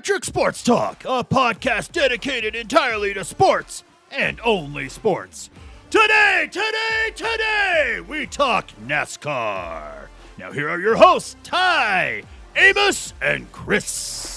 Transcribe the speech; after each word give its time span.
Electric 0.00 0.24
Sports 0.24 0.62
Talk, 0.62 1.04
a 1.04 1.22
podcast 1.22 1.92
dedicated 1.92 2.54
entirely 2.54 3.12
to 3.12 3.22
sports 3.22 3.84
and 4.10 4.40
only 4.42 4.88
sports. 4.88 5.50
Today, 5.90 6.48
today, 6.50 7.10
today, 7.14 8.00
we 8.08 8.24
talk 8.24 8.70
NASCAR. 8.86 10.08
Now, 10.38 10.52
here 10.52 10.70
are 10.70 10.80
your 10.80 10.96
hosts, 10.96 11.36
Ty, 11.42 12.22
Amos, 12.56 13.12
and 13.20 13.52
Chris. 13.52 14.29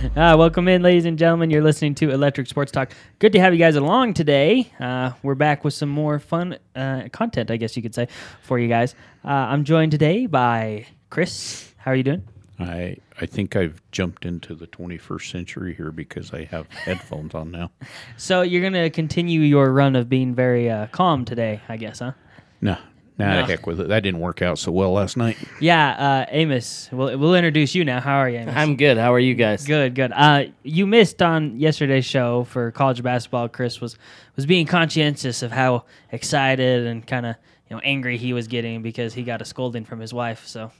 Uh, 0.00 0.34
welcome 0.38 0.66
in, 0.66 0.82
ladies 0.82 1.04
and 1.04 1.18
gentlemen. 1.18 1.50
You're 1.50 1.62
listening 1.62 1.94
to 1.96 2.10
Electric 2.10 2.46
Sports 2.46 2.72
Talk. 2.72 2.92
Good 3.18 3.32
to 3.32 3.40
have 3.40 3.52
you 3.52 3.58
guys 3.58 3.76
along 3.76 4.14
today. 4.14 4.72
Uh, 4.80 5.12
we're 5.22 5.34
back 5.34 5.62
with 5.62 5.74
some 5.74 5.90
more 5.90 6.18
fun 6.18 6.56
uh, 6.74 7.08
content, 7.12 7.50
I 7.50 7.56
guess 7.58 7.76
you 7.76 7.82
could 7.82 7.94
say, 7.94 8.08
for 8.42 8.58
you 8.58 8.68
guys. 8.68 8.94
Uh, 9.24 9.28
I'm 9.28 9.64
joined 9.64 9.92
today 9.92 10.26
by 10.26 10.86
Chris. 11.10 11.74
How 11.76 11.90
are 11.90 11.94
you 11.94 12.02
doing? 12.02 12.22
I 12.58 12.96
I 13.20 13.26
think 13.26 13.56
I've 13.56 13.82
jumped 13.90 14.24
into 14.24 14.54
the 14.54 14.66
21st 14.66 15.30
century 15.30 15.74
here 15.74 15.92
because 15.92 16.32
I 16.32 16.44
have 16.44 16.66
headphones 16.70 17.34
on 17.34 17.50
now. 17.50 17.70
So 18.16 18.40
you're 18.40 18.62
gonna 18.62 18.88
continue 18.90 19.40
your 19.40 19.70
run 19.72 19.96
of 19.96 20.08
being 20.08 20.34
very 20.34 20.70
uh, 20.70 20.86
calm 20.88 21.24
today, 21.26 21.60
I 21.68 21.76
guess, 21.76 21.98
huh? 21.98 22.12
No, 22.62 22.76
nah, 23.20 23.40
No. 23.40 23.46
heck 23.46 23.66
with 23.66 23.80
it. 23.80 23.88
That 23.88 24.02
didn't 24.02 24.20
work 24.20 24.42
out 24.42 24.58
so 24.58 24.72
well 24.72 24.92
last 24.92 25.16
night. 25.16 25.36
Yeah, 25.60 25.90
uh, 25.90 26.26
Amos. 26.30 26.88
We'll, 26.92 27.16
we'll 27.18 27.34
introduce 27.34 27.74
you 27.74 27.84
now. 27.84 28.00
How 28.00 28.16
are 28.16 28.28
you, 28.28 28.38
Amos? 28.38 28.54
I'm 28.56 28.76
good. 28.76 28.96
How 28.98 29.12
are 29.14 29.18
you 29.20 29.34
guys? 29.34 29.66
Good, 29.66 29.94
good. 29.94 30.12
Uh, 30.14 30.44
you 30.62 30.86
missed 30.86 31.22
on 31.22 31.58
yesterday's 31.58 32.04
show 32.04 32.44
for 32.44 32.70
college 32.72 33.02
basketball. 33.02 33.48
Chris 33.48 33.80
was 33.80 33.96
was 34.36 34.46
being 34.46 34.66
conscientious 34.66 35.42
of 35.42 35.52
how 35.52 35.84
excited 36.12 36.86
and 36.86 37.06
kind 37.06 37.26
of 37.26 37.36
you 37.68 37.76
know 37.76 37.80
angry 37.84 38.16
he 38.16 38.32
was 38.32 38.48
getting 38.48 38.82
because 38.82 39.14
he 39.14 39.22
got 39.22 39.40
a 39.40 39.44
scolding 39.44 39.84
from 39.84 40.00
his 40.00 40.12
wife. 40.12 40.46
So, 40.46 40.70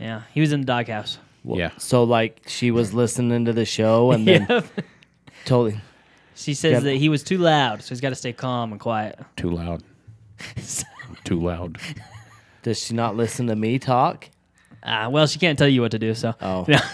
yeah, 0.00 0.22
he 0.34 0.40
was 0.40 0.52
in 0.52 0.60
the 0.60 0.66
doghouse. 0.66 1.18
yeah. 1.44 1.70
So 1.78 2.04
like 2.04 2.42
she 2.46 2.70
was 2.70 2.92
listening 2.94 3.44
to 3.44 3.52
the 3.52 3.64
show 3.64 4.12
and 4.12 4.26
then 4.26 4.46
Yep. 4.48 4.66
told 5.44 5.74
She 6.34 6.54
says 6.54 6.72
Got- 6.74 6.82
that 6.84 6.96
he 6.96 7.08
was 7.08 7.22
too 7.22 7.38
loud, 7.38 7.82
so 7.82 7.88
he's 7.90 8.00
got 8.00 8.10
to 8.10 8.14
stay 8.14 8.32
calm 8.32 8.72
and 8.72 8.80
quiet. 8.80 9.18
Too 9.36 9.50
loud. 9.50 9.82
Too 11.24 11.40
loud. 11.40 11.78
does 12.62 12.78
she 12.82 12.94
not 12.94 13.16
listen 13.16 13.46
to 13.48 13.56
me 13.56 13.78
talk? 13.78 14.28
Uh, 14.82 15.08
well, 15.10 15.26
she 15.26 15.38
can't 15.38 15.58
tell 15.58 15.68
you 15.68 15.80
what 15.82 15.90
to 15.92 15.98
do. 15.98 16.14
So, 16.14 16.34
Oh. 16.40 16.64
Yeah. 16.68 16.86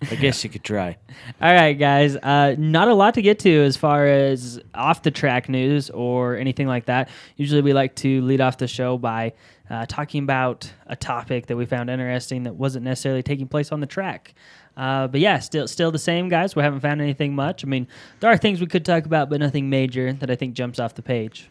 I 0.00 0.14
guess 0.14 0.38
she 0.38 0.48
could 0.48 0.62
try. 0.62 0.96
All 1.42 1.52
right, 1.52 1.72
guys. 1.72 2.14
Uh, 2.14 2.54
not 2.56 2.86
a 2.86 2.94
lot 2.94 3.14
to 3.14 3.22
get 3.22 3.40
to 3.40 3.50
as 3.64 3.76
far 3.76 4.06
as 4.06 4.60
off 4.72 5.02
the 5.02 5.10
track 5.10 5.48
news 5.48 5.90
or 5.90 6.36
anything 6.36 6.68
like 6.68 6.86
that. 6.86 7.08
Usually, 7.36 7.62
we 7.62 7.72
like 7.72 7.96
to 7.96 8.22
lead 8.22 8.40
off 8.40 8.58
the 8.58 8.68
show 8.68 8.96
by 8.96 9.32
uh, 9.68 9.86
talking 9.86 10.22
about 10.22 10.72
a 10.86 10.94
topic 10.94 11.46
that 11.46 11.56
we 11.56 11.66
found 11.66 11.90
interesting 11.90 12.44
that 12.44 12.54
wasn't 12.54 12.84
necessarily 12.84 13.24
taking 13.24 13.48
place 13.48 13.72
on 13.72 13.80
the 13.80 13.86
track. 13.88 14.34
Uh, 14.76 15.08
but 15.08 15.18
yeah, 15.20 15.40
still, 15.40 15.66
still 15.66 15.90
the 15.90 15.98
same, 15.98 16.28
guys. 16.28 16.54
We 16.54 16.62
haven't 16.62 16.80
found 16.80 17.00
anything 17.02 17.34
much. 17.34 17.64
I 17.64 17.66
mean, 17.66 17.88
there 18.20 18.30
are 18.30 18.36
things 18.36 18.60
we 18.60 18.68
could 18.68 18.84
talk 18.84 19.04
about, 19.04 19.28
but 19.28 19.40
nothing 19.40 19.68
major 19.68 20.12
that 20.12 20.30
I 20.30 20.36
think 20.36 20.54
jumps 20.54 20.78
off 20.78 20.94
the 20.94 21.02
page. 21.02 21.50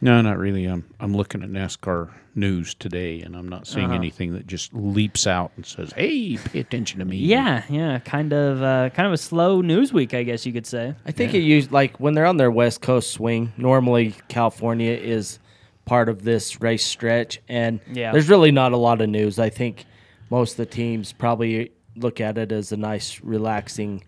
No, 0.00 0.20
not 0.20 0.38
really. 0.38 0.66
I'm 0.66 0.84
I'm 1.00 1.16
looking 1.16 1.42
at 1.42 1.48
NASCAR 1.50 2.10
news 2.34 2.74
today, 2.74 3.22
and 3.22 3.34
I'm 3.34 3.48
not 3.48 3.66
seeing 3.66 3.86
Uh-huh. 3.86 3.94
anything 3.94 4.34
that 4.34 4.46
just 4.46 4.74
leaps 4.74 5.26
out 5.26 5.52
and 5.56 5.64
says, 5.64 5.92
"Hey, 5.96 6.36
pay 6.36 6.60
attention 6.60 6.98
to 6.98 7.06
me." 7.06 7.16
Yeah, 7.16 7.62
yeah, 7.70 7.98
kind 8.00 8.32
of, 8.34 8.62
uh, 8.62 8.90
kind 8.90 9.06
of 9.06 9.14
a 9.14 9.16
slow 9.16 9.62
news 9.62 9.92
week, 9.94 10.12
I 10.12 10.22
guess 10.22 10.44
you 10.44 10.52
could 10.52 10.66
say. 10.66 10.94
I 11.06 11.12
think 11.12 11.32
it 11.32 11.38
used 11.40 11.72
like 11.72 11.98
when 11.98 12.12
they're 12.14 12.26
on 12.26 12.36
their 12.36 12.50
West 12.50 12.82
Coast 12.82 13.10
swing. 13.12 13.52
Normally, 13.56 14.14
California 14.28 14.92
is 14.92 15.38
part 15.86 16.08
of 16.10 16.24
this 16.24 16.60
race 16.60 16.84
stretch, 16.84 17.40
and 17.48 17.80
Yeah. 17.92 18.12
there's 18.12 18.28
really 18.28 18.50
not 18.52 18.72
a 18.72 18.76
lot 18.76 19.00
of 19.00 19.08
news. 19.08 19.38
I 19.38 19.48
think 19.48 19.86
most 20.30 20.52
of 20.52 20.56
the 20.58 20.66
teams 20.66 21.12
probably 21.14 21.70
look 21.94 22.20
at 22.20 22.36
it 22.36 22.52
as 22.52 22.70
a 22.72 22.76
nice, 22.76 23.20
relaxing 23.22 24.02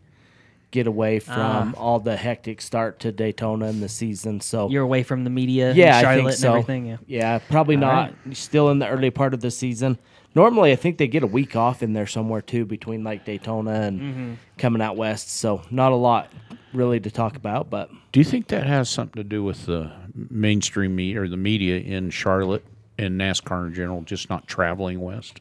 get 0.70 0.86
away 0.86 1.18
from 1.18 1.74
all 1.76 1.98
the 2.00 2.16
hectic 2.16 2.60
start 2.60 3.00
to 3.00 3.10
Daytona 3.12 3.66
and 3.66 3.82
the 3.82 3.88
season. 3.88 4.40
So 4.40 4.68
You're 4.68 4.82
away 4.82 5.02
from 5.02 5.24
the 5.24 5.30
media, 5.30 5.72
yeah, 5.72 5.98
and 5.98 6.06
I 6.06 6.16
think 6.16 6.32
so. 6.32 6.48
and 6.48 6.58
everything. 6.58 6.98
Yeah. 7.06 7.38
probably 7.38 7.76
All 7.76 7.80
not. 7.80 8.14
Still 8.32 8.68
in 8.70 8.78
the 8.78 8.88
early 8.88 9.10
part 9.10 9.32
of 9.34 9.40
the 9.40 9.50
season. 9.50 9.98
Normally, 10.34 10.70
I 10.72 10.76
think 10.76 10.98
they 10.98 11.08
get 11.08 11.22
a 11.22 11.26
week 11.26 11.56
off 11.56 11.82
in 11.82 11.94
there 11.94 12.06
somewhere 12.06 12.42
too 12.42 12.64
between 12.66 13.02
like 13.02 13.24
Daytona 13.24 13.70
and 13.72 14.00
Mm-hmm. 14.00 14.32
coming 14.58 14.82
out 14.82 14.96
west. 14.96 15.30
So 15.30 15.62
not 15.70 15.92
a 15.92 15.96
lot 15.96 16.30
really 16.74 17.00
to 17.00 17.10
talk 17.10 17.34
about, 17.36 17.70
but 17.70 17.90
Do 18.12 18.20
you 18.20 18.24
think 18.24 18.48
that 18.48 18.66
has 18.66 18.90
something 18.90 19.20
to 19.22 19.28
do 19.28 19.42
with 19.42 19.64
the 19.66 19.90
mainstream 20.30 20.94
media 20.94 21.22
or 21.22 21.28
the 21.28 21.36
media 21.38 21.78
in 21.78 22.10
Charlotte 22.10 22.64
and 22.98 23.18
NASCAR 23.18 23.68
in 23.68 23.74
general 23.74 24.02
just 24.02 24.28
not 24.28 24.46
traveling 24.46 25.00
west? 25.00 25.40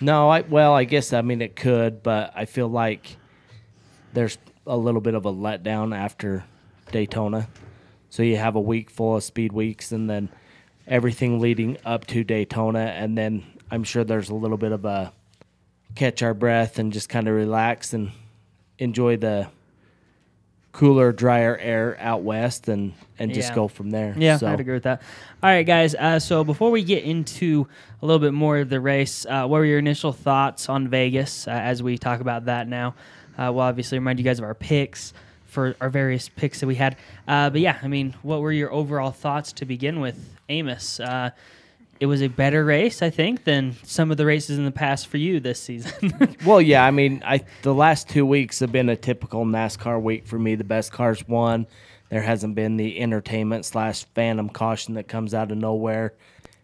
no, 0.00 0.28
I 0.28 0.40
well, 0.42 0.74
I 0.74 0.84
guess 0.84 1.12
I 1.12 1.22
mean 1.22 1.40
it 1.40 1.56
could, 1.56 2.02
but 2.02 2.32
I 2.34 2.44
feel 2.44 2.68
like 2.68 3.16
there's 4.12 4.38
a 4.66 4.76
little 4.76 5.00
bit 5.00 5.14
of 5.14 5.26
a 5.26 5.32
letdown 5.32 5.96
after 5.96 6.44
Daytona. 6.92 7.48
So 8.10 8.22
you 8.22 8.36
have 8.36 8.56
a 8.56 8.60
week 8.60 8.90
full 8.90 9.16
of 9.16 9.24
speed 9.24 9.52
weeks 9.52 9.92
and 9.92 10.08
then 10.08 10.28
everything 10.86 11.40
leading 11.40 11.76
up 11.84 12.06
to 12.08 12.24
Daytona 12.24 12.80
and 12.80 13.16
then 13.18 13.44
I'm 13.70 13.82
sure 13.84 14.04
there's 14.04 14.28
a 14.30 14.34
little 14.34 14.56
bit 14.56 14.72
of 14.72 14.84
a 14.84 15.12
catch 15.96 16.22
our 16.22 16.34
breath 16.34 16.78
and 16.78 16.92
just 16.92 17.08
kind 17.08 17.26
of 17.28 17.34
relax 17.34 17.92
and 17.92 18.12
enjoy 18.78 19.16
the 19.16 19.48
cooler, 20.72 21.10
drier 21.10 21.56
air 21.56 21.96
out 22.00 22.22
west 22.22 22.68
and 22.68 22.92
and 23.18 23.32
just 23.32 23.48
Yeah. 23.50 23.54
go 23.54 23.66
from 23.68 23.90
there. 23.90 24.14
Yeah, 24.16 24.36
so, 24.36 24.46
I'd 24.46 24.60
agree 24.60 24.74
with 24.74 24.82
that. 24.82 25.00
All 25.42 25.48
right, 25.48 25.62
guys. 25.66 25.94
Uh, 25.94 26.18
so 26.18 26.44
before 26.44 26.70
we 26.70 26.84
get 26.84 27.02
into 27.04 27.66
a 28.02 28.06
little 28.06 28.20
bit 28.20 28.34
more 28.34 28.58
of 28.58 28.68
the 28.68 28.78
race, 28.78 29.24
uh, 29.24 29.46
what 29.46 29.56
were 29.58 29.64
your 29.64 29.78
initial 29.78 30.12
thoughts 30.12 30.68
on 30.68 30.88
Vegas 30.88 31.48
uh, 31.48 31.52
as 31.52 31.82
we 31.82 31.96
talk 31.96 32.20
about 32.20 32.44
that 32.44 32.68
now? 32.68 32.94
Uh, 33.38 33.50
we'll 33.52 33.60
obviously 33.60 33.98
remind 33.98 34.18
you 34.18 34.24
guys 34.24 34.38
of 34.38 34.44
our 34.44 34.54
picks 34.54 35.12
for 35.46 35.76
our 35.80 35.88
various 35.90 36.28
picks 36.28 36.60
that 36.60 36.66
we 36.66 36.74
had. 36.74 36.96
Uh, 37.26 37.50
but 37.50 37.60
yeah, 37.60 37.78
I 37.82 37.88
mean, 37.88 38.14
what 38.22 38.40
were 38.40 38.52
your 38.52 38.72
overall 38.72 39.10
thoughts 39.12 39.52
to 39.54 39.64
begin 39.64 40.00
with, 40.00 40.18
Amos? 40.48 41.00
Uh, 41.00 41.30
it 41.98 42.06
was 42.06 42.20
a 42.22 42.28
better 42.28 42.62
race, 42.64 43.00
I 43.00 43.08
think, 43.08 43.44
than 43.44 43.74
some 43.82 44.10
of 44.10 44.18
the 44.18 44.26
races 44.26 44.58
in 44.58 44.64
the 44.66 44.70
past 44.70 45.06
for 45.06 45.16
you 45.16 45.40
this 45.40 45.58
season. 45.60 46.36
Well, 46.44 46.60
yeah, 46.60 46.84
I 46.84 46.90
mean, 46.90 47.22
I 47.24 47.44
the 47.62 47.72
last 47.74 48.08
two 48.08 48.26
weeks 48.26 48.60
have 48.60 48.70
been 48.70 48.88
a 48.90 48.96
typical 48.96 49.44
NASCAR 49.46 50.00
week 50.02 50.26
for 50.26 50.38
me. 50.38 50.54
The 50.56 50.64
best 50.64 50.92
cars 50.92 51.26
won. 51.26 51.66
There 52.10 52.22
hasn't 52.22 52.54
been 52.54 52.76
the 52.76 53.00
entertainment 53.00 53.64
slash 53.64 54.04
phantom 54.14 54.48
caution 54.50 54.94
that 54.94 55.08
comes 55.08 55.32
out 55.34 55.50
of 55.50 55.58
nowhere. 55.58 56.12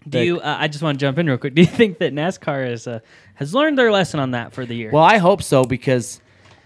Do 0.04 0.18
The- 0.18 0.24
you? 0.26 0.40
Uh, 0.40 0.56
I 0.60 0.68
just 0.68 0.82
want 0.84 0.98
to 0.98 1.04
jump 1.04 1.18
in 1.18 1.26
real 1.26 1.38
quick. 1.38 1.54
Do 1.56 1.62
you 1.62 1.66
think 1.66 1.98
that 1.98 2.12
NASCAR 2.12 2.70
is, 2.70 2.86
uh, 2.86 3.00
has 3.36 3.54
learned 3.54 3.78
their 3.78 3.90
lesson 3.90 4.20
on 4.20 4.32
that 4.32 4.52
for 4.52 4.66
the 4.66 4.74
year? 4.74 4.90
Well, 4.92 5.02
I 5.02 5.16
hope 5.18 5.42
so 5.42 5.64
because 5.64 6.20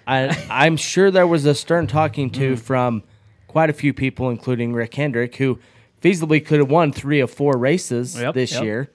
I 0.07 0.47
I'm 0.51 0.77
sure 0.77 1.11
there 1.11 1.27
was 1.27 1.45
a 1.47 1.55
stern 1.55 1.87
talking 1.87 2.31
to 2.31 2.55
Mm. 2.55 2.59
from 2.59 3.03
quite 3.49 3.71
a 3.71 3.73
few 3.73 3.93
people, 3.93 4.31
including 4.31 4.73
Rick 4.73 4.95
Hendrick, 4.95 5.37
who 5.37 5.59
feasibly 6.03 6.45
could 6.45 6.59
have 6.61 6.71
won 6.71 6.93
three 6.93 7.21
or 7.21 7.27
four 7.27 7.57
races 7.59 8.21
Yep, 8.21 8.35
this 8.35 8.53
yep. 8.53 8.63
year, 8.63 8.91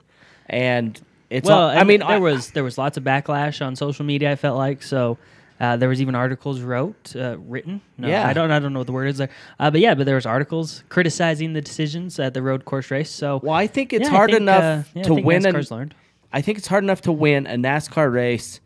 and 0.48 1.00
it's 1.30 1.48
well, 1.48 1.62
all, 1.62 1.68
I 1.78 1.84
mean 1.84 2.00
there 2.00 2.08
I- 2.08 2.18
was 2.18 2.50
there 2.52 2.64
was 2.64 2.78
lots 2.78 2.96
of 2.96 3.04
backlash 3.04 3.64
on 3.64 3.76
social 3.76 4.04
media. 4.04 4.30
I 4.32 4.36
felt 4.36 4.56
like 4.56 4.82
so. 4.82 5.18
Uh, 5.60 5.76
there 5.76 5.88
was 5.88 6.00
even 6.02 6.16
articles 6.16 6.60
wrote, 6.60 7.14
uh, 7.14 7.36
written. 7.46 7.80
No, 7.96 8.08
Yeah. 8.08 8.26
I 8.26 8.32
don't, 8.32 8.50
I 8.50 8.58
don't 8.58 8.72
know 8.72 8.80
what 8.80 8.86
the 8.88 8.92
word 8.92 9.06
is 9.06 9.18
there. 9.18 9.28
Uh, 9.60 9.70
but 9.70 9.80
yeah, 9.80 9.94
but 9.94 10.06
there 10.06 10.16
was 10.16 10.26
articles 10.26 10.82
criticizing 10.88 11.52
the 11.52 11.60
decisions 11.60 12.18
at 12.18 12.34
the 12.34 12.42
road 12.42 12.64
course 12.64 12.90
race. 12.90 13.10
So 13.10 13.38
well, 13.44 13.54
I 13.54 13.68
think 13.68 13.92
it's 13.92 14.06
yeah, 14.06 14.10
hard 14.10 14.30
think, 14.30 14.40
enough 14.40 14.86
uh, 14.86 14.88
yeah, 14.94 15.02
to 15.04 15.14
win 15.14 15.46
an, 15.46 15.54
learned. 15.70 15.94
I 16.32 16.40
think 16.40 16.58
it's 16.58 16.66
hard 16.66 16.82
enough 16.82 17.02
to 17.02 17.12
win 17.12 17.46
a 17.46 17.54
NASCAR 17.54 18.12
race 18.12 18.58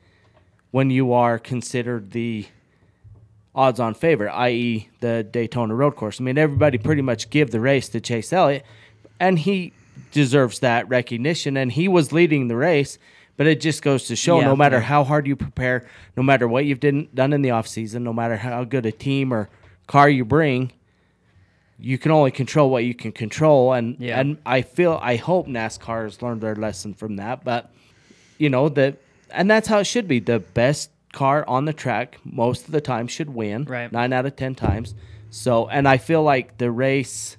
when 0.77 0.91
you 0.91 1.15
are 1.15 1.39
considered 1.39 2.11
the 2.11 2.45
odds 3.55 3.81
on 3.81 3.95
favorite, 3.95 4.31
i.e., 4.33 4.87
the 5.01 5.23
Daytona 5.25 5.75
road 5.75 5.97
course. 5.97 6.21
I 6.21 6.25
mean, 6.25 6.37
everybody 6.37 6.77
pretty 6.77 7.01
much 7.01 7.31
give 7.31 7.51
the 7.51 7.61
race 7.61 7.89
to 7.89 7.99
Chase 7.99 8.31
Elliott, 8.31 8.63
and 9.19 9.39
he 9.39 9.73
deserves 10.13 10.59
that 10.59 10.87
recognition, 10.91 11.57
and 11.57 11.73
he 11.73 11.89
was 11.89 12.13
leading 12.13 12.49
the 12.49 12.57
race. 12.57 12.99
But 13.39 13.47
it 13.47 13.63
just 13.63 13.81
goes 13.81 14.05
to 14.09 14.17
show 14.17 14.39
Yeah, 14.41 14.49
no 14.49 14.55
matter 14.57 14.77
yeah. 14.77 14.83
how 14.83 15.03
hard 15.03 15.27
you 15.27 15.35
prepare, 15.35 15.87
no 16.15 16.23
matter 16.23 16.47
what 16.47 16.67
you've 16.67 16.81
done, 16.81 17.09
done 17.15 17.33
in 17.33 17.41
the 17.41 17.49
offseason, 17.49 18.03
no 18.03 18.13
matter 18.13 18.37
how 18.37 18.63
good 18.65 18.85
a 18.85 18.93
team 18.93 19.33
or 19.33 19.49
car 19.87 20.11
you 20.11 20.27
bring, 20.27 20.73
you 21.79 21.97
can 21.97 22.11
only 22.13 22.31
control 22.31 22.69
what 22.69 22.85
you 22.85 22.95
can 22.95 23.13
control. 23.13 23.73
And 23.73 23.97
Yeah. 23.99 24.21
and 24.21 24.37
I 24.45 24.61
feel 24.61 25.01
I 25.03 25.17
hope 25.17 25.47
NASCAR 25.47 26.05
has 26.05 26.21
learned 26.21 26.43
their 26.43 26.55
lesson 26.55 26.93
from 26.93 27.17
that. 27.17 27.45
But 27.45 27.71
you 28.37 28.51
know 28.51 28.69
that, 28.69 28.97
and 29.31 29.51
that's 29.51 29.69
how 29.69 29.79
it 29.79 29.85
should 29.85 30.09
be. 30.09 30.21
The 30.21 30.41
best 30.41 30.91
car 31.13 31.45
on 31.49 31.65
the 31.65 31.73
track 31.73 32.19
most 32.25 32.67
of 32.67 32.73
the 32.73 32.81
time 32.81 33.07
should 33.07 33.31
win. 33.31 33.65
Right. 33.65 33.91
Nine 33.91 34.13
out 34.13 34.27
of 34.27 34.37
ten 34.37 34.55
times. 34.55 34.95
So, 35.31 35.69
and 35.69 35.89
I 35.89 35.99
feel 35.99 36.23
like 36.23 36.59
the 36.59 36.71
race 36.71 37.37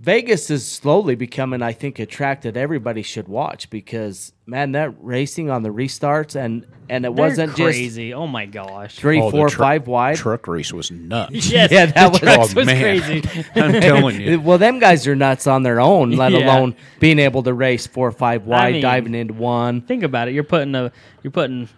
Vegas 0.00 0.48
is 0.48 0.64
slowly 0.66 1.16
becoming, 1.16 1.60
I 1.60 1.72
think, 1.72 1.98
a 1.98 2.06
track 2.06 2.42
that 2.42 2.56
everybody 2.56 3.02
should 3.02 3.26
watch 3.26 3.68
because 3.68 4.32
man, 4.46 4.72
that 4.72 4.94
racing 5.00 5.50
on 5.50 5.64
the 5.64 5.70
restarts 5.70 6.36
and 6.36 6.64
and 6.88 7.04
it 7.04 7.14
They're 7.14 7.24
wasn't 7.24 7.50
just 7.56 7.60
crazy. 7.62 8.14
oh 8.14 8.26
my 8.28 8.46
gosh. 8.46 8.96
three, 8.96 9.20
Oh, 9.20 9.30
the 9.32 9.38
truck- 9.48 9.52
five 9.52 9.86
wide. 9.88 10.16
Truck 10.16 10.46
race 10.46 10.72
was 10.72 10.90
nuts. 10.92 11.32
Yes, 11.50 11.70
Yeah, 11.72 11.86
that 11.86 12.12
the 12.12 12.26
was- 12.26 12.54
Oh, 12.54 12.54
was 12.60 12.66
man. 12.66 12.80
crazy. 13.00 13.44
I'm 13.56 13.72
telling 13.80 14.20
you. 14.20 14.40
Well, 14.48 14.56
them 14.58 14.78
guys 14.78 15.06
are 15.08 15.16
nuts 15.16 15.46
on 15.48 15.64
their 15.64 15.80
own, 15.80 16.12
let 16.12 16.30
Yeah. 16.32 16.46
alone 16.46 16.76
being 17.00 17.18
able 17.18 17.42
to 17.42 17.52
race 17.52 17.86
four 17.88 18.06
or 18.08 18.12
five 18.12 18.46
wide, 18.46 18.74
mean- 18.74 18.82
diving 18.82 19.14
into 19.16 19.34
one. 19.34 19.80
Think 19.82 20.04
about 20.04 20.28
it. 20.28 20.34
You're 20.34 20.44
putting 20.44 20.74
a 20.76 20.92
you're 21.24 21.32
putting 21.32 21.68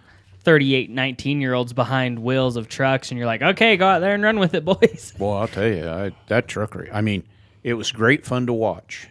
38, 0.44 0.90
19 0.90 1.40
year 1.40 1.54
olds 1.54 1.72
behind 1.72 2.18
wheels 2.18 2.56
of 2.56 2.68
trucks, 2.68 3.10
and 3.10 3.16
you're 3.18 3.26
like, 3.26 3.40
okay, 3.42 3.76
go 3.78 3.86
out 3.86 4.00
there 4.00 4.14
and 4.14 4.22
run 4.22 4.38
with 4.38 4.54
it, 4.54 4.64
boys. 4.64 5.14
Well, 5.18 5.32
I'll 5.32 5.48
tell 5.48 5.66
you, 5.66 5.88
I, 5.88 6.12
that 6.28 6.48
truck 6.48 6.74
race. 6.74 6.90
I 6.92 7.00
mean, 7.00 7.24
it 7.62 7.74
was 7.74 7.92
great 7.92 8.24
fun 8.24 8.46
to 8.46 8.52
watch, 8.52 9.08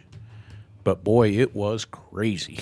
but 0.84 1.04
boy, 1.04 1.30
it 1.30 1.54
was 1.54 1.84
crazy. 1.84 2.58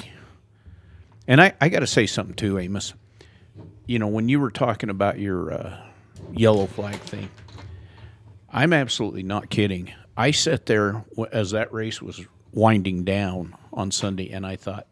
And 1.26 1.40
I, 1.40 1.54
I 1.60 1.68
got 1.68 1.80
to 1.80 1.86
say 1.86 2.06
something 2.06 2.34
too, 2.34 2.58
Amos. 2.58 2.94
You 3.86 3.98
know, 3.98 4.08
when 4.08 4.28
you 4.28 4.40
were 4.40 4.50
talking 4.50 4.90
about 4.90 5.18
your 5.18 5.52
uh, 5.52 5.78
yellow 6.32 6.66
flag 6.66 6.96
thing, 6.96 7.30
I'm 8.50 8.72
absolutely 8.72 9.22
not 9.22 9.50
kidding. 9.50 9.92
I 10.16 10.30
sat 10.30 10.66
there 10.66 11.04
as 11.32 11.52
that 11.52 11.72
race 11.72 12.02
was 12.02 12.24
winding 12.52 13.04
down 13.04 13.54
on 13.72 13.90
Sunday, 13.90 14.30
and 14.30 14.46
I 14.46 14.56
thought, 14.56 14.86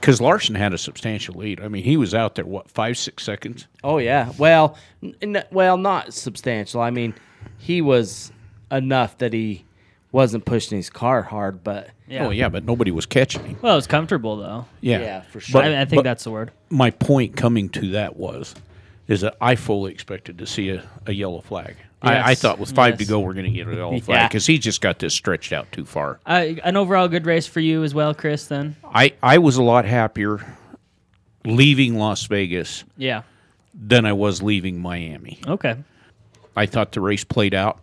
because 0.00 0.20
Larson 0.20 0.54
had 0.54 0.72
a 0.72 0.78
substantial 0.78 1.34
lead. 1.34 1.60
I 1.60 1.68
mean, 1.68 1.82
he 1.82 1.96
was 1.96 2.14
out 2.14 2.34
there 2.34 2.44
what 2.44 2.70
five, 2.70 2.96
six 2.96 3.24
seconds. 3.24 3.66
Oh 3.82 3.98
yeah. 3.98 4.32
Well, 4.38 4.76
n- 5.22 5.44
well, 5.50 5.76
not 5.76 6.14
substantial. 6.14 6.80
I 6.80 6.90
mean, 6.90 7.14
he 7.58 7.80
was 7.80 8.32
enough 8.70 9.18
that 9.18 9.32
he 9.32 9.64
wasn't 10.14 10.44
pushing 10.44 10.76
his 10.78 10.88
car 10.88 11.22
hard, 11.22 11.64
but 11.64 11.90
Yeah. 12.06 12.26
Oh 12.26 12.30
yeah, 12.30 12.48
but 12.48 12.64
nobody 12.64 12.92
was 12.92 13.04
catching 13.04 13.44
him. 13.44 13.56
Well, 13.60 13.72
it 13.72 13.76
was 13.76 13.88
comfortable 13.88 14.36
though. 14.36 14.64
Yeah, 14.80 15.00
Yeah, 15.00 15.20
for 15.22 15.40
sure. 15.40 15.60
But- 15.60 15.72
I, 15.72 15.82
I 15.82 15.84
think 15.84 15.98
but- 15.98 16.04
that's 16.04 16.22
the 16.24 16.30
word. 16.30 16.52
my 16.70 16.90
point 16.90 17.36
coming 17.36 17.68
to 17.70 17.90
that 17.90 18.16
was 18.16 18.54
is 19.08 19.22
that 19.22 19.36
I 19.40 19.56
fully 19.56 19.92
expected 19.92 20.38
to 20.38 20.46
see 20.46 20.70
a, 20.70 20.82
a 21.06 21.12
yellow 21.12 21.40
flag. 21.40 21.76
I, 22.00 22.30
I 22.30 22.34
thought 22.34 22.58
with 22.58 22.72
five 22.74 22.98
to 22.98 23.04
go, 23.04 23.20
we're 23.20 23.34
going 23.34 23.46
to 23.46 23.50
get 23.50 23.66
a 23.66 23.74
yellow 23.74 23.98
flag 24.00 24.30
because 24.30 24.46
he 24.46 24.58
just 24.58 24.80
got 24.80 24.98
this 24.98 25.14
stretched 25.14 25.52
out 25.52 25.70
too 25.72 25.84
far. 25.84 26.20
Uh, 26.26 26.52
an 26.62 26.76
overall 26.76 27.08
good 27.08 27.26
race 27.26 27.46
for 27.46 27.60
you 27.60 27.82
as 27.82 27.94
well, 27.94 28.14
Chris. 28.14 28.46
Then, 28.46 28.76
I, 28.84 29.14
I 29.22 29.38
was 29.38 29.56
a 29.56 29.62
lot 29.62 29.84
happier 29.84 30.40
leaving 31.44 31.98
Las 31.98 32.24
Vegas 32.26 32.84
yeah. 32.96 33.22
than 33.74 34.06
I 34.06 34.12
was 34.12 34.42
leaving 34.42 34.80
Miami. 34.80 35.38
Okay. 35.46 35.76
I 36.56 36.66
thought 36.66 36.92
the 36.92 37.00
race 37.00 37.24
played 37.24 37.54
out, 37.54 37.80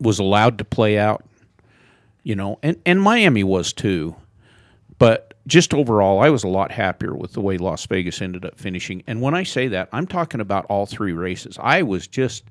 was 0.00 0.18
allowed 0.18 0.58
to 0.58 0.64
play 0.64 0.98
out, 0.98 1.24
you 2.22 2.34
know, 2.36 2.58
and, 2.62 2.76
and 2.84 3.00
Miami 3.00 3.44
was 3.44 3.72
too. 3.72 4.14
But 4.98 5.34
just 5.46 5.74
overall, 5.74 6.20
I 6.20 6.30
was 6.30 6.42
a 6.44 6.48
lot 6.48 6.72
happier 6.72 7.14
with 7.14 7.32
the 7.32 7.40
way 7.40 7.58
Las 7.58 7.86
Vegas 7.86 8.20
ended 8.22 8.44
up 8.44 8.58
finishing. 8.58 9.02
And 9.06 9.20
when 9.20 9.34
I 9.34 9.42
say 9.42 9.68
that, 9.68 9.88
I'm 9.92 10.06
talking 10.06 10.40
about 10.40 10.64
all 10.66 10.86
three 10.86 11.12
races. 11.12 11.58
I 11.60 11.82
was 11.82 12.06
just 12.06 12.44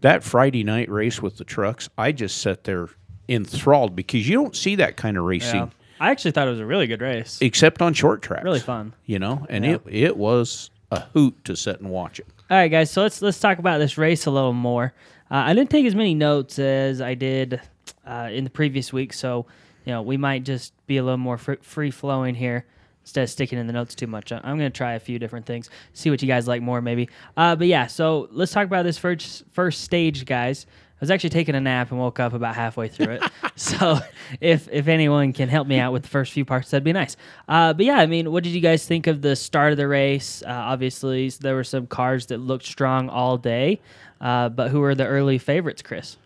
that 0.00 0.22
Friday 0.22 0.62
night 0.64 0.88
race 0.90 1.20
with 1.22 1.38
the 1.38 1.44
trucks. 1.44 1.88
I 1.98 2.12
just 2.12 2.38
sat 2.38 2.64
there 2.64 2.88
enthralled 3.28 3.94
because 3.96 4.28
you 4.28 4.34
don't 4.36 4.56
see 4.56 4.76
that 4.76 4.96
kind 4.96 5.16
of 5.16 5.24
racing 5.24 5.56
Yeah. 5.60 5.68
I 6.02 6.10
actually 6.10 6.30
thought 6.30 6.48
it 6.48 6.52
was 6.52 6.60
a 6.60 6.66
really 6.66 6.86
good 6.86 7.02
race. 7.02 7.38
except 7.42 7.82
on 7.82 7.92
short 7.94 8.22
tracks. 8.22 8.42
Really 8.44 8.60
fun. 8.60 8.94
you 9.06 9.18
know. 9.18 9.46
And 9.50 9.64
Yeah. 9.64 9.72
it 9.74 9.82
it 9.86 10.16
was 10.16 10.70
a 10.90 11.00
hoot 11.00 11.44
to 11.44 11.54
sit 11.56 11.80
and 11.80 11.90
watch 11.90 12.18
it. 12.20 12.26
All 12.50 12.56
right, 12.56 12.68
guys. 12.68 12.90
So 12.90 13.02
let's 13.02 13.20
let's 13.22 13.38
talk 13.38 13.58
about 13.58 13.78
this 13.78 13.96
race 13.98 14.26
a 14.26 14.30
little 14.30 14.52
more. 14.54 14.92
Uh, 15.30 15.44
I 15.46 15.54
didn't 15.54 15.70
take 15.70 15.86
as 15.86 15.94
many 15.94 16.14
notes 16.14 16.58
as 16.58 17.00
I 17.00 17.14
did 17.14 17.60
uh, 18.06 18.28
in 18.32 18.44
the 18.44 18.50
previous 18.50 18.92
week, 18.92 19.12
so 19.12 19.46
you 19.84 19.92
know 19.92 20.02
we 20.02 20.16
might 20.16 20.44
just 20.44 20.72
be 20.86 20.96
a 20.96 21.02
little 21.02 21.18
more 21.18 21.38
fr- 21.38 21.54
free 21.62 21.90
flowing 21.90 22.34
here 22.34 22.66
instead 23.02 23.22
of 23.22 23.30
sticking 23.30 23.58
in 23.58 23.66
the 23.66 23.72
notes 23.72 23.94
too 23.94 24.06
much. 24.06 24.32
I'm 24.32 24.58
going 24.58 24.70
to 24.70 24.70
try 24.70 24.94
a 24.94 25.00
few 25.00 25.18
different 25.18 25.46
things, 25.46 25.70
see 25.92 26.10
what 26.10 26.20
you 26.20 26.28
guys 26.28 26.46
like 26.46 26.62
more, 26.62 26.80
maybe. 26.80 27.08
Uh, 27.36 27.56
but 27.56 27.66
yeah, 27.66 27.86
so 27.86 28.28
let's 28.30 28.52
talk 28.52 28.66
about 28.66 28.84
this 28.84 28.98
first 28.98 29.44
first 29.52 29.82
stage, 29.82 30.26
guys. 30.26 30.66
I 30.68 31.04
was 31.04 31.10
actually 31.10 31.30
taking 31.30 31.54
a 31.54 31.60
nap 31.60 31.90
and 31.92 31.98
woke 31.98 32.20
up 32.20 32.34
about 32.34 32.54
halfway 32.54 32.88
through 32.88 33.14
it. 33.14 33.22
so 33.56 34.00
if 34.40 34.68
if 34.70 34.86
anyone 34.86 35.32
can 35.32 35.48
help 35.48 35.66
me 35.66 35.78
out 35.78 35.94
with 35.94 36.02
the 36.02 36.08
first 36.08 36.32
few 36.32 36.44
parts, 36.44 36.70
that'd 36.70 36.84
be 36.84 36.92
nice. 36.92 37.16
Uh, 37.48 37.72
but 37.72 37.86
yeah, 37.86 37.98
I 37.98 38.06
mean, 38.06 38.30
what 38.30 38.44
did 38.44 38.50
you 38.50 38.60
guys 38.60 38.84
think 38.84 39.06
of 39.06 39.22
the 39.22 39.34
start 39.34 39.72
of 39.72 39.78
the 39.78 39.88
race? 39.88 40.42
Uh, 40.46 40.50
obviously, 40.50 41.30
there 41.40 41.54
were 41.54 41.64
some 41.64 41.86
cars 41.86 42.26
that 42.26 42.38
looked 42.38 42.66
strong 42.66 43.08
all 43.08 43.38
day, 43.38 43.80
uh, 44.20 44.48
but 44.48 44.70
who 44.70 44.80
were 44.80 44.94
the 44.94 45.06
early 45.06 45.38
favorites, 45.38 45.82
Chris? 45.82 46.16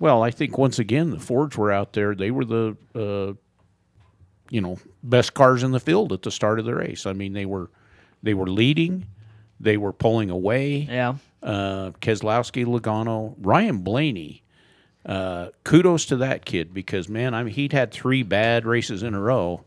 Well, 0.00 0.22
I 0.22 0.30
think 0.30 0.58
once 0.58 0.78
again 0.78 1.10
the 1.10 1.20
Fords 1.20 1.56
were 1.56 1.70
out 1.72 1.92
there. 1.92 2.14
They 2.14 2.30
were 2.30 2.44
the 2.44 2.76
uh, 2.94 3.34
you 4.50 4.60
know 4.60 4.78
best 5.02 5.34
cars 5.34 5.62
in 5.62 5.70
the 5.72 5.80
field 5.80 6.12
at 6.12 6.22
the 6.22 6.30
start 6.30 6.58
of 6.58 6.64
the 6.64 6.74
race. 6.74 7.06
I 7.06 7.12
mean, 7.12 7.32
they 7.32 7.46
were 7.46 7.70
they 8.22 8.34
were 8.34 8.46
leading, 8.48 9.06
they 9.60 9.76
were 9.76 9.92
pulling 9.92 10.30
away. 10.30 10.88
Yeah, 10.90 11.16
Uh, 11.42 11.90
Keselowski, 12.00 12.64
Logano, 12.64 13.34
Ryan 13.40 13.78
Blaney. 13.78 14.42
Uh, 15.06 15.50
kudos 15.64 16.06
to 16.06 16.16
that 16.16 16.46
kid 16.46 16.72
because 16.72 17.10
man, 17.10 17.34
I 17.34 17.42
mean 17.42 17.52
he'd 17.54 17.72
had 17.74 17.90
three 17.92 18.22
bad 18.22 18.64
races 18.64 19.02
in 19.02 19.14
a 19.14 19.20
row, 19.20 19.62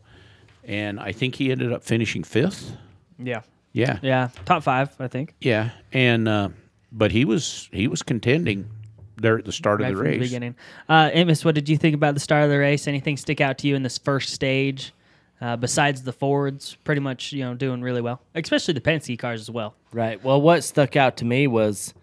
and 0.64 0.98
I 0.98 1.12
think 1.12 1.36
he 1.36 1.52
ended 1.52 1.72
up 1.72 1.84
finishing 1.84 2.24
fifth. 2.24 2.76
yeah, 3.22 3.42
Yeah, 3.72 3.98
yeah. 4.02 4.30
Top 4.44 4.64
five, 4.64 4.94
I 5.00 5.06
think. 5.06 5.34
yeah, 5.40 5.70
and 5.92 6.26
uh, 6.28 6.48
but 6.92 7.12
he 7.12 7.24
was 7.24 7.68
he 7.72 7.88
was 7.88 8.02
contending 8.02 8.68
there 9.16 9.38
at 9.38 9.44
the 9.44 9.52
start 9.52 9.80
Right 9.80 9.90
of 9.90 9.96
the 9.96 10.02
from 10.02 10.06
race. 10.06 10.18
the 10.18 10.26
beginning. 10.26 10.54
Uh, 10.88 11.10
Amos, 11.12 11.44
what 11.44 11.54
did 11.54 11.68
you 11.68 11.76
think 11.76 11.94
about 11.94 12.14
the 12.14 12.20
start 12.20 12.44
of 12.44 12.50
the 12.50 12.58
race? 12.58 12.86
Anything 12.86 13.16
stick 13.16 13.40
out 13.40 13.58
to 13.58 13.66
you 13.68 13.74
in 13.74 13.82
this 13.82 13.98
first 13.98 14.30
stage? 14.32 14.92
Uh, 15.40 15.56
besides 15.56 16.02
the 16.02 16.12
Fords, 16.12 16.76
pretty 16.82 17.00
much 17.00 17.32
you 17.32 17.44
know 17.44 17.54
doing 17.54 17.80
really 17.80 18.00
well, 18.00 18.20
especially 18.34 18.74
the 18.74 18.80
Penske 18.80 19.16
cars 19.18 19.40
as 19.40 19.50
well. 19.50 19.74
Right. 19.92 20.22
Well, 20.24 20.40
what 20.40 20.64
stuck 20.64 20.96
out 20.96 21.16
to 21.18 21.24
me 21.24 21.46
was 21.46 21.94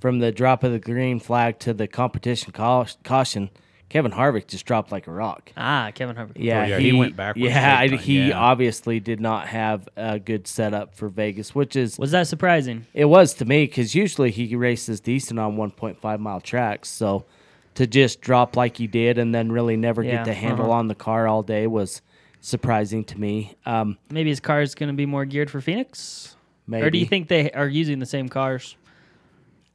from 0.00 0.20
the 0.20 0.32
drop 0.32 0.62
of 0.64 0.72
the 0.72 0.78
green 0.78 1.20
flag 1.20 1.58
to 1.60 1.74
the 1.74 1.86
competition 1.86 2.52
cau- 2.52 2.86
caution, 3.04 3.50
Kevin 3.88 4.12
Harvick 4.12 4.46
just 4.48 4.66
dropped 4.66 4.92
like 4.92 5.06
a 5.06 5.10
rock. 5.10 5.50
Ah, 5.56 5.90
Kevin 5.94 6.14
Harvick. 6.14 6.32
Yeah, 6.36 6.66
yeah, 6.66 6.78
he 6.78 6.92
went 6.92 7.16
backwards 7.16 7.46
Yeah, 7.48 7.78
I- 7.78 7.88
time, 7.88 7.98
he 7.98 8.28
yeah. 8.28 8.38
obviously 8.38 9.00
did 9.00 9.18
not 9.20 9.48
have 9.48 9.88
a 9.96 10.18
good 10.18 10.46
setup 10.46 10.94
for 10.94 11.08
Vegas, 11.08 11.54
which 11.54 11.74
is 11.74 11.98
Was 11.98 12.10
that 12.10 12.26
surprising? 12.26 12.86
it 12.92 13.06
was 13.06 13.32
to 13.34 13.44
me 13.46 13.64
because 13.64 13.94
usually 13.94 14.30
he 14.30 14.54
races 14.56 15.00
decent 15.00 15.40
on 15.40 15.56
1.5 15.56 16.20
mile 16.20 16.40
tracks. 16.42 16.88
So 16.90 17.24
to 17.76 17.86
just 17.86 18.20
drop 18.20 18.56
like 18.56 18.76
he 18.76 18.86
did 18.86 19.16
and 19.18 19.34
then 19.34 19.50
really 19.52 19.76
never 19.76 20.02
Yeah, 20.02 20.16
get 20.16 20.24
the 20.26 20.34
handle 20.34 20.66
uh-huh. 20.66 20.74
on 20.80 20.88
the 20.88 20.94
car 20.94 21.26
all 21.26 21.42
day 21.42 21.66
was 21.66 22.02
surprising 22.40 23.04
to 23.04 23.18
me. 23.18 23.54
Um, 23.64 23.96
Maybe 24.10 24.28
his 24.30 24.40
car 24.40 24.60
is 24.62 24.74
going 24.74 24.88
to 24.90 24.94
be 24.96 25.06
more 25.06 25.24
geared 25.24 25.50
for 25.50 25.60
Phoenix, 25.60 26.36
maybe. 26.66 26.86
or 26.86 26.90
do 26.90 26.98
you 26.98 27.06
think 27.06 27.28
they 27.28 27.50
are 27.52 27.66
using 27.68 28.00
the 28.00 28.06
same 28.06 28.28
cars? 28.28 28.76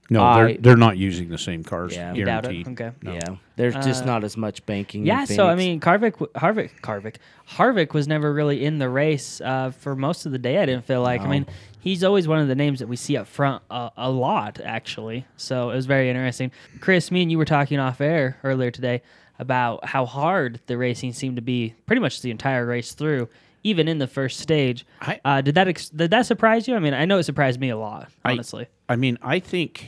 No, 0.09 0.21
I- 0.23 0.35
they're 0.45 0.57
they're 0.57 0.75
not 0.77 0.97
using 0.97 1.29
the 1.29 1.37
same 1.37 1.63
cars. 1.63 1.95
Yeah. 1.95 2.13
You 2.13 2.25
doubt 2.25 2.45
it? 2.45 2.49
guaranteed. 2.65 2.81
Okay. 2.81 2.91
No. 3.01 3.13
Yeah, 3.13 3.35
there's 3.55 3.73
just 3.75 4.03
Uh, 4.03 4.07
not 4.07 4.23
as 4.23 4.35
much 4.35 4.65
banking. 4.65 5.01
in 5.01 5.07
Yeah, 5.07 5.23
so 5.25 5.47
I 5.47 5.55
Phoenix. 5.55 5.57
mean, 5.57 5.79
Harvick, 5.79 6.13
w- 6.19 6.31
Harvick, 6.35 6.69
Harvick, 6.81 7.15
Harvick 7.51 7.93
was 7.93 8.07
never 8.07 8.33
really 8.33 8.65
in 8.65 8.79
the 8.79 8.89
race 8.89 9.39
uh, 9.41 9.71
for 9.71 9.95
most 9.95 10.25
of 10.25 10.31
the 10.33 10.37
day. 10.37 10.57
I 10.59 10.65
didn't 10.65 10.85
feel 10.85 11.01
like. 11.01 11.21
I 11.21 11.27
mean, 11.27 11.45
he's 11.79 12.03
always 12.03 12.27
one 12.27 12.39
of 12.39 12.47
the 12.47 12.55
names 12.55 12.79
that 12.79 12.87
we 12.87 12.95
see 12.97 13.15
up 13.17 13.27
front 13.27 13.63
uh, 13.71 13.89
a 13.97 14.09
lot, 14.11 14.59
actually. 14.63 15.25
So 15.37 15.69
it 15.71 15.75
was 15.75 15.85
very 15.85 16.09
interesting. 16.09 16.51
Chris, 16.81 17.09
me 17.09 17.21
and 17.21 17.31
you 17.31 17.37
were 17.37 17.45
talking 17.45 17.79
off 17.79 18.01
air 18.01 18.37
earlier 18.43 18.71
today 18.71 19.01
about 19.39 19.85
how 19.85 20.05
hard 20.05 20.59
the 20.67 20.77
racing 20.77 21.13
seemed 21.13 21.37
to 21.37 21.41
be, 21.41 21.73
pretty 21.85 21.99
much 22.01 22.21
the 22.21 22.29
entire 22.29 22.65
race 22.65 22.93
through, 22.93 23.27
even 23.63 23.87
in 23.87 23.97
the 23.99 24.07
first 24.07 24.39
stage. 24.39 24.85
I- 25.01 25.19
uh, 25.25 25.41
did 25.41 25.55
that 25.55 25.67
ex- 25.67 25.89
did 25.89 26.11
that 26.11 26.25
surprise 26.25 26.67
you? 26.67 26.75
I 26.75 26.79
mean, 26.79 26.93
I 26.93 27.05
know 27.05 27.17
it 27.19 27.23
surprised 27.23 27.59
me 27.59 27.69
a 27.69 27.77
lot, 27.77 28.09
I- 28.25 28.33
honestly. 28.33 28.67
I 28.89 28.95
mean, 28.97 29.17
I 29.23 29.39
think, 29.39 29.85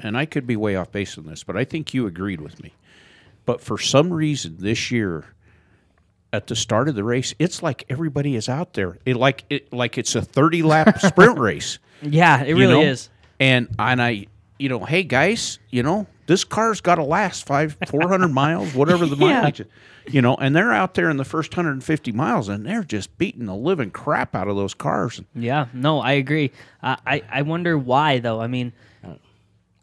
and 0.00 0.16
I 0.16 0.24
could 0.26 0.46
be 0.46 0.56
way 0.56 0.76
off 0.76 0.90
base 0.92 1.16
on 1.18 1.26
this, 1.26 1.44
but 1.44 1.56
I 1.56 1.64
think 1.64 1.94
you 1.94 2.06
agreed 2.06 2.40
with 2.40 2.62
me. 2.62 2.72
But 3.46 3.60
for 3.60 3.78
some 3.78 4.12
reason 4.12 4.56
this 4.58 4.90
year, 4.90 5.24
at 6.32 6.46
the 6.48 6.56
start 6.56 6.88
of 6.88 6.94
the 6.94 7.04
race, 7.04 7.34
it's 7.38 7.62
like 7.62 7.84
everybody 7.88 8.34
is 8.36 8.48
out 8.48 8.74
there. 8.74 8.98
It 9.06 9.16
like 9.16 9.44
it 9.48 9.72
like 9.72 9.96
it's 9.96 10.14
a 10.14 10.22
thirty 10.22 10.62
lap 10.62 11.00
sprint 11.02 11.38
race. 11.38 11.78
yeah, 12.02 12.42
it 12.42 12.52
really 12.54 12.74
know? 12.74 12.82
is. 12.82 13.08
And 13.40 13.68
and 13.78 14.02
I, 14.02 14.26
you 14.58 14.68
know, 14.68 14.84
hey 14.84 15.04
guys, 15.04 15.58
you 15.70 15.82
know, 15.82 16.06
this 16.26 16.44
car's 16.44 16.80
got 16.82 16.96
to 16.96 17.04
last 17.04 17.46
five, 17.46 17.78
four 17.86 18.08
hundred 18.08 18.28
miles, 18.32 18.74
whatever 18.74 19.06
the 19.06 19.16
Yeah. 19.16 19.40
mileage. 19.40 19.60
is. 19.60 19.66
You 20.10 20.22
know, 20.22 20.36
and 20.36 20.56
they're 20.56 20.72
out 20.72 20.94
there 20.94 21.10
in 21.10 21.18
the 21.18 21.24
first 21.24 21.52
hundred 21.54 21.72
and 21.72 21.84
fifty 21.84 22.12
miles, 22.12 22.48
and 22.48 22.64
they're 22.66 22.82
just 22.84 23.16
beating 23.18 23.44
the 23.46 23.54
living 23.54 23.90
crap 23.90 24.34
out 24.34 24.48
of 24.48 24.56
those 24.56 24.72
cars. 24.74 25.20
Yeah, 25.34 25.66
no, 25.74 26.00
I 26.00 26.12
agree. 26.12 26.50
Uh, 26.82 26.96
I 27.06 27.22
I 27.30 27.42
wonder 27.42 27.76
why 27.78 28.18
though. 28.18 28.40
I 28.40 28.46
mean, 28.46 28.72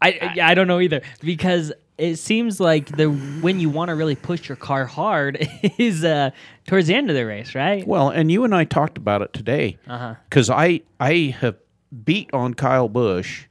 I 0.06 0.18
I, 0.40 0.50
I 0.50 0.54
don't 0.54 0.66
know 0.68 0.80
either 0.80 1.00
because 1.20 1.72
it 1.98 2.16
seems 2.16 2.60
like 2.60 2.94
the 2.96 3.06
when 3.06 3.58
you 3.60 3.70
want 3.70 3.88
to 3.88 3.94
really 3.94 4.16
push 4.16 4.48
your 4.48 4.56
car 4.56 4.84
hard 4.86 5.46
is 5.78 6.04
uh 6.04 6.30
towards 6.66 6.86
the 6.88 6.94
end 6.94 7.10
of 7.10 7.16
the 7.16 7.24
race, 7.26 7.54
right? 7.54 7.86
Well, 7.86 8.10
and 8.10 8.30
you 8.30 8.44
and 8.44 8.54
I 8.54 8.64
talked 8.64 8.98
about 8.98 9.22
it 9.22 9.32
today 9.32 9.78
Uh-huh. 9.86 10.14
because 10.28 10.50
I 10.50 10.82
I 11.00 11.34
have 11.40 11.56
beat 12.04 12.28
on 12.32 12.54
Kyle 12.54 12.88
Busch 12.88 13.44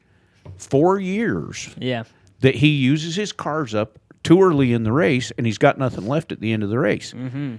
four 0.57 0.99
years 0.99 1.73
Yeah, 1.79 2.03
that 2.41 2.55
he 2.55 2.67
uses 2.69 3.15
his 3.15 3.31
cars 3.31 3.73
up 3.73 3.97
too 4.23 4.41
early 4.41 4.73
in 4.73 4.83
the 4.83 4.91
race, 4.91 5.31
and 5.37 5.45
he's 5.45 5.57
got 5.57 5.77
nothing 5.77 6.07
left 6.07 6.31
at 6.31 6.39
the 6.39 6.51
end 6.51 6.63
of 6.63 6.69
the 6.69 6.79
race. 6.79 7.13
Mm-hmm. 7.13 7.55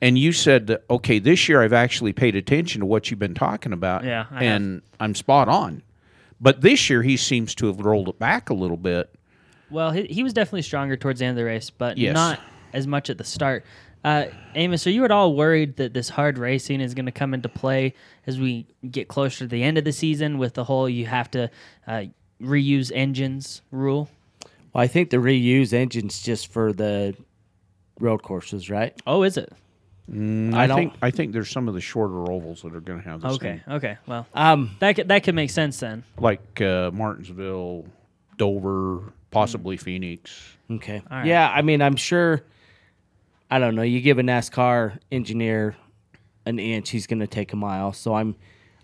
And 0.00 0.18
you 0.18 0.32
said, 0.32 0.66
that, 0.66 0.84
okay, 0.90 1.18
this 1.18 1.48
year 1.48 1.62
I've 1.62 1.72
actually 1.72 2.12
paid 2.12 2.36
attention 2.36 2.80
to 2.80 2.86
what 2.86 3.10
you've 3.10 3.18
been 3.18 3.34
talking 3.34 3.72
about, 3.72 4.04
Yeah, 4.04 4.26
and 4.32 4.82
I'm 5.00 5.14
spot 5.14 5.48
on. 5.48 5.82
But 6.44 6.60
this 6.60 6.90
year 6.90 7.02
he 7.02 7.16
seems 7.16 7.54
to 7.54 7.66
have 7.68 7.80
rolled 7.80 8.06
it 8.10 8.18
back 8.18 8.50
a 8.50 8.54
little 8.54 8.76
bit. 8.76 9.08
Well, 9.70 9.92
he, 9.92 10.04
he 10.04 10.22
was 10.22 10.34
definitely 10.34 10.60
stronger 10.60 10.94
towards 10.94 11.20
the 11.20 11.24
end 11.24 11.38
of 11.38 11.42
the 11.42 11.46
race, 11.46 11.70
but 11.70 11.96
Yes. 11.96 12.12
not 12.12 12.38
as 12.74 12.86
much 12.86 13.08
at 13.08 13.16
the 13.16 13.24
start. 13.24 13.64
Uh, 14.04 14.26
Amos, 14.54 14.86
are 14.86 14.90
you 14.90 15.06
at 15.06 15.10
all 15.10 15.34
worried 15.34 15.76
that 15.76 15.94
this 15.94 16.10
hard 16.10 16.36
racing 16.36 16.82
is 16.82 16.92
going 16.92 17.06
to 17.06 17.12
come 17.12 17.32
into 17.32 17.48
play 17.48 17.94
as 18.26 18.38
we 18.38 18.66
get 18.90 19.08
closer 19.08 19.38
to 19.38 19.46
the 19.46 19.62
end 19.62 19.78
of 19.78 19.84
the 19.84 19.92
season 19.92 20.36
with 20.36 20.52
the 20.52 20.64
whole 20.64 20.86
you 20.86 21.06
have 21.06 21.30
to 21.30 21.50
uh, 21.86 22.02
reuse 22.42 22.92
engines 22.94 23.62
rule? 23.70 24.10
Well, 24.74 24.84
I 24.84 24.86
think 24.86 25.08
the 25.08 25.16
reuse 25.16 25.72
engines 25.72 26.20
just 26.20 26.48
for 26.52 26.74
the 26.74 27.16
road 27.98 28.22
courses, 28.22 28.68
right? 28.68 28.94
Oh, 29.06 29.22
is 29.22 29.38
it? 29.38 29.50
I, 30.12 30.66
don't- 30.66 30.76
think 30.76 30.92
I 31.00 31.10
think 31.10 31.32
there's 31.32 31.50
some 31.50 31.66
of 31.68 31.74
the 31.74 31.80
shorter 31.80 32.30
ovals 32.30 32.62
that 32.62 32.74
are 32.74 32.80
going 32.80 33.00
to 33.02 33.08
have 33.08 33.22
the 33.22 33.28
Okay, 33.28 33.62
same, 33.66 33.74
okay. 33.76 33.96
Well, 34.06 34.26
Um, 34.34 34.76
that 34.80 34.96
could, 34.96 35.08
that 35.08 35.22
could 35.24 35.34
make 35.34 35.50
sense 35.50 35.80
then. 35.80 36.04
like 36.18 36.60
uh, 36.60 36.90
Martinsville, 36.92 37.86
Dover, 38.36 39.12
possibly 39.30 39.76
Phoenix. 39.76 40.56
okay. 40.70 41.02
All 41.10 41.18
right. 41.18 41.26
Yeah, 41.26 41.48
I 41.50 41.62
mean, 41.62 41.80
I'm 41.82 41.96
sure. 41.96 42.42
I 43.50 43.58
don't 43.58 43.74
know. 43.76 43.82
You 43.82 44.00
give 44.00 44.18
a 44.18 44.22
NASCAR 44.22 44.98
engineer 45.12 45.76
an 46.46 46.58
inch, 46.58 46.90
he's 46.90 47.06
going 47.06 47.20
to 47.20 47.26
take 47.26 47.52
a 47.52 47.56
mile. 47.56 47.92
So 47.92 48.14
I'm, 48.14 48.34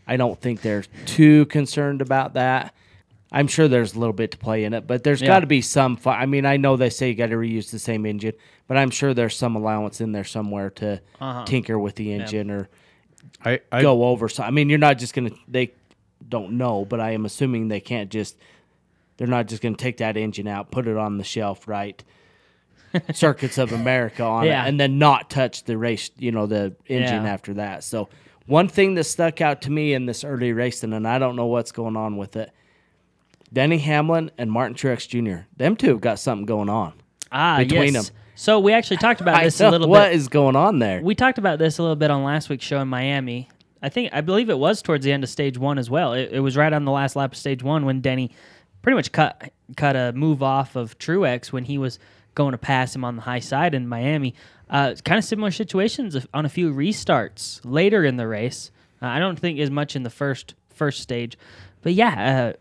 I 0.07 0.17
don't 0.17 0.41
think 0.41 0.63
they're 0.63 0.85
too 1.07 1.45
concerned 1.47 2.01
about 2.01 2.35
that. 2.35 2.73
I'm 3.33 3.47
sure 3.47 3.69
there's 3.69 3.95
a 3.95 3.99
little 3.99 4.13
bit 4.13 4.33
to 4.33 4.39
play 4.39 4.65
in 4.65 4.73
it, 4.75 4.87
but 4.87 5.05
there's 5.05 5.21
Yeah. 5.21 5.29
got 5.29 5.41
to 5.41 5.47
be 5.47 5.61
some. 5.61 5.97
Fi- 5.97 6.21
I 6.21 6.27
mean, 6.27 6.45
I 6.45 6.57
know 6.57 6.77
they 6.77 6.91
say 6.91 7.09
you 7.09 7.15
got 7.15 7.29
to 7.29 7.37
reuse 7.37 7.71
the 7.71 7.79
same 7.79 8.05
engine, 8.07 8.33
but 8.67 8.77
I'm 8.77 8.91
sure 8.91 9.15
there's 9.15 9.37
some 9.37 9.55
allowance 9.55 10.01
in 10.01 10.13
there 10.13 10.25
somewhere 10.25 10.71
to 10.71 11.01
Uh-huh. 11.21 11.45
tinker 11.45 11.79
with 11.79 11.95
the 11.95 12.13
engine 12.13 12.51
or 12.51 12.69
I, 13.45 13.61
I 13.71 13.83
go 13.83 14.05
over. 14.05 14.29
So 14.29 14.43
I 14.43 14.51
mean, 14.51 14.69
you're 14.69 14.79
not 14.79 14.99
just 14.99 15.15
gonna. 15.15 15.31
They 15.47 15.73
don't 16.29 16.53
know, 16.53 16.85
but 16.85 17.01
I 17.01 17.13
am 17.13 17.25
assuming 17.25 17.69
they 17.69 17.81
can't 17.81 18.11
just. 18.11 18.37
They're 19.17 19.27
not 19.29 19.47
just 19.47 19.63
gonna 19.63 19.77
take 19.77 19.99
that 19.99 20.17
engine 20.17 20.49
out, 20.49 20.71
put 20.71 20.89
it 20.89 20.97
on 20.97 21.19
the 21.19 21.25
shelf, 21.25 21.69
right? 21.69 22.03
Circuits 23.13 23.59
of 23.59 23.73
America 23.73 24.25
on 24.25 24.45
Yeah. 24.47 24.65
it, 24.65 24.69
and 24.69 24.81
then 24.81 24.99
not 24.99 25.31
touch 25.31 25.65
the 25.65 25.79
race. 25.79 26.11
You 26.19 26.33
know 26.33 26.47
the 26.47 26.75
engine 26.87 27.23
Yeah. 27.25 27.33
after 27.33 27.55
that. 27.55 27.85
So 27.85 28.09
one 28.47 28.67
thing 28.69 28.95
that 28.95 29.05
stuck 29.05 29.41
out 29.41 29.63
to 29.63 29.71
me 29.71 29.93
in 29.93 30.07
this 30.07 30.25
early 30.25 30.53
racing, 30.53 30.93
and 30.93 31.07
I 31.07 31.19
don't 31.19 31.37
know 31.37 31.47
what's 31.47 31.71
going 31.73 31.97
on 31.97 32.17
with 32.17 32.35
it. 32.37 32.51
Denny 33.53 33.79
Hamlin 33.79 34.31
and 34.39 34.51
Martin 34.51 34.75
Truex 34.77 35.09
Jr. 35.09 35.45
Them 35.57 35.77
two 35.77 35.89
have 35.89 36.01
got 36.01 36.19
something 36.19 36.47
going 36.47 36.69
on. 36.69 36.95
Ah, 37.33 37.59
Between 37.59 37.95
yes. 37.95 38.09
them. 38.09 38.17
So 38.35 38.59
we 38.61 38.73
actually 38.73 38.97
talked 38.99 39.21
about 39.21 39.41
this 39.43 39.61
a 39.61 39.71
little 39.71 39.89
What 39.89 40.09
bit. 40.11 40.17
is 40.17 40.29
going 40.29 40.57
on 40.57 40.79
there? 40.79 41.01
We 41.03 41.15
talked 41.15 41.39
about 41.39 41.59
this 41.59 41.79
a 41.79 41.83
little 41.83 41.97
bit 41.97 42.11
on 42.11 42.23
last 42.25 42.49
week's 42.49 42.65
show 42.65 42.81
in 42.81 42.89
Miami. 42.89 43.49
I 43.83 43.89
think 43.89 44.13
I 44.13 44.21
believe 44.21 44.51
it 44.51 44.59
was 44.59 44.83
towards 44.83 45.05
the 45.05 45.13
end 45.13 45.25
of 45.25 45.31
stage 45.31 45.59
one 45.59 45.79
as 45.79 45.89
well. 45.91 46.13
It, 46.13 46.31
it 46.33 46.41
was 46.41 46.57
right 46.57 46.73
on 46.73 46.85
the 46.85 46.91
last 46.93 47.17
lap 47.17 47.33
of 47.33 47.39
stage 47.39 47.63
one 47.63 47.85
when 47.87 48.01
Denny 48.01 48.31
pretty 48.83 48.95
much 48.97 49.11
cut 49.13 49.51
cut 49.77 49.97
a 49.97 50.13
move 50.15 50.43
off 50.43 50.77
of 50.77 50.99
Truex 50.99 51.53
when 51.53 51.65
he 51.65 51.79
was 51.79 51.99
going 52.35 52.53
to 52.53 52.59
pass 52.59 52.95
him 52.95 53.05
on 53.05 53.17
the 53.17 53.23
high 53.23 53.39
side 53.41 53.75
in 53.75 53.89
Miami. 53.89 54.35
Uh, 54.69 54.95
kind 55.05 55.19
of 55.19 55.25
similar 55.25 55.51
situations 55.51 56.17
on 56.33 56.45
a 56.47 56.49
few 56.49 56.73
restarts 56.73 57.61
later 57.65 58.05
in 58.05 58.17
the 58.17 58.27
race. 58.27 58.71
Uh, 59.03 59.07
I 59.07 59.19
don't 59.19 59.39
think 59.39 59.59
as 59.59 59.71
much 59.71 59.97
in 59.97 60.03
the 60.03 60.11
first 60.11 60.55
first 60.73 61.01
stage, 61.01 61.37
but 61.83 61.93
yeah, 61.95 62.53
uh, 62.55 62.57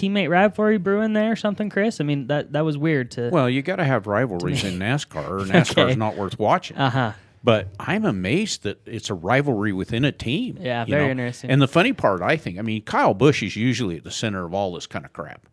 teammate 0.00 0.30
rivalry 0.30 0.78
brewing 0.78 1.12
there 1.12 1.32
or 1.32 1.36
something, 1.36 1.68
Chris. 1.70 2.00
I 2.00 2.04
mean 2.04 2.26
that 2.28 2.52
that 2.52 2.64
was 2.64 2.78
weird 2.78 3.10
to. 3.12 3.30
well, 3.30 3.48
you 3.50 3.62
got 3.62 3.76
to 3.76 3.84
have 3.84 4.06
rivalries 4.06 4.64
in 4.64 4.78
NASCAR, 4.78 5.28
or 5.28 5.38
NASCAR's 5.44 5.78
Okay. 5.78 5.94
not 5.96 6.16
worth 6.16 6.38
watching. 6.38 6.76
uh 6.76 6.90
huh. 6.90 7.12
But 7.42 7.68
I'm 7.80 8.04
amazed 8.04 8.64
that 8.64 8.86
it's 8.86 9.08
a 9.08 9.14
rivalry 9.14 9.72
within 9.72 10.04
a 10.04 10.12
team. 10.12 10.58
Yeah, 10.60 10.84
very 10.84 11.04
know? 11.06 11.10
interesting. 11.12 11.50
And 11.50 11.62
the 11.62 11.68
funny 11.68 11.94
part, 11.94 12.20
I 12.20 12.36
think, 12.36 12.58
I 12.58 12.62
mean, 12.62 12.82
Kyle 12.82 13.14
Busch 13.14 13.42
is 13.42 13.56
usually 13.56 13.96
at 13.96 14.04
the 14.04 14.10
center 14.10 14.44
of 14.44 14.52
all 14.52 14.74
this 14.74 14.86
kind 14.86 15.06
of 15.06 15.14
crap, 15.14 15.46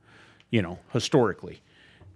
you 0.49 0.61
know, 0.61 0.79
historically. 0.91 1.61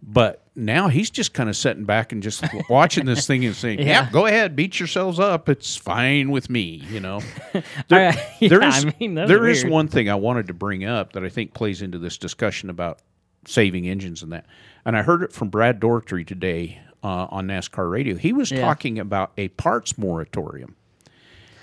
But 0.03 0.41
now 0.55 0.87
he's 0.87 1.09
just 1.11 1.33
kind 1.33 1.47
of 1.47 1.55
sitting 1.55 1.85
back 1.85 2.11
and 2.11 2.23
just 2.23 2.43
watching 2.69 3.05
this 3.05 3.27
thing 3.27 3.45
and 3.45 3.55
saying, 3.55 3.79
Yeah. 3.81 3.85
"Yeah, 4.05 4.09
go 4.11 4.25
ahead, 4.25 4.55
beat 4.55 4.79
yourselves 4.79 5.19
up. 5.19 5.47
It's 5.47 5.75
fine 5.75 6.31
with 6.31 6.49
me." 6.49 6.83
You 6.89 6.99
know, 6.99 7.21
there, 7.87 8.09
right. 8.09 8.19
Yeah, 8.39 8.49
there 8.49 8.63
is, 8.63 8.85
I 8.85 8.93
mean, 8.99 9.13
there 9.15 9.47
is 9.47 9.63
one 9.63 9.87
thing 9.87 10.09
I 10.09 10.15
wanted 10.15 10.47
to 10.47 10.53
bring 10.53 10.83
up 10.85 11.13
that 11.13 11.23
I 11.23 11.29
think 11.29 11.53
plays 11.53 11.81
into 11.83 11.99
this 11.99 12.17
discussion 12.17 12.69
about 12.71 12.99
saving 13.45 13.87
engines 13.87 14.23
and 14.23 14.31
that. 14.33 14.45
And 14.85 14.97
I 14.97 15.03
heard 15.03 15.21
it 15.21 15.33
from 15.33 15.49
Brad 15.49 15.79
Daugherty 15.79 16.23
today 16.23 16.79
uh, 17.03 17.27
on 17.29 17.47
NASCAR 17.47 17.89
radio. 17.89 18.15
He 18.15 18.33
was 18.33 18.49
Yeah. 18.51 18.61
talking 18.61 18.97
about 18.97 19.31
a 19.37 19.49
parts 19.49 19.97
moratorium. 19.99 20.75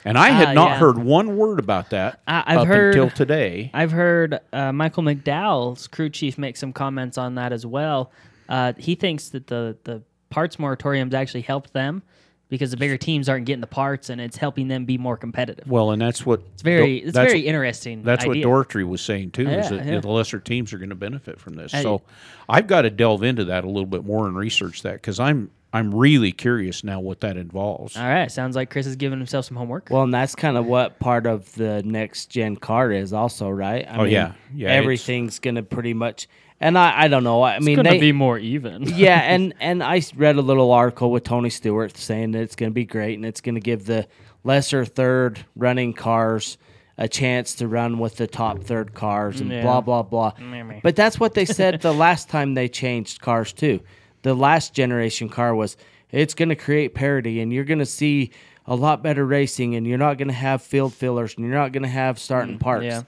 And 0.05 0.17
I 0.17 0.29
had 0.31 0.49
Ah, 0.49 0.53
not 0.55 0.69
yeah. 0.71 0.79
heard 0.79 0.99
one 0.99 1.37
word 1.37 1.59
about 1.59 1.91
that 1.91 2.21
I- 2.27 2.45
I've 2.47 2.59
up 2.61 2.67
heard- 2.69 2.95
until 2.95 3.11
today. 3.11 3.71
I've 3.75 3.91
heard 3.91 4.39
uh, 4.53 4.73
Michael 4.73 5.03
McDowell's 5.03 5.89
crew 5.89 6.09
chief 6.09 6.39
make 6.39 6.57
some 6.57 6.73
comments 6.73 7.19
on 7.19 7.35
that 7.35 7.53
as 7.53 7.67
well. 7.67 8.11
Uh, 8.49 8.73
he 8.79 8.95
thinks 8.95 9.29
that 9.31 9.47
the 9.47 9.77
the 9.85 10.03
parts 10.31 10.57
moratoriums 10.57 11.15
actually 11.15 11.41
helped 11.43 11.73
them 11.73 12.03
because 12.49 12.71
the 12.71 12.77
bigger 12.77 12.97
teams 12.97 13.29
aren't 13.29 13.45
getting 13.45 13.61
the 13.61 13.67
parts, 13.67 14.09
and 14.09 14.21
it's 14.21 14.37
helping 14.37 14.69
them 14.69 14.85
be 14.85 14.97
more 14.97 15.17
competitive. 15.17 15.69
Well, 15.69 15.91
and 15.91 16.01
that's 16.01 16.25
what 16.25 16.41
It's 16.55 16.63
very 16.63 16.99
it's 16.99 17.13
that's, 17.13 17.31
very 17.33 17.47
interesting. 17.47 18.03
That's 18.03 18.25
idea. 18.25 18.49
what 18.49 18.55
Daugherty 18.55 18.85
was 18.85 19.01
saying 19.03 19.33
too. 19.33 19.49
is 19.49 19.71
Yeah, 19.71 19.77
that 19.77 19.87
yeah. 19.87 20.01
the 20.01 20.09
lesser 20.09 20.41
teams 20.41 20.73
are 20.73 20.79
going 20.79 20.89
to 20.89 20.95
benefit 20.95 21.39
from 21.39 21.55
this. 21.55 21.73
Hey. 21.73 21.83
So 21.83 22.03
I've 22.49 22.67
got 22.67 22.83
to 22.83 22.91
delve 22.91 23.23
into 23.23 23.45
that 23.47 23.65
a 23.65 23.67
little 23.67 23.87
bit 23.87 24.05
more 24.05 24.27
and 24.27 24.37
research 24.37 24.83
that 24.83 24.95
because 24.95 25.21
I'm 25.21 25.51
I'm 25.73 25.95
really 25.95 26.33
curious 26.33 26.83
now 26.83 27.01
what 27.01 27.21
that 27.21 27.37
involves. 27.37 27.97
All 27.97 28.09
right, 28.09 28.31
sounds 28.33 28.57
like 28.57 28.71
Chris 28.71 28.87
is 28.87 28.97
giving 28.97 29.19
himself 29.19 29.45
some 29.45 29.57
homework. 29.57 29.89
Well, 29.91 30.03
and 30.03 30.15
that's 30.15 30.35
kind 30.35 30.57
of 30.57 30.65
what 30.65 30.99
part 30.99 31.27
of 31.27 31.53
the 31.57 31.83
next 31.83 32.27
gen 32.31 32.57
car 32.57 32.91
is, 32.91 33.13
also, 33.13 33.51
right? 33.51 33.87
I 33.87 33.99
Oh, 33.99 34.05
yeah. 34.05 34.33
Yeah, 34.55 34.71
everything's 34.71 35.39
gonna 35.39 35.63
pretty 35.63 35.93
much. 35.93 36.27
And 36.61 36.77
I, 36.77 37.03
I 37.03 37.09
don't 37.09 37.23
know. 37.25 37.43
I 37.43 37.61
mean, 37.61 37.77
gonna 37.77 37.99
be 37.99 38.13
more 38.13 38.39
even. 38.39 38.83
yeah, 38.97 39.21
and 39.21 39.55
and 39.61 39.83
I 39.83 40.03
read 40.17 40.37
a 40.37 40.43
little 40.43 40.73
article 40.73 41.11
with 41.11 41.25
Tony 41.25 41.51
Stewart 41.51 41.97
saying 41.97 42.33
that 42.33 42.41
it's 42.41 42.57
going 42.57 42.71
to 42.71 42.75
be 42.75 42.85
great 42.85 43.17
and 43.17 43.25
it's 43.25 43.41
going 43.41 43.55
to 43.55 43.61
give 43.61 43.87
the 43.87 44.07
lesser 44.45 44.85
third 44.85 45.45
running 45.55 45.93
cars 45.93 46.59
a 46.97 47.07
chance 47.07 47.55
to 47.57 47.69
run 47.69 48.01
with 48.01 48.17
the 48.17 48.27
top 48.27 48.65
third 48.65 48.93
cars 48.93 49.41
and 49.41 49.51
Yeah. 49.53 49.63
blah 49.63 49.81
blah 49.81 50.03
blah. 50.03 50.33
But 50.83 50.97
that's 50.97 51.21
what 51.21 51.35
they 51.35 51.45
said 51.45 51.81
the 51.81 51.95
last 51.95 52.29
time 52.29 52.55
they 52.55 52.69
changed 52.69 53.21
cars 53.21 53.53
too. 53.53 53.81
The 54.23 54.35
last 54.35 54.75
generation 54.75 55.29
car 55.29 55.55
was 55.55 55.77
it's 56.11 56.35
going 56.35 56.49
to 56.49 56.57
create 56.57 56.95
parity 56.95 57.41
and 57.41 57.53
you're 57.53 57.65
going 57.65 57.79
to 57.79 57.87
see 57.87 58.31
a 58.67 58.75
lot 58.75 59.03
better 59.03 59.25
racing 59.25 59.77
and 59.77 59.87
you're 59.87 59.99
not 59.99 60.19
going 60.19 60.29
to 60.29 60.35
have 60.35 60.61
field 60.61 60.93
fillers 60.93 61.35
and 61.37 61.47
you're 61.47 61.55
not 61.55 61.73
going 61.73 61.85
to 61.85 61.89
have 61.89 62.19
starting 62.19 62.57
mm, 62.57 62.61
parts. 62.61 62.85
yeah. 62.85 63.03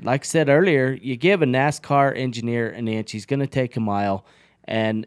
Like 0.00 0.22
I 0.22 0.24
said 0.24 0.48
earlier, 0.48 0.98
you 1.00 1.16
give 1.16 1.42
a 1.42 1.46
NASCAR 1.46 2.16
engineer 2.16 2.70
an 2.70 2.88
inch, 2.88 3.12
he's 3.12 3.26
going 3.26 3.40
to 3.40 3.46
take 3.46 3.76
a 3.76 3.80
mile, 3.80 4.24
and 4.64 5.06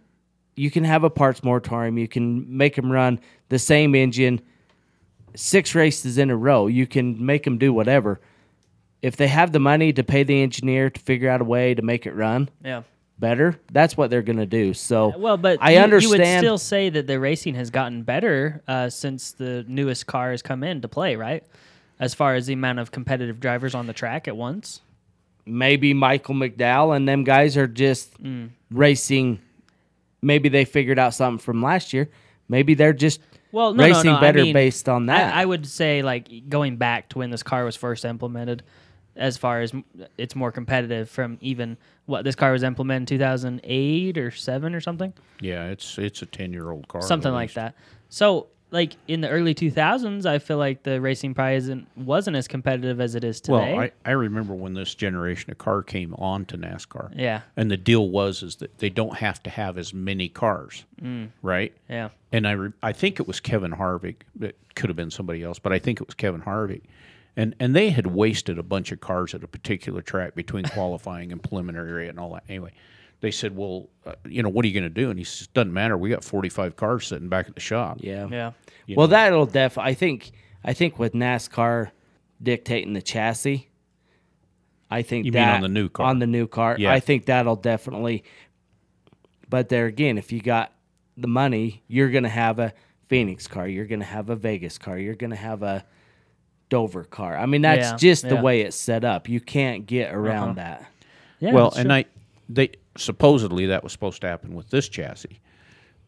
you 0.55 0.69
can 0.71 0.83
have 0.83 1.03
a 1.03 1.09
parts 1.09 1.43
moratorium. 1.43 1.97
You 1.97 2.07
can 2.07 2.57
make 2.57 2.77
him 2.77 2.91
run 2.91 3.19
the 3.49 3.59
same 3.59 3.95
engine 3.95 4.41
six 5.35 5.75
races 5.75 6.17
in 6.17 6.29
a 6.29 6.35
row. 6.37 6.67
You 6.67 6.87
can 6.87 7.25
make 7.25 7.45
him 7.45 7.57
do 7.57 7.73
whatever. 7.73 8.21
If 9.01 9.17
they 9.17 9.27
have 9.27 9.51
the 9.51 9.59
money 9.59 9.91
to 9.93 10.03
pay 10.03 10.23
the 10.23 10.41
engineer 10.41 10.89
to 10.89 11.01
figure 11.01 11.29
out 11.29 11.41
a 11.41 11.43
way 11.43 11.73
to 11.73 11.81
make 11.81 12.05
it 12.05 12.13
run 12.15 12.49
Yeah. 12.63 12.83
better, 13.19 13.59
that's 13.71 13.97
what 13.97 14.09
they're 14.09 14.21
going 14.21 14.37
to 14.37 14.45
do. 14.45 14.73
So, 14.73 15.13
Well, 15.17 15.37
but 15.37 15.59
I 15.61 15.73
you, 15.73 15.79
understand. 15.79 16.13
You 16.13 16.19
would 16.19 16.37
still 16.37 16.57
say 16.57 16.89
that 16.89 17.05
the 17.05 17.19
racing 17.19 17.55
has 17.55 17.69
gotten 17.69 18.03
better 18.03 18.63
uh, 18.67 18.89
since 18.89 19.33
the 19.33 19.65
newest 19.67 20.07
car 20.07 20.31
has 20.31 20.41
come 20.41 20.63
in 20.63 20.81
to 20.81 20.87
play, 20.87 21.15
right? 21.17 21.43
As 21.99 22.13
far 22.13 22.35
as 22.35 22.45
the 22.47 22.53
amount 22.53 22.79
of 22.79 22.91
competitive 22.91 23.39
drivers 23.39 23.73
on 23.75 23.87
the 23.87 23.93
track 23.93 24.27
at 24.27 24.35
once. 24.37 24.81
maybe 25.47 25.93
Michael 25.93 26.33
McDowell 26.33 26.95
and 26.95 27.07
them 27.07 27.23
guys 27.23 27.55
are 27.55 27.67
just 27.67 28.19
Mm. 28.23 28.49
racing. 28.71 29.39
Maybe 30.21 30.49
they 30.49 30.65
figured 30.65 30.97
out 30.97 31.13
something 31.13 31.37
from 31.37 31.61
last 31.61 31.93
year. 31.93 32.09
Maybe 32.49 32.73
they're 32.73 32.93
just 32.93 33.21
Well, 33.51 33.73
no, 33.75 33.83
racing 33.83 34.05
no, 34.11 34.15
no. 34.15 34.21
better 34.21 34.39
I 34.39 34.43
mean, 34.43 34.53
based 34.53 34.89
on 34.89 35.05
that. 35.05 35.35
I, 35.35 35.43
I 35.43 35.45
would 35.45 35.67
say 35.67 36.01
like 36.01 36.49
going 36.49 36.77
back 36.77 37.09
to 37.09 37.19
when 37.19 37.29
this 37.29 37.43
car 37.43 37.63
was 37.63 37.75
first 37.75 38.05
implemented, 38.05 38.63
as 39.15 39.37
far 39.37 39.61
as 39.61 39.71
it's 40.17 40.35
more 40.35 40.51
competitive 40.51 41.09
from 41.11 41.37
even 41.41 41.77
what 42.07 42.23
this 42.23 42.33
car 42.35 42.51
was 42.51 42.63
implemented 42.63 43.11
in 43.13 43.17
2008 43.19 44.17
or 44.17 44.31
seven 44.31 44.73
or 44.73 44.81
something, 44.81 45.13
Yeah, 45.41 45.65
it's 45.69 45.97
it's 45.99 46.21
a 46.23 46.25
ten 46.25 46.51
year 46.53 46.71
old 46.71 46.87
car. 46.87 47.01
something 47.03 47.31
like 47.31 47.53
that. 47.53 47.75
So 48.09 48.47
like 48.71 48.93
in 49.07 49.21
the 49.21 49.29
early 49.29 49.53
2000s, 49.55 50.25
I 50.25 50.39
feel 50.39 50.57
like 50.57 50.83
the 50.83 50.99
racing 50.99 51.33
probably 51.33 51.55
isn't, 51.55 51.87
wasn't 51.95 52.35
as 52.35 52.47
competitive 52.47 52.99
as 52.99 53.15
it 53.15 53.23
is 53.23 53.39
today. 53.39 53.73
Well, 53.73 53.79
I, 53.81 53.91
I 54.05 54.11
remember 54.11 54.53
when 54.53 54.73
this 54.73 54.93
generation 54.95 55.51
of 55.51 55.57
car 55.57 55.81
came 55.83 56.13
on 56.15 56.45
to 56.45 56.57
NASCAR. 56.57 57.11
yeah, 57.15 57.41
And 57.55 57.69
the 57.71 57.77
deal 57.77 58.09
was 58.09 58.43
is 58.43 58.57
that 58.57 58.77
they 58.79 58.89
don't 58.89 59.17
have 59.17 59.41
to 59.43 59.49
have 59.49 59.77
as 59.77 59.93
many 59.93 60.27
cars, 60.29 60.83
Mm. 61.01 61.29
right? 61.41 61.73
yeah. 61.89 62.09
And 62.31 62.47
I 62.47 62.51
re- 62.51 62.73
I 62.83 62.91
think 62.91 63.19
it 63.19 63.27
was 63.27 63.39
Kevin 63.39 63.71
Harvick. 63.71 64.17
It 64.41 64.57
could 64.75 64.89
have 64.89 64.97
been 64.97 65.11
somebody 65.11 65.41
else, 65.43 65.57
but 65.59 65.71
I 65.71 65.79
think 65.79 66.01
it 66.01 66.07
was 66.07 66.15
Kevin 66.15 66.41
Harvick. 66.41 66.81
And 67.37 67.55
and 67.59 67.75
they 67.75 67.89
had 67.91 68.07
wasted 68.07 68.57
a 68.57 68.63
bunch 68.63 68.91
of 68.91 68.99
cars 68.99 69.33
at 69.33 69.43
a 69.43 69.47
particular 69.47 70.01
track 70.01 70.35
between 70.35 70.63
qualifying 70.65 71.31
and 71.31 71.41
preliminary 71.41 72.07
and 72.09 72.19
all 72.19 72.33
that. 72.33 72.43
Anyway, 72.49 72.71
they 73.25 73.31
said, 73.31 73.57
"Well, 73.57 73.89
uh, 74.05 74.13
you 74.29 74.43
know, 74.43 74.49
what 74.49 74.63
are 74.65 74.67
you 74.67 74.73
going 74.79 74.83
to 74.83 75.01
do?" 75.01 75.09
And 75.09 75.17
he 75.17 75.25
says, 75.25 75.47
"Doesn't 75.47 75.73
matter. 75.73 75.97
We 75.97 76.11
got 76.11 76.23
45 76.23 76.75
cars 76.75 77.07
sitting 77.07 77.27
back 77.27 77.47
at 77.47 77.55
the 77.55 77.59
shop." 77.59 77.97
Yeah. 78.01 78.27
Yeah. 78.29 78.51
You 78.85 78.95
well, 78.97 79.07
know? 79.07 79.11
that'll 79.11 79.45
def. 79.47 79.79
I 79.79 79.95
think. 79.95 80.31
I 80.63 80.73
think 80.73 80.99
with 80.99 81.13
NASCAR 81.13 81.89
dictating 82.41 82.93
the 82.93 83.01
chassis, 83.01 83.67
I 84.91 85.01
think 85.01 85.25
You 85.25 85.31
mean 85.31 85.41
on 85.43 85.61
the 85.61 85.67
new 85.69 85.89
car? 85.89 86.05
On 86.05 86.19
the 86.19 86.27
new 86.27 86.45
car, 86.47 86.75
Yeah. 86.77 86.91
I 86.93 86.99
think 86.99 87.25
that'll 87.25 87.55
definitely. 87.55 88.23
But 89.49 89.69
there 89.69 89.87
again, 89.87 90.19
if 90.19 90.31
you 90.31 90.39
got 90.41 90.71
the 91.17 91.27
money, 91.27 91.83
you're 91.87 92.11
gonna 92.11 92.29
have 92.29 92.59
a 92.59 92.73
Phoenix 93.07 93.47
car. 93.47 93.67
You're 93.67 93.85
gonna 93.85 94.05
have 94.05 94.29
a 94.29 94.35
Vegas 94.35 94.77
car. 94.77 94.99
You're 94.99 95.15
gonna 95.15 95.35
have 95.35 95.63
a 95.63 95.83
Dover 96.69 97.03
car. 97.03 97.35
I 97.37 97.45
mean, 97.47 97.61
that's 97.61 97.91
Yeah, 97.91 97.97
just 97.97 98.23
the 98.23 98.29
yeah. 98.29 98.33
Uh-huh. 98.35 98.43
way 98.43 98.61
it's 98.61 98.75
set 98.75 99.03
up. 99.03 99.29
You 99.29 99.39
can't 99.39 99.87
get 99.87 100.13
around 100.13 100.57
that. 100.57 100.85
Yeah. 101.39 101.53
well, 101.53 101.71
and 101.75 101.89
true. 101.89 101.95
I 101.95 102.05
they 102.49 102.71
supposedly 102.97 103.65
that 103.67 103.83
was 103.83 103.91
supposed 103.91 104.21
to 104.21 104.27
happen 104.27 104.53
with 104.53 104.69
this 104.69 104.89
chassis, 104.89 105.39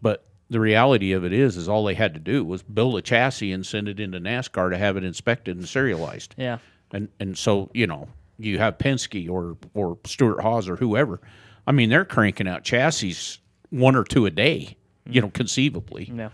but 0.02 0.26
the 0.50 0.60
reality 0.60 1.12
of 1.12 1.26
it 1.26 1.34
is, 1.34 1.58
is 1.58 1.68
all 1.68 1.84
they 1.84 1.94
had 1.94 2.14
to 2.14 2.20
do 2.20 2.44
was 2.44 2.64
build 2.64 2.98
a 2.98 3.02
chassis 3.02 3.52
and 3.52 3.66
send 3.66 3.88
it 3.90 4.00
into 4.00 4.20
NASCAR 4.20 4.72
to 4.72 4.78
have 4.78 4.96
it 4.98 5.04
inspected 5.04 5.58
and 5.58 5.68
serialized. 5.68 6.36
Yeah. 6.38 6.60
And 6.92 7.10
and 7.20 7.38
so 7.38 7.70
you 7.74 7.86
know 7.86 8.08
you 8.40 8.60
have 8.60 8.78
Penske 8.78 9.30
or 9.30 9.58
or 9.74 9.98
Stewart 10.06 10.42
Haas 10.42 10.70
or 10.70 10.78
whoever. 10.78 11.20
I 11.66 11.74
mean, 11.74 11.90
they're 11.90 12.06
cranking 12.06 12.48
out 12.48 12.64
chassis 12.64 13.40
one 13.70 13.96
or 13.96 14.04
two 14.04 14.26
a 14.26 14.32
day. 14.32 14.78
You 15.06 15.14
mm-hmm. 15.14 15.28
know, 15.28 15.32
conceivably. 15.32 16.12
Yeah. 16.14 16.30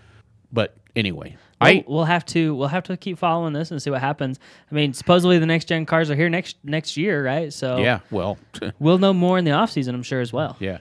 But 0.52 0.78
anyway, 0.96 1.38
I 1.64 1.84
we'll 1.88 2.06
have 2.06 2.26
to 2.28 2.56
we'll 2.56 2.68
have 2.68 2.84
to 2.84 2.98
keep 2.98 3.18
following 3.18 3.54
this 3.54 3.72
and 3.72 3.82
see 3.82 3.90
what 3.90 4.02
happens. 4.02 4.40
I 4.72 4.76
mean, 4.76 4.94
supposedly 4.94 5.40
the 5.40 5.46
next 5.46 5.66
gen 5.66 5.86
cars 5.86 6.10
are 6.10 6.16
here 6.16 6.30
next 6.30 6.58
next 6.64 6.98
year, 6.98 7.26
right? 7.26 7.52
So 7.52 7.78
yeah. 7.78 8.00
Well, 8.12 8.38
we'll 8.80 9.00
know 9.00 9.14
more 9.14 9.38
in 9.38 9.46
the 9.46 9.52
off 9.52 9.72
season, 9.72 9.96
I'm 9.96 10.04
sure 10.04 10.22
as 10.22 10.34
well. 10.34 10.58
Yeah. 10.60 10.80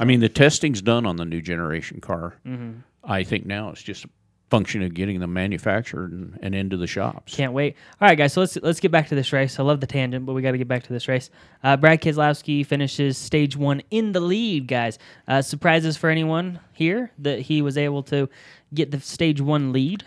I 0.00 0.04
mean, 0.04 0.20
the 0.20 0.28
testing's 0.28 0.82
done 0.82 1.06
on 1.06 1.16
the 1.16 1.24
new 1.24 1.40
generation 1.40 2.00
car. 2.00 2.34
Mm-hmm. 2.46 2.80
I 3.04 3.22
think 3.22 3.46
now 3.46 3.70
it's 3.70 3.82
just 3.82 4.04
a 4.04 4.08
function 4.50 4.82
of 4.82 4.94
getting 4.94 5.20
them 5.20 5.32
manufactured 5.32 6.12
and, 6.12 6.38
and 6.42 6.54
into 6.54 6.76
the 6.76 6.86
shops. 6.86 7.34
Can't 7.34 7.52
wait. 7.52 7.76
All 8.00 8.08
right, 8.08 8.16
guys. 8.16 8.32
So 8.32 8.40
let's 8.40 8.56
let's 8.56 8.80
get 8.80 8.90
back 8.90 9.08
to 9.08 9.14
this 9.14 9.32
race. 9.32 9.58
I 9.58 9.62
love 9.62 9.80
the 9.80 9.86
tangent, 9.86 10.26
but 10.26 10.32
we 10.32 10.42
got 10.42 10.52
to 10.52 10.58
get 10.58 10.68
back 10.68 10.84
to 10.84 10.92
this 10.92 11.08
race. 11.08 11.30
Uh, 11.62 11.76
Brad 11.76 12.00
Keselowski 12.00 12.64
finishes 12.66 13.18
stage 13.18 13.56
one 13.56 13.82
in 13.90 14.12
the 14.12 14.20
lead, 14.20 14.66
guys. 14.66 14.98
Uh, 15.28 15.42
surprises 15.42 15.96
for 15.96 16.10
anyone 16.10 16.60
here 16.72 17.10
that 17.18 17.40
he 17.40 17.62
was 17.62 17.76
able 17.78 18.02
to 18.04 18.28
get 18.72 18.90
the 18.90 19.00
stage 19.00 19.40
one 19.40 19.72
lead. 19.72 20.04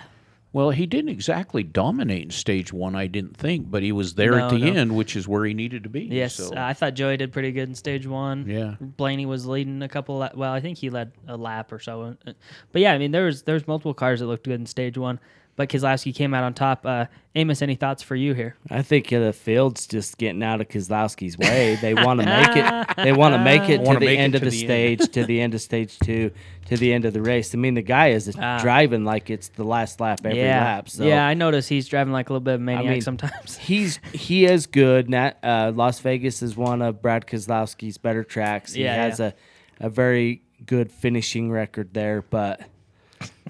Well, 0.54 0.70
he 0.72 0.86
didn't 0.86 1.10
exactly 1.10 1.62
dominate 1.62 2.24
in 2.24 2.30
stage 2.32 2.72
one, 2.74 2.96
I 2.96 3.08
didn't 3.08 3.36
think, 3.38 3.70
but 3.70 3.84
he 3.84 3.92
was 3.92 4.16
there 4.16 4.32
No, 4.32 4.46
at 4.46 4.50
the 4.51 4.58
no. 4.60 4.66
end, 4.74 4.96
which 4.96 5.16
is 5.16 5.27
where 5.27 5.46
he 5.46 5.54
needed 5.54 5.84
to 5.84 5.89
be. 5.89 6.01
Yes, 6.06 6.36
So, 6.36 6.56
uh, 6.56 6.60
I 6.62 6.74
thought 6.74 6.94
Joey 6.94 7.18
did 7.18 7.32
pretty 7.34 7.51
good 7.51 7.68
in 7.70 7.75
stage 7.75 8.08
one. 8.08 8.46
Yeah. 8.48 8.75
Blaney 8.80 9.25
was 9.25 9.46
leading 9.46 9.84
a 9.84 9.89
couple. 9.89 10.18
Well, 10.34 10.51
I 10.54 10.60
think 10.62 10.77
he 10.77 10.89
led 10.89 11.12
a 11.27 11.38
lap 11.38 11.72
or 11.72 11.80
so. 11.80 12.16
Uh, 12.25 12.32
But 12.72 12.82
yeah, 12.82 12.94
I 12.94 12.98
mean, 12.98 13.12
there 13.12 13.25
was 13.25 13.44
there 13.44 13.54
was 13.54 13.68
multiple 13.68 13.94
cars 13.94 14.22
that 14.22 14.25
looked 14.27 14.46
good 14.46 14.60
in 14.60 14.66
stage 14.66 14.98
one. 14.98 15.20
But 15.57 15.69
Keselowski 15.69 16.13
came 16.15 16.33
out 16.33 16.43
on 16.45 16.53
top. 16.53 16.85
Uh, 16.85 17.05
Amos, 17.35 17.61
any 17.61 17.73
thoughts 17.75 18.01
for 18.03 18.15
you 18.15 18.33
here? 18.33 18.55
I 18.69 18.83
think 18.83 19.09
the 19.09 19.33
field's 19.33 19.87
just 19.87 20.17
getting 20.19 20.41
out 20.43 20.61
of 20.61 20.69
Kozlowski's 20.69 21.35
way. 21.37 21.77
They 21.81 21.93
want 21.95 22.19
to 22.21 22.25
make 22.27 22.55
it. 22.55 22.95
They 22.95 23.11
want 23.11 23.33
to 23.33 23.43
make 23.43 23.67
it 23.67 23.79
to 23.83 23.93
the 23.93 23.99
make 23.99 24.17
it 24.19 24.21
end 24.21 24.35
of 24.35 24.41
the, 24.41 24.51
the 24.51 24.57
stage, 24.57 25.11
to 25.13 25.25
the 25.25 25.41
end 25.41 25.55
of 25.55 25.61
stage 25.61 25.97
two, 25.99 26.31
to 26.67 26.77
the 26.77 26.93
end 26.93 27.05
of 27.05 27.13
the 27.13 27.21
race. 27.23 27.53
I 27.55 27.57
mean, 27.57 27.73
the 27.73 27.81
guy 27.81 28.09
is 28.09 28.33
Ah. 28.39 28.59
driving 28.61 29.03
like 29.03 29.31
it's 29.31 29.49
the 29.49 29.63
last 29.63 29.99
lap 29.99 30.19
every 30.23 30.39
yeah, 30.39 30.63
lap. 30.63 30.89
So 30.89 31.05
yeah, 31.05 31.27
I 31.27 31.33
noticed 31.33 31.69
he's 31.69 31.87
driving 31.87 32.13
like 32.13 32.29
a 32.29 32.33
little 32.33 32.41
bit 32.45 32.53
of 32.55 32.61
a 32.61 32.63
maniac 32.63 32.85
mean, 32.93 33.01
sometimes. 33.01 33.57
he's 33.69 33.99
he 34.13 34.45
is 34.45 34.67
good. 34.67 35.09
Nat, 35.09 35.39
uh, 35.43 35.71
Las 35.75 35.99
Vegas 36.01 36.43
is 36.43 36.55
one 36.55 36.83
of 36.83 37.01
Brad 37.01 37.25
Kozlowski's 37.25 37.97
better 37.97 38.23
tracks. 38.23 38.73
He 38.73 38.83
Yeah, 38.83 38.93
has 38.95 39.19
yeah. 39.19 39.31
a 39.81 39.87
a 39.87 39.89
very 39.89 40.43
good 40.67 40.91
finishing 40.91 41.51
record 41.51 41.93
there, 41.93 42.21
but. 42.21 42.61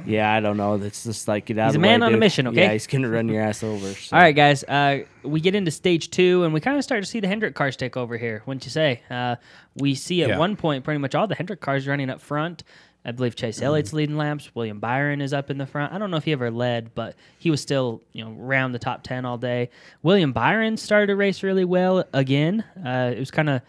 Yeah, 0.05 0.31
I 0.31 0.39
don't 0.39 0.57
know. 0.57 0.75
It's 0.75 1.03
just 1.03 1.27
like 1.27 1.45
get 1.45 1.57
out 1.57 1.67
He's 1.67 1.75
of 1.75 1.81
a 1.81 1.81
the 1.81 1.87
way, 1.87 1.93
man 1.93 2.03
on 2.03 2.09
a 2.09 2.11
dude. 2.11 2.19
mission, 2.19 2.47
okay? 2.47 2.61
Yeah, 2.61 2.71
he's 2.73 2.87
gonna 2.87 3.09
run 3.09 3.27
your 3.29 3.41
ass 3.41 3.63
over. 3.63 3.93
so. 3.93 4.15
All 4.15 4.21
right, 4.21 4.35
guys. 4.35 4.63
Uh, 4.63 4.99
we 5.23 5.39
get 5.41 5.55
into 5.55 5.71
stage 5.71 6.09
two, 6.11 6.43
and 6.43 6.53
we 6.53 6.59
kind 6.59 6.77
of 6.77 6.83
start 6.83 7.03
to 7.03 7.09
see 7.09 7.19
the 7.19 7.27
Hendrick 7.27 7.55
cars 7.55 7.75
take 7.75 7.97
over 7.97 8.17
here. 8.17 8.43
Wouldn't 8.45 8.65
you 8.65 8.71
say? 8.71 9.01
Uh, 9.09 9.37
we 9.75 9.95
see 9.95 10.23
at 10.23 10.29
Yeah. 10.29 10.37
one 10.37 10.55
point 10.55 10.83
pretty 10.83 10.99
much 10.99 11.15
all 11.15 11.27
the 11.27 11.35
Hendrick 11.35 11.61
cars 11.61 11.87
running 11.87 12.09
up 12.09 12.21
front. 12.21 12.63
I 13.05 13.11
believe 13.11 13.35
Chase 13.37 13.61
Elliott's 13.61 13.93
leading 13.93 14.17
laps. 14.17 14.51
William 14.53 14.79
Byron 14.81 15.21
is 15.21 15.31
up 15.31 15.49
in 15.49 15.57
the 15.57 15.65
front. 15.65 15.93
I 15.93 15.97
don't 15.97 16.11
know 16.11 16.17
if 16.17 16.25
he 16.25 16.33
ever 16.33 16.51
led, 16.51 16.93
but 16.93 17.15
he 17.39 17.49
was 17.49 17.61
still 17.61 18.01
you 18.11 18.23
know 18.25 18.35
around 18.37 18.73
the 18.73 18.79
top 18.79 19.01
ten 19.03 19.23
all 19.23 19.37
day. 19.37 19.69
William 20.03 20.33
Byron 20.33 20.75
started 20.75 21.07
to 21.07 21.15
race 21.15 21.41
really 21.41 21.63
well 21.63 22.03
again. 22.13 22.65
Uh, 22.85 23.13
it 23.15 23.19
was 23.19 23.31
kind 23.31 23.49
of. 23.49 23.61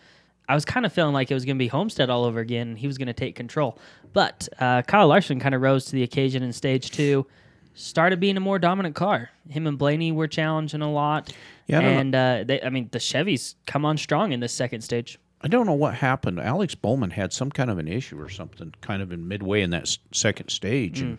I 0.48 0.54
was 0.54 0.64
kind 0.64 0.86
of 0.86 0.92
feeling 0.92 1.12
like 1.12 1.30
it 1.30 1.34
was 1.34 1.44
going 1.44 1.56
to 1.56 1.62
be 1.62 1.68
Homestead 1.68 2.08
all 2.10 2.24
over 2.24 2.40
again. 2.40 2.68
and 2.68 2.78
He 2.78 2.86
was 2.86 2.96
going 2.98 3.08
to 3.08 3.12
take 3.12 3.34
control. 3.36 3.78
But 4.12 4.48
uh, 4.58 4.82
Kyle 4.82 5.06
Larson 5.08 5.40
kind 5.40 5.54
of 5.54 5.60
rose 5.60 5.84
to 5.86 5.92
the 5.92 6.02
occasion 6.02 6.42
in 6.42 6.52
stage 6.52 6.90
two, 6.90 7.26
started 7.74 8.18
being 8.18 8.36
a 8.36 8.40
more 8.40 8.58
dominant 8.58 8.94
car. 8.94 9.30
Him 9.48 9.66
and 9.66 9.76
Blaney 9.78 10.10
were 10.12 10.26
challenging 10.26 10.80
a 10.82 10.90
lot. 10.90 11.32
Yeah, 11.66 11.80
I 11.80 11.82
and 11.82 12.14
uh, 12.14 12.44
they, 12.46 12.62
I 12.62 12.70
mean, 12.70 12.88
the 12.92 12.98
Chevys 12.98 13.54
come 13.66 13.84
on 13.84 13.98
strong 13.98 14.32
in 14.32 14.40
this 14.40 14.52
second 14.52 14.80
stage. 14.80 15.18
I 15.42 15.48
don't 15.48 15.66
know 15.66 15.74
what 15.74 15.94
happened. 15.94 16.40
Alex 16.40 16.74
Bowman 16.74 17.10
had 17.10 17.32
some 17.32 17.50
kind 17.50 17.70
of 17.70 17.78
an 17.78 17.86
issue 17.86 18.20
or 18.20 18.28
something, 18.28 18.74
kind 18.80 19.02
of 19.02 19.12
in 19.12 19.28
midway 19.28 19.62
in 19.62 19.70
that 19.70 19.96
second 20.12 20.48
stage, 20.48 21.00
and 21.00 21.18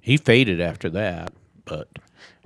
he 0.00 0.16
faded 0.18 0.60
after 0.60 0.90
that. 0.90 1.32
But 1.64 1.88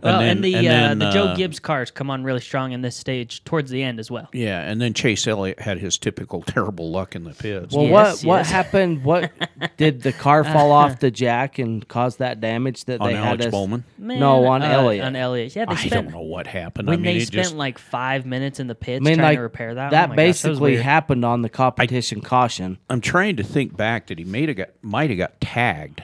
Well, 0.03 0.21
and, 0.21 0.29
then- 0.29 0.41
the 0.43 0.55
and 0.57 0.67
then, 0.67 1.03
uh, 1.03 1.07
the 1.07 1.13
Joe 1.13 1.25
uh, 1.29 1.37
Gibbs 1.37 1.61
cars 1.61 1.91
come 1.91 2.11
on 2.11 2.25
really 2.25 2.41
strong 2.41 2.73
in 2.73 2.83
this 2.83 2.97
stage 2.97 3.45
towards 3.45 3.71
the 3.71 3.83
end 3.83 4.01
as 4.01 4.11
well. 4.11 4.29
yeah, 4.33 4.61
and 4.63 4.81
then 4.81 4.95
Chase 4.95 5.27
Elliott 5.27 5.61
had 5.61 5.79
his 5.79 5.97
typical 5.99 6.43
terrible 6.47 6.91
luck 6.91 7.15
in 7.15 7.25
the 7.25 7.35
pits. 7.35 7.75
Well, 7.75 7.87
Yes, 7.87 8.25
what 8.25 8.29
what 8.29 8.37
yes. 8.39 8.51
happened? 8.51 9.05
What 9.05 9.31
did 9.77 10.03
the 10.03 10.13
car 10.13 10.43
fall 10.45 10.73
off 10.73 10.99
the 11.01 11.11
jack 11.11 11.59
and 11.59 11.87
cause 11.87 12.17
that 12.17 12.41
damage 12.41 12.85
that 12.87 13.01
on 13.01 13.09
they 13.09 13.15
had 13.15 13.27
Alex 13.27 13.47
us? 13.47 13.51
Bowman, 13.53 13.85
No, 13.99 14.47
on 14.47 14.63
uh, 14.63 14.67
Elliott. 14.67 15.05
On 15.05 15.15
Elliott, 15.15 15.55
yeah. 15.55 15.67
They 15.67 15.75
I 15.75 15.89
don't 15.89 16.11
know 16.11 16.21
what 16.23 16.47
happened. 16.47 16.89
When 16.89 16.99
I 16.99 17.03
mean, 17.03 17.19
they 17.19 17.25
spent 17.25 17.45
just 17.45 17.55
like 17.55 17.79
five 17.79 18.27
minutes 18.27 18.59
in 18.59 18.67
the 18.67 18.75
pits 18.75 19.03
I 19.03 19.09
mean, 19.09 19.19
trying 19.19 19.29
like 19.29 19.39
to 19.39 19.43
repair 19.43 19.75
that. 19.77 19.91
that 19.93 20.07
oh 20.07 20.09
my 20.09 20.17
gosh, 20.17 20.27
was 20.27 20.43
basically 20.43 20.77
happened 20.77 21.25
on 21.25 21.43
the 21.43 21.49
competition 21.49 22.21
caution. 22.23 22.79
I'm 22.91 23.01
trying 23.01 23.37
to 23.37 23.45
think 23.45 23.77
back 23.77 24.09
that 24.09 24.19
he 24.19 24.25
may 24.25 24.47
have 24.47 24.57
got 24.57 24.71
might 24.83 25.11
have 25.11 25.19
got 25.19 25.41
tagged 25.41 26.03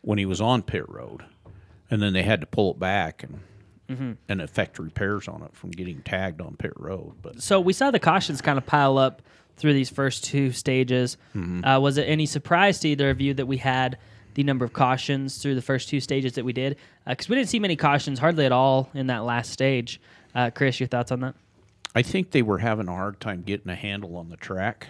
when 0.00 0.18
he 0.18 0.26
was 0.26 0.40
on 0.40 0.62
pit 0.62 0.88
road, 0.88 1.22
and 1.94 2.02
then 2.02 2.12
they 2.12 2.22
had 2.24 2.40
to 2.40 2.46
pull 2.46 2.70
it 2.72 2.78
back 2.78 3.22
and 3.22 3.40
Mm-hmm. 3.86 4.12
and 4.30 4.40
effect 4.40 4.78
repairs 4.78 5.28
on 5.28 5.42
it 5.42 5.54
from 5.54 5.70
getting 5.70 6.00
tagged 6.00 6.40
on 6.40 6.56
pit 6.56 6.72
road. 6.76 7.16
But 7.20 7.42
So 7.42 7.60
we 7.60 7.74
saw 7.74 7.90
the 7.90 7.98
cautions 7.98 8.40
kind 8.40 8.56
of 8.56 8.64
pile 8.64 8.96
up 8.96 9.20
through 9.58 9.74
these 9.74 9.90
first 9.90 10.24
two 10.24 10.52
stages. 10.52 11.18
Mm-hmm. 11.36 11.62
Uh, 11.66 11.78
was 11.80 11.98
it 11.98 12.04
any 12.04 12.24
surprise 12.24 12.78
to 12.80 12.88
either 12.88 13.10
of 13.10 13.20
you 13.20 13.34
that 13.34 13.44
we 13.44 13.58
had 13.58 13.98
the 14.32 14.42
number 14.42 14.64
of 14.64 14.72
cautions 14.72 15.36
through 15.36 15.54
the 15.54 15.60
first 15.60 15.90
two 15.90 16.00
stages 16.00 16.32
that 16.32 16.46
we 16.46 16.54
did? 16.54 16.78
Because 17.06 17.28
we 17.28 17.36
didn't 17.36 17.50
see 17.50 17.58
many 17.58 17.76
cautions, 17.76 18.18
hardly 18.18 18.46
at 18.46 18.52
all, 18.52 18.88
in 18.94 19.08
that 19.08 19.22
last 19.24 19.50
stage. 19.52 20.00
Uh, 20.34 20.48
Chris, 20.48 20.80
your 20.80 20.86
thoughts 20.86 21.12
on 21.12 21.20
that? 21.20 21.34
I 21.94 22.00
think 22.00 22.30
they 22.30 22.40
were 22.42 22.58
having 22.58 22.88
a 22.88 22.94
hard 22.94 23.20
time 23.20 23.42
getting 23.42 23.68
a 23.70 23.76
handle 23.76 24.16
on 24.16 24.30
the 24.30 24.38
track. 24.38 24.86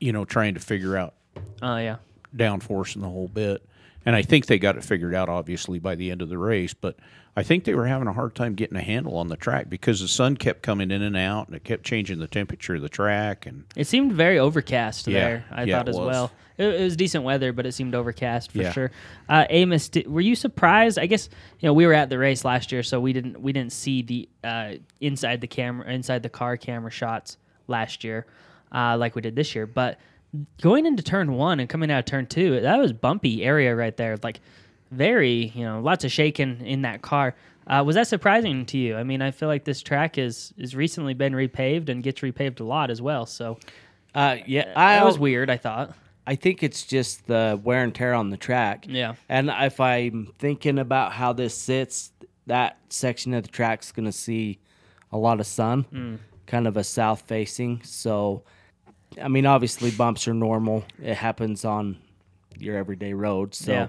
You 0.00 0.12
know, 0.14 0.24
trying 0.24 0.54
to 0.54 0.60
figure 0.60 0.96
out 0.96 1.12
Oh 1.60 1.76
yeah, 1.76 1.96
downforce 2.34 2.94
and 2.94 3.04
the 3.04 3.08
whole 3.10 3.28
bit. 3.28 3.62
And 4.08 4.16
I 4.16 4.22
think 4.22 4.46
they 4.46 4.58
got 4.58 4.78
it 4.78 4.84
figured 4.84 5.14
out, 5.14 5.28
obviously, 5.28 5.78
by 5.78 5.94
the 5.94 6.10
end 6.10 6.22
of 6.22 6.30
the 6.30 6.38
race. 6.38 6.72
But 6.72 6.96
I 7.36 7.42
think 7.42 7.64
they 7.64 7.74
were 7.74 7.86
having 7.86 8.08
a 8.08 8.12
hard 8.14 8.34
time 8.34 8.54
getting 8.54 8.78
a 8.78 8.80
handle 8.80 9.18
on 9.18 9.28
the 9.28 9.36
track 9.36 9.68
because 9.68 10.00
the 10.00 10.08
sun 10.08 10.34
kept 10.38 10.62
coming 10.62 10.90
in 10.90 11.02
and 11.02 11.14
out, 11.14 11.46
and 11.46 11.54
it 11.54 11.62
kept 11.62 11.84
changing 11.84 12.18
the 12.18 12.26
temperature 12.26 12.76
of 12.76 12.80
the 12.80 12.88
track. 12.88 13.44
And 13.44 13.64
it 13.76 13.86
seemed 13.86 14.14
very 14.14 14.38
overcast 14.38 15.08
Yeah, 15.08 15.12
there. 15.20 15.44
I 15.52 15.64
yeah, 15.64 15.76
thought 15.76 15.90
as 15.90 15.96
was. 15.96 16.06
well. 16.06 16.30
It, 16.56 16.68
it 16.68 16.82
was 16.84 16.96
decent 16.96 17.22
weather, 17.22 17.52
but 17.52 17.66
it 17.66 17.72
seemed 17.72 17.94
overcast 17.94 18.50
for 18.52 18.62
Yeah. 18.62 18.72
sure. 18.72 18.90
Uh, 19.28 19.44
Amos, 19.50 19.90
did, 19.90 20.06
were 20.08 20.22
you 20.22 20.34
surprised? 20.34 20.98
I 20.98 21.04
guess 21.04 21.28
you 21.60 21.66
know 21.66 21.74
we 21.74 21.84
were 21.86 21.92
at 21.92 22.08
the 22.08 22.16
race 22.16 22.46
last 22.46 22.72
year, 22.72 22.82
so 22.82 22.98
we 23.00 23.12
didn't 23.12 23.42
we 23.42 23.52
didn't 23.52 23.72
see 23.72 24.00
the 24.00 24.26
uh, 24.42 24.72
inside 25.02 25.42
the 25.42 25.46
camera, 25.48 25.86
inside 25.92 26.22
the 26.22 26.30
car 26.30 26.56
camera 26.56 26.90
shots 26.90 27.36
last 27.66 28.04
year, 28.04 28.24
uh, 28.72 28.96
like 28.96 29.14
we 29.14 29.20
did 29.20 29.36
this 29.36 29.54
year. 29.54 29.66
But 29.66 29.98
going 30.60 30.86
into 30.86 31.02
turn 31.02 31.32
one 31.32 31.60
and 31.60 31.68
coming 31.68 31.90
out 31.90 32.00
of 32.00 32.04
turn 32.04 32.26
two, 32.26 32.60
that 32.60 32.78
was 32.78 32.92
bumpy 32.92 33.42
area 33.44 33.74
right 33.74 33.96
there. 33.96 34.16
Like 34.22 34.40
very, 34.90 35.52
you 35.54 35.64
know, 35.64 35.80
lots 35.80 36.04
of 36.04 36.12
shaking 36.12 36.64
in 36.66 36.82
that 36.82 37.02
car. 37.02 37.34
Uh, 37.66 37.82
was 37.84 37.96
that 37.96 38.06
surprising 38.08 38.64
to 38.66 38.78
you? 38.78 38.96
I 38.96 39.02
mean, 39.02 39.20
I 39.20 39.30
feel 39.30 39.48
like 39.48 39.64
this 39.64 39.82
track 39.82 40.16
is 40.18 40.52
is 40.56 40.74
recently 40.74 41.14
been 41.14 41.32
repaved 41.34 41.88
and 41.88 42.02
gets 42.02 42.20
repaved 42.20 42.60
a 42.60 42.64
lot 42.64 42.90
as 42.90 43.02
well. 43.02 43.26
So 43.26 43.58
Uh, 44.14 44.36
yeah, 44.46 44.72
I 44.74 44.96
that 44.96 45.04
was 45.04 45.18
weird. 45.18 45.50
I 45.50 45.56
thought. 45.58 45.94
I 46.26 46.34
think 46.34 46.62
it's 46.62 46.84
just 46.84 47.26
the 47.26 47.58
wear 47.62 47.82
and 47.82 47.94
tear 47.94 48.12
on 48.14 48.30
the 48.30 48.36
track. 48.36 48.86
Yeah. 48.88 49.14
And 49.28 49.50
if 49.50 49.80
I'm 49.80 50.32
thinking 50.38 50.78
about 50.78 51.12
how 51.12 51.32
this 51.32 51.54
sits, 51.54 52.12
that 52.46 52.78
section 52.90 53.32
of 53.34 53.42
the 53.44 53.48
track's 53.48 53.92
going 53.92 54.06
to 54.06 54.12
see 54.12 54.58
a 55.12 55.16
lot 55.18 55.40
of 55.40 55.46
sun, 55.46 55.82
Hmm. 55.84 56.16
kind 56.46 56.66
of 56.66 56.76
a 56.76 56.84
south 56.84 57.22
facing. 57.22 57.80
So, 57.82 58.42
I 59.22 59.28
mean, 59.28 59.46
obviously 59.46 59.90
bumps 59.90 60.26
are 60.28 60.34
normal. 60.34 60.84
It 61.02 61.14
happens 61.14 61.64
on 61.64 61.98
your 62.58 62.76
everyday 62.76 63.12
road. 63.12 63.54
So, 63.54 63.72
Yeah. 63.72 63.88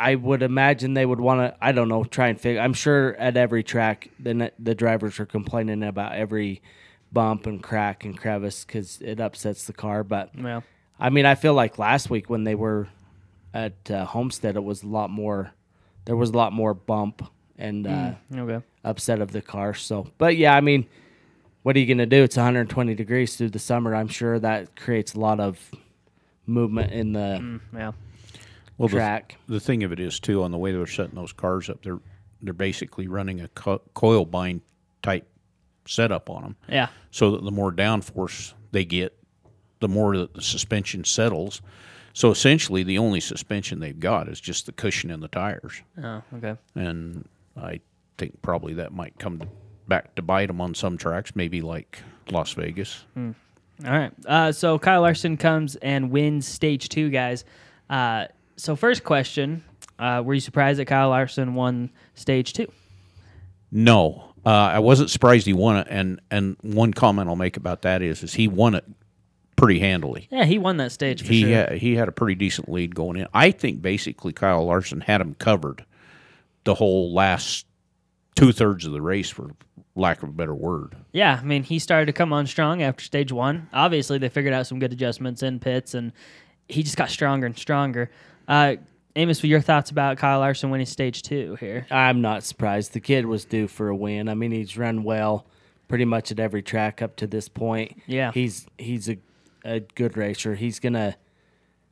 I 0.00 0.14
would 0.14 0.42
imagine 0.44 0.94
they 0.94 1.06
would 1.06 1.20
want 1.20 1.40
to. 1.40 1.56
I 1.60 1.72
don't 1.72 1.88
know. 1.88 2.04
Try 2.04 2.28
and 2.28 2.40
figure. 2.40 2.60
I'm 2.60 2.72
sure 2.72 3.16
at 3.16 3.36
every 3.36 3.64
track, 3.64 4.10
the 4.20 4.52
the 4.56 4.74
drivers 4.76 5.18
are 5.18 5.26
complaining 5.26 5.82
about 5.82 6.12
every 6.14 6.62
bump 7.10 7.46
and 7.46 7.60
crack 7.60 8.04
and 8.04 8.16
crevice 8.16 8.64
because 8.64 9.00
it 9.00 9.18
upsets 9.18 9.64
the 9.64 9.72
car. 9.72 10.04
But 10.04 10.30
Well, 10.38 10.62
I 11.00 11.10
mean, 11.10 11.26
I 11.26 11.34
feel 11.34 11.54
like 11.54 11.80
last 11.80 12.10
week 12.10 12.30
when 12.30 12.44
they 12.44 12.54
were 12.54 12.86
at 13.52 13.90
uh, 13.90 14.04
Homestead, 14.04 14.54
it 14.54 14.62
was 14.62 14.84
a 14.84 14.86
lot 14.86 15.10
more. 15.10 15.52
There 16.04 16.16
was 16.16 16.30
a 16.30 16.36
lot 16.36 16.52
more 16.52 16.74
bump 16.74 17.22
and 17.58 17.84
uh, 17.84 18.12
Okay. 18.32 18.64
upset 18.84 19.20
of 19.20 19.32
the 19.32 19.42
car. 19.42 19.74
So, 19.74 20.06
but 20.16 20.36
yeah, 20.36 20.54
I 20.54 20.60
mean, 20.60 20.86
what 21.62 21.76
are 21.76 21.78
you 21.78 21.86
going 21.86 21.98
to 21.98 22.06
do? 22.06 22.22
It's 22.22 22.36
120 22.36 22.94
degrees 22.94 23.36
through 23.36 23.50
the 23.50 23.58
summer. 23.58 23.94
I'm 23.94 24.08
sure 24.08 24.38
that 24.38 24.76
creates 24.76 25.14
a 25.14 25.20
lot 25.20 25.40
of 25.40 25.58
movement 26.46 26.92
in 26.92 27.12
the 27.12 27.38
mm, 27.40 27.60
Yeah. 27.74 27.92
Well, 28.78 28.88
the, 28.88 28.96
track. 28.96 29.36
the 29.48 29.58
thing 29.60 29.82
of 29.82 29.90
it 29.92 29.98
is 30.00 30.20
too 30.20 30.42
on 30.44 30.52
the 30.52 30.58
way 30.58 30.70
they're 30.72 30.86
setting 30.86 31.16
those 31.16 31.32
cars 31.32 31.68
up, 31.68 31.82
they're 31.82 31.98
they're 32.40 32.52
basically 32.54 33.08
running 33.08 33.40
a 33.40 33.48
co- 33.48 33.82
coil 33.94 34.24
bind 34.24 34.60
type 35.02 35.26
setup 35.88 36.30
on 36.30 36.42
them, 36.42 36.56
Yeah. 36.68 36.88
so 37.10 37.32
that 37.32 37.42
the 37.44 37.50
more 37.50 37.72
downforce 37.72 38.52
they 38.70 38.84
get, 38.84 39.18
the 39.80 39.88
more 39.88 40.16
that 40.16 40.34
the 40.34 40.42
suspension 40.42 41.02
settles. 41.02 41.60
So 42.12 42.30
essentially, 42.30 42.84
the 42.84 42.98
only 42.98 43.18
suspension 43.18 43.80
they've 43.80 43.98
got 43.98 44.28
is 44.28 44.40
just 44.40 44.66
the 44.66 44.72
cushion 44.72 45.10
in 45.10 45.18
the 45.18 45.26
tires, 45.28 45.82
Oh, 46.00 46.22
okay. 46.36 46.56
and 46.76 47.28
I 47.60 47.80
think 48.18 48.40
probably 48.42 48.74
that 48.74 48.92
might 48.92 49.18
come 49.18 49.40
to, 49.40 49.48
back 49.88 50.14
to 50.16 50.22
bite 50.22 50.46
them 50.46 50.60
on 50.60 50.74
some 50.74 50.96
tracks, 50.96 51.34
maybe 51.34 51.62
like 51.62 51.98
Las 52.30 52.52
Vegas. 52.52 53.04
All 53.16 53.34
right. 53.84 54.12
Uh, 54.26 54.52
so 54.52 54.78
Kyle 54.78 55.02
Larson 55.02 55.36
comes 55.36 55.76
and 55.76 56.10
wins 56.10 56.46
stage 56.46 56.88
two, 56.88 57.10
guys. 57.10 57.44
Uh, 57.88 58.26
so 58.56 58.76
first 58.76 59.04
question: 59.04 59.64
uh, 59.98 60.22
Were 60.24 60.34
you 60.34 60.40
surprised 60.40 60.78
that 60.78 60.86
Kyle 60.86 61.10
Larson 61.10 61.54
won 61.54 61.90
stage 62.14 62.52
two? 62.52 62.70
No, 63.70 64.32
uh, 64.44 64.50
I 64.50 64.78
wasn't 64.78 65.10
surprised 65.10 65.46
he 65.46 65.52
won 65.52 65.76
it, 65.78 65.86
and 65.90 66.20
and 66.30 66.56
one 66.62 66.92
comment 66.92 67.28
I'll 67.28 67.36
make 67.36 67.56
about 67.56 67.82
that 67.82 68.02
is 68.02 68.22
is 68.22 68.34
he 68.34 68.48
won 68.48 68.74
it 68.74 68.84
pretty 69.56 69.78
handily. 69.80 70.28
Yeah, 70.30 70.44
he 70.44 70.58
won 70.58 70.76
that 70.78 70.92
stage 70.92 71.22
for 71.22 71.32
he 71.32 71.42
sure. 71.42 71.50
had, 71.50 71.72
he 71.72 71.96
had 71.96 72.08
a 72.08 72.12
pretty 72.12 72.34
decent 72.34 72.70
lead 72.70 72.94
going 72.94 73.16
in. 73.16 73.26
I 73.34 73.50
think 73.50 73.82
basically 73.82 74.32
Kyle 74.32 74.64
Larson 74.64 75.00
had 75.00 75.20
him 75.20 75.34
covered 75.34 75.84
the 76.64 76.74
whole 76.74 77.12
last 77.12 77.66
two 78.36 78.52
thirds 78.52 78.86
of 78.86 78.92
the 78.92 79.02
race, 79.02 79.30
for 79.30 79.50
lack 79.98 80.22
of 80.22 80.28
a 80.28 80.32
better 80.32 80.54
word. 80.54 80.96
Yeah, 81.12 81.38
I 81.40 81.44
mean, 81.44 81.62
he 81.62 81.78
started 81.78 82.06
to 82.06 82.12
come 82.12 82.32
on 82.32 82.46
strong 82.46 82.82
after 82.82 83.04
stage 83.04 83.32
one. 83.32 83.68
Obviously, 83.72 84.18
they 84.18 84.28
figured 84.28 84.54
out 84.54 84.66
some 84.66 84.78
good 84.78 84.92
adjustments 84.92 85.42
in 85.42 85.58
pits, 85.58 85.94
and 85.94 86.12
he 86.68 86.82
just 86.82 86.96
got 86.96 87.10
stronger 87.10 87.46
and 87.46 87.58
stronger. 87.58 88.10
Uh, 88.46 88.76
Amos, 89.16 89.42
what 89.42 89.48
your 89.48 89.60
thoughts 89.60 89.90
about 89.90 90.16
Kyle 90.16 90.38
Larson 90.38 90.70
winning 90.70 90.86
stage 90.86 91.22
two 91.22 91.56
here? 91.56 91.86
I'm 91.90 92.20
not 92.20 92.44
surprised. 92.44 92.92
The 92.92 93.00
kid 93.00 93.26
was 93.26 93.44
due 93.44 93.66
for 93.66 93.88
a 93.88 93.96
win. 93.96 94.28
I 94.28 94.34
mean, 94.34 94.52
he's 94.52 94.76
run 94.76 95.02
well 95.02 95.46
pretty 95.88 96.04
much 96.04 96.30
at 96.30 96.38
every 96.38 96.62
track 96.62 97.02
up 97.02 97.16
to 97.16 97.26
this 97.26 97.48
point. 97.48 98.00
Yeah. 98.06 98.30
He's 98.32 98.66
he's 98.76 99.08
a, 99.08 99.18
a 99.64 99.80
good 99.80 100.16
racer. 100.16 100.54
He's 100.54 100.78
gonna 100.78 101.16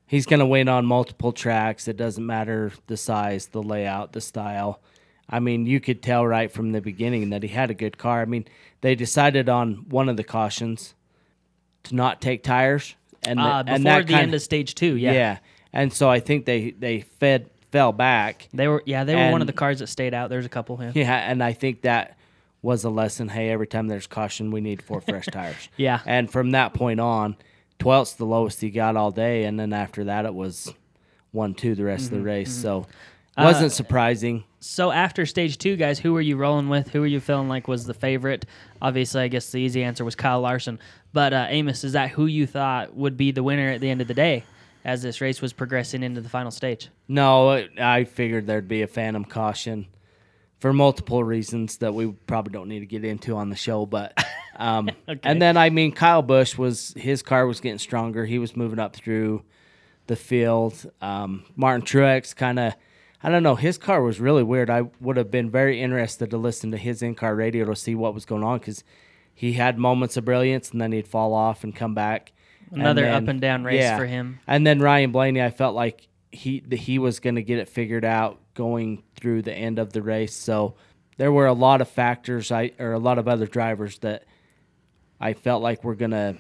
he's 0.07 0.27
gonna 0.27 0.47
win 0.47 0.69
on 0.69 0.87
multiple 0.87 1.33
tracks. 1.33 1.88
It 1.88 1.97
doesn't 1.97 2.25
matter 2.25 2.71
the 2.87 2.97
size, 2.97 3.47
the 3.47 3.62
layout, 3.62 4.12
the 4.12 4.21
style. 4.21 4.81
I 5.29 5.41
mean, 5.41 5.67
you 5.67 5.81
could 5.81 6.03
tell 6.03 6.25
right 6.27 6.51
from 6.51 6.73
the 6.73 6.81
beginning 6.81 7.31
that 7.31 7.43
he 7.43 7.49
had 7.49 7.71
a 7.71 7.75
good 7.75 7.99
car. 7.99 8.23
I 8.23 8.27
mean, 8.27 8.45
they 8.81 8.95
decided 8.95 9.49
on 9.49 9.87
one 9.89 10.09
of 10.09 10.17
the 10.17 10.25
cautions 10.25 10.95
to 11.85 11.95
not 11.95 12.21
take 12.21 12.43
tires, 12.43 12.95
and, 13.27 13.39
the- 13.39 13.43
Uh, 13.43 13.59
and 13.67 13.85
before 13.85 13.99
that 14.01 14.07
the 14.07 14.12
kind 14.12 14.23
end 14.25 14.35
of 14.35 14.43
stage 14.43 14.75
two, 14.75 14.97
yeah. 14.97 15.12
yeah. 15.12 15.39
And 15.73 15.93
so 15.93 16.09
I 16.09 16.21
think 16.21 16.45
they 16.47 16.71
they 16.71 17.01
fed 17.01 17.51
fell 17.73 17.93
back. 17.93 18.49
They 18.55 18.69
were, 18.69 18.83
yeah, 18.87 19.05
they 19.05 19.15
were 19.17 19.31
one 19.33 19.41
of 19.41 19.47
the 19.47 19.53
cars 19.53 19.81
that 19.81 19.89
stayed 19.89 20.15
out. 20.15 20.31
There's 20.31 20.47
a 20.47 20.49
couple. 20.49 20.79
Yeah. 20.81 20.93
Yeah, 20.95 21.31
and 21.31 21.43
I 21.43 21.53
think 21.53 21.83
that 21.83 22.17
was 22.62 22.85
a 22.85 22.91
lesson. 22.91 23.29
Hey, 23.29 23.51
every 23.51 23.67
time 23.67 23.89
there's 23.89 24.07
caution, 24.07 24.51
we 24.53 24.61
need 24.61 24.81
four 24.81 25.01
fresh 25.01 25.27
tires. 25.33 25.69
Yeah. 25.77 26.01
And 26.07 26.31
from 26.31 26.53
that 26.53 26.73
point 26.73 27.01
on, 27.01 27.37
12th's 27.81 28.15
the 28.15 28.25
lowest 28.25 28.61
he 28.61 28.71
got 28.71 28.97
all 28.97 29.11
day, 29.11 29.45
and 29.45 29.59
then 29.61 29.73
after 29.73 30.05
that, 30.05 30.25
it 30.25 30.35
was 30.35 30.73
one 31.33 31.53
two 31.55 31.75
the 31.75 31.85
rest 31.85 32.07
Mm-hmm, 32.07 32.15
of 32.15 32.21
the 32.23 32.27
race. 32.27 32.53
So 32.53 32.87
wasn't 33.44 33.72
surprising. 33.72 34.44
So 34.61 34.90
after 34.90 35.27
stage 35.27 35.59
two, 35.59 35.77
guys, 35.77 35.99
who 35.99 36.12
were 36.12 36.20
you 36.20 36.37
rolling 36.37 36.68
with? 36.68 36.88
Who 36.88 37.01
were 37.01 37.07
you 37.07 37.20
feeling 37.20 37.49
like 37.49 37.68
was 37.68 37.85
the 37.85 37.94
favorite? 37.94 38.46
Obviously, 38.81 39.22
I 39.22 39.29
guess 39.29 39.51
the 39.51 39.59
easy 39.59 39.83
answer 39.85 40.05
was 40.05 40.14
Kyle 40.14 40.40
Larson. 40.40 40.79
But 41.12 41.33
uh, 41.33 41.46
Amos, 41.49 41.85
is 41.85 41.92
that 41.92 42.11
who 42.11 42.27
you 42.27 42.46
thought 42.46 42.94
would 42.96 43.16
be 43.16 43.31
the 43.31 43.42
winner 43.42 43.70
at 43.70 43.81
the 43.81 43.90
end 43.90 44.01
of 44.01 44.09
the 44.09 44.14
day 44.14 44.44
as 44.85 45.03
this 45.03 45.20
race 45.20 45.42
was 45.42 45.53
progressing 45.53 46.03
into 46.03 46.20
the 46.20 46.29
final 46.29 46.51
stage? 46.51 46.88
No, 47.09 47.66
I 47.79 48.05
figured 48.05 48.46
there'd 48.46 48.68
be 48.68 48.83
a 48.83 48.87
phantom 48.87 49.25
caution 49.25 49.87
for 50.59 50.72
multiple 50.72 51.22
reasons 51.22 51.77
that 51.79 51.94
we 51.94 52.12
probably 52.27 52.53
don't 52.53 52.68
need 52.68 52.81
to 52.81 52.87
get 52.87 53.05
into 53.05 53.37
on 53.37 53.51
the 53.51 53.57
show. 53.57 53.87
But 53.87 54.18
um, 54.57 54.90
and 55.22 55.40
then 55.40 55.57
I 55.57 55.70
mean, 55.70 55.92
Kyle 55.92 56.22
Busch 56.22 56.57
was 56.57 56.94
his 56.96 57.22
car 57.22 57.46
was 57.46 57.61
getting 57.61 57.79
stronger. 57.79 58.25
He 58.25 58.38
was 58.38 58.57
moving 58.57 58.79
up 58.79 58.96
through 58.96 59.42
the 60.07 60.16
field. 60.16 60.90
Um, 61.01 61.44
Martin 61.55 61.85
Truex 61.85 62.35
kind 62.35 62.59
of. 62.59 62.75
I 63.27 63.29
don't 63.29 63.43
know. 63.43 63.57
His 63.57 63.77
car 63.77 64.03
was 64.03 64.21
really 64.21 64.45
weird. 64.45 64.71
I 64.71 64.83
would 65.01 65.17
have 65.17 65.33
been 65.33 65.51
very 65.51 65.83
interested 65.83 66.31
to 66.31 66.39
listen 66.39 66.71
to 66.71 66.77
his 66.77 67.03
in-car 67.03 67.35
radio 67.35 67.65
to 67.65 67.75
see 67.75 67.97
what 67.97 68.15
was 68.15 68.25
going 68.25 68.45
on 68.45 68.61
because 68.61 68.85
he 69.35 69.55
had 69.55 69.81
moments 69.81 70.17
of 70.17 70.25
brilliance 70.25 70.71
and 70.71 70.81
then 70.81 70.93
he'd 70.93 71.09
fall 71.09 71.35
off 71.35 71.65
and 71.65 71.75
come 71.75 71.93
back. 71.93 72.31
Another 72.71 73.03
then- 73.03 73.25
up 73.25 73.29
and 73.29 73.41
down 73.41 73.65
race 73.65 73.91
for 73.99 74.07
him. 74.07 74.39
And 74.47 74.65
then 74.65 74.79
Ryan 74.79 75.11
Blaney, 75.11 75.43
I 75.43 75.51
felt 75.51 75.75
like 75.75 76.07
he 76.31 76.61
that 76.69 76.77
he 76.77 77.01
was 77.01 77.19
going 77.19 77.35
to 77.35 77.43
get 77.43 77.59
it 77.59 77.69
figured 77.69 78.05
out 78.05 78.39
going 78.55 79.03
through 79.17 79.43
the 79.43 79.53
end 79.53 79.81
of 79.81 79.93
the 79.93 80.03
race. 80.03 80.33
So 80.33 80.77
there 81.17 81.33
were 81.33 81.47
a 81.47 81.53
lot 81.53 81.81
of 81.81 81.89
factors, 81.89 82.53
I 82.53 82.75
or 82.79 82.93
a 82.93 82.99
lot 83.01 83.19
of 83.19 83.27
other 83.27 83.49
drivers 83.49 83.99
that 83.99 84.23
I 85.21 85.33
felt 85.33 85.65
like 85.65 85.83
were 85.83 85.97
going 85.97 86.12
to 86.12 86.37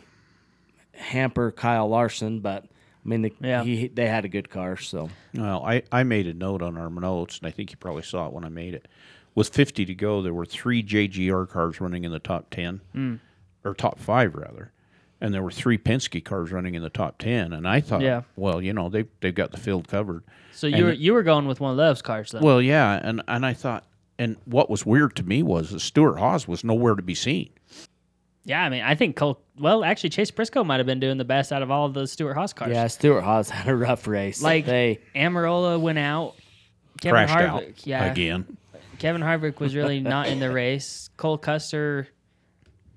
hamper 0.92 1.50
Kyle 1.50 1.88
Larson, 1.88 2.38
but 2.38 2.66
I 3.06 3.08
mean, 3.08 3.22
the, 3.22 3.32
Yeah. 3.40 3.62
he 3.62 3.86
they 3.88 4.08
had 4.08 4.24
a 4.24 4.28
good 4.28 4.50
car, 4.50 4.76
so 4.76 5.10
Well, 5.32 5.64
I, 5.64 5.82
I 5.92 6.02
made 6.02 6.26
a 6.26 6.34
note 6.34 6.60
on 6.60 6.76
our 6.76 6.90
notes, 6.90 7.38
and 7.38 7.46
I 7.46 7.52
think 7.52 7.70
you 7.70 7.76
probably 7.76 8.02
saw 8.02 8.26
it 8.26 8.32
when 8.32 8.44
I 8.44 8.48
made 8.48 8.74
it. 8.74 8.88
With 9.34 9.50
50 9.50 9.84
to 9.84 9.94
go, 9.94 10.22
there 10.22 10.34
were 10.34 10.46
three 10.46 10.82
JGR 10.82 11.48
cars 11.48 11.80
running 11.80 12.04
in 12.04 12.10
the 12.10 12.18
top 12.18 12.50
10, 12.50 12.80
hmm. 12.92 13.14
or 13.64 13.74
top 13.74 14.00
five, 14.00 14.34
rather. 14.34 14.72
And 15.20 15.32
there 15.32 15.42
were 15.42 15.50
three 15.52 15.78
Penske 15.78 16.24
cars 16.24 16.50
running 16.50 16.74
in 16.74 16.82
the 16.82 16.90
top 16.90 17.18
10. 17.18 17.52
And 17.52 17.66
I 17.68 17.80
thought, 17.80 18.00
Yeah. 18.02 18.22
well, 18.34 18.60
you 18.60 18.72
know, 18.72 18.88
they, 18.88 19.04
they've 19.20 19.34
got 19.34 19.52
the 19.52 19.56
field 19.58 19.88
covered. 19.88 20.24
So 20.52 20.66
And 20.66 20.76
you 20.76 20.84
were 20.84 20.92
you 20.92 21.14
were 21.14 21.22
going 21.22 21.46
with 21.46 21.60
one 21.60 21.70
of 21.70 21.76
those 21.76 22.02
cars, 22.02 22.32
though. 22.32 22.40
Well, 22.40 22.60
yeah. 22.60 23.00
And, 23.02 23.22
and 23.28 23.46
I 23.46 23.52
thought, 23.52 23.84
and 24.18 24.36
what 24.46 24.68
was 24.68 24.84
weird 24.84 25.14
to 25.16 25.22
me 25.22 25.42
was 25.42 25.70
that 25.70 25.80
Stewart 25.80 26.18
Haas 26.18 26.48
was 26.48 26.64
nowhere 26.64 26.94
to 26.94 27.02
be 27.02 27.14
seen. 27.14 27.50
Yeah, 28.46 28.62
I 28.62 28.68
mean, 28.68 28.82
I 28.82 28.94
think 28.94 29.16
Cole. 29.16 29.40
Well, 29.58 29.82
actually, 29.84 30.10
Chase 30.10 30.30
Briscoe 30.30 30.62
might 30.62 30.76
have 30.78 30.86
been 30.86 31.00
doing 31.00 31.18
the 31.18 31.24
best 31.24 31.52
out 31.52 31.62
of 31.62 31.70
all 31.70 31.84
of 31.84 31.94
the 31.94 32.06
Stewart 32.06 32.36
Haas 32.36 32.52
cars. 32.52 32.70
yeah, 32.70 32.86
Stewart 32.86 33.24
Haas 33.24 33.50
had 33.50 33.68
a 33.68 33.74
rough 33.74 34.06
race. 34.06 34.40
Like 34.40 34.66
they 34.66 35.00
Almirola 35.14 35.80
went 35.80 35.98
out. 35.98 36.36
Kevin 37.00 37.26
crashed 37.26 37.34
Harvick, 37.34 37.68
out 37.68 37.86
yeah, 37.86 38.04
again. 38.04 38.56
Kevin 38.98 39.20
Harvick 39.20 39.58
was 39.58 39.74
really 39.74 40.00
not 40.00 40.28
in 40.28 40.38
the 40.38 40.50
race. 40.50 41.10
Cole 41.16 41.36
Custer, 41.36 42.08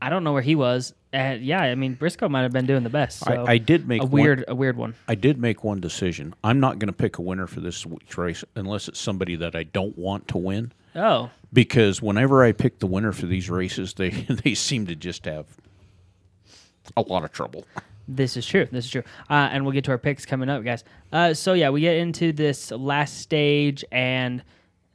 I 0.01 0.09
don't 0.09 0.23
know 0.23 0.33
where 0.33 0.41
he 0.41 0.55
was. 0.55 0.93
Uh, 1.12 1.35
yeah, 1.39 1.62
I 1.62 1.73
mean 1.73 1.95
Briscoe 1.95 2.29
might 2.29 2.43
have 2.43 2.53
been 2.53 2.67
doing 2.67 2.83
the 2.83 2.89
best. 2.89 3.19
So 3.19 3.45
I, 3.45 3.53
I 3.53 3.57
did 3.57 3.88
make 3.88 4.03
a 4.03 4.05
one- 4.05 4.21
weird, 4.21 4.45
a 4.47 4.53
weird 4.53 4.77
one. 4.77 4.93
I 5.07 5.15
did 5.15 5.39
make 5.39 5.63
one 5.63 5.79
decision. 5.81 6.35
I'm 6.43 6.59
not 6.59 6.77
going 6.77 6.88
to 6.88 6.93
pick 6.93 7.17
a 7.17 7.23
winner 7.23 7.47
for 7.47 7.59
this 7.59 7.85
week's 7.88 8.17
race 8.17 8.43
unless 8.55 8.88
it's 8.88 8.99
somebody 8.99 9.35
that 9.38 9.55
I 9.55 9.63
don't 9.63 9.97
want 9.97 10.27
to 10.29 10.38
win. 10.38 10.71
Oh, 10.95 11.31
because 11.51 12.01
whenever 12.01 12.43
I 12.43 12.51
pick 12.51 12.79
the 12.79 12.88
winner 12.88 13.12
for 13.12 13.25
these 13.25 13.49
races, 13.49 13.93
they 13.93 14.09
they 14.43 14.53
seem 14.53 14.85
to 14.88 14.95
just 14.95 15.25
have 15.25 15.45
a 16.97 17.01
lot 17.01 17.23
of 17.23 17.31
trouble. 17.31 17.65
this 18.07 18.35
is 18.38 18.45
true. 18.45 18.67
This 18.71 18.85
is 18.85 18.91
true. 18.91 19.03
Uh, 19.29 19.49
and 19.51 19.63
we'll 19.63 19.73
get 19.73 19.83
to 19.85 19.91
our 19.91 19.97
picks 19.97 20.25
coming 20.25 20.49
up, 20.49 20.63
guys. 20.63 20.83
Uh, 21.12 21.33
so 21.33 21.53
yeah, 21.53 21.69
we 21.69 21.81
get 21.81 21.97
into 21.97 22.31
this 22.33 22.71
last 22.71 23.19
stage, 23.19 23.85
and 23.91 24.43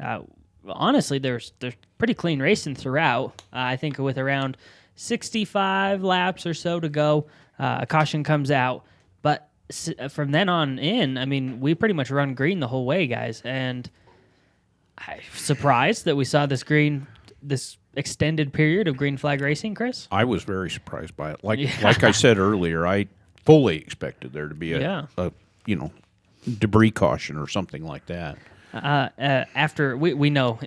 uh, 0.02 0.20
honestly, 0.68 1.18
there's 1.18 1.52
there's 1.60 1.74
pretty 1.98 2.14
clean 2.14 2.40
racing 2.40 2.74
throughout. 2.74 3.42
Uh, 3.52 3.58
I 3.58 3.76
think 3.76 3.98
with 3.98 4.18
around 4.18 4.56
65 4.96 6.02
laps 6.02 6.46
or 6.46 6.54
so 6.54 6.80
to 6.80 6.88
go, 6.88 7.26
uh, 7.58 7.78
a 7.82 7.86
caution 7.86 8.24
comes 8.24 8.50
out, 8.50 8.84
but 9.22 9.48
from 10.10 10.30
then 10.30 10.48
on 10.48 10.78
in, 10.78 11.16
I 11.16 11.24
mean, 11.24 11.60
we 11.60 11.74
pretty 11.74 11.94
much 11.94 12.10
run 12.10 12.34
green 12.34 12.60
the 12.60 12.68
whole 12.68 12.86
way, 12.86 13.06
guys, 13.06 13.42
and. 13.44 13.90
I'm 14.98 15.20
surprised 15.34 16.04
that 16.06 16.16
we 16.16 16.24
saw 16.24 16.46
this 16.46 16.62
green, 16.62 17.06
this 17.42 17.76
extended 17.96 18.52
period 18.52 18.88
of 18.88 18.96
green 18.96 19.16
flag 19.16 19.40
racing, 19.40 19.74
Chris. 19.74 20.08
I 20.10 20.24
was 20.24 20.44
very 20.44 20.70
surprised 20.70 21.16
by 21.16 21.32
it. 21.32 21.44
Like 21.44 21.58
Yeah. 21.58 21.70
like 21.82 22.02
I 22.04 22.10
said 22.12 22.38
earlier, 22.38 22.86
I 22.86 23.06
fully 23.44 23.78
expected 23.78 24.32
there 24.32 24.48
to 24.48 24.54
be 24.54 24.72
a, 24.72 24.80
Yeah. 24.80 25.06
a 25.18 25.32
you 25.66 25.76
know 25.76 25.92
debris 26.58 26.90
caution 26.90 27.36
or 27.36 27.46
something 27.48 27.84
like 27.84 28.06
that. 28.06 28.36
uh, 28.72 29.08
uh, 29.18 29.44
after 29.54 29.96
we, 29.96 30.14
we 30.14 30.30
know 30.30 30.58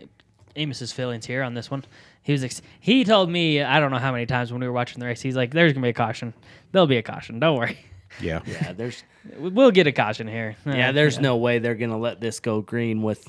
Amos's 0.56 0.92
feelings 0.92 1.26
here 1.26 1.44
on 1.44 1.54
this 1.54 1.70
one. 1.70 1.84
He 2.24 2.32
was 2.34 2.44
ex- 2.44 2.62
he 2.80 3.04
told 3.06 3.30
me 3.30 3.62
I 3.62 3.80
don't 3.80 3.92
know 3.92 3.98
how 4.00 4.12
many 4.12 4.26
times 4.26 4.52
when 4.52 4.60
we 4.62 4.68
were 4.68 4.74
watching 4.74 5.00
the 5.00 5.06
race. 5.06 5.22
He's 5.22 5.36
like, 5.36 5.52
"There's 5.52 5.72
gonna 5.74 5.84
be 5.86 5.90
a 5.90 5.94
caution. 5.94 6.34
There'll 6.72 6.88
be 6.88 6.98
a 6.98 7.04
caution. 7.04 7.40
Don't 7.40 7.58
worry. 7.58 7.78
Yeah. 8.22 8.40
yeah, 8.46 8.72
there's 8.72 9.04
We'll 9.38 9.72
get 9.72 9.86
a 9.88 9.92
caution 9.92 10.28
here." 10.28 10.56
yeah, 10.66 10.90
Uh, 10.90 10.92
there's 10.94 11.20
no 11.20 11.36
way 11.38 11.60
they're 11.60 11.76
gonna 11.76 11.98
let 11.98 12.20
this 12.22 12.40
go 12.40 12.62
green 12.62 13.02
with 13.02 13.28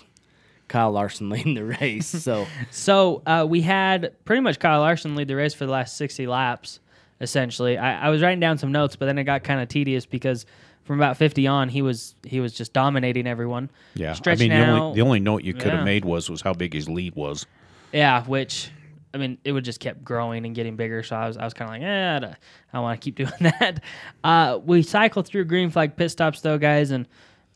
Kyle 0.69 0.93
Larson 0.93 1.29
leading 1.31 1.55
the 1.55 1.65
race. 1.65 2.07
So 2.07 2.47
So 2.71 3.23
uh, 3.27 3.47
we 3.49 3.61
had 3.63 4.13
pretty 4.25 4.41
much 4.41 4.59
Kyle 4.59 4.81
Larson 4.81 5.15
lead 5.17 5.29
the 5.29 5.37
race 5.37 5.55
for 5.55 5.67
the 5.67 5.73
last 5.73 5.97
60 5.97 6.27
laps. 6.27 6.81
essentially. 7.21 7.77
I, 7.79 8.07
I 8.07 8.11
was 8.11 8.23
writing 8.23 8.41
down 8.41 8.59
some 8.59 8.71
notes, 8.73 8.95
but 8.97 9.07
then 9.07 9.19
it 9.19 9.25
got 9.25 9.43
kind 9.45 9.61
of 9.61 9.69
tedious 9.69 10.07
because 10.07 10.47
from 10.85 10.99
about 10.99 11.17
50 11.17 11.47
on, 11.47 11.69
he 11.69 11.83
was 11.83 12.15
he 12.25 12.41
was 12.41 12.53
just 12.55 12.73
dominating 12.73 13.27
everyone. 13.27 13.69
Yeah, 13.95 14.13
stretching 14.15 14.53
I 14.53 14.57
mean, 14.59 14.67
the 14.67 14.73
out. 14.73 14.81
only, 14.83 14.95
the 14.95 15.03
only 15.03 15.21
note 15.21 15.43
you 15.45 15.53
could 15.53 15.67
Yeah. 15.67 15.77
have 15.77 15.85
made 15.85 16.05
was 16.05 16.31
was 16.31 16.41
how 16.41 16.55
big 16.55 16.73
his 16.73 16.89
lead 16.89 17.15
was. 17.15 17.45
Yeah, 17.93 18.25
which 18.25 18.71
I 19.13 19.19
mean, 19.19 19.37
it 19.45 19.53
would 19.53 19.65
just 19.65 19.81
kept 19.81 20.05
growing 20.05 20.47
and 20.47 20.55
getting 20.55 20.77
bigger. 20.77 21.03
So 21.03 21.17
I 21.17 21.27
was, 21.27 21.37
I 21.39 21.45
was 21.45 21.55
kind 21.55 21.69
of 21.71 21.75
like, 21.75 21.83
eh, 21.83 22.17
I 22.17 22.19
don't, 22.21 22.31
I 22.33 22.37
don't 22.75 22.83
want 22.83 23.01
to 23.01 23.05
keep 23.05 23.17
doing 23.41 23.53
that. 23.59 23.83
Uh, 24.25 24.61
we 24.65 24.83
cycled 24.83 25.27
through 25.27 25.45
green 25.47 25.71
flag 25.71 25.97
pit 25.97 26.11
stops 26.11 26.41
though, 26.43 26.59
guys, 26.59 26.91
and 26.91 27.07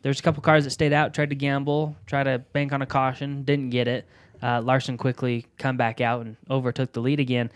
there's 0.02 0.20
a 0.20 0.22
couple 0.22 0.42
cars 0.42 0.64
that 0.64 0.70
stayed 0.70 0.92
out, 0.92 1.14
tried 1.14 1.30
to 1.30 1.36
gamble, 1.36 1.96
tried 2.06 2.24
to 2.24 2.38
bank 2.38 2.72
on 2.72 2.82
a 2.82 2.86
caution, 2.86 3.44
didn't 3.44 3.70
get 3.70 3.88
it. 3.88 4.06
Uh, 4.42 4.60
Larson 4.60 4.98
quickly 4.98 5.46
come 5.58 5.76
back 5.76 6.00
out 6.00 6.26
and 6.26 6.36
overtook 6.50 6.92
the 6.92 7.00
lead 7.00 7.20
again. 7.20 7.50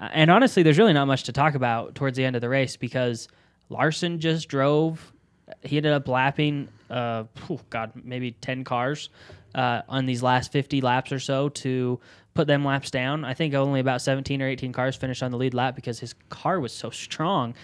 Uh, 0.00 0.08
and 0.12 0.30
honestly, 0.30 0.62
there's 0.62 0.78
really 0.78 0.94
not 0.94 1.04
much 1.06 1.24
to 1.24 1.32
talk 1.32 1.54
about 1.54 1.94
towards 1.94 2.16
the 2.16 2.24
end 2.24 2.34
of 2.34 2.42
the 2.42 2.48
race 2.48 2.76
because 2.76 3.28
Larson 3.68 4.18
just 4.18 4.48
drove. 4.48 5.12
He 5.62 5.76
ended 5.76 5.92
up 5.92 6.08
lapping, 6.08 6.68
uh, 6.88 7.24
phew, 7.46 7.60
God, 7.68 7.92
maybe 8.02 8.32
10 8.32 8.64
cars 8.64 9.10
uh, 9.54 9.82
on 9.88 10.06
these 10.06 10.22
last 10.22 10.50
50 10.52 10.80
laps 10.80 11.12
or 11.12 11.18
so 11.18 11.50
to 11.50 12.00
put 12.34 12.46
them 12.46 12.64
laps 12.64 12.90
down. 12.90 13.24
I 13.24 13.34
think 13.34 13.52
only 13.52 13.80
about 13.80 14.00
17 14.00 14.40
or 14.40 14.48
18 14.48 14.72
cars 14.72 14.96
finished 14.96 15.22
on 15.22 15.30
the 15.30 15.36
lead 15.36 15.52
lap 15.52 15.76
because 15.76 15.98
his 15.98 16.14
car 16.30 16.60
was 16.60 16.72
so 16.72 16.88
strong. 16.88 17.54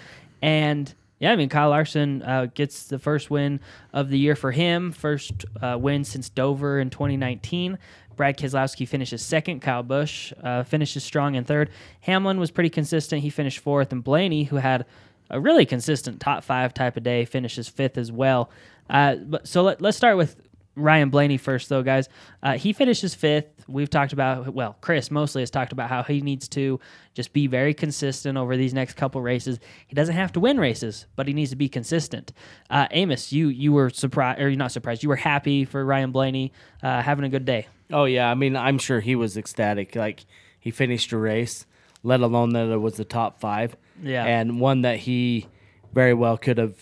And 0.43 0.95
yeah, 1.19 1.33
I 1.33 1.37
mean, 1.37 1.49
Kyle 1.49 1.71
Larson 1.71 2.23
uh, 2.23 2.47
gets 2.55 2.85
the 2.85 2.99
first 2.99 3.31
win 3.31 3.61
of 3.93 4.09
the 4.09 4.19
year 4.19 4.37
for 4.37 4.53
him, 4.53 4.93
first 4.93 5.45
uh, 5.61 5.77
win 5.81 6.05
since 6.05 6.29
Dover 6.29 6.79
in 6.79 6.91
2019. 6.91 7.79
Brad 8.17 8.37
Keselowski 8.37 8.87
finishes 8.87 9.23
second. 9.23 9.61
Kyle 9.61 9.83
Busch 9.83 10.33
uh, 10.43 10.63
finishes 10.65 11.05
strong 11.05 11.35
in 11.35 11.45
third. 11.45 11.71
Hamlin 12.01 12.39
was 12.39 12.51
pretty 12.51 12.71
consistent. 12.71 13.23
He 13.23 13.31
finished 13.31 13.61
fourth. 13.61 13.93
And 13.93 14.03
Blaney, 14.03 14.45
who 14.45 14.57
had 14.57 14.87
a 15.31 15.41
really 15.41 15.67
consistent 15.67 16.21
top 16.21 16.45
five 16.45 16.75
type 16.75 16.97
of 16.97 17.03
day, 17.03 17.25
finishes 17.25 17.69
fifth 17.69 17.97
as 17.97 18.11
well. 18.11 18.51
Uh, 18.91 19.17
but 19.17 19.47
so 19.47 19.63
let, 19.63 19.81
let's 19.81 19.97
start 19.97 20.17
with 20.17 20.37
Ryan 20.79 21.11
Blaney 21.11 21.37
first, 21.37 21.69
though, 21.69 21.83
guys. 21.83 22.09
Uh, 22.43 22.57
he 22.57 22.73
finishes 22.73 23.15
fifth. 23.15 23.47
We've 23.69 23.91
talked 23.91 24.13
about, 24.13 24.55
well, 24.55 24.77
Chris 24.81 25.11
mostly 25.11 25.43
has 25.43 25.51
talked 25.51 25.73
about 25.73 25.91
how 25.91 26.03
he 26.03 26.21
needs 26.21 26.49
to 26.49 26.81
just 27.15 27.33
be 27.33 27.47
very 27.47 27.75
consistent 27.75 28.39
over 28.39 28.57
these 28.57 28.73
next 28.73 28.95
couple 28.95 29.21
races. 29.21 29.59
He 29.87 29.95
doesn't 29.95 30.15
have 30.15 30.33
to 30.33 30.41
win 30.41 30.59
races, 30.59 31.07
but 31.17 31.27
he 31.29 31.35
needs 31.35 31.51
to 31.51 31.57
be 31.57 31.69
consistent. 31.69 32.33
Uh, 32.71 32.87
Amos, 32.93 33.33
you 33.33 33.49
you 33.49 33.73
were 33.73 33.91
surprised, 33.91 34.41
or 34.41 34.49
you're 34.49 34.57
not 34.57 34.73
surprised, 34.73 35.03
you 35.03 35.09
were 35.09 35.17
happy 35.17 35.65
for 35.65 35.85
Ryan 35.85 36.13
Blaney 36.13 36.53
uh, 36.83 37.03
having 37.03 37.25
a 37.25 37.29
good 37.29 37.45
day. 37.45 37.67
Oh 37.93 38.05
yeah, 38.05 38.31
I 38.31 38.35
mean, 38.35 38.57
I'm 38.57 38.79
sure 38.79 39.01
he 39.01 39.15
was 39.17 39.37
ecstatic. 39.37 39.95
Like 39.97 40.25
he 40.59 40.71
finished 40.71 41.13
a 41.13 41.19
race, 41.19 41.67
let 42.03 42.21
alone 42.21 42.51
that 42.55 42.69
it 42.69 42.79
was 42.81 42.95
the 42.97 43.05
top 43.05 43.41
five. 43.41 43.77
Yeah. 44.03 44.25
and 44.25 44.61
one 44.61 44.83
that 44.83 44.99
he 44.99 45.49
very 45.93 46.15
well 46.15 46.39
could 46.39 46.57
have 46.59 46.77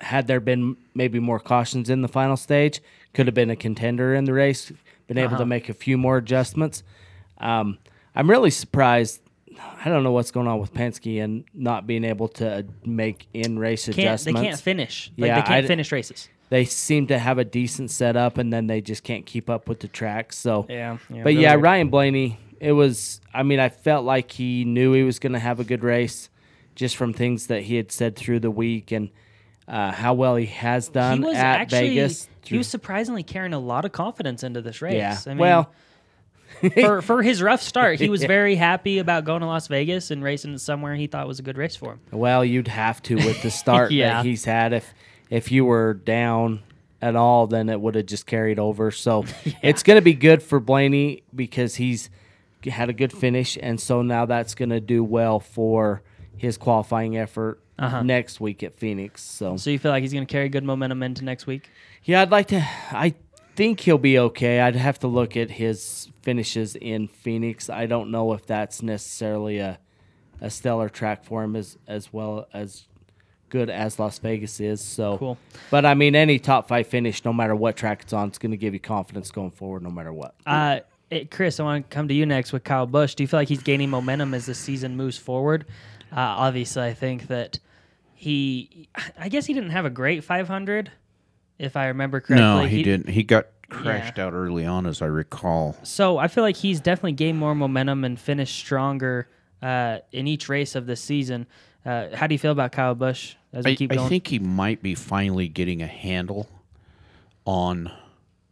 had 0.00 0.26
there 0.26 0.40
been 0.40 0.76
maybe 0.94 1.20
more 1.20 1.38
cautions 1.38 1.88
in 1.90 2.02
the 2.02 2.08
final 2.08 2.36
stage, 2.36 2.80
could 3.14 3.26
have 3.26 3.34
been 3.34 3.50
a 3.50 3.56
contender 3.56 4.14
in 4.14 4.24
the 4.24 4.32
race, 4.32 4.72
been 5.06 5.18
able 5.18 5.36
to 5.36 5.46
make 5.46 5.68
a 5.68 5.74
few 5.74 5.98
more 5.98 6.16
adjustments. 6.16 6.82
Um, 7.38 7.78
I'm 8.14 8.28
really 8.30 8.50
surprised. 8.50 9.20
I 9.84 9.88
don't 9.90 10.02
know 10.02 10.12
what's 10.12 10.30
going 10.30 10.46
on 10.48 10.58
with 10.60 10.72
Penske 10.72 11.22
and 11.22 11.44
not 11.52 11.86
being 11.86 12.04
able 12.04 12.28
to 12.28 12.64
make 12.84 13.26
in 13.34 13.58
race 13.58 13.84
Can't, 13.84 13.96
they 13.96 14.02
adjustments. 14.04 14.40
can't 14.40 14.60
finish. 14.60 15.10
Like, 15.18 15.28
Yeah, 15.28 15.34
they 15.40 15.46
can't 15.46 15.64
I- 15.64 15.68
finish 15.68 15.92
races. 15.92 16.28
they 16.48 16.64
seem 16.64 17.06
to 17.08 17.18
have 17.18 17.38
a 17.38 17.44
decent 17.44 17.90
setup 17.90 18.38
and 18.38 18.52
then 18.52 18.66
they 18.66 18.80
just 18.80 19.02
can't 19.04 19.26
keep 19.26 19.50
up 19.50 19.68
with 19.68 19.80
the 19.80 19.88
track. 19.88 20.32
So 20.32 20.66
Yeah, 20.68 20.98
yeah, 21.10 21.22
but 21.22 21.30
really 21.30 21.42
yeah. 21.42 21.54
Ryan 21.54 21.88
Blaney. 21.88 22.38
It 22.60 22.72
was. 22.72 23.20
I 23.34 23.42
mean, 23.42 23.58
I 23.58 23.68
felt 23.70 24.04
like 24.04 24.30
he 24.32 24.64
knew 24.64 24.92
he 24.92 25.02
was 25.02 25.18
going 25.18 25.32
to 25.32 25.38
have 25.40 25.58
a 25.58 25.64
good 25.64 25.82
race, 25.82 26.30
just 26.76 26.96
from 26.96 27.12
things 27.12 27.48
that 27.48 27.62
he 27.64 27.74
had 27.76 27.90
said 27.90 28.14
through 28.14 28.38
the 28.40 28.52
week 28.52 28.92
and 28.92 29.10
uh, 29.72 29.90
how 29.90 30.12
well 30.14 30.36
he 30.36 30.46
has 30.46 30.88
done 30.88 31.18
He 31.18 31.24
was 31.24 31.36
at 31.36 31.60
actually, 31.62 31.88
Vegas. 31.88 32.28
he 32.44 32.56
was 32.58 32.68
surprisingly 32.68 33.22
carrying 33.24 33.54
a 33.54 33.58
lot 33.58 33.84
of 33.84 33.90
confidence 33.92 34.44
into 34.44 34.60
this 34.60 34.80
race. 34.82 34.94
yeah. 34.94 35.18
I 35.26 35.30
mean, 35.30 35.38
well, 35.38 35.72
for 36.74 37.00
for 37.02 37.22
his 37.22 37.42
rough 37.42 37.62
start, 37.62 37.98
he 37.98 38.08
was 38.10 38.22
very 38.38 38.54
happy 38.54 38.98
about 38.98 39.24
going 39.24 39.40
to 39.40 39.46
Las 39.46 39.66
Vegas 39.68 40.10
and 40.10 40.22
racing 40.22 40.58
somewhere 40.58 40.94
he 40.94 41.06
thought 41.06 41.26
was 41.26 41.38
a 41.38 41.42
good 41.42 41.56
race 41.56 41.74
for 41.74 41.92
him. 41.94 42.00
well, 42.10 42.44
you'd 42.44 42.68
have 42.68 43.02
to 43.04 43.16
with 43.16 43.42
the 43.42 43.50
start 43.50 43.90
Yeah. 43.92 44.16
that 44.22 44.26
he's 44.26 44.44
had. 44.44 44.72
If 44.74 44.92
if 45.30 45.50
you 45.50 45.64
were 45.64 45.94
down 45.94 46.60
at 47.00 47.16
all, 47.16 47.46
then 47.46 47.68
it 47.70 47.80
would 47.80 47.94
have 47.94 48.06
just 48.06 48.26
carried 48.26 48.58
over. 48.58 48.90
So 48.90 49.24
it's 49.62 49.82
going 49.82 49.96
to 49.96 50.02
be 50.02 50.14
good 50.14 50.42
for 50.42 50.60
Blaney 50.60 51.22
because 51.34 51.76
he's 51.76 52.10
had 52.64 52.88
a 52.90 52.92
good 52.92 53.12
finish, 53.12 53.58
and 53.60 53.80
so 53.80 54.02
now 54.02 54.26
that's 54.26 54.54
going 54.54 54.68
to 54.68 54.80
do 54.80 55.02
well 55.02 55.40
for 55.40 56.02
his 56.36 56.56
qualifying 56.58 57.16
effort 57.16 57.58
Uh-huh. 57.82 58.02
next 58.02 58.40
week 58.40 58.62
at 58.62 58.78
Phoenix. 58.78 59.22
So 59.22 59.56
So 59.56 59.70
you 59.70 59.78
feel 59.78 59.90
like 59.90 60.02
he's 60.02 60.12
going 60.12 60.26
to 60.26 60.32
carry 60.32 60.48
good 60.48 60.64
momentum 60.64 61.02
into 61.02 61.24
next 61.24 61.46
week? 61.46 61.68
yeah, 62.04 62.22
I'd 62.22 62.30
like 62.30 62.48
to. 62.48 62.66
I 62.92 63.14
think 63.56 63.80
he'll 63.80 63.98
be 63.98 64.18
okay. 64.18 64.60
I'd 64.60 64.76
have 64.76 64.98
to 65.00 65.06
look 65.08 65.36
at 65.36 65.50
his 65.50 66.08
finishes 66.22 66.74
in 66.76 67.08
Phoenix. 67.08 67.68
I 67.68 67.86
don't 67.86 68.10
know 68.10 68.32
if 68.32 68.46
that's 68.46 68.82
necessarily 68.82 69.58
a 69.58 69.78
a 70.40 70.50
stellar 70.50 70.88
track 70.88 71.24
for 71.24 71.44
him 71.44 71.54
as 71.54 71.76
as 71.86 72.12
well 72.12 72.46
as 72.52 72.86
good 73.48 73.68
as 73.70 73.98
Las 73.98 74.18
Vegas 74.18 74.58
is. 74.60 74.80
So 74.80 75.18
Cool. 75.18 75.38
But 75.70 75.84
I 75.84 75.94
mean, 75.94 76.14
any 76.16 76.38
top 76.38 76.68
five 76.68 76.86
finish, 76.86 77.24
no 77.24 77.32
matter 77.32 77.54
what 77.54 77.76
track 77.76 78.02
it's 78.02 78.12
on, 78.12 78.28
it's 78.28 78.38
going 78.38 78.50
to 78.52 78.56
give 78.56 78.72
you 78.74 78.80
confidence 78.80 79.30
going 79.30 79.50
forward, 79.50 79.82
no 79.82 79.90
matter 79.90 80.12
what. 80.12 80.34
Uh, 80.46 80.80
eh, 81.10 81.24
Chris, 81.30 81.60
I 81.60 81.64
want 81.64 81.90
to 81.90 81.94
come 81.94 82.08
to 82.08 82.14
you 82.14 82.24
next 82.26 82.52
with 82.52 82.64
Kyle 82.64 82.86
Busch. 82.86 83.14
Do 83.14 83.22
you 83.22 83.28
feel 83.28 83.38
like 83.38 83.48
he's 83.48 83.62
gaining 83.62 83.90
momentum 83.90 84.32
as 84.34 84.46
the 84.46 84.54
season 84.54 84.96
moves 84.96 85.18
forward? 85.18 85.66
Uh, 86.10 86.20
obviously, 86.20 86.82
I 86.82 86.94
think 86.94 87.26
that 87.28 87.58
he, 88.22 88.88
I 89.18 89.28
guess 89.28 89.46
he 89.46 89.52
didn't 89.52 89.70
have 89.70 89.84
a 89.84 89.90
great 89.90 90.22
500, 90.22 90.92
if 91.58 91.76
I 91.76 91.88
remember 91.88 92.20
correctly. 92.20 92.36
No, 92.44 92.62
he, 92.64 92.84
didn't. 92.84 93.08
He 93.08 93.24
got 93.24 93.48
crashed 93.68 94.16
Yeah. 94.18 94.26
out 94.26 94.32
early 94.32 94.64
on, 94.64 94.86
as 94.86 95.02
I 95.02 95.06
recall. 95.06 95.76
So 95.82 96.18
I 96.18 96.28
feel 96.28 96.44
like 96.44 96.56
he's 96.56 96.80
definitely 96.80 97.12
gained 97.12 97.38
more 97.38 97.54
momentum 97.54 98.04
and 98.04 98.18
finished 98.18 98.56
stronger 98.56 99.28
uh, 99.60 99.98
in 100.12 100.28
each 100.28 100.48
race 100.48 100.76
of 100.76 100.86
this 100.86 101.00
season. 101.00 101.46
Uh, 101.84 102.14
how 102.14 102.28
do 102.28 102.34
you 102.34 102.38
feel 102.38 102.52
about 102.52 102.70
Kyle 102.70 102.94
Busch 102.94 103.34
as 103.52 103.64
we 103.64 103.72
I, 103.72 103.74
keep 103.74 103.92
I 103.92 104.08
think 104.08 104.28
he 104.28 104.38
might 104.38 104.82
be 104.82 104.94
finally 104.94 105.48
getting 105.48 105.82
a 105.82 105.86
handle 105.88 106.48
on 107.44 107.90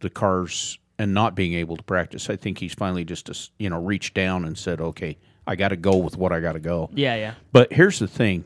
the 0.01 0.09
cars 0.09 0.77
and 0.99 1.13
not 1.13 1.33
being 1.33 1.53
able 1.53 1.77
to 1.77 1.83
practice. 1.83 2.29
I 2.29 2.35
think 2.35 2.59
he's 2.59 2.73
finally 2.73 3.05
just 3.05 3.25
just, 3.27 3.51
you 3.57 3.69
know 3.69 3.81
reached 3.81 4.13
down 4.13 4.43
and 4.43 4.57
said, 4.57 4.81
"Okay, 4.81 5.17
I 5.47 5.55
got 5.55 5.69
to 5.69 5.77
go 5.77 5.95
with 5.95 6.17
what 6.17 6.33
I 6.33 6.41
got 6.41 6.53
to 6.53 6.59
go." 6.59 6.89
yeah, 6.93 7.15
yeah. 7.15 7.33
But 7.53 7.71
here's 7.71 7.99
the 7.99 8.07
thing, 8.07 8.43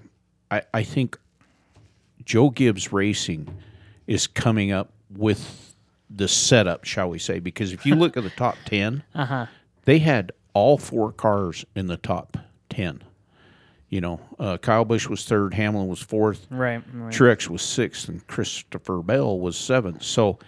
I, 0.52 0.62
I 0.74 0.84
think 0.84 1.18
Joe 2.24 2.50
Gibbs 2.50 2.92
Racing 2.94 3.48
is 4.08 4.28
coming 4.28 4.72
up 4.72 4.92
with 5.16 5.76
the 6.10 6.28
setup, 6.28 6.84
shall 6.86 7.10
we 7.10 7.20
say? 7.20 7.40
Because 7.40 7.74
if 7.74 7.86
you 7.86 7.96
look 7.96 8.16
at 8.18 8.24
the 8.24 8.30
top 8.30 8.56
ten, 8.66 9.04
Uh-huh. 9.14 9.48
they 9.86 10.00
had 10.00 10.32
all 10.54 10.78
four 10.78 11.12
cars 11.12 11.66
in 11.76 11.88
the 11.88 11.98
top 11.98 12.38
ten. 12.70 13.02
You 13.90 14.02
know, 14.02 14.20
uh, 14.40 14.58
Kyle 14.58 14.84
Busch 14.86 15.08
was 15.08 15.26
third, 15.26 15.54
Hamlin 15.54 15.88
was 15.88 16.00
fourth, 16.02 16.48
Right. 16.50 16.82
right. 16.94 17.14
Truex 17.14 17.50
was 17.50 17.62
sixth, 17.62 18.10
and 18.10 18.26
Christopher 18.28 19.02
Bell 19.02 19.40
was 19.40 19.58
seventh. 19.58 20.04
So 20.04 20.40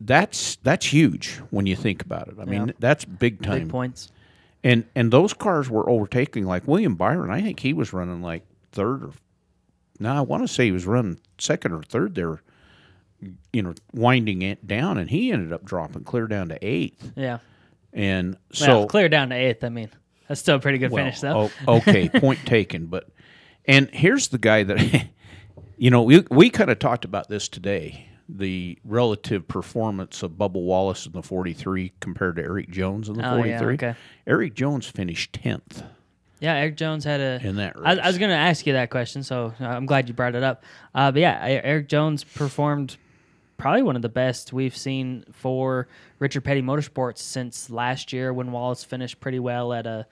that's 0.00 0.56
that's 0.56 0.86
huge 0.86 1.36
when 1.50 1.66
you 1.66 1.76
think 1.76 2.02
about 2.02 2.28
it. 2.28 2.34
I 2.40 2.44
mean, 2.44 2.68
Yeah. 2.68 2.72
that's 2.78 3.04
big 3.04 3.42
time. 3.42 3.60
Big 3.64 3.68
points. 3.70 4.10
And 4.64 4.84
and 4.94 5.12
those 5.12 5.32
cars 5.32 5.70
were 5.70 5.88
overtaking 5.88 6.44
like 6.44 6.66
William 6.66 6.94
Byron. 6.96 7.30
I 7.30 7.40
think 7.40 7.60
he 7.60 7.72
was 7.72 7.92
running 7.92 8.20
like 8.22 8.42
third 8.76 9.02
or 9.02 9.10
no, 9.98 10.12
I 10.12 10.20
want 10.20 10.46
to 10.46 10.48
say 10.48 10.66
he 10.66 10.72
was 10.72 10.86
running 10.86 11.18
second 11.38 11.72
or 11.72 11.82
third 11.82 12.14
there. 12.14 12.42
You 13.52 13.62
know, 13.62 13.74
winding 13.94 14.42
it 14.42 14.66
down, 14.66 14.98
and 14.98 15.08
he 15.08 15.32
ended 15.32 15.50
up 15.52 15.64
dropping 15.64 16.04
clear 16.04 16.26
down 16.26 16.50
to 16.50 16.58
eighth. 16.64 17.12
Yeah. 17.16 17.38
And 17.94 18.36
so 18.52 18.80
well, 18.80 18.86
clear 18.86 19.08
down 19.08 19.30
to 19.30 19.34
eighth. 19.34 19.64
I 19.64 19.70
mean, 19.70 19.88
that's 20.28 20.38
still 20.40 20.56
a 20.56 20.60
pretty 20.60 20.76
good 20.76 20.90
well, 20.90 21.02
finish, 21.02 21.20
though. 21.20 21.50
o- 21.66 21.76
okay, 21.78 22.08
point 22.14 22.38
taken. 22.44 22.86
But 22.86 23.08
and 23.64 23.88
here's 23.90 24.28
the 24.28 24.36
guy 24.38 24.64
that 24.64 25.06
you 25.78 25.90
know 25.90 26.02
we 26.02 26.24
we 26.30 26.50
kind 26.50 26.70
of 26.70 26.78
talked 26.78 27.06
about 27.06 27.28
this 27.30 27.48
today. 27.48 28.06
The 28.28 28.78
relative 28.84 29.48
performance 29.48 30.22
of 30.22 30.32
Bubba 30.32 30.60
Wallace 30.60 31.06
in 31.06 31.12
the 31.12 31.22
43 31.22 31.92
compared 32.00 32.36
to 32.36 32.42
Erik 32.42 32.68
Jones 32.70 33.08
in 33.08 33.14
the 33.14 33.22
Oh, 33.22 33.36
yeah, 33.44 33.58
43. 33.60 33.74
okay. 33.74 33.94
Erik 34.26 34.54
Jones 34.54 34.86
finished 34.86 35.32
10th. 35.32 35.84
Yeah, 36.46 36.58
Erik 36.58 36.76
Jones 36.76 37.02
had 37.02 37.20
a. 37.20 37.40
In 37.42 37.56
that 37.56 37.74
I, 37.82 37.96
I 37.96 38.06
was 38.06 38.18
going 38.18 38.30
to 38.30 38.36
ask 38.36 38.64
you 38.68 38.74
that 38.74 38.88
question, 38.88 39.24
so 39.24 39.52
uh, 39.60 39.64
I'm 39.64 39.84
glad 39.84 40.06
you 40.06 40.14
brought 40.14 40.36
it 40.36 40.44
up. 40.44 40.62
Uh, 40.94 41.10
but 41.10 41.20
yeah, 41.20 41.40
Erik 41.42 41.88
Jones 41.88 42.22
performed 42.22 42.96
probably 43.56 43.82
one 43.82 43.96
of 43.96 44.02
the 44.02 44.08
best 44.08 44.52
we've 44.52 44.76
seen 44.76 45.24
for 45.32 45.88
Richard 46.20 46.42
Petty 46.42 46.62
Motorsports 46.62 47.18
since 47.18 47.68
last 47.68 48.12
year 48.12 48.32
when 48.32 48.52
Wallace 48.52 48.84
finished 48.84 49.18
pretty 49.18 49.40
well 49.40 49.72
at 49.72 49.88
a 49.88 50.06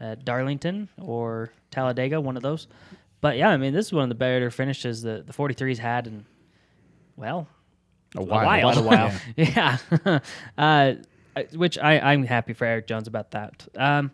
at 0.00 0.24
Darlington 0.24 0.88
or 1.00 1.52
Talladega, 1.70 2.20
one 2.20 2.36
of 2.36 2.42
those. 2.42 2.66
But 3.20 3.36
yeah, 3.36 3.50
I 3.50 3.56
mean, 3.56 3.72
this 3.72 3.86
is 3.86 3.92
one 3.92 4.02
of 4.02 4.08
the 4.08 4.16
better 4.16 4.50
finishes 4.50 5.02
the 5.02 5.22
the 5.24 5.32
43s 5.32 5.78
had, 5.78 6.08
and 6.08 6.24
well, 7.14 7.46
A 8.16 8.22
a 8.22 8.24
while. 8.24 8.44
while. 8.44 8.78
A 8.78 8.82
while. 8.88 9.12
yeah. 9.36 9.78
uh, 10.58 10.94
which 11.54 11.78
I, 11.78 12.00
I'm 12.00 12.24
happy 12.24 12.54
for 12.54 12.64
Erik 12.64 12.88
Jones 12.88 13.06
about 13.06 13.30
that. 13.30 13.68
Um, 13.76 14.10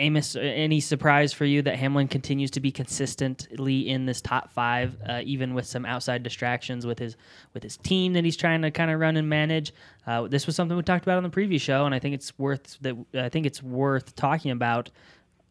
Amos, 0.00 0.36
uh, 0.36 0.40
any 0.40 0.80
surprise 0.80 1.32
for 1.32 1.44
you 1.44 1.60
that 1.62 1.76
Hamlin 1.76 2.06
continues 2.06 2.50
to 2.52 2.60
be 2.60 2.70
consistently 2.70 3.88
in 3.88 4.06
this 4.06 4.20
top 4.20 4.52
five, 4.52 4.96
uh, 5.08 5.22
even 5.24 5.54
with 5.54 5.66
some 5.66 5.84
outside 5.84 6.22
distractions 6.22 6.86
with 6.86 6.98
his 6.98 7.16
with 7.52 7.62
his 7.62 7.76
team 7.78 8.12
that 8.12 8.24
he's 8.24 8.36
trying 8.36 8.62
to 8.62 8.70
kind 8.70 8.90
of 8.90 9.00
run 9.00 9.16
and 9.16 9.28
manage? 9.28 9.72
Uh, 10.06 10.28
this 10.28 10.46
was 10.46 10.54
something 10.54 10.76
we 10.76 10.82
talked 10.82 11.04
about 11.04 11.16
on 11.16 11.24
the 11.24 11.30
previous 11.30 11.62
show, 11.62 11.84
and 11.84 11.94
I 11.94 11.98
think 11.98 12.14
it's 12.14 12.38
worth 12.38 12.78
that. 12.82 12.96
I 13.14 13.28
think 13.28 13.46
it's 13.46 13.62
worth 13.62 14.14
talking 14.14 14.52
about 14.52 14.90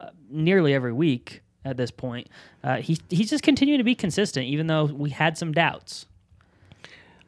uh, 0.00 0.10
nearly 0.30 0.72
every 0.72 0.92
week 0.92 1.42
at 1.64 1.76
this 1.76 1.90
point. 1.90 2.28
Uh, 2.64 2.76
he 2.76 2.98
he's 3.10 3.30
just 3.30 3.42
continuing 3.42 3.78
to 3.78 3.84
be 3.84 3.94
consistent, 3.94 4.46
even 4.46 4.66
though 4.66 4.84
we 4.84 5.10
had 5.10 5.36
some 5.36 5.52
doubts. 5.52 6.06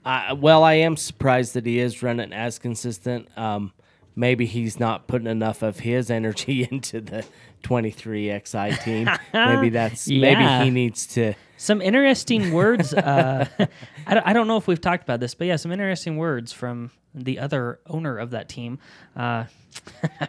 Well, 0.05 0.65
I 0.65 0.75
am 0.75 0.97
surprised 0.97 1.53
that 1.55 1.67
he 1.67 1.79
is 1.79 2.03
running 2.03 2.33
as 2.33 2.59
consistent. 2.59 3.29
Um, 3.37 3.73
maybe 4.21 4.47
he's 4.47 4.79
not 4.79 5.07
putting 5.09 5.27
enough 5.27 5.63
of 5.63 5.81
his 5.81 6.11
energy 6.11 6.69
into 6.71 7.01
the 7.01 7.25
23xi 7.65 8.83
team. 8.85 9.09
maybe 9.33 9.69
that's 9.79 10.07
Yeah. 10.09 10.35
maybe 10.35 10.65
he 10.65 10.71
needs 10.71 11.07
to. 11.09 11.35
Some 11.57 11.83
interesting 11.83 12.53
words. 12.53 12.95
Uh, 12.95 13.47
I, 14.07 14.15
don't, 14.15 14.27
I 14.27 14.33
don't 14.33 14.47
know 14.47 14.57
if 14.57 14.67
we've 14.67 14.81
talked 14.81 15.03
about 15.03 15.21
this, 15.21 15.35
but 15.35 15.47
yeah, 15.47 15.57
some 15.57 15.73
interesting 15.73 16.17
words 16.17 16.53
from 16.53 16.91
the 17.15 17.39
other 17.39 17.81
owner 17.87 18.17
of 18.19 18.31
that 18.31 18.49
team. 18.49 18.79
Uh, 19.17 19.45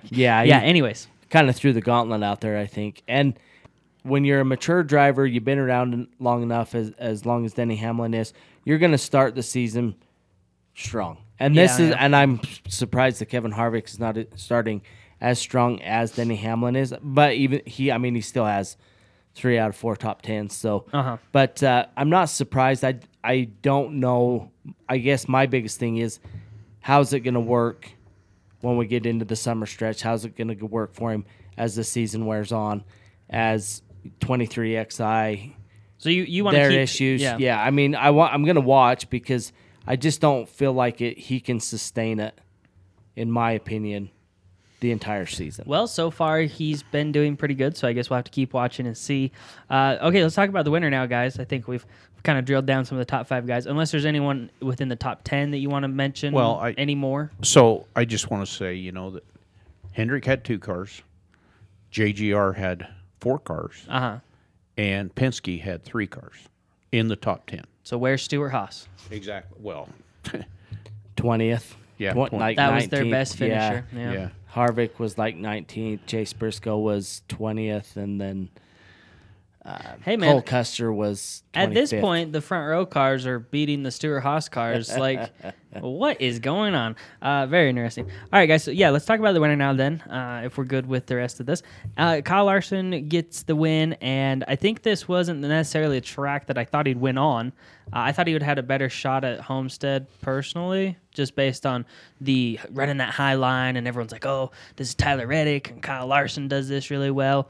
Yeah, 0.10 0.41
yeah. 0.43 0.60
Anyways, 0.60 1.08
kind 1.30 1.49
of 1.49 1.56
threw 1.56 1.73
the 1.73 1.82
gauntlet 1.82 2.23
out 2.23 2.41
there. 2.41 2.58
I 2.58 2.65
think, 2.65 3.01
and 3.08 3.34
when 4.04 4.25
you're 4.25 4.41
a 4.41 4.45
mature 4.45 4.84
driver, 4.84 5.25
you've 5.25 5.45
been 5.45 5.58
around 5.60 6.08
long 6.19 6.43
enough 6.43 6.75
as 6.75 6.91
as 6.97 7.25
long 7.25 7.45
as 7.45 7.54
Denny 7.54 7.75
Hamlin 7.77 8.13
is, 8.13 8.34
you're 8.65 8.77
going 8.77 8.91
to 8.91 8.97
start 8.97 9.36
the 9.36 9.43
season 9.43 9.95
strong. 10.75 11.17
And 11.39 11.55
this 11.57 11.79
Yeah, 11.79 11.86
is, 11.86 11.89
yeah. 11.91 11.97
and 11.99 12.15
I'm 12.15 12.39
surprised 12.67 13.19
that 13.19 13.25
Kevin 13.27 13.51
Harvick 13.51 13.88
is 13.88 13.99
not 13.99 14.17
starting 14.36 14.81
as 15.19 15.39
strong 15.39 15.81
as 15.81 16.12
Denny 16.12 16.36
Hamlin 16.36 16.75
is. 16.75 16.93
But 17.01 17.34
even 17.34 17.62
he, 17.65 17.91
I 17.91 17.97
mean, 17.97 18.15
he 18.15 18.21
still 18.21 18.45
has 18.45 18.77
three 19.34 19.57
out 19.57 19.69
of 19.69 19.75
four 19.75 19.95
top 19.95 20.21
tens. 20.21 20.55
So, 20.55 20.86
Uh-huh. 20.93 21.17
but 21.31 21.63
uh, 21.63 21.86
I'm 21.97 22.10
not 22.10 22.25
surprised. 22.29 22.84
I 22.84 22.99
I 23.23 23.49
don't 23.62 23.99
know. 23.99 24.51
I 24.89 24.97
guess 24.97 25.27
my 25.27 25.45
biggest 25.45 25.79
thing 25.79 25.97
is 25.97 26.19
how's 26.79 27.13
it 27.13 27.21
going 27.21 27.36
to 27.36 27.39
work 27.39 27.89
when 28.62 28.77
we 28.77 28.86
get 28.88 29.05
into 29.05 29.25
the 29.25 29.36
summer 29.36 29.65
stretch? 29.65 30.01
How's 30.01 30.25
it 30.25 30.36
going 30.36 30.55
to 30.55 30.65
work 30.65 30.93
for 30.93 31.12
him 31.12 31.25
as 31.57 31.75
the 31.75 31.84
season 31.84 32.25
wears 32.25 32.51
on? 32.51 32.84
As 33.29 33.81
23xi, 34.19 35.53
so 35.97 36.10
you 36.10 36.23
you 36.23 36.43
want 36.43 36.55
to 36.55 36.60
their 36.60 36.69
keep 36.71 36.79
issues. 36.79 37.21
Yeah. 37.21 37.38
Yeah. 37.39 37.62
I 37.62 37.71
mean, 37.71 37.95
I 37.95 38.10
want. 38.12 38.34
I'm 38.34 38.43
going 38.43 38.55
to 38.55 38.62
watch 38.62 39.10
because 39.10 39.53
I 39.87 39.95
just 39.95 40.21
don't 40.21 40.47
feel 40.47 40.73
like 40.73 41.01
it. 41.01 41.17
He 41.17 41.39
can 41.39 41.59
sustain 41.59 42.19
it, 42.19 42.39
in 43.15 43.31
my 43.31 43.51
opinion, 43.51 44.09
the 44.79 44.91
entire 44.91 45.25
season. 45.25 45.65
Well, 45.67 45.87
so 45.87 46.09
far 46.11 46.39
he's 46.41 46.83
been 46.83 47.11
doing 47.11 47.35
pretty 47.37 47.55
good, 47.55 47.75
so 47.77 47.87
I 47.87 47.93
guess 47.93 48.09
we'll 48.09 48.17
have 48.17 48.25
to 48.25 48.31
keep 48.31 48.53
watching 48.53 48.85
and 48.87 48.97
see. 48.97 49.31
Uh, 49.69 49.97
okay, 50.01 50.21
let's 50.23 50.35
talk 50.35 50.49
about 50.49 50.65
the 50.65 50.71
winner 50.71 50.89
now, 50.89 51.05
guys. 51.05 51.39
I 51.39 51.43
think 51.45 51.67
we've 51.67 51.85
kind 52.23 52.37
of 52.37 52.45
drilled 52.45 52.65
down 52.67 52.85
some 52.85 52.97
of 52.97 52.99
the 52.99 53.09
top 53.09 53.27
five 53.27 53.47
guys. 53.47 53.65
Unless 53.65 53.91
there's 53.91 54.05
anyone 54.05 54.49
within 54.61 54.87
the 54.87 54.95
top 54.95 55.21
ten 55.23 55.51
that 55.51 55.57
you 55.57 55.69
want 55.69 55.83
to 55.83 55.87
mention. 55.87 56.33
Well, 56.33 56.57
I- 56.61 56.75
anymore. 56.77 57.31
So 57.41 57.87
I 57.95 58.05
just 58.05 58.29
want 58.29 58.45
to 58.45 58.51
say, 58.51 58.75
you 58.75 58.91
know, 58.91 59.11
that 59.11 59.23
Hendrick 59.93 60.25
had 60.25 60.43
two 60.43 60.59
cars, 60.59 61.01
JGR 61.91 62.55
had 62.55 62.87
four 63.19 63.39
cars, 63.39 63.85
Uh 63.89 63.99
huh. 63.99 64.17
and 64.77 65.13
Penske 65.13 65.61
had 65.61 65.83
three 65.83 66.07
cars 66.07 66.35
in 66.91 67.07
the 67.07 67.15
top 67.15 67.45
10. 67.47 67.63
So 67.83 67.97
where's 67.97 68.21
Stewart 68.21 68.51
Haas? 68.51 68.87
Exactly. 69.09 69.57
Well, 69.61 69.89
Twentieth. 71.15 71.75
Yeah, 71.97 72.13
Twen- 72.13 72.29
20. 72.29 72.41
like 72.43 72.57
That 72.57 72.73
was 72.73 72.87
their 72.87 73.03
19th. 73.03 73.11
best 73.11 73.37
finisher. 73.37 73.85
Yeah. 73.95 74.11
yeah. 74.13 74.29
Harvick 74.53 74.97
was 74.99 75.17
like 75.17 75.37
19th. 75.37 75.99
Chase 76.07 76.33
Briscoe 76.33 76.77
was 76.79 77.21
20th, 77.29 77.95
and 77.95 78.19
then 78.19 78.49
Hey 80.04 80.17
man, 80.17 80.32
Cole 80.32 80.41
Custer 80.41 80.91
was. 80.91 81.43
25th. 81.54 81.62
At 81.63 81.74
this 81.74 81.91
point, 81.91 82.32
the 82.32 82.41
front 82.41 82.67
row 82.67 82.86
cars 82.86 83.28
are 83.28 83.39
beating 83.39 83.84
the 83.84 83.91
Stewart 83.91 84.24
Haas 84.24 84.50
cars. 84.50 84.89
Like, 84.97 85.32
what 85.80 86.19
is 86.21 86.39
going 86.39 86.74
on? 86.76 86.95
Uh, 87.21 87.45
very 87.45 87.69
interesting. 87.69 88.06
All 88.06 88.39
right, 88.39 88.45
guys. 88.45 88.63
So 88.63 88.71
yeah, 88.71 88.89
let's 88.89 89.06
talk 89.06 89.19
about 89.19 89.34
the 89.34 89.41
winner 89.41 89.56
now. 89.56 89.74
Then, 89.74 90.02
uh, 90.02 90.41
if 90.45 90.58
we're 90.58 90.63
good 90.65 90.86
with 90.88 91.06
the 91.06 91.15
rest 91.15 91.39
of 91.39 91.45
this, 91.45 91.62
uh, 91.97 92.21
Kyle 92.21 92.45
Larson 92.45 93.08
gets 93.08 93.43
the 93.43 93.56
win, 93.56 93.93
and 94.02 94.43
I 94.47 94.56
think 94.56 94.82
this 94.82 95.08
wasn't 95.08 95.41
necessarily 95.41 95.97
a 95.97 96.02
track 96.02 96.47
that 96.47 96.58
I 96.58 96.65
thought 96.65 96.88
he'd 96.88 96.97
win 97.00 97.17
on. 97.17 97.50
Uh, 97.93 98.00
I 98.00 98.12
thought 98.13 98.28
he 98.28 98.34
would 98.34 98.41
have 98.41 98.50
had 98.50 98.60
a 98.60 98.63
better 98.63 98.89
shot 98.89 99.24
at 99.24 99.39
Homestead 99.41 100.08
personally, 100.21 100.97
just 101.13 101.36
based 101.36 101.65
on 101.65 101.86
the 102.19 102.60
running 102.71 102.97
that 102.97 103.13
high 103.13 103.36
line, 103.36 103.76
and 103.76 103.88
everyone's 103.88 104.12
like, 104.12 104.26
"Oh, 104.26 104.52
this 104.78 104.89
is 104.89 104.95
Tyler 104.95 105.28
Reddick, 105.28 105.69
and 105.69 105.82
Kyle 105.84 106.08
Larson 106.08 106.47
does 106.47 106.67
this 106.69 106.89
really 106.89 107.12
well." 107.12 107.50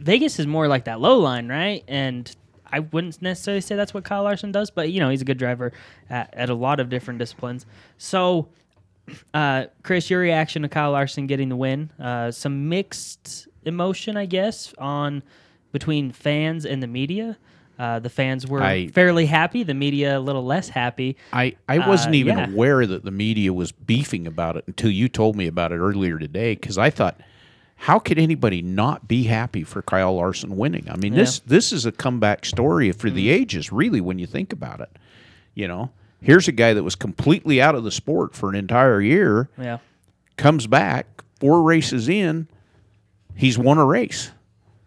Vegas 0.00 0.38
is 0.38 0.46
more 0.46 0.66
like 0.68 0.84
that 0.84 1.00
low 1.00 1.18
line, 1.18 1.48
right? 1.48 1.84
And 1.88 2.34
I 2.72 2.80
wouldn't 2.80 3.20
necessarily 3.22 3.60
say 3.60 3.76
that's 3.76 3.92
what 3.94 4.04
Kyle 4.04 4.22
Larson 4.22 4.52
does, 4.52 4.70
but 4.70 4.90
you 4.90 5.00
know 5.00 5.08
he's 5.10 5.22
a 5.22 5.24
good 5.24 5.38
driver 5.38 5.72
at, 6.08 6.32
at 6.34 6.50
a 6.50 6.54
lot 6.54 6.80
of 6.80 6.88
different 6.88 7.18
disciplines. 7.18 7.66
So, 7.98 8.48
uh, 9.34 9.66
Chris, 9.82 10.08
your 10.10 10.20
reaction 10.20 10.62
to 10.62 10.68
Kyle 10.68 10.92
Larson 10.92 11.26
getting 11.26 11.48
the 11.48 11.56
win? 11.56 11.90
Uh, 11.98 12.30
some 12.30 12.68
mixed 12.68 13.48
emotion, 13.64 14.16
I 14.16 14.26
guess, 14.26 14.72
on 14.78 15.22
between 15.72 16.12
fans 16.12 16.64
and 16.66 16.82
the 16.82 16.86
media. 16.86 17.36
Uh, 17.78 17.98
the 17.98 18.10
fans 18.10 18.46
were 18.46 18.62
I- 18.62 18.88
fairly 18.88 19.24
happy, 19.26 19.62
the 19.62 19.72
media 19.74 20.18
a 20.18 20.20
little 20.20 20.44
less 20.44 20.68
happy. 20.68 21.16
I, 21.32 21.56
I 21.66 21.86
wasn't 21.88 22.14
Uh, 22.14 22.18
even 22.18 22.38
yeah. 22.38 22.50
aware 22.50 22.86
that 22.86 23.04
the 23.04 23.10
media 23.10 23.52
was 23.54 23.72
beefing 23.72 24.26
about 24.26 24.56
it 24.58 24.64
until 24.66 24.90
you 24.90 25.08
told 25.08 25.34
me 25.34 25.46
about 25.46 25.72
it 25.72 25.76
earlier 25.78 26.18
today 26.18 26.54
because 26.56 26.76
I 26.76 26.90
thought, 26.90 27.18
how 27.84 27.98
could 27.98 28.18
anybody 28.18 28.60
not 28.62 29.08
be 29.08 29.24
happy 29.24 29.64
for 29.64 29.80
Kyle 29.82 30.14
Larson 30.14 30.56
winning? 30.56 30.86
I 30.90 30.96
mean, 30.96 31.14
this 31.14 31.40
this 31.40 31.72
is 31.72 31.86
a 31.86 31.92
comeback 31.92 32.44
story 32.44 32.92
for 32.92 33.08
Mm-hmm. 33.08 33.16
the 33.16 33.30
ages, 33.30 33.72
really, 33.72 34.00
when 34.00 34.18
you 34.18 34.26
think 34.26 34.52
about 34.52 34.80
it. 34.80 34.90
You 35.54 35.66
know, 35.66 35.90
here's 36.20 36.46
a 36.46 36.52
guy 36.52 36.74
that 36.74 36.82
was 36.82 36.94
completely 36.94 37.60
out 37.60 37.74
of 37.74 37.84
the 37.84 37.90
sport 37.90 38.34
for 38.34 38.48
an 38.50 38.54
entire 38.54 39.00
year, 39.00 39.48
Yeah. 39.58 39.78
comes 40.36 40.66
back 40.66 41.06
four 41.40 41.62
races 41.62 42.08
in, 42.08 42.48
he's 43.34 43.58
won 43.58 43.78
a 43.78 43.84
race. 43.86 44.30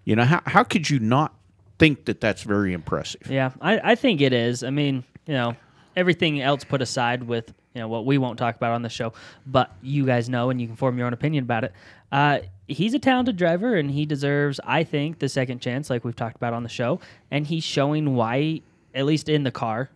You 0.05 0.15
know, 0.15 0.25
how 0.25 0.41
how 0.45 0.63
could 0.63 0.89
you 0.89 0.99
not 0.99 1.33
think 1.79 2.05
that 2.05 2.21
that's 2.21 2.43
very 2.43 2.73
impressive? 2.73 3.25
Yeah, 3.29 3.51
I, 3.59 3.91
I 3.91 3.95
think 3.95 4.21
it 4.21 4.33
is. 4.33 4.63
I 4.63 4.69
mean, 4.69 5.03
you 5.25 5.33
know, 5.33 5.55
everything 5.95 6.41
else 6.41 6.63
put 6.63 6.81
aside 6.81 7.23
with, 7.23 7.51
you 7.73 7.81
know, 7.81 7.87
what 7.87 8.05
we 8.05 8.17
won't 8.19 8.37
talk 8.37 8.55
about 8.55 8.73
on 8.73 8.83
the 8.83 8.89
show, 8.89 9.13
but 9.47 9.71
you 9.81 10.05
guys 10.05 10.29
know 10.29 10.51
and 10.51 10.61
you 10.61 10.67
can 10.67 10.75
form 10.75 10.97
your 10.97 11.07
own 11.07 11.13
opinion 11.13 11.43
about 11.45 11.63
it. 11.63 11.73
Uh, 12.11 12.39
he's 12.67 12.93
a 12.93 12.99
talented 12.99 13.37
driver 13.37 13.75
and 13.75 13.91
he 13.91 14.05
deserves, 14.05 14.59
I 14.63 14.83
think, 14.83 15.19
the 15.19 15.29
second 15.29 15.59
chance, 15.61 15.89
like 15.89 16.03
we've 16.03 16.15
talked 16.15 16.35
about 16.35 16.53
on 16.53 16.63
the 16.63 16.69
show. 16.69 16.99
And 17.31 17.45
he's 17.47 17.63
showing 17.63 18.15
why, 18.15 18.61
at 18.93 19.05
least 19.05 19.29
in 19.29 19.43
the 19.43 19.51
car 19.51 19.89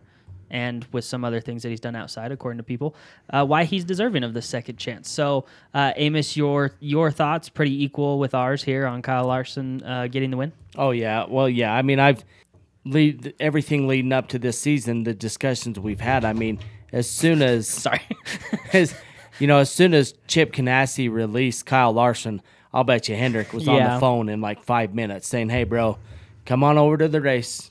and 0.50 0.86
with 0.92 1.04
some 1.04 1.24
other 1.24 1.40
things 1.40 1.62
that 1.62 1.68
he's 1.68 1.80
done 1.80 1.96
outside, 1.96 2.32
according 2.32 2.58
to 2.58 2.62
people, 2.62 2.94
uh, 3.30 3.44
why 3.44 3.64
he's 3.64 3.84
deserving 3.84 4.24
of 4.24 4.34
the 4.34 4.42
second 4.42 4.76
chance. 4.76 5.08
So, 5.08 5.44
uh, 5.74 5.92
Amos, 5.96 6.36
your 6.36 6.72
your 6.80 7.10
thoughts 7.10 7.48
pretty 7.48 7.82
equal 7.84 8.18
with 8.18 8.34
ours 8.34 8.62
here 8.62 8.86
on 8.86 9.02
Kyle 9.02 9.26
Larson 9.26 9.82
uh, 9.82 10.06
getting 10.06 10.30
the 10.30 10.36
win. 10.36 10.52
Oh 10.76 10.90
yeah, 10.90 11.26
well 11.28 11.48
yeah. 11.48 11.74
I 11.74 11.82
mean, 11.82 12.00
I've 12.00 12.24
lead 12.84 13.34
everything 13.38 13.86
leading 13.86 14.12
up 14.12 14.28
to 14.28 14.38
this 14.38 14.58
season. 14.58 15.04
The 15.04 15.14
discussions 15.14 15.78
we've 15.78 16.00
had. 16.00 16.24
I 16.24 16.32
mean, 16.32 16.58
as 16.92 17.08
soon 17.10 17.42
as 17.42 17.68
Sorry. 17.68 18.00
as 18.72 18.94
you 19.38 19.46
know, 19.46 19.58
as 19.58 19.70
soon 19.70 19.94
as 19.94 20.14
Chip 20.26 20.52
Ganassi 20.52 21.10
released 21.10 21.66
Kyle 21.66 21.92
Larson, 21.92 22.42
I'll 22.72 22.84
bet 22.84 23.08
you 23.08 23.16
Hendrick 23.16 23.52
was 23.52 23.66
on 23.68 23.76
Yeah. 23.76 23.94
the 23.94 24.00
phone 24.00 24.28
in 24.28 24.40
like 24.40 24.62
five 24.62 24.94
minutes 24.94 25.26
saying, 25.26 25.48
"Hey, 25.48 25.64
bro, 25.64 25.98
come 26.44 26.62
on 26.62 26.76
over 26.78 26.96
to 26.96 27.08
the 27.08 27.20
race, 27.20 27.70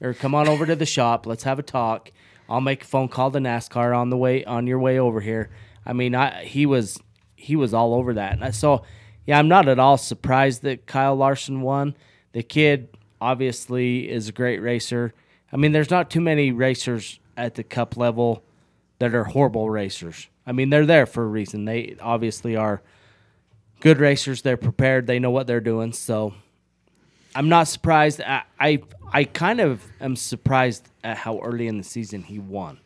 or 0.00 0.14
come 0.14 0.34
on 0.34 0.48
over 0.48 0.64
to 0.66 0.74
the 0.76 0.86
shop. 0.86 1.26
Let's 1.26 1.42
have 1.44 1.58
a 1.58 1.62
talk. 1.62 2.10
I'll 2.48 2.60
make 2.62 2.82
a 2.82 2.86
phone 2.86 3.08
call 3.08 3.30
to 3.30 3.38
NASCAR 3.38 3.96
on 3.96 4.08
the 4.10 4.16
way 4.16 4.44
on 4.44 4.66
your 4.66 4.78
way 4.78 4.98
over 4.98 5.20
here." 5.20 5.50
I 5.84 5.92
mean, 5.92 6.14
I 6.14 6.44
he 6.44 6.64
was 6.66 6.98
he 7.36 7.56
was 7.56 7.72
all 7.74 7.94
over 7.94 8.14
that. 8.14 8.32
And 8.32 8.44
I- 8.44 8.50
so, 8.50 8.82
yeah, 9.26 9.38
I'm 9.38 9.48
not 9.48 9.68
at 9.68 9.78
all 9.78 9.96
surprised 9.96 10.62
that 10.62 10.86
Kyle 10.86 11.14
Larson 11.14 11.60
won. 11.60 11.94
The 12.32 12.42
kid 12.42 12.88
obviously 13.20 14.08
is 14.10 14.28
a 14.28 14.32
great 14.32 14.60
racer. 14.60 15.12
I 15.52 15.56
mean, 15.56 15.72
there's 15.72 15.90
not 15.90 16.10
too 16.10 16.20
many 16.20 16.50
racers 16.52 17.20
at 17.36 17.54
the 17.54 17.62
cup 17.62 17.96
level 17.96 18.42
that 18.98 19.14
are 19.14 19.24
horrible 19.24 19.70
racers. 19.70 20.28
I 20.46 20.52
mean, 20.52 20.70
they're 20.70 20.86
there 20.86 21.06
for 21.06 21.22
a 21.22 21.26
reason. 21.28 21.64
They 21.66 21.96
obviously 22.00 22.56
are 22.56 22.82
good 23.80 23.98
racers. 23.98 24.42
They're 24.42 24.56
prepared. 24.56 25.06
They 25.06 25.18
know 25.18 25.30
what 25.30 25.46
they're 25.46 25.60
doing. 25.60 25.92
So 25.92 26.34
I'm 27.34 27.48
not 27.48 27.68
surprised. 27.68 28.20
I 28.20 28.42
I, 28.58 28.82
I 29.12 29.24
kind 29.24 29.60
of 29.60 29.82
am 30.00 30.16
surprised 30.16 30.88
at 31.04 31.16
how 31.16 31.40
early 31.40 31.66
in 31.66 31.78
the 31.78 31.84
season 31.84 32.22
he 32.22 32.38
won. 32.38 32.78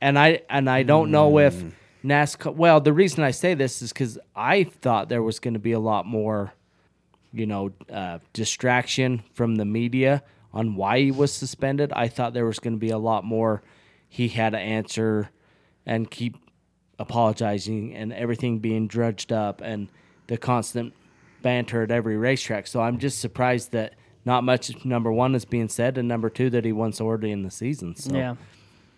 And 0.00 0.18
I 0.18 0.42
and 0.50 0.68
I 0.68 0.82
don't 0.82 1.10
know 1.10 1.38
if 1.38 1.64
NASCAR. 2.04 2.54
Well, 2.54 2.80
the 2.80 2.92
reason 2.92 3.24
I 3.24 3.30
say 3.30 3.54
this 3.54 3.80
is 3.80 3.92
because 3.92 4.18
I 4.36 4.64
thought 4.64 5.08
there 5.08 5.22
was 5.22 5.40
going 5.40 5.54
to 5.54 5.60
be 5.60 5.72
a 5.72 5.78
lot 5.78 6.06
more, 6.06 6.52
you 7.32 7.46
know, 7.46 7.72
uh, 7.90 8.18
distraction 8.32 9.22
from 9.32 9.56
the 9.56 9.64
media 9.64 10.22
on 10.52 10.76
why 10.76 11.00
he 11.00 11.10
was 11.10 11.32
suspended. 11.32 11.92
I 11.92 12.08
thought 12.08 12.34
there 12.34 12.46
was 12.46 12.58
going 12.58 12.74
to 12.74 12.78
be 12.78 12.90
a 12.90 12.98
lot 12.98 13.24
more. 13.24 13.62
He 14.08 14.28
had 14.28 14.50
to 14.50 14.58
answer 14.58 15.30
and 15.86 16.10
keep 16.10 16.36
apologizing 16.98 17.94
and 17.94 18.12
everything 18.12 18.58
being 18.58 18.86
drudged 18.86 19.32
up 19.32 19.60
and 19.60 19.88
the 20.26 20.36
constant 20.36 20.94
banter 21.42 21.82
at 21.82 21.90
every 21.90 22.16
racetrack. 22.16 22.66
So 22.66 22.80
I'm 22.80 22.98
just 22.98 23.20
surprised 23.20 23.72
that 23.72 23.94
not 24.24 24.44
much 24.44 24.84
number 24.84 25.12
one 25.12 25.34
is 25.34 25.44
being 25.44 25.68
said, 25.68 25.98
and 25.98 26.08
number 26.08 26.30
two 26.30 26.50
that 26.50 26.64
he 26.64 26.72
won 26.72 26.92
so 26.92 27.10
early 27.10 27.30
in 27.30 27.42
the 27.42 27.50
season. 27.50 27.94
So. 27.94 28.16
Yeah. 28.16 28.36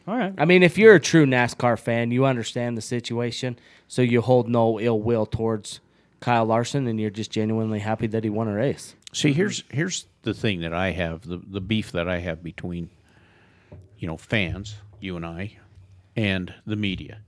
All 0.06 0.16
right. 0.16 0.32
I 0.38 0.44
mean, 0.44 0.62
if 0.62 0.78
you're 0.78 0.94
a 0.94 1.00
true 1.00 1.26
NASCAR 1.26 1.78
fan, 1.78 2.12
you 2.12 2.24
understand 2.24 2.76
the 2.76 2.82
situation, 2.82 3.58
so 3.88 4.02
you 4.02 4.20
hold 4.20 4.48
no 4.48 4.78
ill 4.78 5.00
will 5.00 5.26
towards 5.26 5.80
Kyle 6.20 6.44
Larson, 6.44 6.86
and 6.86 7.00
you're 7.00 7.10
just 7.10 7.32
genuinely 7.32 7.80
happy 7.80 8.06
that 8.06 8.22
he 8.22 8.30
won 8.30 8.46
a 8.46 8.54
race. 8.54 8.94
See, 9.12 9.32
here's 9.32 9.64
here's 9.70 10.06
the 10.22 10.34
thing 10.34 10.60
that 10.60 10.72
I 10.72 10.92
have 10.92 11.22
the 11.22 11.38
the 11.38 11.60
beef 11.60 11.90
that 11.92 12.08
I 12.08 12.18
have 12.18 12.42
between, 12.42 12.90
you 13.98 14.06
know, 14.06 14.16
fans, 14.16 14.76
you 15.00 15.16
and 15.16 15.26
I, 15.26 15.56
and 16.14 16.54
the 16.64 16.76
media. 16.76 17.18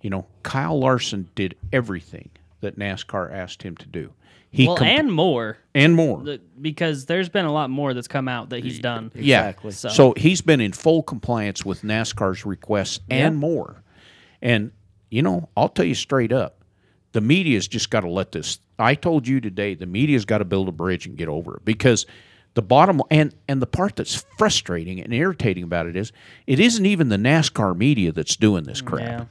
You 0.00 0.10
know, 0.10 0.26
Kyle 0.42 0.78
Larson 0.78 1.28
did 1.34 1.56
everything 1.72 2.30
that 2.60 2.78
NASCAR 2.78 3.32
asked 3.32 3.62
him 3.62 3.76
to 3.76 3.86
do. 3.86 4.12
He 4.52 4.66
well, 4.66 4.76
com- 4.76 4.86
and 4.88 5.12
more 5.12 5.58
and 5.74 5.94
more. 5.94 6.22
the- 6.22 6.40
because 6.60 7.06
there's 7.06 7.28
been 7.28 7.44
a 7.44 7.52
lot 7.52 7.70
more 7.70 7.94
that's 7.94 8.08
come 8.08 8.26
out 8.26 8.50
that 8.50 8.64
he's 8.64 8.80
done. 8.80 9.12
Yeah. 9.14 9.48
Exactly. 9.48 9.70
So- 9.72 9.88
So. 9.90 10.14
he's 10.16 10.40
been 10.40 10.60
in 10.60 10.72
full 10.72 11.02
compliance 11.04 11.64
with 11.64 11.82
NASCAR's 11.82 12.44
requests 12.44 12.98
and 13.08 13.38
more. 13.38 13.82
And 14.42 14.72
you 15.10 15.22
know, 15.22 15.48
I'll 15.56 15.68
tell 15.68 15.84
you 15.84 15.94
straight 15.94 16.32
up, 16.32 16.64
the 17.12 17.20
media's 17.20 17.66
just 17.68 17.90
got 17.90 18.00
to 18.00 18.08
let 18.08 18.32
this. 18.32 18.58
I 18.78 18.94
told 18.94 19.26
you 19.26 19.40
today, 19.40 19.74
the 19.74 19.86
media's 19.86 20.24
got 20.24 20.38
to 20.38 20.44
build 20.44 20.68
a 20.68 20.72
bridge 20.72 21.06
and 21.06 21.16
get 21.16 21.28
over 21.28 21.56
it 21.56 21.64
because 21.64 22.06
the 22.54 22.62
bottom 22.62 23.02
and 23.10 23.34
and 23.48 23.60
the 23.62 23.66
part 23.66 23.96
that's 23.96 24.24
frustrating 24.38 25.00
and 25.00 25.12
irritating 25.14 25.62
about 25.64 25.86
it 25.86 25.94
is 25.96 26.12
it 26.46 26.58
isn't 26.58 26.86
even 26.86 27.08
the 27.08 27.16
NASCAR 27.16 27.76
media 27.76 28.10
that's 28.12 28.34
doing 28.36 28.64
this 28.64 28.80
crap. 28.80 29.08
Yeah. 29.08 29.24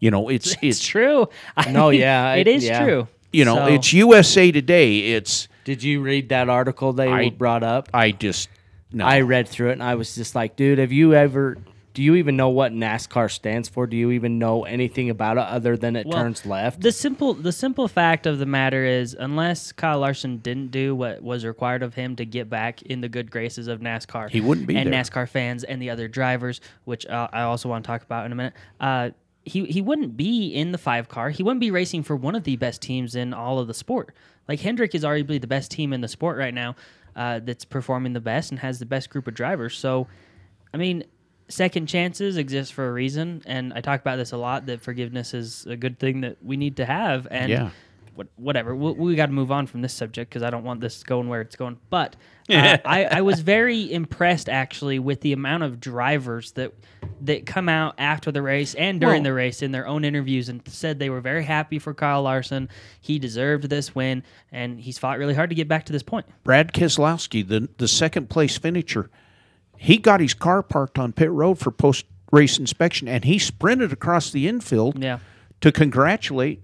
You 0.00 0.10
know, 0.10 0.28
it's 0.28 0.52
It's 0.52 0.62
it's 0.62 0.86
true. 0.86 1.28
I 1.56 1.70
No, 1.72 1.90
yeah, 1.90 2.34
it 2.42 2.46
is 2.48 2.64
yeah. 2.64 2.84
true. 2.84 3.08
you 3.32 3.44
know, 3.44 3.56
So- 3.56 3.66
it's 3.66 3.92
USA 3.92 4.52
Today. 4.52 4.98
It's 5.14 5.48
Did 5.64 5.82
you 5.82 6.00
read 6.02 6.28
that 6.30 6.48
article 6.48 6.92
they 6.92 7.08
I- 7.08 7.30
brought 7.30 7.62
up? 7.62 7.88
I 7.94 8.10
just 8.10 8.48
no. 8.92 9.04
I 9.04 9.20
read 9.20 9.48
through 9.48 9.70
it 9.70 9.72
and 9.72 9.82
I 9.82 9.94
was 9.96 10.14
just 10.14 10.34
like, 10.34 10.56
dude, 10.56 10.78
have 10.78 10.92
you 10.92 11.14
ever? 11.14 11.56
Do 11.92 12.02
you 12.02 12.16
even 12.16 12.36
know 12.36 12.50
what 12.50 12.72
NASCAR 12.72 13.30
stands 13.30 13.70
for? 13.70 13.86
Do 13.86 13.96
you 13.96 14.10
even 14.10 14.38
know 14.38 14.64
anything 14.64 15.08
about 15.08 15.38
it 15.38 15.44
other 15.44 15.78
than 15.78 15.96
it 15.96 16.06
Well, 16.06 16.22
turns 16.22 16.44
left? 16.44 16.82
The 16.82 16.92
simple 16.92 17.32
the 17.32 17.52
simple 17.52 17.88
fact 17.88 18.26
of 18.26 18.38
the 18.38 18.44
matter 18.44 18.84
is, 18.84 19.16
unless 19.18 19.72
Kyle 19.72 20.00
Larson 20.00 20.36
didn't 20.38 20.70
do 20.72 20.94
what 20.94 21.22
was 21.22 21.46
required 21.46 21.82
of 21.82 21.94
him 21.94 22.14
to 22.16 22.26
get 22.26 22.50
back 22.50 22.82
in 22.82 23.00
the 23.00 23.08
good 23.08 23.30
graces 23.30 23.66
of 23.66 23.80
NASCAR, 23.80 24.28
He 24.28 24.42
wouldn't 24.42 24.66
be 24.66 24.76
and 24.76 24.92
there. 24.92 25.02
NASCAR 25.02 25.26
fans 25.26 25.64
and 25.64 25.80
the 25.80 25.88
other 25.88 26.06
drivers, 26.06 26.60
which 26.84 27.06
uh, 27.06 27.28
I 27.32 27.42
also 27.42 27.70
want 27.70 27.82
to 27.84 27.88
talk 27.88 28.02
about 28.02 28.26
in 28.26 28.32
a 28.32 28.34
minute. 28.34 28.52
Uh, 28.78 29.10
he 29.46 29.64
he 29.64 29.80
wouldn't 29.80 30.16
be 30.16 30.48
in 30.48 30.72
the 30.72 30.78
five 30.78 31.08
car. 31.08 31.30
He 31.30 31.42
wouldn't 31.42 31.60
be 31.60 31.70
racing 31.70 32.02
for 32.02 32.16
one 32.16 32.34
of 32.34 32.44
the 32.44 32.56
best 32.56 32.82
teams 32.82 33.14
in 33.14 33.32
all 33.32 33.58
of 33.58 33.68
the 33.68 33.74
sport. 33.74 34.14
Like 34.48 34.60
Hendrick 34.60 34.94
is 34.94 35.04
arguably 35.04 35.40
the 35.40 35.46
best 35.46 35.70
team 35.70 35.92
in 35.92 36.00
the 36.00 36.08
sport 36.08 36.36
right 36.36 36.52
now, 36.52 36.76
uh, 37.14 37.40
that's 37.42 37.64
performing 37.64 38.12
the 38.12 38.20
best 38.20 38.50
and 38.50 38.60
has 38.60 38.78
the 38.78 38.86
best 38.86 39.08
group 39.08 39.26
of 39.26 39.34
drivers. 39.34 39.78
So, 39.78 40.06
I 40.74 40.76
mean, 40.76 41.04
second 41.48 41.86
chances 41.86 42.36
exist 42.36 42.72
for 42.72 42.88
a 42.88 42.92
reason, 42.92 43.42
and 43.46 43.72
I 43.72 43.80
talk 43.80 44.00
about 44.00 44.16
this 44.16 44.32
a 44.32 44.36
lot. 44.36 44.66
That 44.66 44.82
forgiveness 44.82 45.32
is 45.32 45.64
a 45.66 45.76
good 45.76 45.98
thing 45.98 46.20
that 46.22 46.36
we 46.44 46.56
need 46.56 46.76
to 46.76 46.84
have, 46.84 47.26
and 47.30 47.50
Yeah. 47.50 47.70
What, 48.16 48.28
whatever. 48.36 48.74
We, 48.74 48.92
we 48.92 49.14
got 49.14 49.26
to 49.26 49.32
move 49.32 49.52
on 49.52 49.66
from 49.66 49.82
this 49.82 49.92
subject 49.92 50.30
because 50.30 50.42
I 50.42 50.50
don't 50.50 50.64
want 50.64 50.80
this 50.80 51.02
going 51.04 51.28
where 51.28 51.40
it's 51.40 51.56
going. 51.56 51.78
But 51.90 52.16
uh, 52.50 52.78
I, 52.84 53.04
I 53.04 53.20
was 53.22 53.40
very 53.40 53.92
impressed 53.92 54.48
actually 54.48 54.98
with 54.98 55.20
the 55.20 55.32
amount 55.32 55.62
of 55.62 55.80
drivers 55.80 56.52
that 56.52 56.72
that 57.20 57.46
come 57.46 57.68
out 57.68 57.94
after 57.98 58.30
the 58.32 58.42
race 58.42 58.74
and 58.74 59.00
during 59.00 59.22
Well- 59.22 59.30
the 59.30 59.32
race 59.34 59.62
in 59.62 59.70
their 59.72 59.86
own 59.86 60.04
interviews 60.04 60.48
and 60.48 60.60
said 60.66 60.98
they 60.98 61.10
were 61.10 61.20
very 61.20 61.44
happy 61.44 61.78
for 61.78 61.94
Kyle 61.94 62.22
Larson. 62.22 62.68
He 63.00 63.18
deserved 63.18 63.68
this 63.70 63.94
win, 63.94 64.22
and 64.52 64.80
he's 64.80 64.98
fought 64.98 65.18
really 65.18 65.34
hard 65.34 65.50
to 65.50 65.56
get 65.56 65.68
back 65.68 65.84
to 65.86 65.92
this 65.92 66.02
point. 66.02 66.26
Brad 66.44 66.72
Keselowski, 66.72 67.46
the 67.46 67.68
the 67.78 67.88
second 67.88 68.28
place 68.30 68.56
finisher, 68.58 69.10
he 69.76 69.98
got 69.98 70.20
his 70.20 70.34
car 70.34 70.62
parked 70.62 70.98
on 70.98 71.12
pit 71.12 71.30
road 71.30 71.58
for 71.58 71.70
post 71.70 72.06
race 72.32 72.58
inspection, 72.58 73.06
and 73.08 73.24
he 73.24 73.38
sprinted 73.38 73.92
across 73.92 74.30
the 74.30 74.48
infield 74.48 75.02
Yeah. 75.02 75.18
to 75.60 75.70
congratulate 75.72 76.62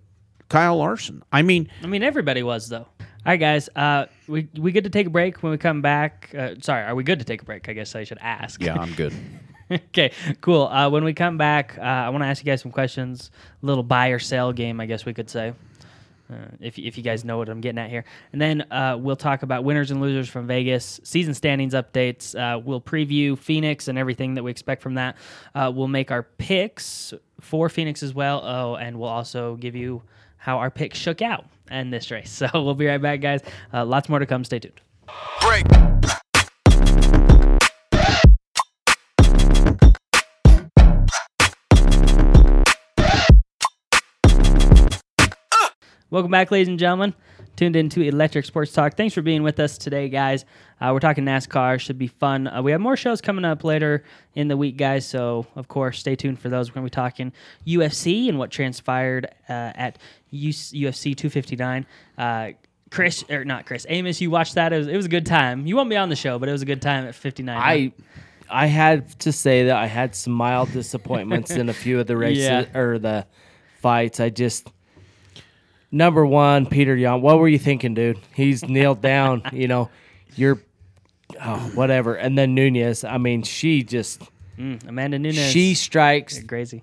Kyle 0.53 0.76
Larson. 0.76 1.22
I 1.32 1.42
mean, 1.42 1.68
I 1.82 1.86
mean, 1.86 2.03
everybody 2.03 2.42
was 2.42 2.68
though. 2.68 2.86
All 3.00 3.07
right, 3.24 3.40
guys. 3.40 3.68
Uh, 3.74 4.07
we 4.28 4.48
we 4.59 4.72
good 4.72 4.84
to 4.84 4.90
take 4.90 5.07
a 5.07 5.11
break 5.11 5.42
when 5.42 5.53
we 5.53 5.59
come 5.59 5.80
back. 5.80 6.30
Uh, 6.36 6.55
sorry, 6.61 6.84
are 6.84 6.94
we 6.94 7.05
good 7.05 7.20
to 7.20 7.24
take 7.24 7.42
a 7.42 7.44
break? 7.44 7.68
I 7.68 7.72
guess 7.72 7.94
I 7.94 8.05
should 8.05 8.18
ask. 8.20 8.62
yeah, 8.62 8.76
I'm 8.78 8.92
good. 8.92 9.14
okay, 9.70 10.12
cool. 10.40 10.66
Uh, 10.66 10.90
when 10.90 11.05
we 11.05 11.14
come 11.14 11.38
back, 11.38 11.78
uh, 11.78 11.82
I 11.82 12.11
want 12.11 12.22
to 12.22 12.26
ask 12.28 12.44
you 12.44 12.50
guys 12.50 12.61
some 12.61 12.72
questions. 12.72 13.30
A 13.62 13.66
little 13.66 13.82
buy 13.82 14.09
or 14.09 14.18
sell 14.18 14.53
game, 14.53 14.80
I 14.80 14.86
guess 14.86 15.07
we 15.07 15.14
could 15.14 15.30
say. 15.30 15.55
Uh, 16.30 16.36
if, 16.61 16.78
if 16.78 16.96
you 16.96 17.03
guys 17.03 17.24
know 17.24 17.36
what 17.36 17.48
I'm 17.48 17.61
getting 17.61 17.78
at 17.78 17.90
here. 17.90 18.05
And 18.32 18.40
then 18.40 18.62
uh, 18.70 18.96
we'll 18.98 19.16
talk 19.16 19.42
about 19.42 19.64
winners 19.64 19.90
and 19.90 20.00
losers 20.00 20.28
from 20.28 20.46
Vegas, 20.46 21.00
season 21.05 21.34
standings 21.34 21.74
updates. 21.74 22.34
Uh, 22.34 22.59
we'll 22.59 22.80
preview 22.80 23.36
Phoenix 23.36 23.88
and 23.88 23.98
everything 23.98 24.34
that 24.34 24.42
we 24.42 24.50
expect 24.50 24.82
from 24.82 24.94
that. 24.94 25.16
Uh, 25.55 25.70
we'll 25.74 25.88
make 25.88 26.11
our 26.11 26.22
picks 26.22 27.12
for 27.40 27.68
Phoenix 27.68 28.03
as 28.03 28.14
well. 28.14 28.42
Oh, 28.44 28.76
and 28.76 28.98
we'll 28.98 29.11
also 29.11 29.57
give 29.57 29.74
you 29.74 30.03
how 30.43 30.59
our 30.59 30.72
picks 30.72 30.99
shook 30.99 31.22
out 31.22 31.47
in 31.70 31.90
this 31.90 32.11
race. 32.11 32.30
So 32.43 32.49
we'll 32.55 32.74
be 32.74 32.86
right 32.86 33.01
back, 33.01 33.20
guys. 33.20 33.43
Uh, 33.72 33.84
lots 33.84 34.09
more 34.09 34.18
to 34.18 34.26
come. 34.26 34.43
Stay 34.43 34.59
tuned. 34.59 34.80
Break. 35.40 35.64
Welcome 46.11 46.32
back, 46.32 46.51
ladies 46.51 46.68
and 46.68 46.78
gentlemen. 46.78 47.14
Tuned 47.55 47.76
into 47.76 48.00
Electric 48.00 48.44
Sports 48.46 48.72
Talk. 48.72 48.96
Thanks 48.96 49.14
for 49.14 49.20
being 49.22 49.42
with 49.42 49.61
us 49.61 49.76
today, 49.76 50.09
guys. 50.09 50.44
Uh, 50.80 50.90
we're 50.92 51.00
talking 51.00 51.24
NASCAR. 51.24 51.78
Should 51.78 51.98
be 51.98 52.07
fun. 52.07 52.46
Uh, 52.48 52.62
we 52.62 52.72
have 52.72 52.80
more 52.80 52.96
shows 52.96 53.20
coming 53.20 53.44
up 53.44 53.62
later 53.62 54.05
in 54.34 54.48
the 54.48 54.57
week, 54.57 54.76
guys. 54.78 55.07
So, 55.07 55.46
of 55.55 55.68
course, 55.68 55.98
stay 55.98 56.16
tuned 56.16 56.38
for 56.40 56.48
those. 56.48 56.70
We're 56.70 56.76
going 56.76 56.86
to 56.86 56.90
be 56.90 56.94
talking 56.94 57.32
UFC 57.66 58.28
and 58.30 58.38
what 58.38 58.50
transpired 58.50 59.26
uh, 59.48 59.53
at 59.53 59.98
UFC 60.32 61.14
259. 61.14 61.86
Uh, 62.16 62.50
Chris, 62.90 63.24
or 63.30 63.44
not 63.44 63.66
Chris, 63.66 63.86
Amos, 63.88 64.20
you 64.20 64.30
watched 64.30 64.55
that. 64.55 64.72
It 64.72 64.78
was, 64.78 64.88
it 64.88 64.96
was 64.96 65.07
a 65.07 65.11
good 65.11 65.26
time. 65.26 65.66
You 65.66 65.76
won't 65.76 65.90
be 65.90 65.96
on 65.96 66.09
the 66.09 66.16
show, 66.16 66.38
but 66.38 66.48
it 66.48 66.53
was 66.53 66.62
a 66.62 66.66
good 66.66 66.82
time 66.82 67.05
at 67.07 67.14
59. 67.14 67.57
I 67.57 67.92
I 68.50 68.66
had 68.66 69.18
to 69.20 69.32
say 69.32 69.64
that 69.66 69.76
I 69.76 69.86
had 69.86 70.14
some 70.14 70.32
mild 70.34 70.72
disappointments 70.72 71.50
in 71.53 71.68
a 71.70 71.72
few 71.72 72.00
of 72.00 72.07
the 72.07 72.16
races 72.18 72.44
Yeah. 72.44 72.78
or 72.78 72.98
the 72.98 73.26
fights. 73.80 74.20
I 74.20 74.28
just 74.28 74.68
number 75.93 76.26
one, 76.26 76.66
Peter 76.66 76.97
Young. 76.97 77.22
What 77.22 77.38
were 77.38 77.49
you 77.49 77.59
thinking, 77.59 77.95
dude? 77.95 78.18
He's 78.34 78.66
kneeled 78.66 79.01
down. 79.01 79.43
You 79.53 79.68
know, 79.68 79.90
you're 80.34 80.61
oh 81.40 81.59
whatever. 81.74 82.14
And 82.14 82.36
then 82.36 82.55
Nunes. 82.55 83.05
I 83.05 83.18
mean, 83.18 83.43
she 83.45 83.82
just 83.84 84.20
Mm, 84.59 84.86
Amanda 84.88 85.18
Nunes. 85.18 85.36
she 85.51 85.74
strikes 85.74 86.43
crazy. 86.43 86.82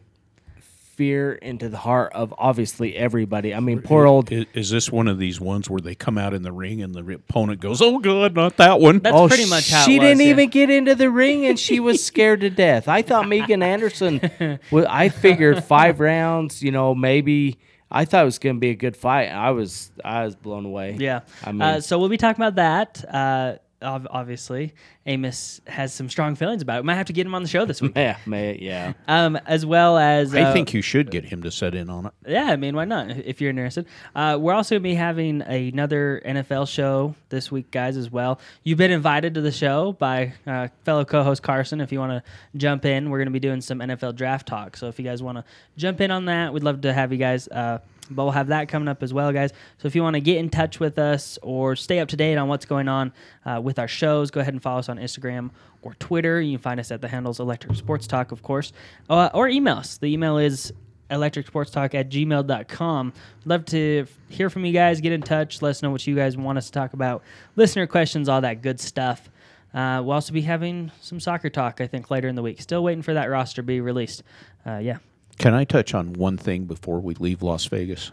fear 0.95 1.33
into 1.33 1.69
the 1.69 1.77
heart 1.77 2.11
of 2.13 2.33
obviously 2.37 2.95
everybody. 2.97 3.53
I 3.53 3.59
mean, 3.61 3.81
poor 3.81 4.05
old. 4.05 4.31
Is, 4.31 4.45
is 4.53 4.69
this 4.69 4.91
one 4.91 5.07
of 5.07 5.17
these 5.17 5.39
ones 5.39 5.69
where 5.69 5.79
they 5.79 5.95
come 5.95 6.17
out 6.17 6.33
in 6.33 6.41
the 6.41 6.51
ring 6.51 6.81
and 6.81 6.93
the 6.93 7.13
opponent 7.13 7.61
goes, 7.61 7.81
"Oh, 7.81 7.99
God, 7.99 8.35
not 8.35 8.57
that 8.57 8.79
one"? 8.81 8.99
That's 8.99 9.15
Oh, 9.15 9.27
pretty 9.27 9.49
much 9.49 9.69
how 9.69 9.85
she 9.85 9.95
it 9.95 9.99
was, 9.99 10.07
didn't 10.09 10.21
yeah. 10.21 10.29
even 10.31 10.49
get 10.49 10.69
into 10.69 10.95
the 10.95 11.09
ring, 11.09 11.45
and 11.45 11.57
she 11.59 11.79
was 11.79 12.03
scared 12.03 12.41
to 12.41 12.49
death. 12.49 12.87
I 12.87 13.01
thought 13.01 13.27
Megan 13.27 13.63
Anderson. 13.63 14.59
Well, 14.71 14.85
I 14.89 15.09
figured 15.09 15.63
five 15.63 15.99
rounds. 15.99 16.61
You 16.61 16.71
know, 16.71 16.93
maybe 16.95 17.59
I 17.91 18.05
thought 18.05 18.21
it 18.21 18.25
was 18.25 18.39
going 18.39 18.55
to 18.55 18.59
be 18.59 18.69
a 18.69 18.75
good 18.75 18.95
fight. 18.95 19.27
I 19.27 19.51
was, 19.51 19.91
I 20.05 20.25
was 20.25 20.35
blown 20.35 20.65
away. 20.65 20.95
Yeah. 20.99 21.21
I 21.43 21.51
mean, 21.51 21.61
uh, 21.61 21.81
so 21.81 21.97
we'll 21.99 22.09
be 22.09 22.17
talking 22.17 22.41
about 22.41 22.55
that. 22.55 23.03
Uh, 23.13 23.57
obviously, 23.81 24.73
Amos 25.05 25.61
has 25.67 25.93
some 25.93 26.09
strong 26.09 26.35
feelings 26.35 26.61
about 26.61 26.77
it. 26.77 26.81
We 26.81 26.87
might 26.87 26.95
have 26.95 27.07
to 27.07 27.13
get 27.13 27.25
him 27.25 27.35
on 27.35 27.43
the 27.43 27.49
show 27.49 27.65
this 27.65 27.81
week. 27.81 27.93
yeah, 27.95 28.17
may, 28.25 28.57
yeah. 28.59 28.93
Um, 29.07 29.35
as 29.45 29.65
well 29.65 29.97
as 29.97 30.33
uh, 30.33 30.39
I 30.39 30.53
think 30.53 30.73
you 30.73 30.81
should 30.81 31.11
get 31.11 31.25
him 31.25 31.43
to 31.43 31.51
set 31.51 31.75
in 31.75 31.89
on 31.89 32.07
it. 32.07 32.13
yeah, 32.27 32.45
I 32.45 32.55
mean, 32.55 32.75
why 32.75 32.85
not? 32.85 33.09
If 33.11 33.41
you're 33.41 33.49
interested, 33.49 33.85
uh, 34.15 34.37
we're 34.39 34.53
also 34.53 34.75
gonna 34.75 34.83
be 34.83 34.95
having 34.95 35.41
another 35.41 36.21
NFL 36.25 36.67
show 36.67 37.15
this 37.29 37.51
week, 37.51 37.71
guys, 37.71 37.97
as 37.97 38.11
well. 38.11 38.39
You've 38.63 38.77
been 38.77 38.91
invited 38.91 39.33
to 39.35 39.41
the 39.41 39.51
show 39.51 39.93
by 39.93 40.33
uh, 40.45 40.67
fellow 40.83 41.05
co-host 41.05 41.43
Carson. 41.43 41.81
If 41.81 41.91
you 41.91 41.99
want 41.99 42.11
to 42.11 42.31
jump 42.57 42.85
in, 42.85 43.09
we're 43.09 43.19
gonna 43.19 43.31
be 43.31 43.39
doing 43.39 43.61
some 43.61 43.79
NFL 43.79 44.15
draft 44.15 44.47
talk. 44.47 44.77
So 44.77 44.87
if 44.87 44.99
you 44.99 45.05
guys 45.05 45.23
want 45.23 45.37
to 45.37 45.43
jump 45.77 46.01
in 46.01 46.11
on 46.11 46.25
that, 46.25 46.53
we'd 46.53 46.63
love 46.63 46.81
to 46.81 46.93
have 46.93 47.11
you 47.11 47.17
guys. 47.17 47.47
But 48.09 48.23
we'll 48.23 48.31
have 48.31 48.47
that 48.47 48.67
coming 48.67 48.87
up 48.87 49.03
as 49.03 49.13
well, 49.13 49.31
guys. 49.31 49.51
So 49.77 49.87
if 49.87 49.95
you 49.95 50.01
want 50.01 50.15
to 50.15 50.19
get 50.21 50.37
in 50.37 50.49
touch 50.49 50.79
with 50.79 50.97
us 50.97 51.37
or 51.41 51.75
stay 51.75 51.99
up 51.99 52.07
to 52.09 52.17
date 52.17 52.37
on 52.37 52.47
what's 52.47 52.65
going 52.65 52.87
on 52.87 53.13
uh, 53.45 53.61
with 53.63 53.79
our 53.79 53.87
shows, 53.87 54.31
go 54.31 54.39
ahead 54.39 54.53
and 54.53 54.61
follow 54.61 54.79
us 54.79 54.89
on 54.89 54.97
Instagram 54.97 55.51
or 55.81 55.93
Twitter. 55.95 56.41
You 56.41 56.57
can 56.57 56.61
find 56.61 56.79
us 56.79 56.91
at 56.91 57.01
the 57.01 57.07
handles 57.07 57.39
Electric 57.39 57.75
Sports 57.75 58.07
Talk, 58.07 58.31
of 58.31 58.41
course, 58.43 58.73
uh, 59.09 59.29
or 59.33 59.47
email 59.47 59.77
us. 59.77 59.97
The 59.97 60.07
email 60.07 60.37
is 60.37 60.73
electricsportstalk 61.09 61.95
at 61.95 62.09
gmail.com. 62.09 63.13
Love 63.45 63.65
to 63.65 64.05
hear 64.29 64.49
from 64.49 64.65
you 64.65 64.73
guys. 64.73 65.01
Get 65.01 65.11
in 65.11 65.21
touch. 65.21 65.61
Let 65.61 65.71
us 65.71 65.81
know 65.81 65.91
what 65.91 66.05
you 66.05 66.15
guys 66.15 66.37
want 66.37 66.57
us 66.57 66.67
to 66.67 66.71
talk 66.71 66.93
about. 66.93 67.23
Listener 67.55 67.87
questions, 67.87 68.29
all 68.29 68.41
that 68.41 68.61
good 68.61 68.79
stuff. 68.79 69.29
Uh, 69.73 70.01
we'll 70.03 70.13
also 70.13 70.33
be 70.33 70.41
having 70.41 70.91
some 70.99 71.19
soccer 71.19 71.49
talk, 71.49 71.79
I 71.79 71.87
think, 71.87 72.09
later 72.09 72.27
in 72.27 72.35
the 72.35 72.41
week. 72.41 72.61
Still 72.61 72.83
waiting 72.83 73.03
for 73.03 73.13
that 73.13 73.25
roster 73.25 73.57
to 73.61 73.63
be 73.63 73.81
released. 73.81 74.23
Uh, 74.65 74.77
yeah. 74.77 74.97
Can 75.39 75.53
I 75.53 75.63
touch 75.63 75.93
on 75.93 76.13
one 76.13 76.37
thing 76.37 76.65
before 76.65 76.99
we 76.99 77.15
leave 77.15 77.41
Las 77.41 77.65
Vegas? 77.65 78.11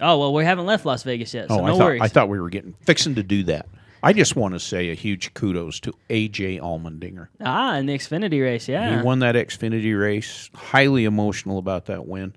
Oh 0.00 0.18
well, 0.18 0.32
we 0.32 0.44
haven't 0.44 0.66
left 0.66 0.84
Las 0.84 1.02
Vegas 1.02 1.34
yet, 1.34 1.48
so 1.48 1.58
oh, 1.58 1.66
no 1.66 1.74
I 1.74 1.78
thought 1.78 1.84
worries. 1.84 2.02
I 2.02 2.08
thought 2.08 2.28
we 2.28 2.38
were 2.38 2.50
getting 2.50 2.74
fixing 2.82 3.16
to 3.16 3.22
do 3.22 3.42
that. 3.44 3.66
I 4.02 4.12
just 4.12 4.36
want 4.36 4.54
to 4.54 4.60
say 4.60 4.90
a 4.90 4.94
huge 4.94 5.34
kudos 5.34 5.80
to 5.80 5.92
AJ 6.08 6.60
Allmendinger. 6.60 7.28
ah, 7.40 7.74
in 7.76 7.86
the 7.86 7.94
Xfinity 7.98 8.40
race, 8.40 8.68
yeah. 8.68 8.98
He 8.98 9.02
won 9.02 9.18
that 9.20 9.34
Xfinity 9.34 9.98
race. 9.98 10.50
Highly 10.54 11.04
emotional 11.04 11.58
about 11.58 11.86
that 11.86 12.06
win. 12.06 12.36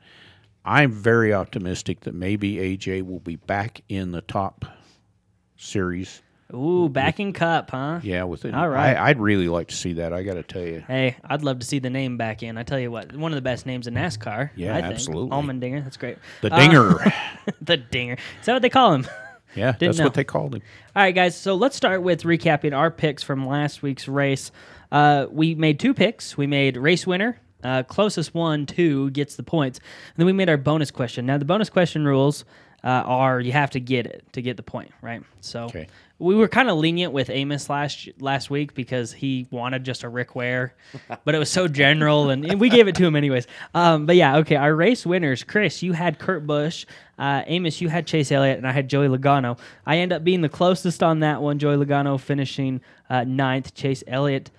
I'm 0.65 0.91
very 0.91 1.33
optimistic 1.33 2.01
that 2.01 2.15
maybe 2.15 2.55
AJ 2.55 3.03
will 3.03 3.19
be 3.19 3.35
back 3.35 3.81
in 3.89 4.11
the 4.11 4.21
top 4.21 4.65
series. 5.55 6.21
Ooh, 6.53 6.89
back 6.89 7.19
in 7.19 7.33
Cup, 7.33 7.71
huh? 7.71 7.99
Yeah, 8.03 8.23
with 8.23 8.45
it. 8.45 8.53
All 8.53 8.67
right. 8.67 8.95
I, 8.97 9.09
I'd 9.09 9.19
really 9.19 9.47
like 9.47 9.69
to 9.69 9.75
see 9.75 9.93
that. 9.93 10.13
I 10.13 10.23
got 10.23 10.33
to 10.33 10.43
tell 10.43 10.63
you. 10.63 10.83
Hey, 10.87 11.15
I'd 11.23 11.43
love 11.43 11.59
to 11.59 11.65
see 11.65 11.79
the 11.79 11.89
name 11.89 12.17
back 12.17 12.43
in. 12.43 12.57
I 12.57 12.63
tell 12.63 12.79
you 12.79 12.91
what, 12.91 13.15
one 13.15 13.31
of 13.31 13.35
the 13.35 13.41
best 13.41 13.65
names 13.65 13.87
in 13.87 13.93
NASCAR. 13.93 14.51
Yeah, 14.55 14.75
I 14.75 14.81
think. 14.81 14.93
absolutely. 14.93 15.29
Allmendinger, 15.37 15.83
that's 15.83 15.97
great. 15.97 16.17
The 16.41 16.53
Uh, 16.53 16.57
Dinger. 16.57 17.13
the 17.61 17.77
Dinger. 17.77 18.17
Is 18.39 18.45
that 18.45 18.53
what 18.53 18.61
they 18.61 18.69
call 18.69 18.93
him? 18.93 19.07
yeah, 19.55 19.73
that's 19.79 19.97
know. 19.97 20.05
what 20.05 20.13
they 20.13 20.23
called 20.23 20.55
him. 20.55 20.61
All 20.95 21.03
right, 21.03 21.15
guys. 21.15 21.37
So 21.37 21.55
let's 21.55 21.75
start 21.75 22.01
with 22.03 22.23
recapping 22.23 22.75
our 22.75 22.91
picks 22.91 23.23
from 23.23 23.47
last 23.47 23.81
week's 23.81 24.07
race. 24.07 24.51
Uh, 24.91 25.27
we 25.31 25.55
made 25.55 25.79
two 25.79 25.93
picks. 25.93 26.37
We 26.37 26.47
made 26.47 26.77
race 26.77 27.07
winner. 27.07 27.39
Uh, 27.63 27.83
closest 27.83 28.33
one, 28.33 28.65
two 28.65 29.11
gets 29.11 29.35
the 29.35 29.43
points. 29.43 29.77
And 29.79 30.15
then 30.17 30.25
we 30.25 30.33
made 30.33 30.49
our 30.49 30.57
bonus 30.57 30.91
question. 30.91 31.25
Now 31.25 31.37
the 31.37 31.45
bonus 31.45 31.69
question 31.69 32.05
rules 32.05 32.43
uh, 32.83 32.87
are 32.87 33.39
you 33.39 33.51
have 33.51 33.69
to 33.71 33.79
get 33.79 34.07
it 34.07 34.23
to 34.33 34.41
get 34.41 34.57
the 34.57 34.63
point, 34.63 34.91
right? 35.01 35.23
So 35.41 35.65
Okay. 35.65 35.87
We 36.21 36.35
were 36.35 36.47
kind 36.47 36.69
of 36.69 36.77
lenient 36.77 37.13
with 37.13 37.29
Amos 37.31 37.67
last 37.67 38.07
last 38.19 38.51
week 38.51 38.75
because 38.75 39.11
he 39.11 39.47
wanted 39.49 39.83
just 39.83 40.03
a 40.03 40.09
Rick 40.09 40.35
Ware, 40.35 40.75
but 41.25 41.33
it 41.33 41.39
was 41.39 41.49
so 41.49 41.67
general, 41.67 42.29
and, 42.29 42.45
and 42.45 42.61
we 42.61 42.69
gave 42.69 42.87
it 42.87 42.95
to 42.95 43.05
him 43.05 43.15
anyways. 43.15 43.47
Um, 43.73 44.05
but 44.05 44.15
yeah, 44.15 44.37
okay. 44.37 44.55
Our 44.55 44.75
race 44.75 45.05
winners, 45.05 45.43
Chris, 45.43 45.81
you 45.81 45.93
had 45.93 46.19
Kurt 46.19 46.45
Busch. 46.45 46.85
Uh, 47.17 47.43
Amos, 47.47 47.81
you 47.81 47.89
had 47.89 48.05
Chase 48.05 48.31
Elliott, 48.31 48.57
and 48.57 48.67
I 48.67 48.71
had 48.71 48.87
Joey 48.87 49.07
Logano. 49.07 49.57
I 49.85 49.97
end 49.97 50.13
up 50.13 50.23
being 50.23 50.41
the 50.41 50.49
closest 50.49 51.01
on 51.01 51.21
that 51.21 51.41
one. 51.41 51.57
Joey 51.57 51.83
Logano 51.83 52.19
finishing 52.19 52.81
uh, 53.09 53.23
ninth. 53.23 53.73
Chase 53.73 54.03
Elliott. 54.07 54.51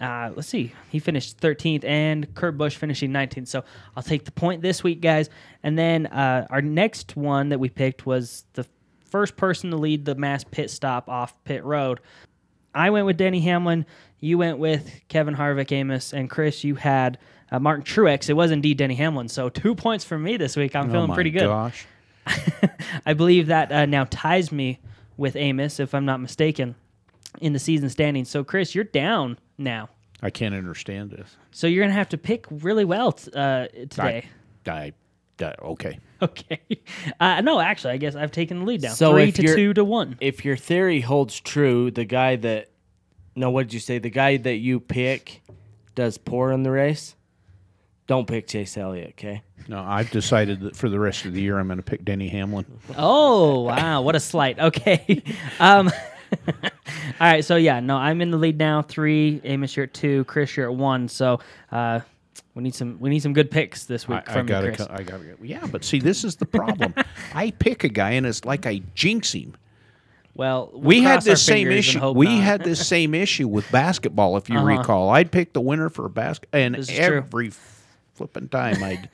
Uh, 0.00 0.32
let's 0.34 0.48
see. 0.48 0.72
He 0.88 0.98
finished 0.98 1.38
13th, 1.40 1.84
and 1.84 2.34
Kurt 2.34 2.56
Busch 2.56 2.76
finishing 2.76 3.10
19th. 3.10 3.48
So 3.48 3.64
I'll 3.96 4.02
take 4.02 4.24
the 4.24 4.32
point 4.32 4.62
this 4.62 4.82
week, 4.82 5.00
guys. 5.00 5.28
And 5.62 5.78
then 5.78 6.06
uh, 6.06 6.46
our 6.50 6.62
next 6.62 7.16
one 7.16 7.50
that 7.50 7.60
we 7.60 7.68
picked 7.68 8.04
was 8.06 8.44
the 8.54 8.66
first 9.12 9.36
person 9.36 9.70
to 9.70 9.76
lead 9.76 10.06
the 10.06 10.14
mass 10.14 10.42
pit 10.42 10.70
stop 10.70 11.08
off 11.08 11.34
pit 11.44 11.62
road. 11.62 12.00
I 12.74 12.88
went 12.90 13.04
with 13.04 13.18
Denny 13.18 13.40
Hamlin. 13.40 13.84
You 14.18 14.38
went 14.38 14.58
with 14.58 14.90
Kevin 15.08 15.36
Harvick, 15.36 15.70
Amos, 15.70 16.14
and 16.14 16.30
Chris. 16.30 16.64
You 16.64 16.74
had 16.76 17.18
uh, 17.50 17.60
Martin 17.60 17.84
Truex. 17.84 18.30
It 18.30 18.32
was 18.32 18.50
indeed 18.50 18.78
Denny 18.78 18.94
Hamlin. 18.94 19.28
So 19.28 19.50
two 19.50 19.74
points 19.74 20.04
for 20.04 20.18
me 20.18 20.38
this 20.38 20.56
week. 20.56 20.74
I'm 20.74 20.88
oh 20.88 20.92
feeling 20.92 21.12
pretty 21.12 21.30
good. 21.30 21.46
Gosh. 21.46 21.86
I 23.06 23.12
believe 23.12 23.48
that 23.48 23.70
uh, 23.70 23.84
now 23.84 24.06
ties 24.08 24.50
me 24.50 24.80
with 25.18 25.36
Amos, 25.36 25.78
if 25.78 25.94
I'm 25.94 26.06
not 26.06 26.20
mistaken, 26.20 26.74
in 27.40 27.52
the 27.52 27.58
season 27.58 27.90
standings. 27.90 28.30
So 28.30 28.42
Chris, 28.42 28.74
you're 28.74 28.84
down 28.84 29.38
now. 29.58 29.90
I 30.22 30.30
can't 30.30 30.54
understand 30.54 31.10
this. 31.10 31.36
So 31.50 31.66
you're 31.66 31.84
gonna 31.84 31.92
have 31.94 32.08
to 32.10 32.18
pick 32.18 32.46
really 32.50 32.84
well 32.84 33.12
t- 33.12 33.30
uh, 33.34 33.66
today. 33.68 34.26
I, 34.66 34.70
I, 34.70 34.92
I, 35.40 35.54
okay. 35.62 35.98
Okay. 36.22 36.60
Uh, 37.18 37.40
no, 37.40 37.58
actually, 37.58 37.94
I 37.94 37.96
guess 37.96 38.14
I've 38.14 38.30
taken 38.30 38.60
the 38.60 38.64
lead 38.64 38.82
down. 38.82 38.94
So 38.94 39.10
Three 39.14 39.24
if 39.30 39.34
to 39.34 39.42
you're- 39.42 39.56
two 39.56 39.74
to 39.74 39.82
one. 39.82 40.16
If 40.20 40.44
your 40.44 40.56
theory 40.56 41.00
holds 41.00 41.40
true, 41.40 41.90
the 41.90 42.04
guy 42.04 42.36
that 42.36 42.70
no, 43.34 43.50
what 43.50 43.64
did 43.64 43.74
you 43.74 43.80
say? 43.80 43.98
The 43.98 44.08
guy 44.10 44.36
that 44.36 44.58
you 44.58 44.78
pick 44.78 45.42
does 45.96 46.18
poor 46.18 46.52
in 46.52 46.62
the 46.62 46.70
race. 46.70 47.16
Don't 48.06 48.28
pick 48.28 48.46
Chase 48.46 48.76
Elliott, 48.76 49.14
okay? 49.18 49.42
No, 49.66 49.80
I've 49.80 50.10
decided 50.12 50.60
that 50.60 50.76
for 50.76 50.88
the 50.88 51.00
rest 51.00 51.24
of 51.24 51.32
the 51.34 51.40
year 51.42 51.58
I'm 51.58 51.66
going 51.66 51.78
to 51.78 51.82
pick 51.82 52.04
Denny 52.04 52.28
Hamlin. 52.28 52.66
Oh 52.96 53.62
wow, 53.62 54.02
what 54.02 54.14
a 54.14 54.20
slight. 54.20 54.60
Okay. 54.60 55.24
Um, 55.58 55.90
all 56.48 56.70
right, 57.20 57.44
so 57.44 57.56
yeah, 57.56 57.80
no, 57.80 57.96
I'm 57.96 58.20
in 58.20 58.30
the 58.30 58.36
lead 58.38 58.58
now. 58.58 58.82
Three, 58.82 59.40
Amos, 59.44 59.76
you're 59.76 59.84
at 59.84 59.94
two, 59.94 60.24
Chris, 60.24 60.56
you're 60.56 60.70
at 60.70 60.76
one. 60.76 61.08
So 61.08 61.40
uh, 61.70 62.00
we 62.54 62.62
need 62.62 62.74
some 62.74 62.98
we 63.00 63.10
need 63.10 63.20
some 63.22 63.32
good 63.32 63.50
picks 63.50 63.84
this 63.84 64.06
week 64.08 64.22
I, 64.28 64.34
I 64.34 64.40
you, 64.40 64.44
gotta, 64.44 64.92
I 64.92 65.02
gotta. 65.02 65.36
Yeah, 65.42 65.66
but 65.66 65.84
see, 65.84 65.98
this 66.00 66.24
is 66.24 66.36
the 66.36 66.46
problem. 66.46 66.94
I 67.34 67.50
pick 67.50 67.84
a 67.84 67.88
guy 67.88 68.12
and 68.12 68.26
it's 68.26 68.44
like 68.44 68.66
I 68.66 68.82
jinx 68.94 69.32
him. 69.32 69.54
Well, 70.34 70.70
we'll 70.72 70.82
we 70.82 71.02
had 71.02 71.22
this 71.22 71.42
same 71.42 71.70
issue. 71.70 72.10
We 72.12 72.26
not. 72.26 72.42
had 72.42 72.64
this 72.64 72.86
same 72.86 73.14
issue 73.14 73.48
with 73.48 73.70
basketball, 73.70 74.36
if 74.38 74.48
you 74.48 74.56
Uh-huh. 74.56 74.64
recall. 74.78 75.10
I'd 75.10 75.30
pick 75.30 75.52
the 75.52 75.60
winner 75.60 75.90
for 75.90 76.06
a 76.06 76.10
basket, 76.10 76.48
and 76.54 76.74
is 76.74 76.88
true. 76.88 76.96
every 76.96 77.52
flipping 78.14 78.48
time 78.48 78.82
I'd. 78.82 79.10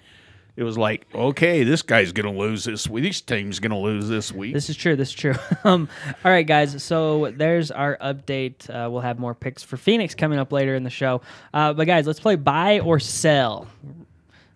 It 0.58 0.64
was 0.64 0.76
like, 0.76 1.06
okay, 1.14 1.62
this 1.62 1.82
guy's 1.82 2.10
gonna 2.10 2.36
lose 2.36 2.64
this 2.64 2.88
week. 2.88 3.04
This 3.04 3.20
team's 3.20 3.60
gonna 3.60 3.78
lose 3.78 4.08
this 4.08 4.32
week. 4.32 4.54
This 4.54 4.68
is 4.68 4.76
true. 4.76 4.96
This 4.96 5.10
is 5.10 5.14
true. 5.14 5.34
um, 5.64 5.88
all 6.24 6.32
right, 6.32 6.44
guys. 6.44 6.82
So 6.82 7.30
there's 7.30 7.70
our 7.70 7.96
update. 7.98 8.68
Uh, 8.68 8.90
we'll 8.90 9.02
have 9.02 9.20
more 9.20 9.36
picks 9.36 9.62
for 9.62 9.76
Phoenix 9.76 10.16
coming 10.16 10.36
up 10.36 10.50
later 10.50 10.74
in 10.74 10.82
the 10.82 10.90
show. 10.90 11.20
Uh, 11.54 11.74
but 11.74 11.86
guys, 11.86 12.08
let's 12.08 12.18
play 12.18 12.34
buy 12.34 12.80
or 12.80 12.98
sell. 12.98 13.68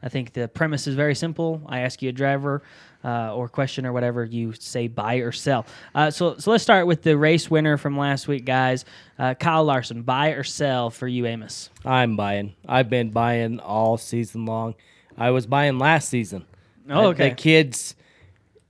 I 0.03 0.09
think 0.09 0.33
the 0.33 0.49
premise 0.49 0.89
is 0.89 0.97
very 0.97 1.15
simple. 1.15 1.63
I 1.67 1.83
ask 1.83 2.03
you 2.03 2.09
a 2.09 2.13
driver 2.13 2.65
uh, 3.05 3.33
or 3.37 3.49
question 3.49 3.87
or 3.87 3.93
whatever, 3.93 4.25
you 4.25 4.55
say 4.55 4.89
buy 4.89 5.17
or 5.17 5.31
sell. 5.31 5.67
Uh, 5.95 6.11
so 6.11 6.37
so 6.37 6.51
let's 6.51 6.65
start 6.65 6.89
with 6.89 7.03
the 7.03 7.17
race 7.17 7.49
winner 7.49 7.77
from 7.77 7.97
last 7.97 8.27
week, 8.27 8.45
guys. 8.45 8.85
Uh, 9.21 9.35
Kyle 9.35 9.63
Larson, 9.63 10.03
buy 10.03 10.31
or 10.31 10.43
sell 10.43 10.91
for 10.91 11.07
you, 11.07 11.27
Amos. 11.27 11.71
I'm 11.85 12.17
buying. 12.17 12.55
I've 12.69 12.91
been 12.91 13.11
buying 13.11 13.61
all 13.61 13.97
season 13.99 14.47
long. 14.47 14.75
I 15.17 15.31
was 15.31 15.47
buying 15.47 15.79
last 15.79 16.09
season. 16.09 16.45
Oh, 16.89 17.07
okay. 17.09 17.31
The 17.31 17.35
kids, 17.35 17.95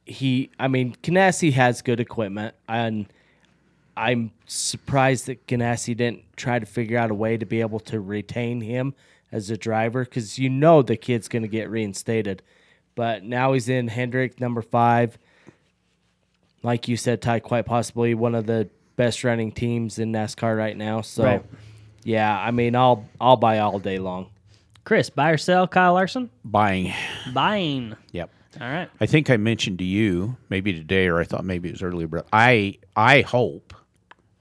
he, 0.04 0.50
I 0.58 0.68
mean, 0.68 0.96
Ganassi 1.02 1.52
has 1.52 1.82
good 1.82 2.00
equipment, 2.00 2.54
and 2.68 3.06
I'm 3.96 4.32
surprised 4.46 5.26
that 5.26 5.46
Ganassi 5.46 5.96
didn't 5.96 6.22
try 6.36 6.58
to 6.58 6.66
figure 6.66 6.98
out 6.98 7.10
a 7.10 7.14
way 7.14 7.36
to 7.36 7.46
be 7.46 7.60
able 7.60 7.80
to 7.80 8.00
retain 8.00 8.60
him 8.60 8.94
as 9.30 9.50
a 9.50 9.56
driver 9.56 10.04
because 10.04 10.38
you 10.38 10.50
know 10.50 10.82
the 10.82 10.96
kid's 10.96 11.28
going 11.28 11.42
to 11.42 11.48
get 11.48 11.70
reinstated. 11.70 12.42
But 12.94 13.24
now 13.24 13.54
he's 13.54 13.68
in 13.68 13.88
Hendrick, 13.88 14.40
number 14.40 14.60
five. 14.60 15.18
Like 16.62 16.86
you 16.88 16.96
said, 16.96 17.22
Ty, 17.22 17.40
quite 17.40 17.64
possibly 17.66 18.14
one 18.14 18.34
of 18.34 18.46
the 18.46 18.68
best 18.96 19.24
running 19.24 19.50
teams 19.52 19.98
in 19.98 20.12
NASCAR 20.12 20.56
right 20.56 20.76
now. 20.76 21.00
So, 21.00 21.24
Right. 21.24 21.44
yeah, 22.04 22.38
I 22.38 22.50
mean, 22.50 22.76
I'll 22.76 23.08
I'll 23.20 23.36
buy 23.38 23.58
all 23.58 23.78
day 23.78 23.98
long. 23.98 24.26
Chris, 24.84 25.10
buy 25.10 25.30
or 25.30 25.36
sell 25.38 25.68
Kyle 25.68 25.94
Larson? 25.94 26.30
Buying. 26.44 26.92
Buying. 27.32 27.96
Yep. 28.12 28.30
All 28.60 28.68
right. 28.68 28.90
I 29.00 29.06
think 29.06 29.30
I 29.30 29.36
mentioned 29.36 29.78
to 29.78 29.84
you 29.84 30.36
maybe 30.48 30.72
today, 30.72 31.06
or 31.06 31.20
I 31.20 31.24
thought 31.24 31.44
maybe 31.44 31.68
it 31.68 31.72
was 31.72 31.82
earlier, 31.82 32.06
but 32.08 32.26
I 32.32 32.78
I 32.96 33.22
hope 33.22 33.74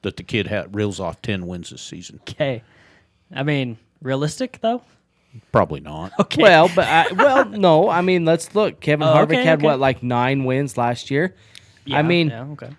that 0.01 0.17
the 0.17 0.23
kid 0.23 0.47
ha 0.47 0.65
reels 0.71 0.99
off 0.99 1.21
ten 1.21 1.47
wins 1.47 1.69
this 1.69 1.81
season. 1.81 2.19
Okay. 2.29 2.63
I 3.33 3.43
mean, 3.43 3.77
realistic 4.01 4.59
though. 4.61 4.81
Probably 5.53 5.79
not. 5.79 6.11
Okay. 6.19 6.41
Well, 6.43 6.69
but 6.75 6.87
I, 6.87 7.13
well, 7.13 7.45
no. 7.49 7.87
I 7.89 8.01
mean, 8.01 8.25
let's 8.25 8.53
look. 8.53 8.81
Kevin 8.81 9.07
Oh, 9.07 9.13
Harvick 9.13 9.27
okay, 9.37 9.43
had 9.45 9.59
okay. 9.59 9.65
what, 9.65 9.79
like 9.79 10.03
nine 10.03 10.43
wins 10.43 10.77
last 10.77 11.09
year. 11.09 11.35
Yeah, 11.85 11.99
I 11.99 12.01
mean, 12.01 12.29
yeah, 12.29 12.43
okay. 12.51 12.69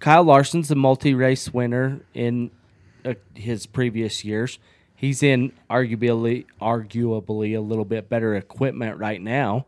Kyle 0.00 0.24
Larson's 0.24 0.70
a 0.70 0.74
multi-race 0.74 1.52
winner 1.52 2.00
in 2.14 2.50
uh, 3.04 3.14
his 3.34 3.66
previous 3.66 4.24
years. 4.24 4.58
He's 4.94 5.22
in 5.22 5.52
arguably, 5.68 6.46
arguably 6.60 7.56
a 7.56 7.60
little 7.60 7.84
bit 7.84 8.08
better 8.08 8.34
equipment 8.34 8.98
right 8.98 9.20
now. 9.20 9.66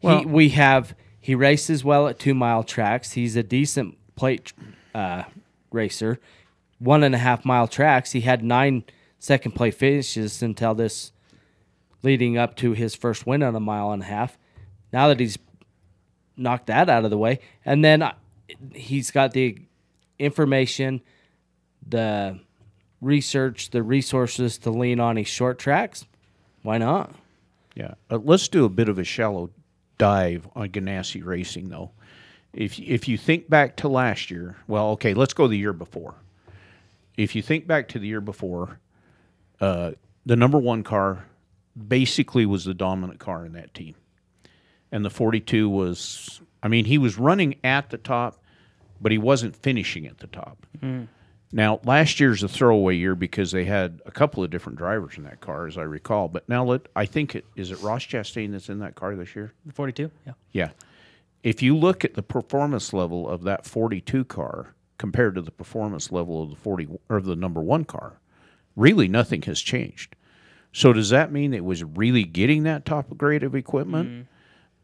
he, 0.00 0.06
Well- 0.06 0.24
we 0.24 0.50
have 0.50 0.94
he 1.20 1.34
races 1.34 1.82
well 1.82 2.06
at 2.08 2.18
two 2.18 2.34
mile 2.34 2.62
tracks. 2.62 3.12
He's 3.12 3.34
a 3.34 3.42
decent 3.42 3.96
plate 4.14 4.52
uh, 4.94 5.22
racer. 5.72 6.20
One 6.78 7.02
and 7.02 7.14
a 7.14 7.18
half 7.18 7.46
mile 7.46 7.66
tracks. 7.66 8.12
He 8.12 8.20
had 8.20 8.44
nine 8.44 8.84
second 9.18 9.52
place 9.52 9.74
finishes 9.74 10.42
until 10.42 10.74
this, 10.74 11.12
leading 12.02 12.36
up 12.36 12.56
to 12.56 12.72
his 12.72 12.94
first 12.94 13.26
win 13.26 13.42
on 13.42 13.56
a 13.56 13.60
mile 13.60 13.90
and 13.92 14.02
a 14.02 14.06
half. 14.06 14.36
Now 14.92 15.08
that 15.08 15.18
he's 15.18 15.38
knocked 16.36 16.66
that 16.66 16.90
out 16.90 17.04
of 17.04 17.10
the 17.10 17.16
way, 17.16 17.40
and 17.64 17.82
then 17.82 18.02
uh, 18.02 18.12
he's 18.74 19.10
got 19.10 19.32
the 19.32 19.56
information, 20.18 21.00
the 21.88 22.38
research, 23.04 23.70
the 23.70 23.82
resources 23.82 24.58
to 24.58 24.70
lean 24.70 25.00
on 25.00 25.16
his 25.16 25.28
short 25.28 25.58
tracks. 25.58 26.06
Why 26.62 26.78
not? 26.78 27.14
Yeah. 27.74 27.94
Uh, 28.10 28.18
let's 28.22 28.48
do 28.48 28.64
a 28.64 28.68
bit 28.68 28.88
of 28.88 28.98
a 28.98 29.04
shallow 29.04 29.50
dive 29.98 30.48
on 30.54 30.68
Ganassi 30.68 31.24
Racing, 31.24 31.68
though. 31.68 31.90
If 32.52 32.78
if 32.78 33.08
you 33.08 33.18
think 33.18 33.50
back 33.50 33.76
to 33.76 33.88
last 33.88 34.30
year, 34.30 34.56
well, 34.68 34.90
okay, 34.90 35.12
let's 35.12 35.34
go 35.34 35.48
the 35.48 35.58
year 35.58 35.72
before. 35.72 36.14
If 37.16 37.34
you 37.34 37.42
think 37.42 37.66
back 37.66 37.88
to 37.88 37.98
the 37.98 38.06
year 38.06 38.20
before, 38.20 38.78
uh, 39.60 39.92
the 40.24 40.36
number 40.36 40.58
one 40.58 40.82
car 40.82 41.26
basically 41.76 42.46
was 42.46 42.64
the 42.64 42.74
dominant 42.74 43.18
car 43.18 43.44
in 43.44 43.52
that 43.52 43.74
team, 43.74 43.94
and 44.92 45.04
the 45.04 45.10
42 45.10 45.68
was. 45.68 46.40
I 46.62 46.68
mean, 46.68 46.86
he 46.86 46.96
was 46.96 47.18
running 47.18 47.56
at 47.62 47.90
the 47.90 47.98
top, 47.98 48.42
but 49.00 49.12
he 49.12 49.18
wasn't 49.18 49.54
finishing 49.54 50.06
at 50.06 50.18
the 50.18 50.28
top. 50.28 50.64
Now, 51.54 51.78
last 51.84 52.18
year's 52.18 52.42
a 52.42 52.48
throwaway 52.48 52.96
year 52.96 53.14
because 53.14 53.52
they 53.52 53.64
had 53.64 54.02
a 54.04 54.10
couple 54.10 54.42
of 54.42 54.50
different 54.50 54.76
drivers 54.76 55.16
in 55.16 55.22
that 55.22 55.40
car, 55.40 55.68
as 55.68 55.78
I 55.78 55.82
recall. 55.82 56.26
But 56.26 56.48
now, 56.48 56.64
let 56.64 56.88
I 56.96 57.06
think 57.06 57.36
it 57.36 57.44
is 57.54 57.70
it 57.70 57.80
Ross 57.80 58.04
Chastain 58.04 58.50
that's 58.50 58.68
in 58.68 58.80
that 58.80 58.96
car 58.96 59.14
this 59.14 59.36
year. 59.36 59.52
the 59.64 59.72
42. 59.72 60.10
Yeah. 60.26 60.32
Yeah. 60.52 60.70
if 61.44 61.62
you 61.62 61.76
look 61.76 62.04
at 62.04 62.14
the 62.14 62.22
performance 62.24 62.92
level 62.92 63.28
of 63.28 63.44
that 63.44 63.66
42 63.66 64.24
car 64.24 64.74
compared 64.98 65.36
to 65.36 65.42
the 65.42 65.52
performance 65.52 66.10
level 66.10 66.42
of 66.42 66.50
the 66.50 66.56
40 66.56 66.88
or 67.08 67.20
the 67.20 67.36
number 67.36 67.60
one 67.62 67.84
car, 67.84 68.18
really 68.74 69.06
nothing 69.06 69.42
has 69.42 69.60
changed. 69.60 70.16
So 70.72 70.92
does 70.92 71.10
that 71.10 71.30
mean 71.30 71.54
it 71.54 71.64
was 71.64 71.84
really 71.84 72.24
getting 72.24 72.64
that 72.64 72.84
top 72.84 73.16
grade 73.16 73.44
of 73.44 73.54
equipment, 73.54 74.08
Mm-hmm. 74.08 74.22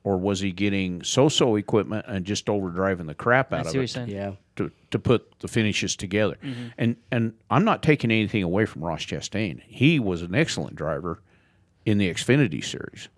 or 0.04 0.18
was 0.18 0.38
he 0.38 0.52
getting 0.52 1.02
so-so 1.02 1.56
equipment 1.56 2.04
and 2.06 2.24
just 2.24 2.46
overdriving 2.46 3.06
the 3.08 3.14
crap 3.14 3.52
I 3.52 3.58
out 3.58 3.64
see 3.66 3.70
of 3.70 3.72
what 3.72 3.74
you're 3.74 3.82
it 3.84 3.88
saying. 3.88 4.08
Yeah. 4.10 4.32
To, 4.68 4.70
to 4.90 4.98
put 4.98 5.38
the 5.40 5.48
finishes 5.48 5.96
together? 5.96 6.36
And 6.78 6.96
and 7.10 7.34
I'm 7.50 7.64
not 7.64 7.82
taking 7.82 8.10
anything 8.10 8.42
away 8.42 8.66
from 8.66 8.82
Ross 8.84 9.04
Chastain. 9.04 9.60
He 9.66 9.98
was 9.98 10.22
an 10.22 10.34
excellent 10.34 10.76
driver 10.76 11.20
in 11.86 11.98
the 11.98 12.08
Xfinity 12.12 12.64
series. 12.64 13.08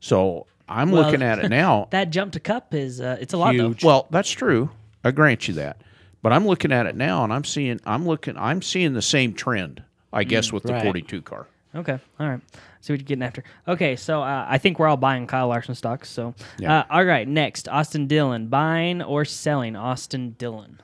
So 0.00 0.46
I'm 0.68 0.90
Well, 0.90 1.02
looking 1.04 1.22
at 1.22 1.38
it 1.38 1.48
now. 1.50 1.88
That 1.90 2.10
jump 2.10 2.32
to 2.32 2.40
cup 2.40 2.74
is 2.74 3.00
uh, 3.00 3.16
it's 3.20 3.32
a 3.34 3.36
lot 3.38 3.54
Huge. 3.54 3.84
Well, 3.84 4.06
that's 4.10 4.30
true. 4.30 4.70
I 5.04 5.10
grant 5.12 5.48
you 5.48 5.54
that. 5.54 5.80
But 6.22 6.32
I'm 6.32 6.46
looking 6.46 6.70
at 6.72 6.86
it 6.86 6.96
now, 6.96 7.24
and 7.24 7.32
I'm 7.32 7.44
seeing 7.44 7.80
I'm 7.86 8.06
looking 8.06 8.36
I'm 8.36 8.60
seeing 8.62 8.92
the 8.92 9.02
same 9.02 9.32
trend. 9.32 9.82
I 10.12 10.24
guess 10.24 10.52
with 10.52 10.64
the 10.64 10.72
Right. 10.72 10.82
42 10.82 11.22
car. 11.22 11.46
Okay, 11.74 11.98
all 12.18 12.28
right. 12.28 12.40
See 12.80 12.92
what 12.92 13.00
you're 13.00 13.06
getting 13.06 13.22
after. 13.22 13.44
Okay, 13.68 13.94
so 13.96 14.22
uh, 14.22 14.46
I 14.48 14.56
think 14.58 14.78
we're 14.78 14.88
all 14.88 14.96
buying 14.96 15.26
Kyle 15.26 15.48
Larson 15.48 15.74
stocks. 15.74 16.08
So, 16.08 16.34
Yeah. 16.58 16.78
uh, 16.80 16.84
all 16.90 17.04
right, 17.04 17.28
next 17.28 17.68
Austin 17.68 18.06
Dillon, 18.06 18.46
buying 18.48 19.02
or 19.02 19.24
selling 19.26 19.76
Austin 19.76 20.34
Dillon. 20.38 20.80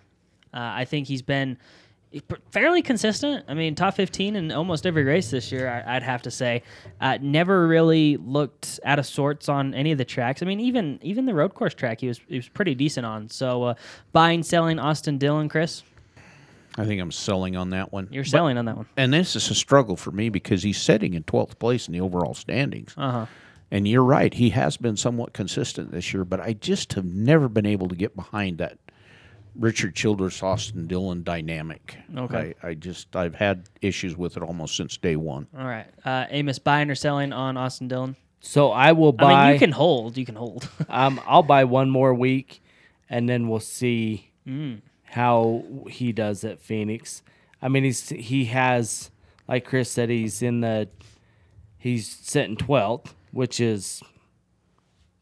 Uh, 0.53 0.59
I 0.61 0.85
think 0.85 1.07
he's 1.09 1.23
been 1.23 1.57
fairly 2.51 2.83
consistent. 2.83 3.45
I 3.49 3.55
mean, 3.55 3.75
top 3.75 3.95
15 3.95 4.37
in 4.37 4.53
almost 4.53 4.87
every 4.87 5.05
race 5.05 5.31
this 5.31 5.51
year, 5.53 5.69
I, 5.87 5.97
I'd 5.97 6.03
have 6.03 6.23
to 6.23 6.31
say. 6.31 6.63
Uh, 7.01 7.19
never 7.21 7.67
really 7.67 8.17
looked 8.19 8.79
out 8.85 8.99
of 8.99 9.07
sorts 9.07 9.49
on 9.49 9.75
any 9.75 9.93
of 9.93 9.99
the 9.99 10.05
tracks. 10.05 10.43
I 10.43 10.47
mean, 10.47 10.61
even 10.61 10.99
even 11.03 11.25
the 11.27 11.35
road 11.35 11.55
course 11.55 11.75
track, 11.75 12.01
he 12.01 12.09
was 12.09 12.21
he 12.29 12.37
was 12.37 12.49
pretty 12.49 12.75
decent 12.75 13.05
on. 13.07 13.29
So, 13.29 13.65
uh, 13.65 13.75
buying, 14.13 14.43
selling 14.43 14.79
Austin 14.79 15.19
Dillon, 15.19 15.49
Chris, 15.49 15.83
I 16.77 16.85
think 16.85 17.01
I'm 17.01 17.13
selling 17.13 17.57
on 17.57 17.71
that 17.71 17.93
one. 17.93 18.09
you're 18.11 18.25
But- 18.25 18.31
selling 18.31 18.59
on 18.59 18.65
that 18.67 18.77
one. 18.77 18.87
and 18.97 19.13
this 19.13 19.35
is 19.37 19.51
a 19.51 19.55
struggle 19.55 19.97
for 19.97 20.11
me 20.13 20.29
because 20.29 20.63
he's 20.63 20.81
sitting 20.81 21.15
in 21.15 21.23
12th 21.25 21.59
place 21.59 21.87
in 21.89 21.93
the 21.93 22.01
overall 22.01 22.35
standings. 22.35 22.95
Uh 22.97 23.11
huh. 23.11 23.27
And 23.71 23.89
you're 23.89 24.05
right, 24.05 24.33
he 24.33 24.51
has 24.51 24.77
been 24.77 24.97
somewhat 24.97 25.33
consistent 25.33 25.91
this 25.91 26.15
year, 26.15 26.25
but 26.25 26.41
I 26.41 26.53
just 26.53 26.93
have 26.93 27.05
never 27.05 27.49
been 27.49 27.67
able 27.67 27.89
to 27.89 27.97
get 27.97 28.15
behind 28.15 28.59
that 28.59 28.79
Richard 29.59 29.95
Childress, 29.97 30.43
Austin 30.43 30.87
Dillon 30.87 31.23
dynamic. 31.23 31.97
Okay. 32.17 32.55
I, 32.63 32.69
I 32.69 32.75
just 32.75 33.17
I've 33.17 33.35
had 33.35 33.65
issues 33.81 34.17
with 34.17 34.37
it 34.37 34.43
almost 34.43 34.77
since 34.77 34.97
day 34.99 35.17
one. 35.17 35.47
All 35.59 35.65
right, 35.67 35.87
uh, 36.05 36.27
Amos, 36.31 36.59
buying 36.59 36.91
or 36.91 36.95
selling 36.95 37.33
on 37.33 37.57
Austin 37.57 37.89
Dillon. 37.89 38.17
So 38.41 38.71
I 38.71 38.93
will 38.93 39.13
buy. 39.13 39.33
I 39.33 39.45
mean, 39.47 39.53
you 39.55 39.59
can 39.59 39.73
hold. 39.73 40.17
You 40.19 40.27
can 40.27 40.37
hold. 40.37 40.69
Um, 40.91 41.21
I'll 41.27 41.43
buy 41.43 41.65
one 41.65 41.89
more 41.91 42.13
week, 42.15 42.63
and 43.11 43.29
then 43.29 43.49
we'll 43.49 43.61
see 43.61 44.31
Mm. 44.47 44.81
How 45.07 45.65
he 45.89 46.13
does 46.13 46.45
at 46.45 46.61
Phoenix. 46.61 47.23
I 47.63 47.69
mean, 47.69 47.85
he's 47.85 48.09
he 48.09 48.47
has, 48.47 49.11
like 49.49 49.65
Chris 49.65 49.91
said, 49.91 50.11
he's 50.11 50.43
in 50.43 50.61
the, 50.61 50.89
he's 51.79 52.09
sitting 52.09 52.57
twelfth, 52.57 53.15
which 53.31 53.61
is 53.61 54.03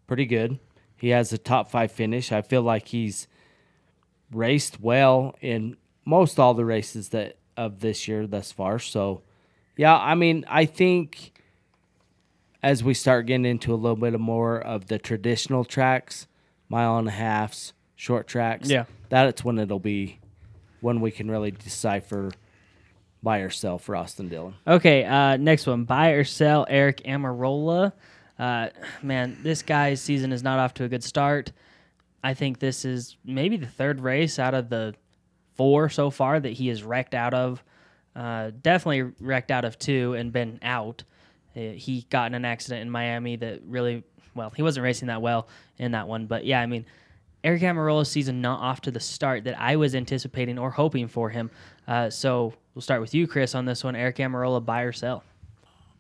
pretty 0.07 0.27
good. 0.27 0.59
He 0.97 1.11
has 1.11 1.33
a 1.33 1.39
top 1.39 1.71
five 1.71 1.93
finish. 1.93 2.33
I 2.33 2.43
feel 2.43 2.63
like 2.63 2.89
he's 2.89 3.29
raced 4.33 4.81
well 4.81 5.37
in 5.41 5.77
most 6.05 6.39
all 6.39 6.55
the 6.55 6.65
races 6.65 7.11
that 7.11 7.37
of 7.57 7.81
this 7.81 8.09
year 8.09 8.27
thus 8.27 8.51
far. 8.51 8.79
So, 8.79 9.23
yeah, 9.77 9.97
I 9.97 10.15
mean, 10.15 10.45
I 10.49 10.65
think 10.65 11.33
as 12.63 12.83
we 12.83 12.95
start 12.95 13.27
getting 13.27 13.45
into 13.45 13.73
a 13.73 13.77
little 13.77 13.97
bit 13.97 14.15
of 14.15 14.21
more 14.21 14.59
of 14.59 14.87
the 14.87 14.99
traditional 14.99 15.65
tracks, 15.65 16.27
mile 16.69 16.97
and 16.97 17.09
a 17.09 17.13
halfs, 17.13 17.75
short 17.97 18.27
tracks, 18.27 18.69
Yeah. 18.69 18.85
that's 19.09 19.45
when 19.45 19.59
it'll 19.59 19.79
be 19.79 20.19
when 20.81 21.01
we 21.01 21.11
can 21.11 21.31
really 21.31 21.51
decipher 21.51 22.31
buy 23.23 23.39
or 23.39 23.49
sell 23.51 23.79
for 23.79 23.97
Austin 23.97 24.29
Dillon. 24.29 24.55
Okay, 24.67 25.05
uh, 25.05 25.37
next 25.39 25.67
one. 25.67 25.85
Buy 25.85 26.11
or 26.11 26.25
sell 26.25 26.67
Aric 26.67 27.03
Almirola. 27.07 27.93
Uh, 28.39 28.69
man, 29.03 29.39
this 29.43 29.63
guy's 29.63 30.01
season 30.03 30.31
is 30.33 30.43
not 30.43 30.59
off 30.59 30.75
to 30.75 30.85
a 30.85 30.89
good 30.89 31.03
start. 31.03 31.53
I 32.23 32.35
think 32.35 32.59
this 32.59 32.85
is 32.85 33.17
maybe 33.25 33.57
the 33.57 33.67
third 33.67 34.01
race 34.01 34.39
out 34.39 34.53
of 34.55 34.69
the 34.69 34.95
four 35.55 35.89
so 35.89 36.11
far 36.11 36.39
that 36.41 36.53
he 36.55 36.69
has 36.69 36.83
wrecked 36.83 37.15
out 37.15 37.33
of. 37.33 37.63
Uh, 38.15 38.51
definitely 38.63 39.13
wrecked 39.21 39.51
out 39.51 39.65
of 39.65 39.79
two 39.79 40.15
and 40.15 40.33
been 40.33 40.59
out. 40.63 41.03
Uh, 41.57 41.61
he 41.77 42.07
got 42.11 42.27
in 42.27 42.35
an 42.35 42.45
accident 42.45 42.83
in 42.83 42.91
Miami 42.91 43.37
that 43.37 43.61
really, 43.67 44.03
well, 44.35 44.51
he 44.55 44.63
wasn't 44.63 44.85
racing 44.85 45.09
that 45.09 45.23
well 45.23 45.49
in 45.79 45.93
that 45.93 46.09
one. 46.09 46.27
But 46.27 46.45
yeah, 46.45 46.61
I 46.61 46.67
mean, 46.67 46.85
Aric 47.45 47.61
Almirola's 47.61 48.11
season 48.11 48.41
not 48.41 48.61
off 48.61 48.81
to 48.83 48.91
the 48.91 49.01
start 49.01 49.45
that 49.45 49.61
I 49.61 49.77
was 49.77 49.95
anticipating 49.95 50.59
or 50.59 50.71
hoping 50.71 51.09
for 51.09 51.29
him. 51.29 51.51
Uh, 51.87 52.09
so 52.09 52.55
we'll 52.75 52.83
start 52.83 53.03
with 53.03 53.15
you, 53.15 53.27
Chris, 53.27 53.55
on 53.55 53.67
this 53.67 53.85
one. 53.85 53.95
Aric 53.95 54.17
Almirola, 54.17 54.65
buy 54.65 54.83
or 54.83 54.93
sell? 54.93 55.23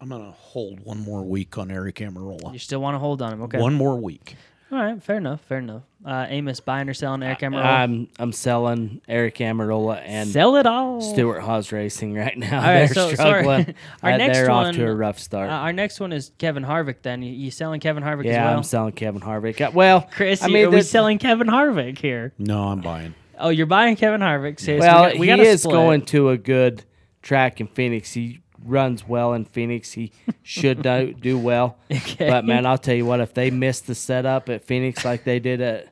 I'm 0.00 0.08
going 0.08 0.24
to 0.24 0.32
hold 0.32 0.80
one 0.84 1.00
more 1.00 1.22
week 1.22 1.58
on 1.58 1.68
Aric 1.68 1.96
Almirola. 1.96 2.52
You 2.52 2.58
still 2.58 2.80
want 2.80 2.94
to 2.94 2.98
hold 2.98 3.20
on 3.20 3.34
him? 3.34 3.42
Okay. 3.42 3.58
One 3.58 3.74
more 3.74 3.96
week. 3.96 4.36
All 4.74 4.82
right, 4.82 5.00
fair 5.02 5.18
enough. 5.18 5.40
Fair 5.42 5.58
enough. 5.58 5.82
Uh, 6.04 6.26
Amos, 6.28 6.58
buying 6.60 6.88
or 6.88 6.94
selling 6.94 7.20
Aric 7.20 7.38
Almirola? 7.40 7.64
I'm 7.64 8.08
I'm 8.18 8.32
selling 8.32 9.00
Aric 9.08 9.36
Almirola 9.36 10.02
and 10.04 10.28
Sell 10.28 10.56
it 10.56 10.66
all. 10.66 11.00
Stewart 11.00 11.42
Haas 11.42 11.70
Racing 11.70 12.14
right 12.14 12.36
now. 12.36 12.56
All 12.56 12.62
right, 12.62 12.74
they're 12.78 12.88
so 12.88 13.14
sorry. 13.14 13.42
struggling. 13.44 13.74
Our 14.02 14.10
Uh, 14.12 14.16
next 14.16 14.38
they're 14.38 14.50
one, 14.50 14.66
off 14.66 14.74
to 14.74 14.86
a 14.86 14.94
rough 14.94 15.18
start. 15.20 15.48
Uh, 15.50 15.54
our 15.54 15.72
next 15.72 16.00
one 16.00 16.12
is 16.12 16.32
Kevin 16.38 16.64
Harvick. 16.64 17.02
Then 17.02 17.22
you, 17.22 17.32
you 17.32 17.50
selling 17.52 17.78
Kevin 17.80 18.02
Harvick 18.02 18.20
as 18.26 18.32
yeah, 18.34 18.46
well? 18.48 18.56
I'm 18.58 18.62
selling 18.64 18.92
Kevin 18.92 19.20
Harvick. 19.22 19.60
Uh, 19.60 19.70
Well, 19.72 20.08
Chris, 20.10 20.42
I 20.42 20.48
mean, 20.48 20.56
are 20.64 20.68
we 20.68 20.72
there's- 20.72 20.90
selling 20.90 21.18
Kevin 21.18 21.46
Harvick 21.46 21.98
here? 21.98 22.32
No, 22.38 22.64
I'm 22.64 22.80
buying. 22.80 23.14
Oh, 23.38 23.48
you're 23.50 23.66
buying 23.66 23.96
Kevin 23.96 24.20
Harvick. 24.20 24.58
So 24.60 24.76
Well, 24.78 25.04
we 25.04 25.10
got, 25.12 25.18
we 25.18 25.26
he 25.44 25.48
is 25.48 25.62
split. 25.62 25.72
going 25.74 26.02
to 26.06 26.30
a 26.30 26.36
good 26.38 26.84
track 27.22 27.60
in 27.60 27.66
Phoenix. 27.68 28.12
He 28.12 28.40
runs 28.64 29.06
well 29.06 29.32
in 29.34 29.44
Phoenix. 29.44 29.92
He 29.92 30.12
should 30.42 30.82
do, 30.82 31.12
do 31.20 31.38
well. 31.38 31.76
Okay. 31.90 32.28
But 32.28 32.44
man, 32.44 32.66
I'll 32.66 32.78
tell 32.78 32.94
you 32.94 33.06
what, 33.06 33.20
if 33.20 33.34
they 33.34 33.50
miss 33.50 33.80
the 33.80 33.94
setup 33.94 34.48
at 34.48 34.64
Phoenix 34.64 35.04
like 35.04 35.24
they 35.24 35.38
did 35.38 35.60
at 35.60 35.88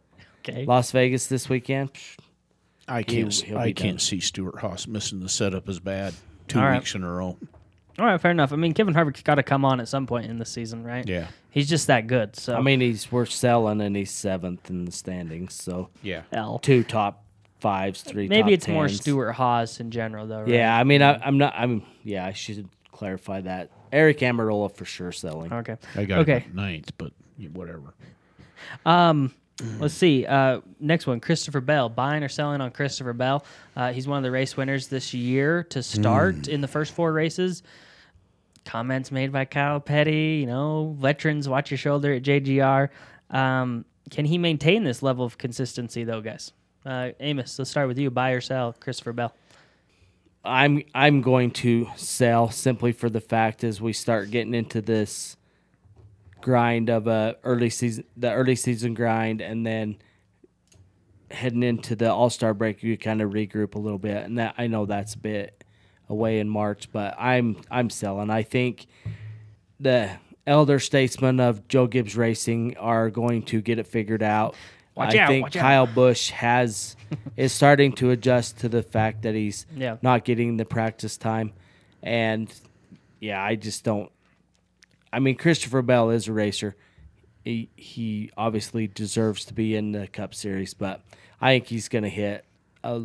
Okay. 0.49 0.64
Las 0.66 0.91
Vegas 0.91 1.27
this 1.29 1.49
weekend, 1.49 1.93
psh, 1.95 2.16
I 2.89 3.05
can't. 3.05 3.33
he'll 3.33 3.59
I 3.59 3.73
can't 3.73 3.93
done. 3.95 3.99
see 4.01 4.18
Stewart 4.18 4.59
Haas 4.59 4.89
missing 4.89 5.20
the 5.20 5.29
setup 5.29 5.68
as 5.68 5.79
bad 5.79 6.14
two 6.49 6.59
All 6.59 6.64
right. 6.64 6.79
weeks 6.79 6.97
in 6.97 7.05
a 7.05 7.12
row. 7.12 7.39
All 7.99 8.07
right, 8.07 8.20
fair 8.20 8.33
enough. 8.33 8.53
I 8.53 8.57
mean, 8.57 8.75
Kevin 8.75 8.93
Harvick's 8.95 9.23
got 9.23 9.37
to 9.37 9.45
come 9.45 9.64
on 9.64 9.79
at 9.79 9.87
some 9.87 10.07
point 10.07 10.27
in 10.27 10.39
the 10.39 10.45
season, 10.45 10.83
right? 10.83 11.07
Yeah. 11.07 11.29
He's 11.51 11.68
just 11.68 11.87
that 11.87 12.09
good. 12.09 12.35
So 12.35 12.57
I 12.57 12.61
mean, 12.61 12.81
he's 12.81 13.12
worth 13.12 13.31
selling 13.31 13.81
and 13.83 13.95
he's 13.95 14.11
seventh 14.11 14.68
in 14.68 14.85
the 14.87 14.91
standings. 14.93 15.55
So 15.55 15.91
Yeah. 16.03 16.23
L. 16.33 16.59
two 16.59 16.83
top 16.83 17.23
fives, 17.63 18.03
three. 18.03 18.29
Maybe 18.29 18.43
top 18.43 18.53
it's 18.53 18.69
more 18.69 18.87
tens. 18.89 19.01
Stewart 19.01 19.35
Haas 19.35 19.81
in 19.81 19.91
general, 19.91 20.27
though. 20.27 20.41
Right? 20.41 20.49
Yeah, 20.49 20.77
I 20.77 20.85
mean, 20.85 21.01
I, 21.01 21.15
I'm 21.25 21.39
not. 21.39 21.55
I'm. 21.57 21.83
Yeah, 22.05 22.27
I 22.27 22.33
should 22.33 22.69
clarify 22.91 23.41
that. 23.43 23.71
Aric 23.93 24.19
Almirola 24.19 24.75
for 24.75 24.85
sure 24.85 25.13
selling. 25.13 25.53
Okay. 25.53 25.77
I 25.95 26.05
got 26.05 26.21
Okay. 26.21 26.37
it 26.39 26.45
at 26.47 26.55
ninth, 26.55 26.93
but 26.99 27.13
whatever. 27.53 27.95
Um, 28.87 29.35
let's 29.79 29.95
see. 29.95 30.25
Uh, 30.27 30.61
next 30.81 31.07
one, 31.07 31.21
Christopher 31.21 31.61
Bell. 31.61 31.89
Buying 31.89 32.23
or 32.23 32.29
selling 32.29 32.61
on 32.61 32.71
Christopher 32.71 33.13
Bell? 33.13 33.45
Uh, 33.77 33.93
he's 33.93 34.07
one 34.09 34.17
of 34.19 34.23
the 34.25 34.31
race 34.31 34.57
winners 34.57 34.89
this 34.89 35.13
year 35.15 35.65
to 35.65 35.83
start 35.83 36.49
in 36.49 36.61
the 36.61 36.69
first 36.69 36.93
four 36.95 37.13
races. 37.13 37.63
Comments 38.65 39.11
made 39.11 39.33
by 39.33 39.45
Kyle 39.45 39.81
Petty. 39.81 40.39
You 40.41 40.47
know, 40.47 40.97
veterans, 40.99 41.49
watch 41.49 41.71
your 41.71 41.79
shoulder 41.79 42.13
at 42.15 42.23
JGR. 42.23 42.89
Um, 43.31 43.85
can 44.11 44.25
he 44.25 44.39
maintain 44.39 44.85
this 44.85 45.03
level 45.03 45.25
of 45.25 45.37
consistency, 45.39 46.05
though, 46.05 46.21
guys? 46.21 46.53
Uh, 46.85 47.11
Amos, 47.20 47.59
let's 47.59 47.70
start 47.70 47.89
with 47.89 47.99
you. 47.99 48.11
Buy 48.11 48.33
or 48.33 48.41
sell, 48.41 48.74
Christopher 48.78 49.12
Bell. 49.12 49.35
I'm 50.45 50.83
I'm 50.95 51.22
going 51.22 51.53
to 51.53 51.89
sell 51.97 52.51
simply 52.51 52.91
for 52.93 53.09
the 53.09 53.20
fact 53.20 53.62
as 53.62 53.80
we 53.80 53.93
start 53.93 54.30
getting 54.30 54.55
into 54.55 54.80
this 54.80 55.37
grind 56.41 56.91
of 56.91 57.07
a 57.07 57.37
early 57.45 57.70
season, 57.70 58.05
the 58.16 58.33
early 58.33 58.57
season 58.57 58.95
grind, 58.95 59.41
and 59.41 59.64
then 59.64 59.97
heading 61.30 61.62
into 61.62 61.95
the 61.95 62.12
All 62.12 62.30
Star 62.30 62.55
break, 62.55 62.83
you 62.83 62.99
kind 62.99 63.22
of 63.22 63.30
regroup 63.30 63.76
a 63.76 63.78
little 63.78 63.99
bit, 63.99 64.24
and 64.24 64.39
that 64.39 64.57
I 64.59 64.66
know 64.66 64.85
that's 64.85 65.14
a 65.14 65.18
bit 65.18 65.62
away 66.09 66.41
in 66.41 66.49
March, 66.49 66.91
but 66.93 67.14
I'm 67.18 67.62
I'm 67.70 67.89
selling. 67.89 68.28
I 68.28 68.43
think 68.43 68.87
the 69.78 70.11
elder 70.45 70.80
statesmen 70.80 71.39
of 71.39 71.68
Joe 71.68 71.87
Gibbs 71.87 72.16
Racing 72.16 72.76
are 72.78 73.11
going 73.11 73.45
to 73.45 73.61
get 73.61 73.78
it 73.78 73.87
figured 73.87 74.24
out. 74.24 74.57
Watch 74.95 75.14
I 75.14 75.18
out, 75.18 75.28
think 75.28 75.43
watch 75.45 75.57
out. 75.57 75.61
Kyle 75.61 75.86
Busch 75.86 76.30
has 76.30 76.97
is 77.36 77.53
starting 77.53 77.93
to 77.95 78.11
adjust 78.11 78.59
to 78.59 78.68
the 78.68 78.82
fact 78.82 79.22
that 79.22 79.34
he's 79.34 79.66
Yeah. 79.74 79.97
not 80.03 80.24
getting 80.24 80.57
the 80.59 80.64
practice 80.64 81.16
time, 81.16 81.53
and 82.03 82.53
yeah, 83.20 83.43
I 83.43 83.55
just 83.55 83.84
don't. 83.84 84.11
I 85.12 85.18
mean, 85.20 85.36
Christopher 85.36 85.82
Bell 85.82 86.11
is 86.11 86.28
a 86.28 86.32
racer. 86.32 86.76
He 87.45 87.68
he 87.76 88.30
obviously 88.36 88.86
deserves 88.86 89.45
to 89.47 89.55
be 89.55 89.74
in 89.76 89.93
the 89.93 90.07
Cup 90.09 90.34
Series, 90.34 90.74
but 90.74 91.01
I 91.40 91.53
think 91.55 91.66
he's 91.66 91.88
going 91.88 92.05
to 92.05 92.11
hit 92.11 92.45
uh, 92.84 93.01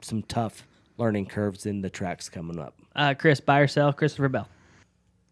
some 0.00 0.22
tough 0.22 0.66
learning 0.98 1.26
curves 1.26 1.66
in 1.66 1.80
the 1.80 1.90
tracks 1.90 2.28
coming 2.28 2.58
up. 2.58 2.74
Uh, 2.94 3.14
Chris, 3.18 3.40
buy 3.40 3.60
or 3.60 3.66
sell, 3.66 3.92
Christopher 3.92 4.28
Bell. 4.28 4.48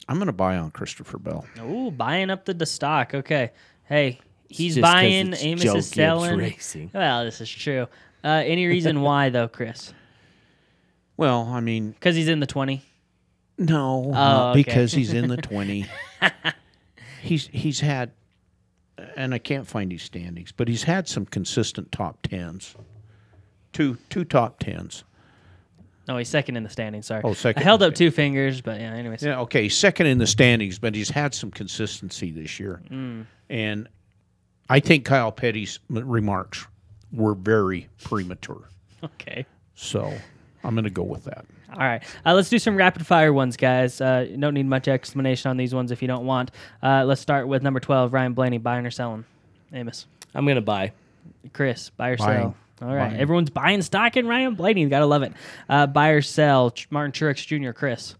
I'm 0.08 0.16
going 0.16 0.26
to 0.26 0.32
buy 0.32 0.56
on 0.56 0.70
Christopher 0.70 1.18
Bell. 1.18 1.44
Oh, 1.60 1.90
buying 1.90 2.30
up 2.30 2.46
the, 2.46 2.54
the 2.54 2.64
stock. 2.66 3.14
Okay. 3.14 3.50
Hey, 3.84 4.20
He's 4.48 4.74
just 4.76 4.84
'cause 4.84 4.92
buying. 4.94 5.32
it's 5.32 5.44
Amos 5.44 5.62
Joe 5.62 5.76
is 5.76 5.86
Gibbs 5.86 5.94
selling. 5.94 6.38
Racing. 6.38 6.90
Well, 6.94 7.24
this 7.24 7.40
is 7.40 7.50
true. 7.50 7.86
Uh, 8.24 8.28
any 8.44 8.66
reason 8.66 9.00
why 9.02 9.28
though, 9.30 9.48
Chris? 9.48 9.92
Well, 11.16 11.48
I 11.50 11.60
mean, 11.60 11.90
Because 11.92 12.16
he's 12.16 12.28
in 12.28 12.40
the 12.40 12.46
twenty. 12.46 12.82
no, 13.58 14.10
not 14.10 14.50
okay. 14.50 14.60
because 14.62 14.92
he's 14.92 15.12
in 15.12 15.28
the 15.28 15.36
twenty. 15.36 15.86
he's 17.22 17.48
he's 17.48 17.80
had, 17.80 18.12
and 19.16 19.34
I 19.34 19.38
can't 19.38 19.66
find 19.66 19.90
his 19.92 20.02
standings, 20.02 20.52
but 20.52 20.68
he's 20.68 20.84
had 20.84 21.08
some 21.08 21.26
consistent 21.26 21.90
top 21.92 22.22
tens, 22.22 22.74
two 23.72 23.98
two 24.10 24.24
top 24.24 24.60
tens. 24.60 25.04
No, 26.06 26.16
he's 26.16 26.28
second 26.30 26.56
in 26.56 26.62
the 26.62 26.70
standings. 26.70 27.04
Sorry. 27.06 27.20
Oh, 27.22 27.34
second 27.34 27.60
I 27.60 27.64
held 27.64 27.82
up 27.82 27.94
two 27.94 28.10
fingers, 28.10 28.60
but 28.62 28.80
yeah. 28.80 28.94
Anyways. 28.94 29.22
Yeah, 29.22 29.40
okay, 29.40 29.64
he's 29.64 29.76
second 29.76 30.06
in 30.06 30.16
the 30.18 30.26
standings, 30.26 30.78
but 30.78 30.94
he's 30.94 31.10
had 31.10 31.34
some 31.34 31.50
consistency 31.50 32.30
this 32.30 32.58
year, 32.58 32.80
Mm. 32.90 33.26
and 33.50 33.88
I 34.68 34.80
think 34.80 35.04
Kyle 35.04 35.32
Petty's 35.32 35.78
remarks 35.88 36.66
were 37.12 37.34
very 37.34 37.88
premature. 38.02 38.68
Okay. 39.04 39.46
So 39.76 40.12
I'm 40.64 40.74
going 40.74 40.82
to 40.82 40.90
go 40.90 41.04
with 41.04 41.22
that. 41.26 41.44
All 41.72 41.78
right. 41.78 42.02
Uh, 42.26 42.34
let's 42.34 42.48
do 42.48 42.58
some 42.58 42.74
rapid 42.74 43.06
fire 43.06 43.32
ones, 43.32 43.56
guys. 43.56 44.00
Uh, 44.00 44.26
you 44.28 44.36
don't 44.36 44.54
need 44.54 44.66
much 44.66 44.88
explanation 44.88 45.50
on 45.50 45.56
these 45.56 45.72
ones 45.72 45.92
if 45.92 46.02
you 46.02 46.08
don't 46.08 46.26
want. 46.26 46.50
Uh, 46.82 47.04
let's 47.04 47.20
start 47.20 47.46
with 47.46 47.62
number 47.62 47.78
12, 47.78 48.12
Ryan 48.12 48.32
Blaney, 48.32 48.58
buying 48.58 48.84
or 48.84 48.90
selling? 48.90 49.24
Amos. 49.72 50.06
I'm 50.34 50.46
gonna 50.48 50.60
buy. 50.60 50.90
Chris, 51.52 51.90
buy 51.90 52.08
or 52.08 52.16
sell? 52.16 52.56
All 52.82 52.88
right. 52.94 53.10
Buying. 53.10 53.20
Everyone's 53.20 53.50
buying 53.50 53.82
stock 53.82 54.16
in 54.16 54.26
Ryan 54.26 54.56
Blaney. 54.56 54.80
You 54.80 54.88
got 54.88 54.98
to 55.00 55.06
love 55.06 55.22
it. 55.22 55.32
Uh, 55.68 55.86
buy 55.86 56.08
or 56.08 56.22
sell? 56.22 56.74
Martin 56.90 57.12
Truex 57.12 57.46
Jr., 57.46 57.70
Chris. 57.70 58.16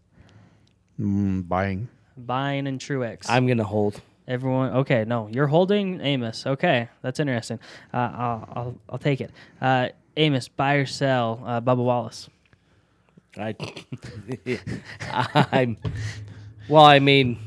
Mm, 1.01 1.49
buying. 1.49 1.89
Buying 2.17 2.69
and 2.69 2.79
Truex. 2.81 3.27
I'm 3.29 3.49
gonna 3.49 3.65
hold. 3.65 4.01
Everyone, 4.29 4.71
okay, 4.77 5.05
no, 5.07 5.27
you're 5.29 5.47
holding 5.47 6.01
Amos. 6.03 6.47
Okay, 6.47 6.89
that's 7.03 7.19
interesting. 7.19 7.59
Uh, 7.95 7.97
I'll, 7.97 8.49
I'll, 8.55 8.75
I'll 8.91 8.99
take 8.99 9.21
it. 9.23 9.31
Uh, 9.61 9.89
Amos, 10.19 10.49
buy 10.49 10.75
or 10.75 10.87
sell? 10.87 11.43
Uh, 11.47 11.61
Bubba 11.63 11.79
Wallace. 11.83 12.29
I, 13.39 13.55
I'm. 15.53 15.77
Well, 16.69 16.85
I 16.85 16.99
mean, 16.99 17.39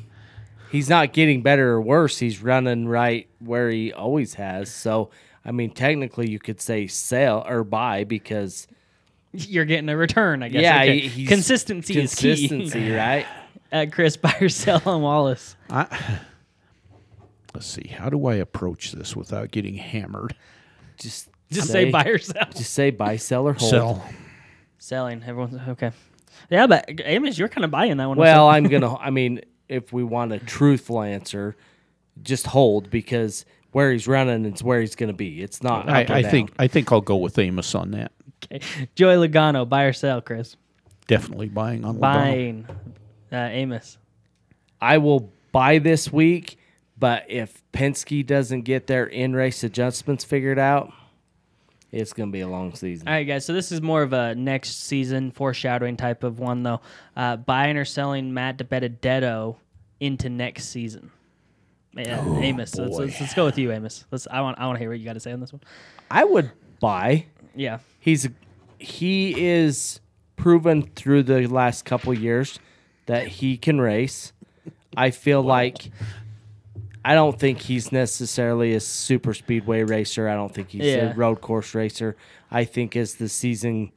he's 0.71 0.89
not 0.89 1.13
getting 1.13 1.41
better 1.43 1.69
or 1.73 1.81
worse. 1.81 2.17
He's 2.17 2.41
running 2.41 2.87
right 2.87 3.27
where 3.39 3.69
he 3.69 3.93
always 3.93 4.33
has. 4.35 4.71
So, 4.73 5.11
I 5.45 5.51
mean, 5.51 5.69
technically, 5.71 6.29
you 6.31 6.39
could 6.39 6.59
say 6.61 6.87
sell 6.87 7.45
or 7.47 7.63
buy 7.63 8.03
because 8.05 8.67
You're 9.33 9.65
getting 9.65 9.89
a 9.89 9.95
return, 9.97 10.41
I 10.43 10.49
guess. 10.49 10.61
yeah, 10.63 10.81
Okay. 10.81 10.99
he- 11.01 11.07
he's 11.09 11.27
consistency, 11.29 11.99
is 11.99 12.15
key. 12.15 12.47
consistency, 12.47 12.91
right? 12.91 13.25
Uh, 13.73 13.85
Chris, 13.89 14.17
buy 14.17 14.35
or 14.41 14.49
sell 14.49 14.81
on 14.85 15.01
Wallace? 15.01 15.55
Let's 17.53 17.67
see. 17.67 17.87
How 17.87 18.09
do 18.09 18.25
I 18.27 18.35
approach 18.35 18.91
this 18.93 19.15
without 19.15 19.51
getting 19.51 19.75
hammered? 19.75 20.35
Just 20.97 21.29
Just 21.51 21.69
say, 21.69 21.89
buy 21.91 22.05
or 22.05 22.17
sell. 22.17 22.47
Just 22.55 22.73
say 22.73 22.91
buy, 22.91 23.17
sell, 23.17 23.47
or 23.47 23.53
hold. 23.53 23.69
Sell. 23.69 24.05
Selling. 24.77 25.23
Everyone's 25.25 25.59
okay. 25.69 25.91
Yeah, 26.49 26.67
but 26.67 26.85
Amos, 27.03 27.37
you're 27.37 27.49
kind 27.49 27.65
of 27.65 27.71
buying 27.71 27.97
that 27.97 28.07
one. 28.07 28.17
Well, 28.17 28.47
I'm 28.49 28.63
gonna. 28.65 28.95
I 28.95 29.09
mean, 29.09 29.41
if 29.67 29.91
we 29.93 30.03
want 30.03 30.31
a 30.33 30.39
truthful 30.39 31.01
answer, 31.01 31.55
just 32.23 32.47
hold 32.47 32.89
because 32.89 33.45
where 33.71 33.91
he's 33.91 34.07
running 34.07 34.45
is 34.45 34.63
where 34.63 34.79
he's 34.81 34.95
gonna 34.95 35.13
be. 35.13 35.41
It's 35.41 35.61
not. 35.61 35.89
I, 35.89 36.03
up 36.03 36.09
or 36.09 36.13
I 36.13 36.21
down. 36.23 36.31
think 36.31 36.51
I 36.57 36.67
think 36.67 36.91
I'll 36.91 37.01
go 37.01 37.17
with 37.17 37.37
Amos 37.37 37.75
on 37.75 37.91
that. 37.91 38.11
okay. 38.43 38.59
Joey 38.95 39.27
Logano, 39.27 39.67
buy 39.67 39.83
or 39.83 39.93
sell, 39.93 40.21
Chris? 40.21 40.55
Definitely 41.07 41.49
buying 41.49 41.83
on 41.85 41.95
Logano. 41.97 41.99
Buying. 42.01 42.67
Uh, 43.31 43.35
Amos. 43.35 43.97
I 44.81 44.97
will 44.97 45.31
buy 45.51 45.77
this 45.79 46.11
week, 46.11 46.57
but 47.01 47.25
if 47.27 47.63
Penske 47.73 48.23
doesn't 48.23 48.61
get 48.61 48.85
their 48.85 49.07
in 49.07 49.35
race 49.35 49.63
adjustments 49.63 50.23
figured 50.23 50.59
out, 50.59 50.93
it's 51.91 52.13
gonna 52.13 52.31
be 52.31 52.41
a 52.41 52.47
long 52.47 52.75
season. 52.75 53.07
All 53.07 53.15
right, 53.15 53.23
guys. 53.23 53.43
So 53.43 53.53
this 53.53 53.71
is 53.71 53.81
more 53.81 54.03
of 54.03 54.13
a 54.13 54.35
next 54.35 54.85
season 54.85 55.31
foreshadowing 55.31 55.97
type 55.97 56.23
of 56.23 56.37
one, 56.37 56.61
though. 56.61 56.79
Uh, 57.17 57.37
buying 57.37 57.75
or 57.75 57.85
selling 57.85 58.35
Matt 58.35 58.57
DiBenedetto 58.59 59.55
into 59.99 60.29
next 60.29 60.65
season. 60.65 61.11
Yeah, 61.93 62.23
Amos. 62.37 62.75
Let's, 62.75 62.95
let's, 62.95 63.19
let's 63.19 63.33
go 63.33 63.45
with 63.45 63.57
you, 63.57 63.71
Amos. 63.71 64.05
Let's. 64.11 64.27
I 64.29 64.41
want. 64.41 64.59
I 64.59 64.67
want 64.67 64.77
to 64.77 64.79
hear 64.79 64.91
what 64.91 64.99
you 64.99 65.05
got 65.05 65.13
to 65.13 65.19
say 65.19 65.31
on 65.31 65.39
this 65.39 65.51
one. 65.51 65.61
I 66.11 66.23
would 66.23 66.51
buy. 66.79 67.25
Yeah. 67.55 67.79
He's 67.99 68.29
he 68.77 69.49
is 69.49 69.99
proven 70.35 70.83
through 70.83 71.23
the 71.23 71.47
last 71.47 71.83
couple 71.83 72.13
years 72.13 72.59
that 73.07 73.27
he 73.27 73.57
can 73.57 73.81
race. 73.81 74.33
I 74.95 75.11
feel 75.11 75.41
like 75.41 75.89
I 77.03 77.15
don't 77.15 77.39
think 77.39 77.59
he's 77.61 77.91
necessarily 77.91 78.73
a 78.73 78.79
super 78.79 79.33
speedway 79.33 79.83
racer. 79.83 80.27
I 80.29 80.35
don't 80.35 80.53
think 80.53 80.69
he's 80.69 80.83
Yeah. 80.83 81.11
a 81.11 81.13
road 81.15 81.41
course 81.41 81.73
racer. 81.73 82.15
I 82.51 82.63
think 82.63 82.95
as 82.95 83.15
the 83.15 83.27
season 83.29 83.91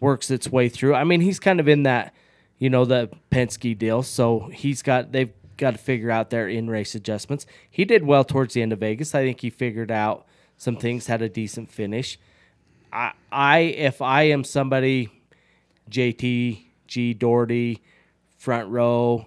works 0.00 0.30
its 0.30 0.48
way 0.48 0.68
through, 0.70 0.94
I 0.94 1.04
mean, 1.04 1.20
he's 1.20 1.38
kind 1.38 1.60
of 1.60 1.68
in 1.68 1.82
that, 1.82 2.14
you 2.58 2.70
know, 2.70 2.84
the 2.86 3.10
Penske 3.30 3.76
deal. 3.76 4.02
So 4.02 4.48
he's 4.54 4.80
got 4.82 5.12
they've 5.12 5.32
got 5.58 5.72
to 5.72 5.78
figure 5.78 6.10
out 6.10 6.30
their 6.30 6.48
in 6.48 6.70
race 6.70 6.94
adjustments. 6.94 7.44
He 7.70 7.84
did 7.84 8.04
well 8.06 8.24
towards 8.24 8.54
the 8.54 8.62
end 8.62 8.72
of 8.72 8.78
Vegas. 8.80 9.14
I 9.14 9.22
think 9.22 9.40
he 9.42 9.50
figured 9.50 9.90
out 9.90 10.24
some 10.56 10.76
things, 10.76 11.06
had 11.08 11.20
a 11.20 11.28
decent 11.28 11.70
finish. 11.70 12.18
I, 12.92 13.12
I 13.30 13.58
if 13.60 14.00
I 14.00 14.22
am 14.22 14.44
somebody, 14.44 15.10
JT, 15.90 16.62
G, 16.86 17.12
Daugherty, 17.14 17.82
front 18.38 18.70
row, 18.70 19.26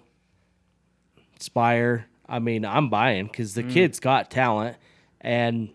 Spire. 1.39 2.07
I 2.34 2.39
mean, 2.39 2.65
I'm 2.65 2.89
buying 2.89 3.25
because 3.27 3.53
the 3.53 3.63
kid's 3.63 3.99
got 3.99 4.31
talent, 4.31 4.77
and 5.21 5.69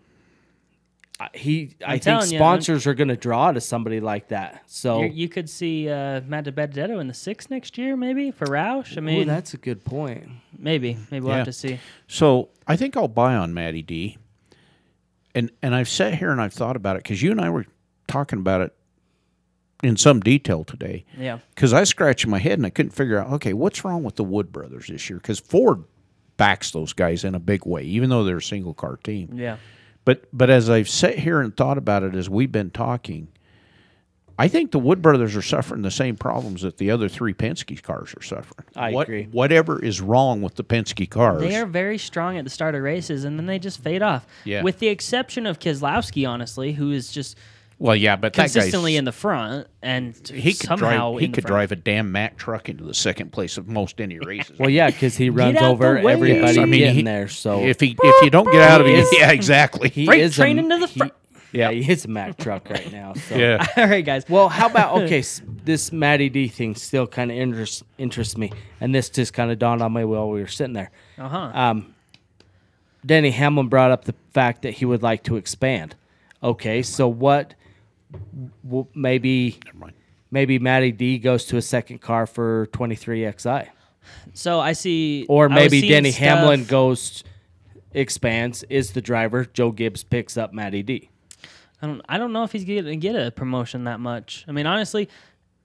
I- 1.19 1.29
he. 1.33 1.75
I 1.85 1.91
think 1.93 2.03
telling 2.03 2.31
ya, 2.31 2.37
sponsors 2.37 2.87
are 2.87 2.93
going 2.93 3.07
to 3.09 3.17
draw 3.17 3.51
to 3.51 3.61
somebody 3.61 3.99
like 3.99 4.29
that. 4.29 4.63
So 4.67 5.01
You, 5.03 5.07
you 5.09 5.29
could 5.29 5.49
see 5.49 5.89
uh, 5.89 6.21
Matt 6.21 6.45
DiBenedetto 6.45 6.99
in 6.99 7.07
the 7.07 7.13
six 7.13 7.49
next 7.49 7.77
year, 7.77 7.95
maybe 7.97 8.31
for 8.31 8.45
Roush. 8.45 8.95
I 8.97 8.99
Ooh, 8.99 9.03
mean, 9.03 9.27
that's 9.27 9.53
a 9.53 9.57
good 9.57 9.83
point. 9.83 10.27
maybe. 10.57 10.97
Maybe 11.11 11.23
we'll 11.25 11.31
Yeah. 11.33 11.37
have 11.37 11.45
to 11.45 11.53
see. 11.53 11.79
So 12.07 12.49
I 12.67 12.75
think 12.77 12.95
I'll 12.97 13.07
buy 13.07 13.35
on 13.35 13.53
Matty 13.53 13.81
D. 13.81 14.17
And 15.35 15.51
and 15.61 15.75
I've 15.75 15.89
sat 15.89 16.15
here 16.15 16.31
and 16.31 16.41
I've 16.41 16.53
thought 16.53 16.75
about 16.75 16.95
it 16.95 17.03
because 17.03 17.21
you 17.21 17.31
and 17.31 17.39
I 17.39 17.49
were 17.49 17.65
talking 18.07 18.39
about 18.39 18.61
it 18.61 18.73
in 19.83 19.95
some 19.95 20.19
detail 20.21 20.63
today. 20.63 21.05
Yeah. 21.17 21.39
Because 21.53 21.71
I 21.71 21.83
scratched 21.83 22.25
my 22.27 22.39
head 22.39 22.53
and 22.59 22.65
I 22.65 22.69
couldn't 22.69 22.91
figure 22.91 23.17
out, 23.19 23.31
okay, 23.33 23.53
what's 23.53 23.83
wrong 23.85 24.03
with 24.03 24.15
the 24.15 24.23
Wood 24.23 24.51
brothers 24.51 24.87
this 24.87 25.09
year? 25.09 25.19
Because 25.19 25.39
Ford 25.39 25.83
backs 26.39 26.71
those 26.71 26.93
guys 26.93 27.23
in 27.23 27.35
a 27.35 27.39
big 27.39 27.67
way, 27.67 27.83
even 27.83 28.09
though 28.09 28.23
they're 28.23 28.37
a 28.37 28.41
single 28.41 28.73
car 28.73 28.97
team. 29.03 29.29
Yeah. 29.35 29.57
But 30.05 30.25
but 30.33 30.49
as 30.49 30.69
I've 30.71 30.89
sat 30.89 31.19
here 31.19 31.39
and 31.41 31.55
thought 31.55 31.77
about 31.77 32.01
it 32.01 32.15
as 32.15 32.27
we've 32.27 32.51
been 32.51 32.71
talking, 32.71 33.27
I 34.39 34.47
think 34.47 34.71
the 34.71 34.79
Wood 34.79 35.01
brothers 35.01 35.35
are 35.35 35.41
suffering 35.41 35.81
the 35.81 35.91
same 35.91 36.15
problems 36.15 36.61
that 36.61 36.77
the 36.77 36.91
other 36.91 37.09
three 37.09 37.33
Penske 37.33 37.83
cars 37.83 38.15
are 38.17 38.23
suffering. 38.23 38.65
I 38.75 38.91
What- 38.93 39.03
agree. 39.07 39.27
Whatever 39.31 39.83
is 39.83 39.99
wrong 39.99 40.41
with 40.41 40.55
the 40.55 40.63
Penske 40.63 41.09
cars, 41.09 41.41
They 41.41 41.57
are 41.57 41.65
very 41.65 41.97
strong 41.97 42.37
at 42.37 42.45
the 42.45 42.49
start 42.49 42.73
of 42.73 42.81
races, 42.81 43.25
and 43.25 43.37
then 43.37 43.45
they 43.45 43.59
just 43.59 43.83
fade 43.83 44.01
off. 44.01 44.25
Yeah. 44.45 44.63
With 44.63 44.79
the 44.79 44.87
exception 44.87 45.45
of 45.45 45.59
Keselowski, 45.59 46.27
honestly, 46.27 46.71
who 46.71 46.89
is 46.91 47.11
just 47.11 47.37
well, 47.79 47.95
yeah, 47.95 48.15
but 48.17 48.33
that 48.33 48.37
guy's- 48.41 48.53
consistently 48.53 48.95
in 48.97 49.05
the 49.05 49.11
front 49.11 49.67
and 49.81 50.15
he 50.27 50.53
could 50.53 50.67
somehow 50.67 51.11
drive. 51.13 51.21
He 51.21 51.27
could 51.29 51.43
front. 51.45 51.47
drive 51.47 51.71
a 51.71 51.75
damn 51.77 52.11
Mack 52.11 52.37
truck 52.37 52.69
into 52.69 52.83
the 52.83 52.93
second 52.93 53.31
place 53.31 53.57
of 53.57 53.67
most 53.67 53.99
any 54.01 54.19
races. 54.25 54.59
Well, 54.59 54.69
yeah, 54.69 54.89
because 54.91 55.15
he 55.17 55.29
runs 55.29 55.55
out 55.57 55.61
the 55.61 55.67
over 55.67 56.01
way. 56.01 56.13
everybody 56.13 56.39
Yes, 56.41 56.57
I 56.57 56.65
mean, 56.65 56.79
getting 56.81 56.95
he- 56.95 57.01
there. 57.03 57.27
So 57.29 57.63
if 57.63 57.79
he 57.79 57.95
if 58.03 58.23
you 58.23 58.29
don't 58.29 58.51
get 58.51 58.61
out 58.61 58.81
of 58.81 58.87
He 58.87 58.93
yeah, 59.17 59.31
exactly. 59.31 59.89
he 59.89 60.05
Freight 60.05 60.21
is 60.21 60.35
train 60.35 60.59
a, 60.59 60.63
into 60.63 60.77
the 60.77 60.87
he- 60.87 60.99
front. 60.99 61.13
Yeah, 61.51 61.71
he 61.71 61.91
is 61.91 62.05
a 62.05 62.07
Mack 62.09 62.37
truck 62.37 62.69
right 62.69 62.91
now. 62.91 63.13
So. 63.27 63.35
yeah, 63.35 63.65
All 63.75 63.87
right, 63.87 64.05
guys. 64.05 64.23
Well, 64.29 64.49
how 64.49 64.67
about 64.67 65.01
okay? 65.01 65.23
This 65.63 65.91
Matty 65.91 66.29
D 66.29 66.47
thing 66.47 66.75
still 66.75 67.07
kind 67.07 67.31
of 67.31 67.37
interests 67.37 67.81
interests 67.97 68.37
me, 68.37 68.51
and 68.79 68.93
this 68.93 69.09
just 69.09 69.33
kind 69.33 69.49
of 69.49 69.57
dawned 69.57 69.81
on 69.81 69.91
me 69.93 70.03
while 70.03 70.29
we 70.29 70.41
were 70.41 70.47
sitting 70.47 70.73
there. 70.73 70.91
Uh 71.17 71.27
huh. 71.27 71.51
Um, 71.55 71.95
Denny 73.05 73.31
Hamlin 73.31 73.67
brought 73.67 73.91
up 73.91 74.05
the 74.05 74.13
fact 74.33 74.61
that 74.63 74.75
he 74.75 74.85
would 74.85 75.01
like 75.01 75.23
to 75.23 75.37
expand. 75.37 75.95
Okay, 76.43 76.81
so 76.83 77.07
what? 77.07 77.55
W- 78.63 78.87
Maybe 78.95 79.59
mind. 79.73 79.93
maybe 80.31 80.59
Matty 80.59 80.91
D 80.91 81.17
goes 81.17 81.45
to 81.45 81.57
a 81.57 81.61
second 81.61 81.99
car 82.01 82.25
for 82.25 82.67
twenty 82.67 82.95
three 82.95 83.29
XI, 83.37 83.63
so 84.33 84.59
I 84.59 84.73
see. 84.73 85.25
or 85.29 85.49
maybe 85.49 85.81
seeing 85.81 85.91
Denny 85.91 86.11
stuff- 86.11 86.39
Hamlin 86.39 86.65
goes 86.65 87.23
expands 87.93 88.63
is 88.69 88.91
the 88.91 89.01
driver. 89.01 89.45
Joe 89.45 89.71
Gibbs 89.71 90.03
picks 90.03 90.37
up 90.37 90.53
Matty 90.53 90.83
D. 90.83 91.09
I 91.81 91.87
don't. 91.87 92.01
I 92.09 92.17
don't 92.17 92.33
know 92.33 92.43
if 92.43 92.51
he's 92.51 92.65
gonna 92.65 92.95
get 92.97 93.15
a 93.15 93.31
promotion 93.31 93.85
that 93.85 93.99
much. 93.99 94.43
I 94.47 94.51
mean, 94.51 94.65
honestly, 94.65 95.07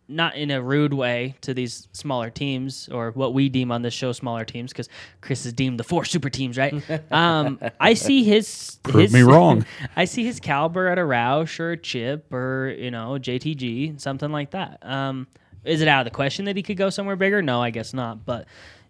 not 0.09 0.36
in 0.36 0.50
a 0.50 0.61
rude 0.61 0.92
way 0.92 1.34
to 1.40 1.55
these 1.55 1.88
smaller 1.92 2.30
teams 2.30 2.88
or 2.90 3.11
what 3.12 3.32
we 3.32 3.48
deem 3.48 3.72
on 3.72 3.82
this 3.82 3.94
show 3.94 4.12
smaller 4.12 4.44
teams, 4.44 4.72
because 4.72 4.88
Chris 5.20 5.44
has 5.44 5.52
deemed 5.52 5.80
the 5.80 5.84
four 5.84 6.05
super 6.05 6.30
teams, 6.30 6.59
right? 6.59 6.74
um, 7.12 7.59
I 7.80 7.94
see 7.94 8.24
his. 8.24 8.78
Prove 8.82 9.05
his, 9.05 9.12
me 9.12 9.22
wrong. 9.22 9.64
I 9.96 10.05
see 10.05 10.24
his 10.24 10.40
caliber 10.40 10.88
at 10.88 10.98
a 10.98 11.02
Roush 11.02 11.59
or 11.61 11.72
a 11.72 11.76
Chip 11.76 12.32
or 12.32 12.74
you 12.78 12.90
know 12.90 13.12
JTG, 13.12 14.00
something 14.00 14.30
like 14.30 14.50
that. 14.50 14.78
Um, 14.82 15.26
is 15.64 15.80
it 15.80 15.88
out 15.88 16.00
of 16.00 16.12
the 16.12 16.14
question 16.14 16.44
that 16.44 16.57
he 16.57 16.62
could 16.62 16.76
go 16.76 16.90
somewhere 16.90 17.16
bigger? 17.16 17.40
No, 17.42 17.62
I 17.62 17.70
guess 17.70 17.94
not. 17.94 18.24
But 18.24 18.46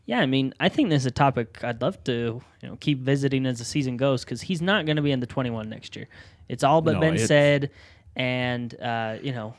Yeah, 0.06 0.20
I 0.20 0.26
mean, 0.26 0.52
I 0.58 0.68
think 0.68 0.90
this 0.90 1.02
is 1.02 1.06
a 1.06 1.12
topic 1.12 1.62
I'd 1.62 1.80
love 1.80 2.02
to 2.04 2.42
you 2.60 2.68
know 2.68 2.76
keep 2.76 3.00
visiting 3.00 3.46
as 3.46 3.58
the 3.58 3.64
season 3.64 3.96
goes 3.96 4.24
because 4.24 4.42
he's 4.42 4.60
not 4.60 4.86
going 4.86 4.96
to 4.96 5.02
be 5.02 5.12
in 5.12 5.20
the 5.20 5.26
21 5.26 5.68
next 5.68 5.94
year. 5.96 6.08
It's 6.48 6.64
all 6.64 6.82
but 6.82 6.94
No, 6.94 7.00
been 7.00 7.18
said, 7.18 7.70
and 8.16 8.78
uh, 8.80 9.16
you 9.22 9.32
know, 9.32 9.54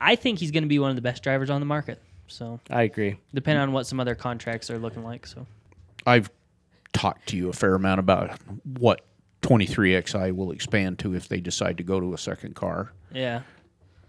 I 0.00 0.16
think 0.16 0.38
he's 0.38 0.50
going 0.50 0.62
to 0.62 0.68
be 0.68 0.78
one 0.78 0.90
of 0.90 0.96
the 0.96 1.02
best 1.02 1.22
drivers 1.22 1.50
on 1.50 1.60
the 1.60 1.66
market. 1.66 2.00
So 2.26 2.60
I 2.70 2.82
agree. 2.82 3.18
depending 3.34 3.60
on 3.62 3.72
what 3.72 3.86
some 3.86 3.98
other 4.00 4.14
contracts 4.14 4.70
are 4.70 4.78
looking 4.78 5.02
like. 5.04 5.26
So 5.26 5.46
I've 6.06 6.30
talked 6.92 7.28
to 7.30 7.36
you 7.36 7.48
a 7.48 7.52
fair 7.52 7.74
amount 7.74 7.98
about 8.00 8.38
what 8.78 9.00
23XI 9.42 10.34
will 10.34 10.52
expand 10.52 10.98
to 11.00 11.14
if 11.14 11.28
they 11.28 11.40
decide 11.40 11.76
to 11.78 11.82
go 11.82 12.00
to 12.00 12.14
a 12.14 12.18
second 12.18 12.54
car. 12.54 12.92
yeah, 13.12 13.42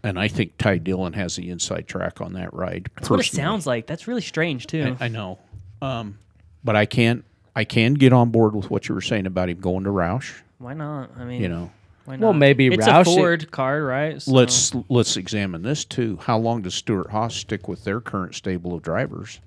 And 0.04 0.20
I 0.20 0.28
think 0.28 0.58
Ty 0.58 0.80
Dillon 0.80 1.14
has 1.14 1.36
the 1.36 1.50
inside 1.50 1.88
track 1.88 2.22
on 2.22 2.34
that 2.34 2.54
ride. 2.54 2.90
that's 2.96 3.10
what 3.10 3.20
it 3.20 3.26
sounds 3.26 3.66
like. 3.66 3.88
That's 3.88 4.08
really 4.08 4.22
strange 4.22 4.68
too. 4.68 4.96
I, 5.00 5.06
I 5.06 5.08
know. 5.08 5.40
Um, 5.82 6.18
but 6.64 6.76
I 6.76 6.86
can't. 6.86 7.26
I 7.56 7.64
can 7.66 7.96
get 7.96 8.14
on 8.14 8.30
board 8.30 8.56
with 8.56 8.70
what 8.70 8.88
you 8.88 8.96
were 8.96 9.02
saying 9.02 9.26
about 9.26 9.50
him 9.50 9.60
going 9.60 9.84
to 9.84 9.90
Roush. 9.90 10.34
why 10.60 10.74
not? 10.74 11.10
I 11.18 11.26
mean, 11.26 11.42
You 11.42 11.50
know, 11.50 11.60
why 11.60 11.66
not? 11.68 11.72
Well, 12.08 12.34
maybe 12.34 12.68
it's 12.68 12.88
Roush- 12.88 13.02
a 13.02 13.06
Ford 13.06 13.52
car, 13.52 13.84
right? 13.84 14.22
So- 14.22 14.32
let's 14.32 14.74
let's 14.90 15.18
examine 15.18 15.62
this 15.62 15.86
too. 15.86 16.18
How 16.22 16.38
long 16.38 16.62
does 16.64 16.74
Stewart 16.74 17.12
Haas 17.12 17.36
stick 17.36 17.68
with 17.68 17.84
their 17.84 18.02
current 18.02 18.36
stable 18.36 18.74
of 18.74 18.82
drivers? 18.82 19.40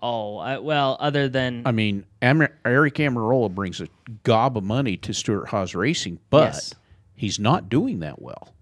Oh, 0.00 0.36
I, 0.38 0.58
well, 0.58 0.96
other 1.00 1.28
than 1.28 1.62
I 1.64 1.72
mean, 1.72 2.04
Am- 2.22 2.40
Aric 2.64 2.94
Almirola 2.94 3.52
brings 3.52 3.80
a 3.80 3.88
gob 4.22 4.56
of 4.56 4.62
money 4.64 4.96
to 4.98 5.12
Stewart 5.12 5.48
Haas 5.48 5.74
Racing, 5.74 6.18
but 6.30 6.52
Yes. 6.54 6.74
he's 7.14 7.38
not 7.38 7.68
doing 7.68 8.00
that 8.00 8.20
well. 8.22 8.52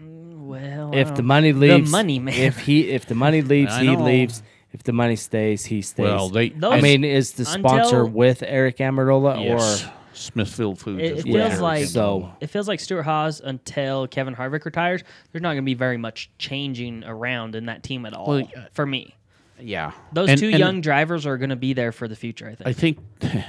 well, 0.00 0.90
If 0.94 1.14
the 1.14 1.22
money 1.22 1.52
leaves, 1.52 1.90
the 1.90 1.96
money 1.96 2.18
man. 2.18 2.34
If 2.34 2.58
he 2.58 2.90
if 2.90 3.06
the 3.06 3.14
money 3.14 3.40
leaves, 3.54 3.76
he 3.76 3.96
leaves. 3.96 4.42
If 4.72 4.82
the 4.82 4.92
money 4.92 5.16
stays, 5.16 5.64
he 5.64 5.80
stays. 5.80 6.04
Well, 6.04 6.28
they 6.28 6.50
Those- 6.50 6.72
I 6.74 6.80
mean, 6.82 7.02
is 7.04 7.32
the 7.32 7.44
sponsor 7.46 8.00
Until- 8.02 8.08
with 8.10 8.40
Aric 8.40 8.76
Almirola 8.76 9.42
yes, 9.42 9.84
or 9.86 9.92
Smithfield 10.18 10.78
Foods. 10.78 11.02
It, 11.02 11.18
it 11.18 11.22
feels 11.22 11.36
Eric 11.36 11.60
like 11.60 11.86
So- 11.86 12.32
it 12.40 12.48
feels 12.48 12.68
like 12.68 12.80
Stewart 12.80 13.04
Haas 13.04 13.40
until 13.40 14.06
Kevin 14.06 14.34
Harvick 14.34 14.64
retires. 14.64 15.02
There's 15.32 15.42
not 15.42 15.50
going 15.50 15.62
to 15.64 15.66
be 15.66 15.74
very 15.74 15.96
much 15.96 16.30
changing 16.38 17.04
around 17.04 17.54
in 17.54 17.66
that 17.66 17.82
team 17.82 18.04
at 18.06 18.12
all. 18.14 18.26
Well, 18.28 18.48
for 18.72 18.86
me, 18.86 19.16
yeah, 19.60 19.92
those 20.12 20.28
And- 20.30 20.38
two 20.38 20.48
and 20.48 20.58
young 20.58 20.80
drivers 20.80 21.26
are 21.26 21.36
going 21.38 21.50
to 21.50 21.56
be 21.56 21.72
there 21.72 21.92
for 21.92 22.08
the 22.08 22.16
future. 22.16 22.46
I 22.48 22.54
think. 22.54 22.68
I 22.68 22.72
think 22.72 23.44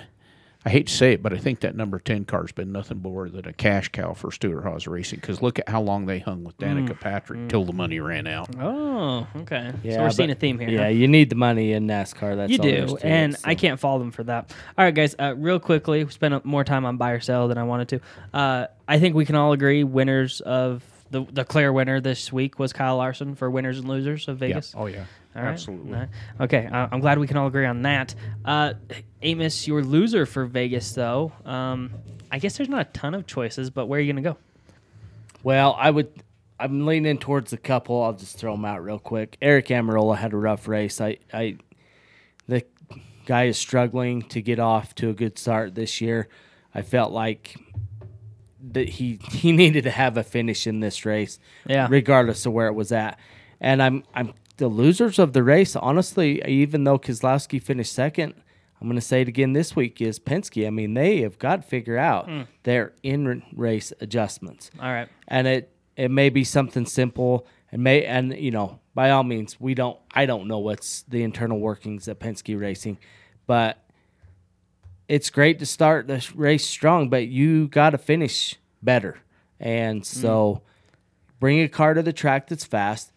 I 0.66 0.70
hate 0.72 0.88
to 0.88 0.94
say 0.94 1.14
it, 1.14 1.24
but 1.24 1.32
I 1.32 1.38
think 1.38 1.62
that 1.62 1.74
number 1.76 2.00
ten 2.00 2.26
car's 2.26 2.52
been 2.52 2.74
nothing 2.74 3.02
more 3.02 3.30
than 3.30 3.48
a 3.48 3.54
cash 3.54 3.88
cow 3.90 4.14
for 4.14 4.30
Stewart 4.30 4.64
Haas 4.66 4.88
Racing. 4.88 5.20
Because 5.22 5.42
look 5.42 5.58
at 5.58 5.70
how 5.70 5.82
long 5.82 6.06
they 6.06 6.20
hung 6.20 6.44
with 6.44 6.58
Danica 6.58 6.90
Mm. 6.90 7.00
Patrick 7.00 7.48
till 7.48 7.64
the 7.64 7.72
money 7.72 8.02
ran 8.02 8.28
out. 8.28 8.54
oh, 8.60 9.26
okay. 9.38 9.72
yeah, 9.84 9.96
so 9.96 10.02
we're 10.04 10.10
seeing 10.10 10.32
a 10.32 10.36
theme 10.36 10.60
here. 10.60 10.70
Yeah, 10.70 10.82
huh? 10.84 10.88
you 10.90 11.08
need 11.08 11.30
the 11.30 11.38
money 11.38 11.72
in 11.72 11.88
NASCAR. 11.88 12.36
That's 12.36 12.52
You 12.52 12.58
all 12.58 12.64
do, 12.88 12.98
to 12.98 13.06
and 13.06 13.36
it, 13.36 13.40
I 13.46 13.56
can't 13.56 13.80
fault 13.80 14.02
them 14.02 14.12
for 14.12 14.24
that. 14.26 14.54
All 14.78 14.84
right, 14.84 14.94
guys, 14.94 15.16
uh, 15.18 15.34
real 15.38 15.60
quickly, 15.62 16.04
we 16.04 16.12
spent 16.12 16.44
more 16.44 16.66
time 16.66 16.86
on 16.86 16.98
buy 16.98 17.12
or 17.12 17.22
sell 17.22 17.48
than 17.48 17.58
I 17.58 17.64
wanted 17.64 17.88
to. 17.90 18.02
Uh, 18.34 18.68
I 18.86 19.00
think 19.00 19.16
we 19.16 19.24
can 19.26 19.36
all 19.36 19.54
agree 19.54 19.86
winners 19.86 20.42
of 20.42 20.84
the 21.12 21.26
the 21.32 21.46
clear 21.46 21.72
winner 21.72 22.02
this 22.02 22.34
week 22.34 22.60
was 22.60 22.74
Kyle 22.74 22.98
Larson 22.98 23.34
for 23.36 23.50
winners 23.50 23.80
and 23.80 23.88
losers 23.88 24.28
of 24.28 24.38
Vegas. 24.40 24.76
Oh 24.78 24.88
yeah, 24.88 25.06
All 25.36 25.44
right. 25.44 25.52
absolutely. 25.52 25.94
All 25.94 26.00
right. 26.00 26.10
Okay, 26.42 26.66
uh, 26.66 26.88
I'm 26.92 27.00
glad 27.02 27.20
we 27.20 27.28
can 27.28 27.38
all 27.38 27.48
agree 27.48 27.66
on 27.66 27.84
that. 27.84 28.16
Uh, 28.44 28.74
Amos, 29.22 29.68
your 29.68 29.84
loser 29.84 30.26
for 30.26 30.46
Vegas, 30.46 30.92
though. 30.94 31.32
Um, 31.46 31.92
I 32.32 32.40
guess 32.40 32.58
there's 32.58 32.70
not 32.70 32.82
a 32.82 32.90
ton 32.92 33.14
of 33.14 33.28
choices, 33.28 33.70
but 33.70 33.86
where 33.88 34.00
are 34.00 34.02
you 34.02 34.12
going 34.12 34.24
to 34.24 34.30
go? 34.32 34.38
Well, 35.44 35.76
I 35.78 35.92
would. 35.92 36.12
I'm 36.60 36.86
leaning 36.86 37.18
towards 37.20 37.54
a 37.54 37.58
couple. 37.58 38.04
I'll 38.04 38.14
just 38.14 38.38
throw 38.38 38.52
them 38.54 38.66
out 38.66 38.84
real 38.84 39.00
quick. 39.00 39.38
Aric 39.42 39.68
Almirola 39.68 40.18
had 40.18 40.34
a 40.34 40.38
rough 40.38 40.68
race. 40.68 41.00
I, 41.00 41.18
I, 41.34 41.56
the 42.50 42.66
guy 43.26 43.46
is 43.46 43.58
struggling 43.58 44.24
to 44.24 44.42
get 44.42 44.60
off 44.60 44.94
to 44.96 45.10
a 45.10 45.14
good 45.14 45.38
start 45.40 45.74
this 45.76 46.02
year. 46.02 46.28
I 46.76 46.82
felt 46.82 47.14
like 47.14 47.56
that 48.72 48.90
he 48.90 49.20
he 49.32 49.52
needed 49.54 49.86
to 49.86 49.92
have 49.92 50.18
a 50.18 50.24
finish 50.24 50.68
in 50.68 50.82
this 50.82 51.06
race, 51.06 51.40
Yeah. 51.66 51.88
regardless 51.90 52.46
of 52.46 52.52
where 52.54 52.68
it 52.68 52.74
was 52.74 52.92
at. 52.92 53.18
And 53.62 53.82
I'm 53.82 54.04
I'm 54.14 54.34
the 54.60 54.68
losers 54.68 55.18
of 55.18 55.34
the 55.34 55.44
race. 55.44 55.76
Honestly, 55.76 56.42
even 56.48 56.84
though 56.84 57.00
Keselowski 57.00 57.62
finished 57.62 57.92
second, 57.92 58.36
I'm 58.80 58.88
going 58.88 58.96
to 58.96 59.02
say 59.02 59.22
it 59.22 59.28
again 59.28 59.54
this 59.54 59.76
week 59.76 60.00
is 60.00 60.20
Penske. 60.20 60.66
I 60.66 60.70
mean, 60.70 60.94
they 60.94 61.22
have 61.22 61.40
got 61.40 61.64
to 61.64 61.68
figure 61.68 61.98
out 61.98 62.28
mm. 62.28 62.48
their 62.64 62.94
in 63.04 63.44
race 63.54 63.92
adjustments 64.00 64.72
All 64.80 64.92
right. 64.92 65.10
and 65.28 65.48
it 65.48 65.74
it 65.98 66.10
may 66.10 66.30
be 66.30 66.46
something 66.46 66.86
simple 66.86 67.46
and 67.74 67.84
may 67.84 68.06
and 68.06 68.34
you 68.38 68.52
know 68.52 68.80
by 68.96 69.10
all 69.10 69.24
means 69.24 69.60
we 69.60 69.74
don't 69.74 69.98
I 70.14 70.26
don't 70.26 70.48
know 70.48 70.60
what's 70.60 71.02
the 71.04 71.24
internal 71.24 71.60
workings 71.60 72.08
at 72.08 72.20
Penske 72.20 72.60
Racing, 72.60 72.98
but 73.48 73.84
it's 75.08 75.30
great 75.30 75.60
to 75.60 75.66
start 75.66 76.08
the 76.08 76.26
race 76.36 76.66
strong, 76.66 77.10
but 77.10 77.28
you 77.28 77.68
got 77.68 77.92
to 77.92 77.98
finish 77.98 78.56
better, 78.82 79.18
and 79.60 80.04
mm. 80.04 80.06
so 80.06 80.62
bring 81.40 81.60
a 81.62 81.68
car 81.68 81.94
to 81.94 82.02
the 82.02 82.14
track 82.14 82.48
that's 82.48 82.66
fast, 82.66 83.12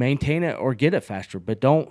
maintain 0.00 0.42
it 0.42 0.54
or 0.58 0.74
get 0.74 0.94
it 0.94 1.04
faster, 1.04 1.38
but 1.38 1.60
don't. 1.60 1.90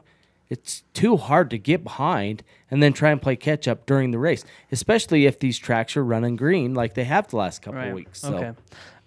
It's 0.49 0.82
too 0.95 1.16
hard 1.16 1.51
to 1.51 1.60
get 1.60 1.84
behind 1.84 2.41
and 2.72 2.82
then 2.82 2.91
try 2.91 3.12
and 3.12 3.22
play 3.22 3.36
catch 3.36 3.68
up 3.68 3.86
during 3.86 4.10
the 4.10 4.18
race, 4.18 4.43
especially 4.72 5.28
if 5.28 5.38
these 5.38 5.60
tracks 5.60 5.95
are 5.95 6.03
running 6.03 6.36
green 6.36 6.74
like 6.74 6.95
they 6.95 7.03
have 7.03 7.28
the 7.28 7.38
last 7.38 7.62
couple 7.62 7.80
Right. 7.80 7.89
of 7.89 7.93
weeks. 7.93 8.22
So. 8.22 8.34
Okay. 8.36 8.51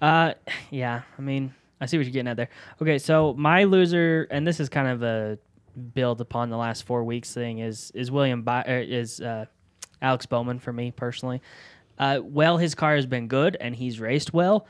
Uh, 0.00 0.34
yeah. 0.70 1.02
I 1.18 1.20
mean, 1.20 1.52
I 1.80 1.86
see 1.86 1.96
what 1.98 2.06
you're 2.06 2.12
getting 2.12 2.28
at 2.28 2.36
there. 2.36 2.48
Okay, 2.80 2.98
so 2.98 3.34
my 3.36 3.64
loser, 3.64 4.28
and 4.30 4.46
this 4.46 4.60
is 4.60 4.68
kind 4.68 4.86
of 4.86 5.02
a 5.02 5.36
build 5.94 6.20
upon 6.20 6.48
the 6.48 6.56
last 6.56 6.84
four 6.84 7.02
weeks 7.02 7.34
thing, 7.34 7.58
is 7.58 7.90
is 7.92 8.08
William 8.12 8.42
By- 8.42 8.64
er, 8.68 8.78
is 8.78 9.20
uh, 9.20 9.46
Alex 10.00 10.26
Bowman 10.26 10.60
for 10.60 10.72
me 10.72 10.92
personally. 10.92 11.42
Uh, 11.98 12.20
well, 12.22 12.56
his 12.56 12.76
car 12.76 12.94
has 12.94 13.06
been 13.06 13.26
good 13.26 13.56
and 13.60 13.74
he's 13.74 13.98
raced 13.98 14.32
well. 14.32 14.64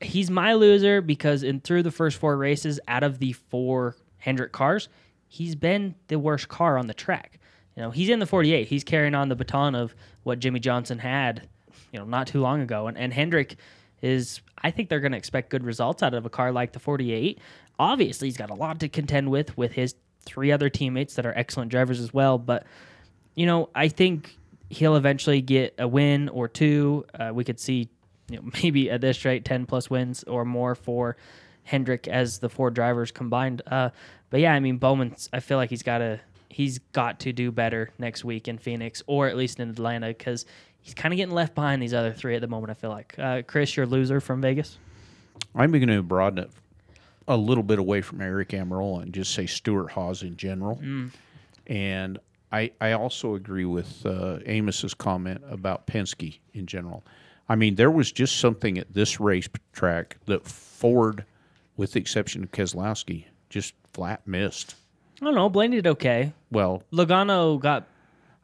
He's 0.00 0.30
my 0.30 0.54
loser 0.54 1.00
because 1.00 1.42
in 1.42 1.60
through 1.60 1.82
the 1.82 1.90
first 1.90 2.18
four 2.18 2.36
races, 2.36 2.78
out 2.86 3.02
of 3.02 3.18
the 3.18 3.32
four 3.32 3.96
Hendrick 4.18 4.52
cars, 4.52 4.88
he's 5.26 5.54
been 5.54 5.94
the 6.08 6.18
worst 6.18 6.48
car 6.48 6.78
on 6.78 6.86
the 6.86 6.94
track. 6.94 7.38
You 7.76 7.82
know, 7.82 7.90
he's 7.90 8.08
in 8.08 8.18
the 8.18 8.26
48. 8.26 8.66
He's 8.66 8.84
carrying 8.84 9.14
on 9.14 9.28
the 9.28 9.36
baton 9.36 9.74
of 9.74 9.94
what 10.24 10.40
Jimmie 10.40 10.60
Johnson 10.60 10.98
had, 10.98 11.48
you 11.92 11.98
know, 11.98 12.04
not 12.04 12.26
too 12.26 12.40
long 12.40 12.60
ago. 12.60 12.88
And, 12.88 12.98
and 12.98 13.12
Hendrick 13.12 13.56
is, 14.02 14.40
I 14.62 14.70
think 14.70 14.88
they're 14.88 15.00
going 15.00 15.12
to 15.12 15.18
expect 15.18 15.50
good 15.50 15.64
results 15.64 16.02
out 16.02 16.14
of 16.14 16.26
a 16.26 16.30
car 16.30 16.50
like 16.50 16.72
the 16.72 16.80
48. 16.80 17.38
Obviously, 17.78 18.26
he's 18.26 18.36
got 18.36 18.50
a 18.50 18.54
lot 18.54 18.80
to 18.80 18.88
contend 18.88 19.30
with 19.30 19.56
with 19.56 19.72
his 19.72 19.94
three 20.24 20.50
other 20.50 20.68
teammates 20.68 21.14
that 21.14 21.24
are 21.24 21.32
excellent 21.36 21.70
drivers 21.70 22.00
as 22.00 22.12
well. 22.12 22.38
But, 22.38 22.66
you 23.34 23.46
know, 23.46 23.70
I 23.74 23.88
think 23.88 24.36
he'll 24.70 24.96
eventually 24.96 25.40
get 25.40 25.74
a 25.78 25.86
win 25.86 26.28
or 26.28 26.48
two. 26.48 27.04
Uh, 27.14 27.30
we 27.32 27.44
could 27.44 27.60
see, 27.60 27.88
you 28.28 28.36
know, 28.36 28.50
maybe 28.62 28.90
at 28.90 29.00
this 29.00 29.24
rate, 29.24 29.44
10 29.44 29.66
plus 29.66 29.90
wins 29.90 30.24
or 30.24 30.44
more 30.44 30.74
for 30.74 31.16
Hendrick 31.64 32.08
as 32.08 32.38
the 32.38 32.48
four 32.48 32.70
drivers 32.70 33.10
combined. 33.10 33.62
Uh, 33.66 33.90
but 34.30 34.40
yeah, 34.40 34.52
I 34.52 34.60
mean, 34.60 34.78
Bowman, 34.78 35.16
I 35.32 35.40
feel 35.40 35.58
like 35.58 35.70
he's 35.70 35.82
got 35.82 35.98
to. 35.98 36.20
He's 36.50 36.78
got 36.92 37.20
to 37.20 37.32
do 37.32 37.52
better 37.52 37.90
next 37.98 38.24
week 38.24 38.48
in 38.48 38.56
Phoenix 38.56 39.02
or 39.06 39.28
at 39.28 39.36
least 39.36 39.60
in 39.60 39.68
Atlanta 39.68 40.08
because 40.08 40.46
he's 40.80 40.94
kind 40.94 41.12
of 41.12 41.18
getting 41.18 41.34
left 41.34 41.54
behind 41.54 41.82
these 41.82 41.92
other 41.92 42.10
three 42.10 42.34
at 42.34 42.40
the 42.40 42.48
moment. 42.48 42.70
I 42.70 42.74
feel 42.74 42.88
like 42.88 43.14
uh, 43.18 43.42
Chris, 43.46 43.76
your 43.76 43.84
loser 43.84 44.18
from 44.18 44.40
Vegas. 44.40 44.78
I'm 45.54 45.70
going 45.70 45.86
to 45.88 46.02
broaden 46.02 46.44
it 46.44 46.50
a 47.28 47.36
little 47.36 47.62
bit 47.62 47.78
away 47.78 48.00
from 48.00 48.20
Aric 48.20 48.58
Almirola 48.58 49.02
and 49.02 49.12
just 49.12 49.34
say 49.34 49.44
Stewart 49.44 49.90
Haas 49.92 50.22
in 50.22 50.36
general. 50.38 50.78
And 51.66 52.18
I, 52.50 52.72
I 52.80 52.92
also 52.92 53.34
agree 53.34 53.66
with 53.66 54.04
uh, 54.06 54.38
Amos's 54.46 54.94
comment 54.94 55.42
about 55.48 55.86
Penske 55.86 56.38
in 56.54 56.66
general. 56.66 57.04
I 57.48 57.56
mean, 57.56 57.76
there 57.76 57.90
was 57.90 58.12
just 58.12 58.38
something 58.38 58.78
at 58.78 58.92
this 58.92 59.20
racetrack 59.20 60.16
that 60.26 60.46
Ford, 60.46 61.24
with 61.76 61.92
the 61.92 62.00
exception 62.00 62.42
of 62.42 62.52
Keselowski, 62.52 63.24
just 63.48 63.74
flat 63.92 64.26
missed. 64.26 64.74
I 65.20 65.24
don't 65.24 65.34
know. 65.34 65.48
Blaney 65.48 65.76
did 65.76 65.86
okay. 65.86 66.32
Well, 66.50 66.82
Logano 66.92 67.58
got 67.58 67.88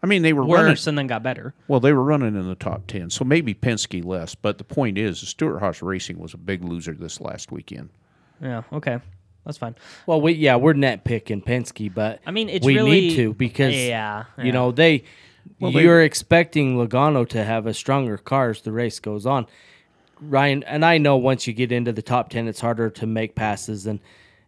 I 0.05 0.07
mean, 0.07 0.21
they 0.21 0.35
were 0.35 0.43
running. 0.43 0.73
worse 0.73 0.87
and 0.87 0.99
then 0.99 1.07
got 1.07 1.23
better. 1.23 1.55
Well, 1.67 1.81
they 1.81 1.95
were 1.95 2.03
running 2.03 2.37
in 2.37 2.47
the 2.47 2.55
top 2.55 2.87
ten, 2.87 3.09
so 3.09 3.25
maybe 3.25 3.55
Penske 3.55 4.05
less. 4.05 4.35
But 4.35 4.59
the 4.59 4.65
point 4.65 4.99
is, 4.99 5.19
Stewart 5.19 5.61
Haas 5.61 5.81
Racing 5.81 6.19
was 6.19 6.35
a 6.35 6.37
big 6.37 6.63
loser 6.63 6.93
this 6.93 7.23
last 7.23 7.51
weekend. 7.51 7.89
Yeah. 8.39 8.65
Okay. 8.71 9.01
That's 9.47 9.57
fine. 9.57 9.75
Well, 10.07 10.21
we 10.21 10.33
yeah, 10.35 10.57
we're 10.57 10.75
net 10.75 11.05
picking 11.05 11.41
Penske, 11.41 11.93
but 11.93 12.21
I 12.27 12.33
mean, 12.33 12.51
it's 12.51 12.67
we 12.67 12.75
really 12.75 12.91
need 12.91 13.17
to 13.17 13.33
because 13.33 13.75
yeah, 13.75 14.25
yeah. 14.37 14.45
you 14.45 14.53
know 14.53 14.73
they 14.73 15.05
Well, 15.61 15.73
they- 15.73 15.83
you're 15.83 16.03
expecting 16.03 16.77
Logano 16.77 17.29
to 17.29 17.45
have 17.45 17.67
a 17.67 17.75
stronger 17.75 18.17
car 18.19 18.51
as 18.51 18.63
the 18.63 18.73
race 18.73 19.01
goes 19.01 19.27
on. 19.27 19.47
Ryan 20.21 20.63
and 20.65 20.85
I 20.85 20.99
know 20.99 21.17
once 21.17 21.47
you 21.47 21.53
get 21.53 21.73
into 21.73 21.93
the 21.93 22.03
top 22.03 22.31
ten, 22.31 22.49
it's 22.49 22.61
harder 22.61 22.91
to 22.91 23.07
make 23.07 23.35
passes 23.35 23.87
and 23.87 24.01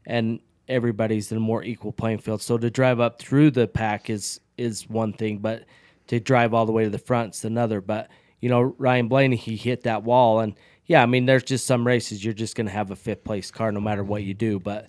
and 0.06 0.40
everybody's 0.68 1.30
in 1.30 1.36
a 1.38 1.40
more 1.40 1.62
equal 1.62 1.92
playing 1.92 2.18
field. 2.18 2.40
So 2.42 2.56
to 2.58 2.70
drive 2.70 3.00
up 3.00 3.18
through 3.20 3.50
the 3.52 3.66
pack 3.66 4.08
is 4.08 4.40
is 4.56 4.88
one 4.88 5.12
thing, 5.12 5.38
but 5.38 5.64
to 6.06 6.20
drive 6.20 6.54
all 6.54 6.66
the 6.66 6.72
way 6.72 6.84
to 6.84 6.90
the 6.90 6.98
front's 6.98 7.44
another. 7.44 7.80
But 7.80 8.08
you 8.40 8.48
know, 8.48 8.74
Ryan 8.78 9.08
Blaney, 9.08 9.36
he 9.36 9.56
hit 9.56 9.82
that 9.82 10.02
wall, 10.04 10.40
and 10.40 10.54
yeah, 10.86 11.02
I 11.02 11.06
mean, 11.06 11.26
there's 11.26 11.42
just 11.42 11.66
some 11.66 11.86
races 11.86 12.24
you're 12.24 12.32
just 12.34 12.54
going 12.54 12.66
to 12.68 12.72
have 12.72 12.90
a 12.92 12.96
fifth 12.96 13.24
place 13.24 13.50
car 13.50 13.72
no 13.72 13.80
matter 13.80 14.04
what 14.04 14.22
you 14.22 14.34
do. 14.34 14.60
But 14.60 14.88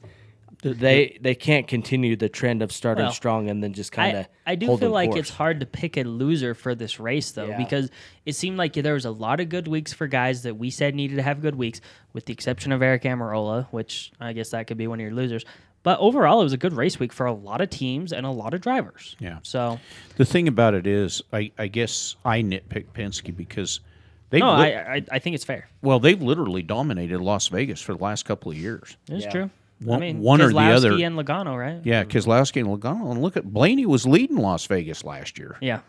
they 0.64 1.18
they 1.22 1.36
can't 1.36 1.68
continue 1.68 2.16
the 2.16 2.30
trend 2.30 2.62
of 2.62 2.72
starting 2.72 3.06
Well, 3.06 3.14
strong 3.14 3.50
and 3.50 3.64
then 3.64 3.74
just 3.74 3.92
kind 3.92 4.18
I, 4.18 4.20
of. 4.22 4.28
I 4.48 4.56
do 4.56 4.76
feel 4.78 4.92
like 4.92 5.16
it's 5.16 5.30
hard 5.30 5.60
to 5.60 5.66
pick 5.66 5.98
a 5.98 6.04
loser 6.04 6.54
for 6.56 6.74
this 6.74 7.00
race 7.00 7.32
though 7.32 7.46
Yeah. 7.48 7.58
because 7.58 7.90
it 8.26 8.34
seemed 8.34 8.58
like 8.58 8.74
there 8.74 8.94
was 8.96 9.06
a 9.06 9.12
lot 9.12 9.40
of 9.40 9.50
good 9.50 9.68
weeks 9.68 9.94
for 9.94 10.08
guys 10.08 10.44
that 10.44 10.56
we 10.58 10.70
said 10.72 10.96
needed 10.96 11.16
to 11.18 11.22
have 11.22 11.42
good 11.42 11.56
weeks 11.56 11.80
with 12.14 12.26
the 12.26 12.34
exception 12.34 12.72
of 12.72 12.82
Aric 12.82 13.04
Almirola 13.04 13.68
which 13.72 14.12
I 14.20 14.34
guess 14.34 14.50
that 14.50 14.66
could 14.68 14.78
be 14.78 14.88
one 14.88 15.00
of 15.00 15.04
your 15.04 15.14
losers 15.14 15.46
but 15.84 16.00
overall 16.00 16.42
it 16.42 16.46
was 16.46 16.54
a 16.54 16.58
good 16.58 16.74
race 16.74 17.00
week 17.00 17.14
for 17.14 17.28
a 17.28 17.34
lot 17.34 17.62
of 17.62 17.70
teams 17.70 18.12
and 18.12 18.26
a 18.26 18.32
lot 18.32 18.54
of 18.56 18.62
drivers 18.62 19.16
Yeah. 19.20 19.38
so 19.44 19.80
The 20.16 20.26
thing 20.26 20.48
about 20.48 20.74
it 20.74 20.88
is, 20.88 21.22
I, 21.32 21.52
I 21.60 21.68
guess 21.68 22.16
I 22.26 22.42
nitpick 22.42 22.86
Penske 22.96 23.36
because 23.38 23.80
they 24.32 24.40
no 24.40 24.50
I, 24.50 24.96
I 24.96 25.06
I 25.12 25.20
think 25.20 25.36
it's 25.36 25.46
fair 25.46 25.70
well 25.84 26.00
they've 26.00 26.22
literally 26.22 26.64
dominated 26.64 27.20
Las 27.22 27.48
Vegas 27.50 27.80
for 27.80 27.94
the 27.94 28.04
last 28.04 28.26
couple 28.26 28.52
of 28.52 28.58
years. 28.58 28.98
it's 29.08 29.26
Yeah. 29.26 29.30
true 29.32 29.50
One- 29.82 29.98
I 29.98 30.02
mean 30.02 30.20
one 30.22 30.42
or 30.42 30.50
the 30.52 30.58
other. 30.60 30.92
and 30.94 31.16
Logano 31.18 31.58
right 31.58 31.80
Yeah, 31.84 32.04
Keselowski 32.04 32.62
and 32.62 32.68
Logano, 32.70 33.12
and 33.12 33.22
look 33.22 33.38
at 33.38 33.46
Blaney 33.46 33.86
was 33.86 34.06
leading 34.06 34.38
Las 34.38 34.66
Vegas 34.66 35.04
last 35.04 35.38
year. 35.38 35.56
yeah 35.62 35.80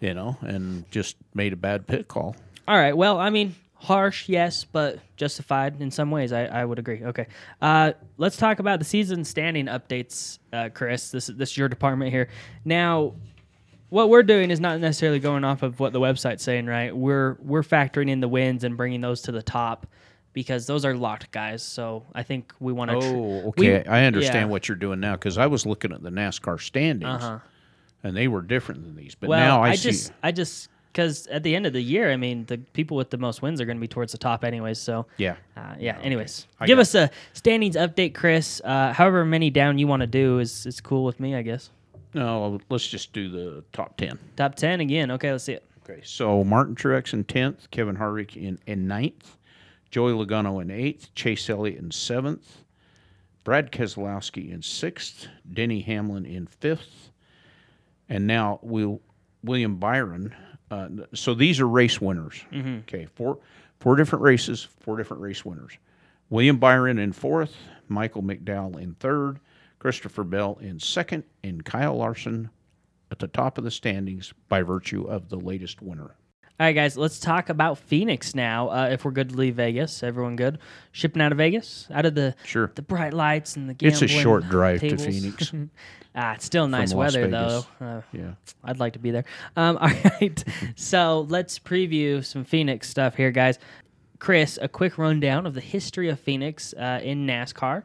You 0.00 0.14
know, 0.14 0.36
and 0.42 0.90
just 0.90 1.16
made 1.34 1.52
a 1.52 1.56
bad 1.56 1.86
pit 1.86 2.08
call. 2.08 2.34
All 2.68 2.76
right. 2.76 2.96
Well, 2.96 3.18
I 3.20 3.30
mean, 3.30 3.54
harsh, 3.74 4.28
yes, 4.28 4.64
but 4.64 4.98
justified 5.16 5.80
in 5.80 5.90
some 5.92 6.10
ways. 6.10 6.32
I, 6.32 6.46
I 6.46 6.64
would 6.64 6.78
agree. 6.80 7.04
Okay. 7.04 7.26
Uh, 7.62 7.92
let's 8.18 8.36
talk 8.36 8.58
about 8.58 8.80
the 8.80 8.84
season 8.84 9.24
standing 9.24 9.66
updates, 9.66 10.38
uh, 10.52 10.70
Chris. 10.74 11.10
This 11.12 11.28
is 11.28 11.36
this 11.36 11.50
is 11.52 11.56
your 11.56 11.68
department 11.68 12.10
here. 12.10 12.28
Now, 12.64 13.14
what 13.88 14.08
we're 14.10 14.24
doing 14.24 14.50
is 14.50 14.58
not 14.58 14.80
necessarily 14.80 15.20
going 15.20 15.44
off 15.44 15.62
of 15.62 15.78
what 15.78 15.92
the 15.92 16.00
website's 16.00 16.42
saying, 16.42 16.66
right? 16.66 16.94
We're 16.96 17.36
we're 17.40 17.62
factoring 17.62 18.10
in 18.10 18.18
the 18.20 18.28
wins 18.28 18.64
and 18.64 18.76
bringing 18.76 19.00
those 19.00 19.22
to 19.22 19.32
the 19.32 19.42
top 19.42 19.86
because 20.36 20.66
those 20.66 20.84
are 20.84 20.94
locked 20.94 21.32
guys. 21.32 21.62
So 21.62 22.04
I 22.14 22.22
think 22.22 22.52
we 22.60 22.70
want 22.74 22.90
to. 22.90 22.98
Oh, 22.98 23.48
okay. 23.48 23.82
I 23.86 24.04
understand 24.04 24.50
what 24.50 24.68
you're 24.68 24.76
doing 24.76 25.00
now 25.00 25.14
because 25.14 25.38
I 25.38 25.46
was 25.46 25.64
looking 25.64 25.92
at 25.92 26.02
the 26.02 26.10
NASCAR 26.10 26.60
standings, 26.60 27.24
Uh-huh. 27.24 27.38
and 28.04 28.14
they 28.14 28.28
were 28.28 28.42
different 28.42 28.84
than 28.84 28.94
these. 28.94 29.14
But 29.14 29.30
Well, 29.30 29.40
now 29.40 29.62
I, 29.64 29.70
I, 29.70 29.74
see. 29.76 29.88
just 29.90 30.12
I 30.22 30.32
just 30.32 30.68
because 30.92 31.26
at 31.28 31.42
the 31.42 31.56
end 31.56 31.64
of 31.64 31.72
the 31.72 31.80
year, 31.80 32.12
I 32.12 32.16
mean, 32.16 32.44
the 32.44 32.58
people 32.58 32.98
with 32.98 33.08
the 33.08 33.16
most 33.16 33.40
wins 33.40 33.62
are 33.62 33.64
going 33.64 33.78
to 33.78 33.80
be 33.80 33.88
towards 33.88 34.12
the 34.12 34.18
top, 34.18 34.44
anyways. 34.44 34.78
So 34.78 35.06
yeah. 35.16 35.36
Uh, 35.56 35.74
yeah. 35.78 35.98
Anyways, 36.02 36.46
I 36.60 36.66
give 36.66 36.78
us 36.78 36.94
a 36.94 37.10
standings 37.32 37.74
update, 37.76 38.14
Chris. 38.14 38.60
Uh, 38.62 38.92
however 38.92 39.24
many 39.24 39.48
down 39.48 39.78
you 39.78 39.86
want 39.86 40.00
to 40.02 40.06
do 40.06 40.38
is 40.38 40.66
is 40.66 40.82
cool 40.82 41.04
with 41.04 41.18
me, 41.18 41.34
I 41.34 41.40
guess. 41.40 41.70
No, 42.12 42.60
let's 42.68 42.86
just 42.86 43.14
do 43.14 43.30
the 43.30 43.64
top 43.72 43.96
ten. 43.96 44.18
Top 44.36 44.54
ten 44.54 44.80
again. 44.80 45.10
Okay, 45.12 45.32
let's 45.32 45.44
see 45.44 45.54
it. 45.54 45.64
Okay, 45.88 46.00
so 46.04 46.44
Martin 46.44 46.74
Truex 46.74 47.12
in 47.14 47.24
tenth, 47.24 47.70
Kevin 47.70 47.96
Harvick 47.96 48.36
in, 48.36 48.58
in 48.66 48.88
ninth, 48.88 49.36
Joey 49.90 50.12
Logano 50.12 50.60
in 50.60 50.70
eighth, 50.70 51.14
Chase 51.14 51.48
Elliott 51.48 51.78
in 51.78 51.90
seventh, 51.90 52.64
Brad 53.44 53.70
Keselowski 53.70 54.52
in 54.52 54.62
sixth, 54.62 55.28
Denny 55.50 55.80
Hamlin 55.80 56.26
in 56.26 56.46
fifth, 56.46 57.10
and 58.08 58.26
now 58.26 58.58
we'll, 58.62 59.00
William 59.42 59.76
Byron. 59.76 60.34
Uh, 60.70 60.88
so 61.14 61.32
these 61.34 61.60
are 61.60 61.68
race 61.68 62.00
winners. 62.00 62.44
Okay, 62.80 63.06
four 63.14 63.38
four 63.78 63.94
different 63.96 64.22
races, 64.22 64.66
four 64.80 64.96
different 64.96 65.22
race 65.22 65.44
winners. 65.44 65.78
William 66.28 66.58
Byron 66.58 66.98
in 66.98 67.12
fourth, 67.12 67.54
Michael 67.88 68.22
McDowell 68.22 68.80
in 68.80 68.94
third, 68.94 69.38
Christopher 69.78 70.24
Bell 70.24 70.58
in 70.60 70.80
second, 70.80 71.22
and 71.44 71.64
Kyle 71.64 71.96
Larson 71.96 72.50
at 73.12 73.20
the 73.20 73.28
top 73.28 73.58
of 73.58 73.64
the 73.64 73.70
standings 73.70 74.34
by 74.48 74.62
virtue 74.62 75.04
of 75.04 75.28
the 75.28 75.36
latest 75.38 75.80
winner. 75.80 76.16
All 76.58 76.64
right, 76.66 76.72
guys, 76.72 76.96
let's 76.96 77.20
talk 77.20 77.50
about 77.50 77.76
Phoenix 77.76 78.34
now. 78.34 78.70
Uh, 78.70 78.88
if 78.90 79.04
we're 79.04 79.10
good 79.10 79.28
to 79.28 79.36
leave 79.36 79.56
Vegas, 79.56 80.02
everyone 80.02 80.36
good? 80.36 80.58
Shipping 80.90 81.20
out 81.20 81.30
of 81.30 81.36
Vegas, 81.36 81.86
out 81.92 82.06
of 82.06 82.14
the 82.14 82.34
Sure. 82.44 82.72
the 82.74 82.80
bright 82.80 83.12
lights 83.12 83.56
and 83.56 83.68
the 83.68 83.74
gambling. 83.74 84.02
It's 84.04 84.14
a 84.14 84.22
short 84.22 84.44
drive 84.48 84.80
to. 84.80 84.96
Phoenix. 84.96 85.52
ah, 86.14 86.32
it's 86.32 86.46
still 86.46 86.66
nice 86.66 86.94
Las 86.94 87.14
weather 87.14 87.28
though. 87.28 87.64
Uh, 87.78 88.00
Yeah. 88.10 88.30
I'd 88.64 88.78
like 88.78 88.94
to 88.94 88.98
be 88.98 89.10
there. 89.10 89.26
Um, 89.54 89.76
all 89.82 89.90
right, 90.18 90.42
so 90.76 91.26
let's 91.28 91.58
preview 91.58 92.24
some 92.24 92.42
Phoenix 92.42 92.88
stuff 92.88 93.16
here, 93.16 93.30
guys. 93.30 93.58
Chris, 94.18 94.58
a 94.62 94.66
quick 94.68 94.96
rundown 94.96 95.46
of 95.46 95.52
the 95.52 95.60
history 95.60 96.08
of 96.08 96.18
Phoenix 96.18 96.72
uh, 96.72 97.00
in 97.02 97.26
NASCAR, 97.26 97.82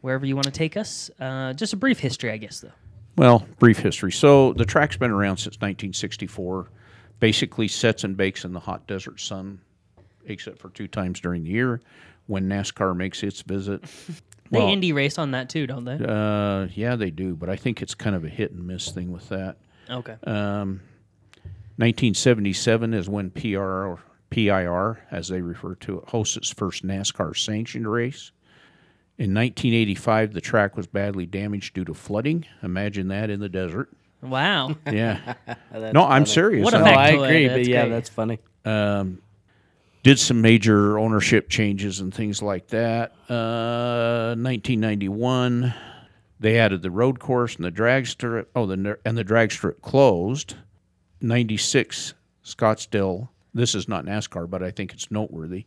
wherever 0.00 0.24
you 0.24 0.34
want 0.34 0.46
to 0.46 0.50
take 0.50 0.78
us. 0.78 1.10
Uh, 1.20 1.52
just 1.52 1.74
a 1.74 1.76
brief 1.76 1.98
history, 1.98 2.30
I 2.30 2.38
guess, 2.38 2.60
though. 2.60 2.72
Well, 3.16 3.46
brief 3.58 3.80
history. 3.80 4.12
So 4.12 4.54
the 4.54 4.64
track's 4.64 4.96
been 4.96 5.10
around 5.10 5.36
since 5.36 5.56
1964. 5.56 6.70
Basically, 7.24 7.68
sets 7.68 8.04
and 8.04 8.16
bakes 8.16 8.44
in 8.44 8.52
the 8.52 8.60
hot 8.60 8.86
desert 8.86 9.18
sun, 9.18 9.60
except 10.26 10.58
for 10.58 10.68
two 10.68 10.86
times 10.86 11.20
during 11.20 11.42
the 11.44 11.50
year 11.50 11.80
when 12.26 12.48
NASCAR 12.48 12.94
makes 12.94 13.22
its 13.22 13.42
visit. 13.42 13.84
They 14.50 14.58
Well, 14.58 14.68
Indy 14.68 14.92
race 14.92 15.16
on 15.16 15.30
that 15.30 15.48
too, 15.48 15.66
don't 15.66 15.86
they? 15.86 15.98
Uh, 15.98 16.68
yeah, 16.74 16.96
they 16.96 17.10
do, 17.10 17.34
but 17.34 17.48
I 17.48 17.56
think 17.56 17.80
it's 17.80 17.94
kind 17.94 18.14
of 18.14 18.26
a 18.26 18.28
hit 18.28 18.52
and 18.52 18.66
miss 18.66 18.90
thing 18.90 19.10
with 19.10 19.26
that. 19.30 19.56
Okay. 19.88 20.16
Um, 20.26 20.82
1977 21.76 22.92
is 22.92 23.08
when 23.08 23.30
PR, 23.30 23.94
PIR, 24.28 25.00
as 25.10 25.28
they 25.28 25.40
refer 25.40 25.76
to 25.76 26.00
it, 26.00 26.08
hosts 26.10 26.36
its 26.36 26.52
first 26.52 26.84
NASCAR 26.84 27.34
sanctioned 27.34 27.90
race. 27.90 28.32
In 29.16 29.32
1985, 29.32 30.34
the 30.34 30.42
track 30.42 30.76
was 30.76 30.86
badly 30.86 31.24
damaged 31.24 31.74
due 31.74 31.86
to 31.86 31.94
flooding. 31.94 32.44
Imagine 32.62 33.08
that 33.08 33.30
in 33.30 33.40
the 33.40 33.48
desert. 33.48 33.88
Wow. 34.24 34.74
Yeah. 34.90 35.34
That's 35.70 35.94
no, 35.94 36.02
I'm 36.04 36.22
funny. 36.22 36.26
serious. 36.26 36.64
What 36.64 36.74
a 36.74 36.78
I- 36.78 36.80
No, 36.80 36.90
I 36.98 37.12
factoid, 37.12 37.24
agree, 37.24 37.46
that's 37.48 37.58
but 37.58 37.66
yeah, 37.68 37.82
great. 37.82 37.90
that's 37.90 38.08
funny. 38.08 38.38
um, 38.64 39.18
did 40.02 40.18
some 40.18 40.40
major 40.42 40.98
ownership 40.98 41.48
changes 41.48 42.00
and 42.00 42.12
things 42.12 42.42
like 42.42 42.68
that. 42.68 43.12
Uh, 43.28 44.34
1991, 44.36 45.72
they 46.40 46.58
added 46.58 46.82
the 46.82 46.90
road 46.90 47.18
course 47.20 47.56
and 47.56 47.64
the 47.64 47.70
drag 47.70 48.06
strip. 48.06 48.50
Oh, 48.54 48.66
the 48.66 48.76
ner- 48.76 48.98
and 49.04 49.16
the 49.16 49.24
drag 49.24 49.50
strip 49.52 49.80
closed. 49.80 50.56
96, 51.20 52.12
Scottsdale. 52.44 53.28
This 53.54 53.74
is 53.74 53.88
not 53.88 54.04
NASCAR, 54.04 54.48
but 54.50 54.62
I 54.62 54.70
think 54.70 54.92
it's 54.92 55.10
noteworthy. 55.10 55.64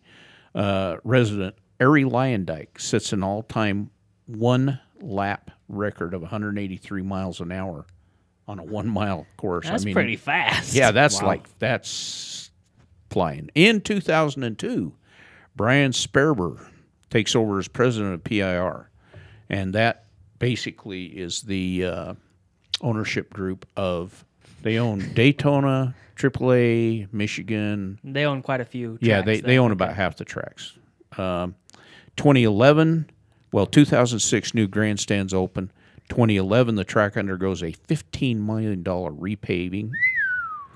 Uh, 0.53 0.97
resident 1.03 1.55
Arie 1.79 2.03
Luyendyk 2.03 2.79
sets 2.79 3.13
an 3.13 3.23
all-time 3.23 3.89
one 4.27 4.79
lap 5.01 5.51
record 5.69 6.13
of 6.13 6.21
183 6.21 7.01
miles 7.01 7.39
an 7.39 7.51
hour 7.51 7.85
on 8.47 8.59
a 8.59 8.63
one-mile 8.63 9.25
course. 9.37 9.67
That's 9.67 9.83
I 9.83 9.85
mean, 9.85 9.93
pretty 9.93 10.15
fast. 10.15 10.73
yeah, 10.73 10.91
that's 10.91 11.21
Wow. 11.21 11.27
like 11.27 11.59
that's 11.59 12.49
flying. 13.09 13.49
In 13.55 13.81
2002, 13.81 14.93
Bryan 15.55 15.91
Sperber 15.91 16.65
takes 17.09 17.35
over 17.35 17.59
as 17.59 17.67
president 17.67 18.13
of 18.13 18.23
PIR, 18.23 18.89
and 19.49 19.73
that 19.73 20.05
basically 20.39 21.05
is 21.05 21.41
the 21.43 21.85
uh, 21.85 22.13
ownership 22.81 23.31
group 23.33 23.65
of. 23.75 24.23
They 24.63 24.79
own 24.79 25.13
Daytona, 25.13 25.93
AAA, 26.15 27.07
Michigan. 27.13 27.99
They 28.03 28.25
own 28.25 28.41
quite 28.41 28.59
a 28.59 28.65
few. 28.65 28.97
yeah, 29.01 29.21
they, 29.21 29.39
they 29.39 29.59
own 29.59 29.71
about 29.71 29.93
half 29.93 30.15
the 30.17 30.25
tracks. 30.25 30.73
Um, 31.17 31.55
2011, 32.17 33.09
well, 33.51 33.65
2006 33.67 34.53
new 34.55 34.67
grandstands 34.67 35.33
open. 35.33 35.71
2011, 36.09 36.75
the 36.75 36.83
track 36.83 37.17
undergoes 37.17 37.61
a 37.61 37.71
$15 37.71 38.37
million 38.37 38.83
repaving. 38.83 39.91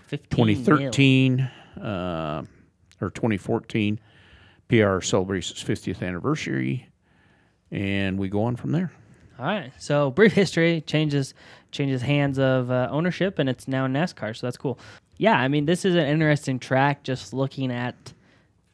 15 0.07 0.29
2013 0.29 1.39
uh, 1.81 2.43
or 2.99 3.09
2014, 3.09 3.99
PR 4.67 4.99
celebrates 4.99 5.51
its 5.51 5.63
50th 5.63 6.05
anniversary, 6.05 6.89
and 7.71 8.19
we 8.19 8.27
go 8.27 8.43
on 8.43 8.57
from 8.57 8.71
there. 8.73 8.91
All 9.39 9.45
right. 9.45 9.71
So 9.79 10.11
brief 10.11 10.33
history 10.33 10.81
changes 10.81 11.33
changes 11.71 12.01
hands 12.01 12.37
of 12.37 12.69
uh, 12.69 12.89
ownership, 12.91 13.39
and 13.39 13.49
it's 13.49 13.67
now 13.67 13.87
NASCAR. 13.87 14.35
So 14.35 14.45
that's 14.45 14.57
cool. 14.57 14.77
Yeah, 15.17 15.39
I 15.39 15.47
mean, 15.47 15.65
this 15.65 15.85
is 15.85 15.95
an 15.95 16.05
interesting 16.05 16.59
track. 16.59 17.03
Just 17.03 17.33
looking 17.33 17.71
at 17.71 18.13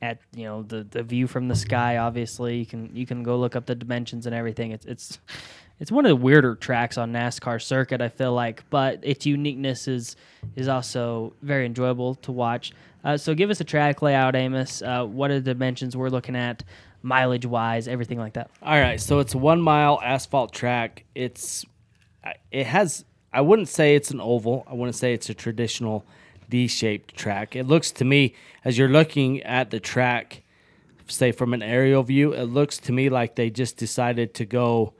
at 0.01 0.19
you 0.35 0.43
know 0.43 0.63
the 0.63 0.83
the 0.83 1.03
view 1.03 1.27
from 1.27 1.47
the 1.47 1.55
sky. 1.55 1.97
Obviously, 1.97 2.57
you 2.57 2.65
can 2.65 2.93
you 2.93 3.05
can 3.05 3.23
go 3.23 3.37
look 3.37 3.55
up 3.55 3.65
the 3.65 3.75
dimensions 3.75 4.25
and 4.25 4.35
everything. 4.35 4.71
It's 4.71 4.85
it's 4.85 5.19
it's 5.79 5.91
one 5.91 6.05
of 6.05 6.09
the 6.09 6.15
weirder 6.15 6.55
tracks 6.55 6.97
on 6.97 7.11
NASCAR 7.11 7.61
circuit. 7.61 8.01
I 8.01 8.09
feel 8.09 8.33
like, 8.33 8.63
but 8.69 8.99
its 9.03 9.25
uniqueness 9.25 9.87
is 9.87 10.15
is 10.55 10.67
also 10.67 11.33
very 11.41 11.65
enjoyable 11.65 12.15
to 12.15 12.31
watch. 12.31 12.71
Uh, 13.03 13.15
so 13.15 13.33
give 13.33 13.49
us 13.49 13.61
a 13.61 13.63
track 13.63 14.01
layout, 14.01 14.35
Amos. 14.35 14.81
Uh, 14.81 15.05
what 15.05 15.31
are 15.31 15.39
the 15.39 15.53
dimensions 15.53 15.95
we're 15.95 16.09
looking 16.09 16.35
at, 16.35 16.63
mileage 17.01 17.45
wise, 17.45 17.87
everything 17.87 18.17
like 18.17 18.33
that. 18.33 18.49
All 18.61 18.79
right, 18.79 18.99
so 18.99 19.19
it's 19.19 19.35
one 19.35 19.61
mile 19.61 19.99
asphalt 20.03 20.51
track. 20.51 21.05
It's 21.15 21.65
it 22.51 22.65
has 22.65 23.05
I 23.31 23.41
wouldn't 23.41 23.69
say 23.69 23.95
it's 23.95 24.11
an 24.11 24.19
oval. 24.19 24.65
I 24.67 24.73
wouldn't 24.73 24.95
say 24.95 25.13
it's 25.13 25.29
a 25.29 25.33
traditional 25.33 26.05
D-shaped 26.49 27.15
track. 27.15 27.55
It 27.55 27.65
looks 27.67 27.91
to 27.91 28.05
me 28.05 28.33
as 28.65 28.77
you're 28.77 28.89
looking 28.89 29.43
at 29.43 29.69
the 29.69 29.79
track, 29.79 30.43
say 31.07 31.31
from 31.31 31.53
an 31.53 31.61
aerial 31.61 32.03
view, 32.03 32.33
it 32.33 32.45
looks 32.45 32.77
to 32.79 32.91
me 32.91 33.09
like 33.09 33.35
they 33.35 33.49
just 33.49 33.77
decided 33.77 34.33
to 34.35 34.45
go. 34.45 34.93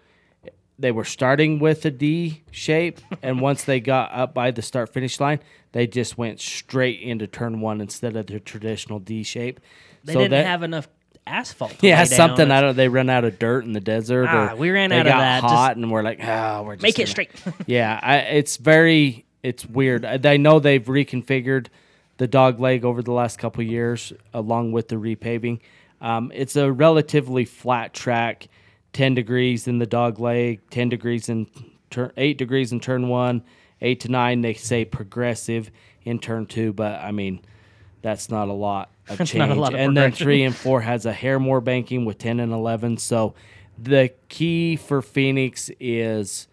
They 0.80 0.92
were 0.92 1.06
starting 1.06 1.60
with 1.60 1.86
a 1.86 1.92
D 1.92 2.44
shape, 2.52 3.00
and 3.24 3.42
once 3.42 3.64
they 3.64 3.80
got 3.80 4.12
up 4.12 4.34
by 4.34 4.52
the 4.52 4.62
start 4.62 4.94
finish 4.94 5.20
line, 5.20 5.40
they 5.72 5.88
just 5.88 6.18
went 6.18 6.40
straight 6.40 7.02
into 7.02 7.26
turn 7.28 7.62
one 7.62 7.82
instead 7.82 8.16
of 8.16 8.28
the 8.28 8.40
traditional 8.40 9.00
D 9.00 9.24
shape. 9.24 9.60
They 10.04 10.14
So 10.14 10.20
didn't 10.20 10.32
that- 10.32 10.46
have 10.46 10.64
enough 10.64 10.88
asphalt. 11.26 11.78
to 11.80 11.88
Yeah, 11.88 12.04
something. 12.06 12.52
I 12.52 12.62
don't. 12.62 12.76
They 12.78 12.88
ran 12.90 13.10
out 13.10 13.26
of 13.26 13.40
dirt 13.40 13.66
in 13.66 13.74
the 13.74 13.80
desert. 13.82 14.28
Ah, 14.30 14.54
or 14.54 14.56
we 14.56 14.70
ran 14.70 14.92
out 14.92 15.00
of 15.00 15.06
that. 15.08 15.42
Just 15.42 15.54
Hot, 15.54 15.76
and 15.78 15.92
we're 15.92 16.04
like, 16.04 16.20
ah, 16.24 16.62
we're 16.64 16.76
just 16.76 16.84
Make 16.84 16.96
it 17.00 17.04
gonna-" 17.04 17.08
straight. 17.08 17.32
Yeah, 17.68 18.00
I, 18.02 18.18
it's 18.18 18.58
very. 18.58 19.26
It's 19.44 19.66
weird. 19.66 20.06
I, 20.06 20.20
I 20.24 20.38
know 20.38 20.60
they've 20.60 20.84
reconfigured 20.84 21.68
the 22.18 22.28
dog 22.28 22.60
leg 22.60 22.84
over 22.86 23.02
the 23.02 23.12
last 23.12 23.40
couple 23.40 23.62
of 23.62 23.68
years, 23.68 24.12
along 24.34 24.72
with 24.74 24.88
the 24.90 24.96
repaving. 24.96 25.60
Um, 26.02 26.32
it's 26.36 26.56
a 26.56 26.72
relatively 26.72 27.46
flat 27.46 27.94
track, 27.94 28.48
ten 28.98 29.14
degrees 29.14 29.68
in 29.68 29.78
the 29.78 29.86
dog 29.86 30.20
leg, 30.20 30.60
ten 30.72 30.90
degrees 30.90 31.30
in 31.30 31.46
turn, 31.92 32.12
eight 32.18 32.36
degrees 32.40 32.72
in 32.72 32.80
turn 32.80 33.08
one, 33.08 33.44
eight 33.80 34.00
to 34.00 34.10
nine. 34.10 34.42
They 34.42 34.56
say 34.56 34.86
progressive 34.86 35.70
in 36.04 36.18
turn 36.18 36.48
two, 36.48 36.74
but 36.74 37.00
I 37.00 37.12
mean, 37.12 37.42
that's 38.02 38.32
not 38.32 38.48
a 38.48 38.54
lot 38.54 38.90
of 39.08 39.20
change. 39.28 39.56
lot 39.56 39.76
of 39.76 39.80
and 39.80 39.96
then 39.96 40.12
three 40.12 40.42
and 40.42 40.56
four 40.56 40.82
has 40.82 41.06
a 41.06 41.14
hair 41.14 41.40
more 41.40 41.62
banking 41.62 42.06
with 42.06 42.18
ten 42.18 42.40
and 42.40 42.52
eleven. 42.52 42.98
So 42.98 43.36
the 43.78 44.12
key 44.30 44.76
for 44.76 45.04
Phoenix 45.04 45.70
is 45.80 46.48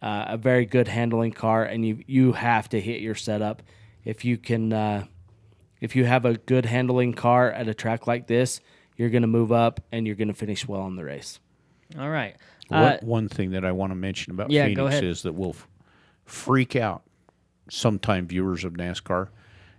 uh, 0.00 0.26
a 0.28 0.36
very 0.36 0.66
good 0.66 0.86
handling 0.86 1.32
car, 1.32 1.64
and 1.64 1.84
you 1.84 2.04
you 2.06 2.30
have 2.30 2.68
to 2.68 2.80
hit 2.80 3.00
your 3.00 3.16
setup. 3.16 3.60
If 4.04 4.24
you 4.24 4.36
can, 4.38 4.72
uh, 4.72 5.06
if 5.80 5.96
you 5.96 6.04
have 6.04 6.24
a 6.24 6.34
good 6.34 6.64
handling 6.64 7.14
car 7.14 7.50
at 7.50 7.66
a 7.66 7.74
track 7.74 8.06
like 8.06 8.28
this, 8.28 8.60
you're 8.96 9.10
going 9.10 9.22
to 9.22 9.28
move 9.28 9.50
up 9.50 9.80
and 9.90 10.06
you're 10.06 10.14
going 10.14 10.28
to 10.28 10.34
finish 10.34 10.68
well 10.68 10.86
in 10.86 10.94
the 10.94 11.04
race. 11.04 11.40
All 11.98 12.10
right. 12.10 12.34
One- 12.68 12.82
Uh, 12.82 12.98
one 13.02 13.28
thing 13.28 13.52
that 13.52 13.64
I 13.64 13.72
want 13.72 13.92
to 13.92 13.94
mention 13.96 14.32
about 14.32 14.50
yeah, 14.50 14.66
Phoenix 14.66 14.96
is 14.96 15.22
that 15.22 15.32
will 15.34 15.50
f- 15.50 15.68
freak 16.24 16.76
out 16.76 17.02
sometime 17.70 18.26
viewers 18.26 18.64
of 18.64 18.74
NASCAR 18.74 19.28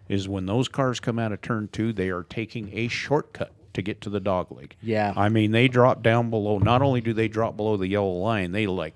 is 0.07 0.27
when 0.27 0.45
those 0.47 0.67
cars 0.67 0.99
come 0.99 1.19
out 1.19 1.31
of 1.31 1.41
turn 1.41 1.69
two, 1.71 1.93
they 1.93 2.09
are 2.09 2.23
taking 2.23 2.69
a 2.75 2.87
shortcut 2.87 3.51
to 3.73 3.81
get 3.83 4.01
to 4.01 4.09
the 4.09 4.19
dog 4.19 4.51
leg. 4.51 4.75
Yeah. 4.81 5.13
I 5.15 5.29
mean, 5.29 5.51
they 5.51 5.67
drop 5.67 6.01
down 6.01 6.31
below. 6.31 6.57
Not 6.57 6.81
only 6.81 7.01
do 7.01 7.13
they 7.13 7.27
drop 7.27 7.55
below 7.55 7.77
the 7.77 7.87
yellow 7.87 8.13
line, 8.17 8.51
they 8.53 8.65
like 8.65 8.95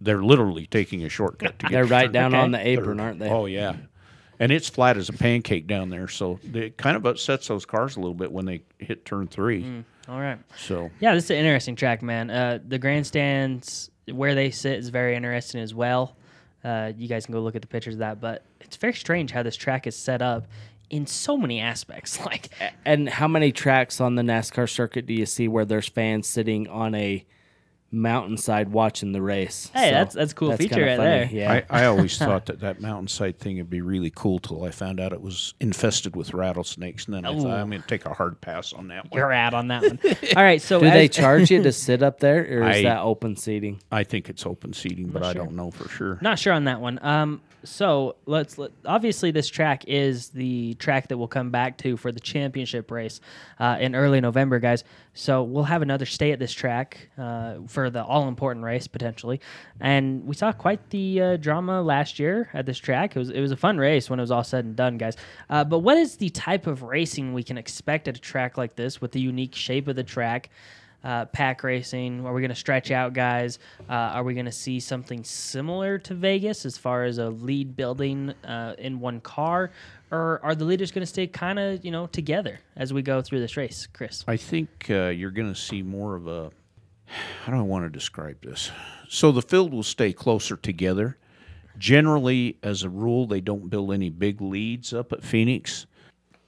they're 0.00 0.22
literally 0.24 0.66
taking 0.66 1.04
a 1.04 1.08
shortcut 1.08 1.56
to 1.60 1.66
get. 1.66 1.72
They're 1.72 1.84
right 1.84 2.10
down 2.10 2.34
Okay. 2.34 2.42
on 2.42 2.50
the 2.50 2.66
apron, 2.66 2.98
aren't 2.98 3.20
they? 3.20 3.28
Oh 3.30 3.46
yeah, 3.46 3.76
and 4.38 4.52
it's 4.52 4.68
flat 4.68 4.96
as 4.96 5.08
a 5.08 5.12
pancake 5.12 5.66
down 5.66 5.90
there, 5.90 6.08
so 6.08 6.38
it 6.52 6.76
kind 6.76 6.96
of 6.96 7.06
upsets 7.06 7.48
those 7.48 7.64
cars 7.64 7.96
a 7.96 8.00
little 8.00 8.14
bit 8.14 8.32
when 8.32 8.44
they 8.44 8.62
hit 8.78 9.04
turn 9.04 9.26
three. 9.26 9.62
Mm. 9.62 9.84
all 10.08 10.20
right. 10.20 10.38
So 10.56 10.90
Yeah, 11.00 11.14
this 11.14 11.24
is 11.24 11.30
an 11.30 11.36
interesting 11.36 11.76
track, 11.76 12.02
man. 12.02 12.30
Uh, 12.30 12.58
the 12.66 12.78
grandstands 12.78 13.90
where 14.12 14.34
they 14.34 14.50
sit 14.50 14.78
is 14.78 14.88
very 14.90 15.16
interesting 15.16 15.60
as 15.60 15.74
well. 15.74 16.16
Uh, 16.62 16.92
you 16.96 17.08
guys 17.08 17.26
can 17.26 17.34
go 17.34 17.40
look 17.40 17.56
at 17.56 17.62
the 17.62 17.68
pictures 17.68 17.94
of 17.94 18.00
that, 18.00 18.20
but 18.20 18.44
it's 18.60 18.76
very 18.76 18.94
strange 18.94 19.30
how 19.30 19.42
this 19.42 19.56
track 19.56 19.86
is 19.86 19.94
set 19.94 20.22
up 20.22 20.46
in 20.90 21.06
so 21.06 21.36
many 21.36 21.60
aspects. 21.60 22.18
Like, 22.24 22.48
And 22.84 23.08
how 23.08 23.28
many 23.28 23.52
tracks 23.52 24.00
on 24.00 24.14
the 24.14 24.22
NASCAR 24.22 24.68
circuit 24.68 25.06
do 25.06 25.12
you 25.12 25.26
see 25.26 25.46
where 25.48 25.64
there's 25.64 25.88
fans 25.88 26.26
sitting 26.26 26.68
on 26.68 26.94
a 26.94 27.24
mountainside 27.90 28.68
watching 28.70 29.12
the 29.12 29.22
race? 29.22 29.70
Hey, 29.72 29.90
that's- 29.90 30.14
that's 30.14 30.32
a 30.32 30.34
cool 30.34 30.56
feature 30.56 30.84
right 30.84 30.96
funny. 30.96 31.08
there. 31.08 31.28
Yeah. 31.30 31.52
I, 31.70 31.82
I 31.82 31.84
always 31.86 32.18
thought 32.18 32.46
that 32.46 32.60
that 32.60 32.80
mountainside 32.80 33.38
thing 33.38 33.56
would 33.58 33.70
be 33.70 33.80
really 33.80 34.10
cool 34.14 34.38
till 34.38 34.64
I 34.64 34.70
found 34.70 35.00
out 35.00 35.12
it 35.12 35.20
was 35.20 35.54
infested 35.60 36.16
with 36.16 36.34
rattlesnakes, 36.34 37.06
and 37.06 37.14
then 37.14 37.24
I 37.24 37.34
thought 37.36 37.50
I'm 37.50 37.70
going 37.70 37.82
to 37.82 37.88
take 37.88 38.04
a 38.06 38.14
hard 38.14 38.40
pass 38.40 38.72
on 38.72 38.88
that 38.88 39.10
one. 39.10 39.18
you're 39.18 39.32
out 39.32 39.54
on 39.54 39.68
that 39.68 39.82
one. 39.82 39.98
All 40.36 40.42
right, 40.42 40.60
so 40.60 40.80
do 40.80 40.86
as, 40.86 40.92
they 40.92 41.08
charge 41.08 41.50
you 41.50 41.62
to 41.62 41.72
sit 41.84 42.02
up 42.02 42.20
there, 42.20 42.40
or 42.62 42.68
is 42.70 42.78
I- 42.78 42.82
that 42.82 43.00
open 43.00 43.36
seating? 43.36 43.80
I 43.92 44.04
think 44.04 44.28
it's 44.28 44.44
open 44.44 44.72
seating, 44.72 45.08
but 45.08 45.22
I 45.22 45.32
don't 45.32 45.52
know 45.52 45.70
for 45.70 45.88
sure. 45.88 46.18
Not 46.20 46.38
sure 46.38 46.52
on 46.52 46.64
that 46.64 46.80
one. 46.80 46.98
Um, 47.02 47.40
so 47.62 48.16
let's 48.26 48.58
let, 48.58 48.72
obviously 48.84 49.30
this 49.30 49.48
track 49.48 49.84
is 49.86 50.28
the 50.28 50.74
track 50.74 51.08
that 51.08 51.16
we'll 51.16 51.28
come 51.28 51.50
back 51.50 51.78
to 51.78 51.96
for 51.96 52.12
the 52.12 52.20
championship 52.20 52.90
race 52.90 53.20
uh, 53.58 53.78
in 53.80 53.94
early 53.94 54.20
November, 54.20 54.58
guys. 54.58 54.84
So 55.14 55.44
we'll 55.44 55.64
have 55.64 55.80
another 55.80 56.06
stay 56.06 56.32
at 56.32 56.40
this 56.40 56.52
track 56.52 57.08
uh, 57.16 57.58
for 57.68 57.88
the 57.88 58.04
all 58.04 58.26
important 58.26 58.64
race 58.64 58.88
potentially, 58.88 59.40
and 59.80 60.26
we 60.26 60.34
saw 60.34 60.52
quite 60.52 60.90
the 60.90 61.20
uh, 61.20 61.36
drama 61.36 61.80
last 61.80 62.18
year 62.18 62.50
at 62.52 62.66
this 62.66 62.78
track. 62.78 63.14
It 63.14 63.18
was 63.20 63.30
it 63.30 63.40
was 63.40 63.52
a 63.52 63.56
fun 63.56 63.78
race 63.78 64.10
when 64.10 64.18
it 64.18 64.22
was 64.22 64.32
all 64.32 64.44
said 64.44 64.64
and 64.64 64.74
done, 64.74 64.98
guys. 64.98 65.16
Uh, 65.48 65.62
but 65.62 65.78
what 65.78 65.96
is 65.96 66.16
the 66.16 66.30
type 66.30 66.66
of 66.66 66.82
racing 66.82 67.32
we 67.32 67.44
can 67.44 67.56
expect 67.56 68.08
at 68.08 68.16
a 68.16 68.20
track 68.20 68.58
like 68.58 68.74
this 68.74 69.00
with 69.00 69.12
the 69.12 69.20
unique 69.20 69.54
shape 69.54 69.86
of 69.86 69.94
the 69.94 70.04
track? 70.04 70.50
uh, 71.04 71.26
pack 71.26 71.62
racing? 71.62 72.24
Are 72.26 72.32
we 72.32 72.40
going 72.40 72.48
to 72.48 72.56
stretch 72.56 72.90
out 72.90 73.12
guys? 73.12 73.58
Uh, 73.88 73.92
are 73.92 74.24
we 74.24 74.34
going 74.34 74.46
to 74.46 74.52
see 74.52 74.80
something 74.80 75.22
similar 75.22 75.98
to 75.98 76.14
Vegas 76.14 76.64
as 76.64 76.78
far 76.78 77.04
as 77.04 77.18
a 77.18 77.28
lead 77.28 77.76
building 77.76 78.30
uh, 78.44 78.74
in 78.78 78.98
one 78.98 79.20
car? 79.20 79.70
Or 80.10 80.40
are 80.44 80.54
the 80.54 80.64
leaders 80.64 80.92
going 80.92 81.02
to 81.02 81.06
stay 81.06 81.26
kind 81.26 81.58
of, 81.58 81.84
you 81.84 81.90
know, 81.90 82.06
together 82.06 82.60
as 82.76 82.92
we 82.92 83.02
go 83.02 83.20
through 83.22 83.40
this 83.40 83.56
race, 83.56 83.88
Chris? 83.92 84.24
I 84.28 84.36
think 84.36 84.86
uh, 84.90 85.06
you're 85.08 85.30
going 85.30 85.52
to 85.52 85.58
see 85.60 85.82
more 85.82 86.14
of 86.14 86.26
a. 86.26 86.50
How 87.44 87.52
do 87.52 87.58
I 87.58 87.62
want 87.62 87.84
to 87.84 87.90
describe 87.90 88.40
this? 88.42 88.70
So 89.08 89.32
the 89.32 89.42
field 89.42 89.72
will 89.72 89.82
stay 89.82 90.12
closer 90.12 90.56
together. 90.56 91.18
Generally, 91.78 92.58
as 92.62 92.82
a 92.84 92.88
rule, 92.88 93.26
they 93.26 93.40
don't 93.40 93.68
build 93.68 93.92
any 93.92 94.08
big 94.08 94.40
leads 94.40 94.92
up 94.94 95.12
at 95.12 95.24
Phoenix. 95.24 95.86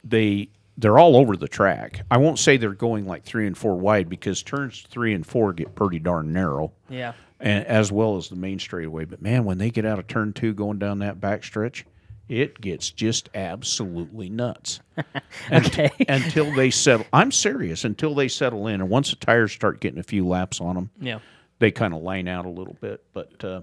They 0.05 0.49
they're 0.79 0.99
all 0.99 1.17
over 1.17 1.37
the 1.37 1.49
track. 1.49 2.03
I 2.11 2.19
won't 2.19 2.39
say 2.39 2.57
they're 2.59 2.71
going 2.75 3.07
like 3.07 3.25
three 3.25 3.47
and 3.47 3.57
four 3.57 3.77
wide 3.77 4.09
because 4.09 4.43
turns 4.43 4.85
three 4.89 5.15
and 5.15 5.27
four 5.27 5.53
get 5.53 5.75
pretty 5.75 5.99
darn 5.99 6.33
narrow. 6.33 6.73
Yeah. 6.89 7.15
and 7.41 7.67
as 7.67 7.91
well 7.91 8.17
as 8.17 8.29
the 8.29 8.37
main 8.37 8.59
straightaway. 8.59 9.05
But 9.07 9.21
man, 9.23 9.45
when 9.45 9.59
they 9.59 9.71
get 9.71 9.85
out 9.85 9.99
of 9.99 10.07
turn 10.07 10.33
two 10.33 10.55
going 10.55 10.79
down 10.79 11.01
that 11.01 11.21
back 11.21 11.45
stretch, 11.45 11.85
it 12.29 12.61
gets 12.61 12.91
just 12.91 13.29
absolutely 13.35 14.29
nuts. 14.29 14.81
And- 15.51 15.66
Okay. 15.66 15.91
until 16.09 16.53
they 16.55 16.70
settle, 16.70 17.07
I'm 17.12 17.31
serious. 17.31 17.85
Until 17.85 18.14
they 18.14 18.29
settle 18.29 18.66
in, 18.66 18.81
and 18.81 18.89
once 18.91 19.11
the 19.11 19.16
tires 19.16 19.53
start 19.53 19.81
getting 19.81 20.01
a 20.01 20.03
few 20.05 20.27
laps 20.27 20.61
on 20.61 20.74
them, 20.74 20.91
Yeah. 21.01 21.18
they 21.59 21.70
kind 21.70 21.95
of 21.95 22.03
line 22.03 22.27
out 22.29 22.47
a 22.47 22.51
little 22.51 22.77
bit. 22.81 23.05
But 23.12 23.45
uh, 23.45 23.61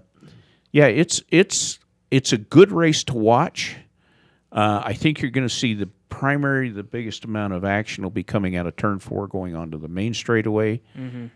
yeah, 0.71 0.85
it's 0.85 1.21
it's 1.29 1.79
it's 2.11 2.31
a 2.33 2.37
good 2.37 2.71
race 2.71 3.03
to 3.05 3.13
watch. 3.15 3.75
Uh, 4.51 4.81
I 4.85 4.93
think 4.93 5.21
you're 5.21 5.31
going 5.31 5.47
to 5.47 5.53
see 5.53 5.73
the 5.73 5.89
primary, 6.09 6.69
the 6.69 6.83
biggest 6.83 7.25
amount 7.25 7.53
of 7.53 7.65
action 7.65 8.03
will 8.03 8.11
be 8.11 8.23
coming 8.23 8.55
out 8.55 8.67
of 8.67 8.75
turn 8.75 8.99
four, 8.99 9.27
going 9.27 9.55
onto 9.55 9.79
the 9.79 9.87
main 9.87 10.13
straightaway. 10.13 10.79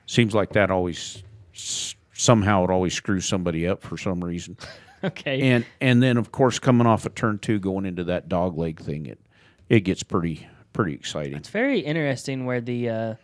Seems 0.06 0.36
like 0.36 0.54
that 0.54 0.70
always 0.70 1.24
somehow 2.14 2.64
it 2.64 2.70
always 2.70 2.94
screws 2.94 3.26
somebody 3.26 3.68
up 3.68 3.82
for 3.82 3.98
some 3.98 4.24
reason. 4.24 4.56
Okay. 5.04 5.42
And 5.52 5.66
and 5.80 6.02
then 6.02 6.18
of 6.18 6.32
course 6.32 6.58
coming 6.58 6.88
off 6.88 7.06
of 7.06 7.14
turn 7.14 7.38
two, 7.38 7.60
going 7.60 7.86
into 7.86 8.04
that 8.06 8.28
dog 8.28 8.58
leg 8.58 8.80
thing, 8.80 9.06
it 9.06 9.20
it 9.70 9.82
gets 9.82 10.02
pretty 10.04 10.48
pretty 10.74 10.94
exciting. 10.94 11.36
It's 11.36 11.50
very 11.50 11.80
interesting 11.80 12.46
where 12.46 12.62
the 12.62 12.90
uh, 12.90 13.16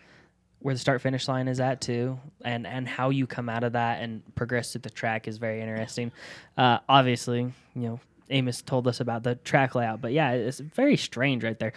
where 0.60 0.74
the 0.76 0.80
start 0.80 1.02
finish 1.02 1.28
line 1.28 1.48
is 1.48 1.60
at 1.60 1.82
too, 1.82 2.20
and 2.44 2.68
and 2.68 2.88
how 2.88 3.10
you 3.10 3.28
come 3.28 3.50
out 3.50 3.64
of 3.64 3.74
that 3.74 4.02
and 4.02 4.22
progress 4.36 4.72
through 4.72 4.82
the 4.82 4.90
track 4.90 5.28
is 5.28 5.38
very 5.38 5.62
interesting. 5.62 6.12
Uh, 6.58 6.80
obviously, 6.88 7.42
you 7.76 7.82
know, 7.82 8.00
Amos 8.30 8.62
told 8.62 8.88
us 8.88 9.00
about 9.00 9.24
the 9.24 9.36
track 9.36 9.76
layout, 9.76 10.02
but 10.02 10.14
yeah, 10.14 10.32
it's 10.32 10.60
very 10.60 10.98
strange 10.98 11.44
right 11.44 11.58
there. 11.60 11.74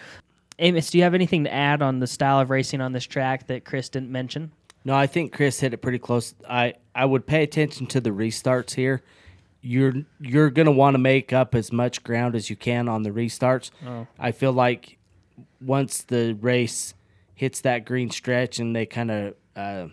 Amos, 0.58 0.90
do 0.90 0.98
you 0.98 1.04
have 1.04 1.14
anything 1.14 1.44
to 1.44 1.52
add 1.52 1.82
on 1.82 1.98
the 1.98 2.06
style 2.06 2.40
of 2.40 2.50
racing 2.50 2.80
on 2.80 2.92
this 2.92 3.04
track 3.04 3.46
that 3.48 3.64
Chris 3.64 3.88
didn't 3.88 4.10
mention? 4.10 4.52
No, 4.84 4.94
I 4.94 5.06
think 5.06 5.32
Chris 5.32 5.60
hit 5.60 5.74
it 5.74 5.78
pretty 5.78 5.98
close. 5.98 6.34
I, 6.48 6.74
I 6.94 7.04
would 7.04 7.26
pay 7.26 7.42
attention 7.42 7.86
to 7.88 8.00
the 8.00 8.10
restarts 8.10 8.74
here. 8.74 9.02
You're 9.66 9.94
you're 10.20 10.50
gonna 10.50 10.70
want 10.72 10.94
to 10.94 10.98
make 10.98 11.32
up 11.32 11.54
as 11.54 11.72
much 11.72 12.02
ground 12.04 12.34
as 12.36 12.48
you 12.50 12.56
can 12.56 12.88
on 12.88 13.02
the 13.02 13.10
restarts. 13.10 13.70
I 14.18 14.32
feel 14.32 14.52
like 14.52 14.98
once 15.60 16.02
the 16.02 16.34
race 16.40 16.94
hits 17.34 17.60
that 17.62 17.84
green 17.84 18.10
stretch 18.10 18.58
and 18.58 18.74
they 18.74 18.86
kind 18.86 19.10
of 19.10 19.34
uh, 19.56 19.86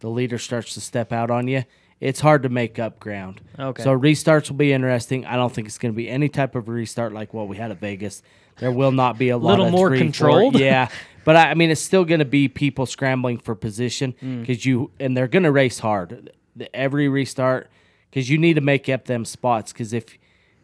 the 0.00 0.08
leader 0.08 0.38
starts 0.38 0.74
to 0.74 0.80
step 0.80 1.12
out 1.12 1.30
on 1.30 1.46
you, 1.48 1.64
it's 2.00 2.20
hard 2.20 2.42
to 2.42 2.48
make 2.48 2.78
up 2.78 2.98
ground. 2.98 3.40
Okay. 3.58 3.82
So 3.82 3.98
restarts 3.98 4.48
will 4.50 4.56
be 4.56 4.72
interesting. 4.72 5.26
I 5.26 5.36
don't 5.36 5.52
think 5.52 5.66
it's 5.68 5.78
going 5.78 5.92
to 5.92 5.96
be 5.96 6.08
any 6.08 6.28
type 6.28 6.54
of 6.54 6.68
restart 6.68 7.12
like 7.12 7.32
what 7.34 7.48
we 7.48 7.56
had 7.56 7.70
at 7.70 7.78
Vegas. 7.80 8.22
There 8.58 8.72
will 8.72 8.92
not 8.92 9.18
be 9.18 9.28
a 9.28 9.36
lot 9.38 9.50
Little 9.58 9.70
more 9.70 9.88
three, 9.90 9.98
four- 9.98 10.04
controlled? 10.04 10.58
yeah, 10.60 10.88
but 11.24 11.36
I, 11.36 11.50
I 11.50 11.54
mean, 11.54 11.70
it's 11.70 11.80
still 11.82 12.04
going 12.04 12.18
to 12.20 12.24
be 12.24 12.48
people 12.48 12.86
scrambling 12.86 13.38
for 13.38 13.54
position 13.54 14.14
Mm. 14.22 14.40
because 14.40 14.64
you 14.66 14.90
and 14.98 15.16
they're 15.16 15.28
going 15.28 15.42
to 15.44 15.52
race 15.52 15.78
hard. 15.78 16.30
The, 16.56 16.74
every 16.74 17.08
restart 17.08 17.70
because 18.10 18.28
you 18.28 18.38
need 18.38 18.54
to 18.54 18.60
make 18.60 18.88
up 18.88 19.04
them 19.04 19.24
spots 19.24 19.72
because 19.72 19.92
if 19.92 20.18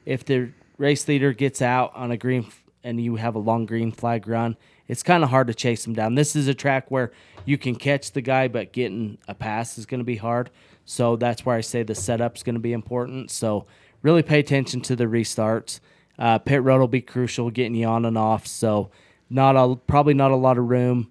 if 0.05 0.25
the 0.25 0.51
race 0.79 1.07
leader 1.09 1.33
gets 1.33 1.63
out 1.63 1.95
on 1.95 2.11
a 2.11 2.17
green 2.17 2.45
f- 2.45 2.65
and 2.85 3.01
you 3.01 3.17
have 3.17 3.35
a 3.35 3.39
long 3.39 3.67
green 3.67 3.91
flag 3.91 4.29
run, 4.29 4.57
it's 4.89 5.03
kind 5.03 5.25
of 5.25 5.31
hard 5.31 5.49
to 5.49 5.55
chase 5.55 5.87
him 5.87 5.95
down. 5.95 6.15
This 6.15 6.37
is 6.37 6.47
a 6.49 6.55
track 6.55 6.91
where 6.91 7.11
you 7.45 7.59
can 7.59 7.75
catch 7.75 8.13
the 8.13 8.21
guy, 8.21 8.49
but 8.49 8.73
getting 8.73 9.19
a 9.27 9.35
pass 9.35 9.79
is 9.79 9.87
going 9.87 10.01
to 10.01 10.05
be 10.05 10.17
hard. 10.17 10.51
So 10.85 11.17
that's 11.17 11.45
where 11.45 11.57
I 11.57 11.61
say 11.61 11.83
the 11.83 11.95
setup's 11.95 12.45
going 12.45 12.55
to 12.55 12.61
be 12.61 12.73
important. 12.73 13.31
So 13.31 13.67
really 14.03 14.23
pay 14.23 14.39
attention 14.39 14.81
to 14.83 14.95
the 14.95 15.07
restarts. 15.07 15.81
Uh, 16.19 16.39
pit 16.39 16.63
road 16.63 16.79
will 16.79 16.89
be 16.89 17.01
crucial, 17.01 17.51
getting 17.51 17.75
you 17.75 17.87
on 17.87 18.05
and 18.05 18.17
off. 18.17 18.47
So 18.47 18.91
not 19.29 19.57
a 19.57 19.77
probably 19.77 20.15
not 20.15 20.31
a 20.31 20.37
lot 20.37 20.59
of 20.59 20.69
room 20.69 21.11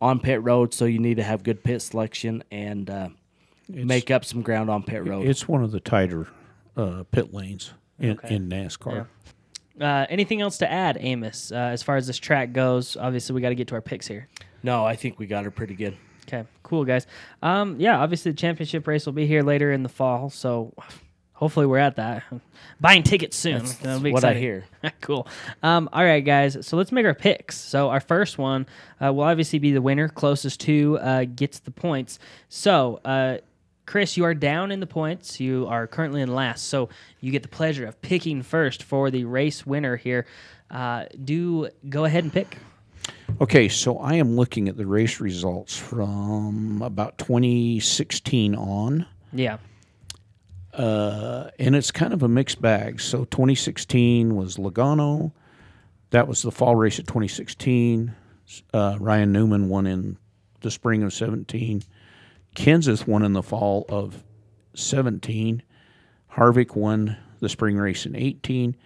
on 0.00 0.20
pit 0.20 0.42
road. 0.42 0.72
So 0.72 0.84
you 0.84 1.00
need 1.00 1.16
to 1.16 1.24
have 1.24 1.42
good 1.42 1.64
pit 1.64 1.82
selection 1.82 2.44
and 2.50 2.88
uh, 2.88 3.08
make 3.72 4.10
up 4.10 4.24
some 4.24 4.42
ground 4.42 4.70
on 4.70 4.82
pit 4.82 5.06
road. 5.06 5.26
It's 5.26 5.48
one 5.48 5.62
of 5.62 5.70
the 5.70 5.80
tighter 5.80 6.28
uh, 6.76 7.04
pit 7.10 7.32
lanes 7.32 7.72
in, 7.98 8.18
in 8.28 8.48
NASCAR. 8.48 9.06
Uh, 9.80 10.06
anything 10.10 10.40
else 10.40 10.58
to 10.58 10.70
add, 10.70 10.98
Amos, 11.00 11.50
uh, 11.50 11.56
as 11.56 11.82
far 11.82 11.96
as 11.96 12.06
this 12.06 12.18
track 12.18 12.52
goes? 12.52 12.96
Obviously, 12.96 13.34
we 13.34 13.40
got 13.40 13.48
to 13.48 13.54
get 13.54 13.68
to 13.68 13.74
our 13.74 13.80
picks 13.80 14.06
here. 14.06 14.28
No, 14.62 14.84
I 14.84 14.96
think 14.96 15.18
we 15.18 15.26
got 15.26 15.44
her 15.44 15.50
pretty 15.50 15.74
good. 15.74 15.96
Okay, 16.28 16.46
cool 16.62 16.84
guys. 16.84 17.06
Um, 17.42 17.80
yeah, 17.80 17.98
obviously 17.98 18.30
the 18.32 18.36
championship 18.36 18.86
race 18.86 19.06
will 19.06 19.12
be 19.12 19.26
here 19.26 19.42
later 19.42 19.72
in 19.72 19.82
the 19.82 19.88
fall, 19.88 20.30
so 20.30 20.72
hopefully 21.32 21.66
we're 21.66 21.78
at 21.78 21.96
that. 21.96 22.22
Buying 22.80 23.02
tickets 23.02 23.36
soon. 23.36 23.58
That's 23.58 23.74
That'll 23.76 24.00
be 24.00 24.12
what 24.12 24.24
I 24.24 24.28
exciting. 24.28 24.42
hear. 24.42 24.64
cool. 25.00 25.26
Um, 25.62 25.88
all 25.92 26.04
right, 26.04 26.24
guys. 26.24 26.64
So 26.64 26.76
let's 26.76 26.92
make 26.92 27.04
our 27.04 27.14
picks. 27.14 27.58
So 27.58 27.88
our 27.88 28.00
first 28.00 28.38
one 28.38 28.66
uh, 29.04 29.12
will 29.12 29.24
obviously 29.24 29.58
be 29.58 29.72
the 29.72 29.82
winner. 29.82 30.08
Closest 30.08 30.60
to 30.60 30.98
uh, 31.00 31.24
gets 31.24 31.58
the 31.58 31.72
points. 31.72 32.20
So, 32.48 33.00
uh, 33.04 33.38
Chris, 33.84 34.16
you 34.16 34.24
are 34.24 34.34
down 34.34 34.70
in 34.70 34.80
the 34.80 34.86
points. 34.86 35.40
You 35.40 35.66
are 35.68 35.86
currently 35.86 36.22
in 36.22 36.32
last. 36.34 36.66
So 36.68 36.88
you 37.20 37.32
get 37.32 37.42
the 37.42 37.48
pleasure 37.48 37.86
of 37.86 38.00
picking 38.00 38.42
first 38.42 38.82
for 38.82 39.10
the 39.10 39.24
race 39.24 39.66
winner 39.66 39.96
here. 39.96 40.26
Uh, 40.70 41.06
do 41.24 41.68
go 41.88 42.04
ahead 42.04 42.24
and 42.24 42.32
pick. 42.32 42.58
Okay, 43.40 43.68
so 43.68 43.98
I 43.98 44.14
am 44.14 44.36
looking 44.36 44.68
at 44.68 44.76
the 44.76 44.86
race 44.86 45.20
results 45.20 45.76
from 45.76 46.80
about 46.82 47.18
2016 47.18 48.54
on, 48.54 49.06
Yeah. 49.32 49.56
uh, 50.74 51.50
and 51.58 51.74
it's 51.74 51.90
kind 51.90 52.12
of 52.12 52.22
a 52.22 52.28
mixed 52.28 52.60
bag. 52.62 53.00
So 53.00 53.24
2016 53.24 54.36
was 54.36 54.56
Logano. 54.56 55.32
That 56.10 56.28
was 56.28 56.42
the 56.42 56.50
fall 56.52 56.76
race 56.76 56.98
of 56.98 57.06
2016. 57.06 58.14
Uh, 58.72 58.96
Ryan 59.00 59.32
Newman 59.32 59.68
won 59.68 59.86
in 59.86 60.18
the 60.60 60.70
spring 60.70 61.02
of 61.02 61.12
17. 61.12 61.82
Kenseth 62.54 63.06
won 63.06 63.22
in 63.22 63.32
the 63.32 63.42
fall 63.42 63.84
of 63.88 64.22
17. 64.74 65.62
Harvick 66.34 66.76
won 66.76 67.16
the 67.40 67.48
spring 67.48 67.76
race 67.76 68.06
in 68.06 68.14
18. 68.16 68.76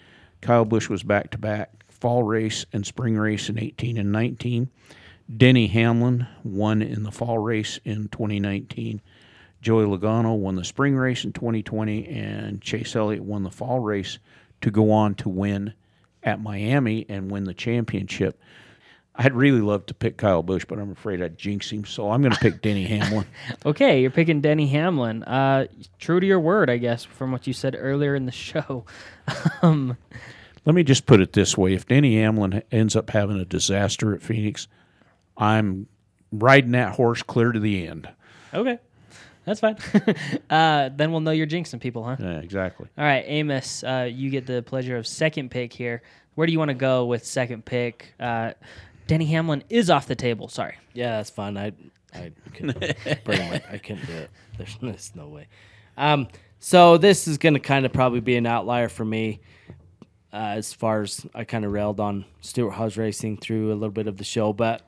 Kyle 0.41 0.65
Busch 0.65 0.89
was 0.89 1.03
back 1.03 1.31
to 1.31 1.39
back 1.39 1.85
fall 1.89 2.23
race 2.23 2.67
and 2.73 2.87
spring 2.87 3.17
race 3.17 3.49
in 3.49 3.59
18 3.59 3.97
and 3.99 4.13
19. 4.13 4.71
Denny 5.35 5.67
Hamlin 5.67 6.27
won 6.45 6.83
in 6.83 7.03
the 7.03 7.11
fall 7.11 7.39
race 7.39 7.81
in 7.85 8.09
2019. 8.09 9.01
Joey 9.61 9.85
Logano 9.85 10.37
won 10.37 10.55
the 10.55 10.65
spring 10.65 10.95
race 10.95 11.25
in 11.25 11.33
2020, 11.33 12.07
and 12.07 12.63
Chase 12.63 12.95
Elliott 12.95 13.25
won 13.25 13.43
the 13.43 13.51
fall 13.51 13.81
race 13.81 14.19
to 14.61 14.71
go 14.71 14.93
on 14.93 15.15
to 15.17 15.29
win 15.29 15.73
at 16.23 16.41
Miami 16.41 17.07
and 17.09 17.31
win 17.31 17.45
the 17.45 17.55
championship. 17.55 18.41
I'd 19.19 19.33
really 19.35 19.61
love 19.61 19.87
to 19.87 19.95
pick 19.95 20.19
Kyle 20.19 20.43
Busch, 20.43 20.65
but 20.67 20.79
I'm 20.79 20.91
afraid 20.91 21.23
I'd 21.23 21.39
jinx 21.39 21.71
him, 21.71 21.85
so 21.87 22.11
I'm 22.11 22.21
going 22.21 22.33
to 22.35 22.39
pick 22.39 22.61
Denny 22.61 22.85
Hamlin. 22.85 23.27
Okay, 23.65 24.01
you're 24.01 24.11
picking 24.11 24.41
Denny 24.41 24.67
Hamlin. 24.67 25.23
Uh, 25.23 25.67
true 25.99 26.21
to 26.21 26.27
your 26.27 26.41
word, 26.41 26.69
I 26.69 26.77
guess, 26.77 27.05
from 27.05 27.33
what 27.33 27.47
you 27.47 27.53
said 27.53 27.75
earlier 27.79 28.15
in 28.15 28.27
the 28.27 28.33
show. 28.33 28.85
um, 29.63 29.97
Let 30.65 30.75
me 30.75 30.83
just 30.83 31.07
put 31.07 31.21
it 31.21 31.33
this 31.33 31.57
way: 31.57 31.73
if 31.73 31.87
Denny 31.87 32.17
Hamlin 32.21 32.63
ends 32.71 32.95
up 32.95 33.11
having 33.11 33.39
a 33.39 33.45
disaster 33.45 34.15
at 34.15 34.23
Phoenix, 34.23 34.69
I'm 35.37 35.87
riding 36.31 36.73
that 36.73 36.95
horse 36.95 37.23
clear 37.23 37.53
to 37.53 37.61
the 37.61 37.87
end. 37.87 38.09
okay, 38.53 38.79
that's 39.45 39.61
fine. 39.61 39.77
uh, 40.51 40.91
then 40.95 41.11
we'll 41.11 41.21
know 41.21 41.31
you're 41.31 41.47
jinxing 41.47 41.81
people, 41.81 42.05
huh? 42.05 42.17
Yeah, 42.19 42.39
exactly. 42.41 42.89
All 42.99 43.05
right, 43.05 43.25
Amos, 43.27 43.83
uh, 43.83 44.09
you 44.13 44.29
get 44.31 44.47
the 44.47 44.63
pleasure 44.63 44.97
of 44.97 45.07
second 45.07 45.51
pick 45.51 45.73
here. 45.73 46.03
Where 46.35 46.47
do 46.47 46.53
you 46.53 46.59
want 46.59 46.69
to 46.71 46.75
go 46.75 47.07
with 47.07 47.25
second 47.25 47.65
pick? 47.65 48.13
Uh, 48.21 48.53
Denny 49.07 49.27
Hamlin 49.27 49.63
is 49.69 49.91
off 49.91 50.07
the 50.07 50.17
table. 50.17 50.49
Sorry. 50.49 50.77
Yeah, 50.95 51.17
that's 51.17 51.31
fine. 51.31 51.57
I 51.57 51.73
I 52.15 52.33
couldn't 52.53 52.81
my, 52.81 53.63
I 53.71 53.79
couldn't 53.79 54.07
do 54.07 54.13
it. 54.13 54.31
There's, 54.57 54.77
there's 54.83 55.13
no 55.15 55.29
way. 55.29 55.49
Um, 55.97 56.29
so 56.59 56.99
this 56.99 57.29
is 57.29 57.39
gonna 57.39 57.61
kind 57.61 57.87
of 57.87 57.93
probably 57.93 58.21
be 58.21 58.37
an 58.37 58.47
outlier 58.47 58.89
for 58.89 59.05
me. 59.05 59.41
Uh, 60.33 60.55
as 60.57 60.73
far 60.73 61.03
as 61.03 61.25
I 61.35 61.45
kind 61.45 61.65
of 61.65 61.73
railed 61.73 61.99
on 61.99 62.27
Stewart 62.41 62.75
Haas 62.75 62.97
Racing 62.97 63.39
through 63.39 63.73
a 63.73 63.75
little 63.75 63.91
bit 63.91 64.07
of 64.07 64.19
the 64.19 64.25
show, 64.25 64.53
but 64.53 64.83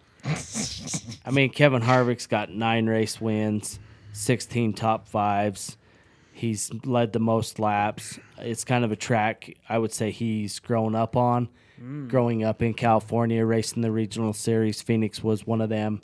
I 1.25 1.31
mean 1.31 1.51
Kevin 1.51 1.81
Harvick's 1.81 2.27
got 2.27 2.51
nine 2.51 2.87
race 2.87 3.21
wins, 3.21 3.79
sixteen 4.13 4.73
top 4.73 5.09
fives. 5.09 5.77
He's 6.33 6.71
led 6.85 7.13
the 7.13 7.19
most 7.19 7.59
laps. 7.59 8.19
It's 8.39 8.65
kind 8.65 8.85
of 8.85 8.93
a 8.93 8.97
track 8.97 9.57
I 9.69 9.79
would 9.79 9.93
say 9.93 10.11
he's 10.11 10.59
grown 10.59 10.95
up 10.95 11.17
on. 11.17 11.49
Mm. 11.83 12.09
Growing 12.09 12.45
up 12.45 12.63
in 12.63 12.75
California, 12.75 13.45
racing 13.45 13.83
the 13.83 13.91
regional 13.91 14.33
series, 14.33 14.83
Phoenix 14.83 15.23
was 15.23 15.47
one 15.47 15.61
of 15.61 15.69
them, 15.69 16.01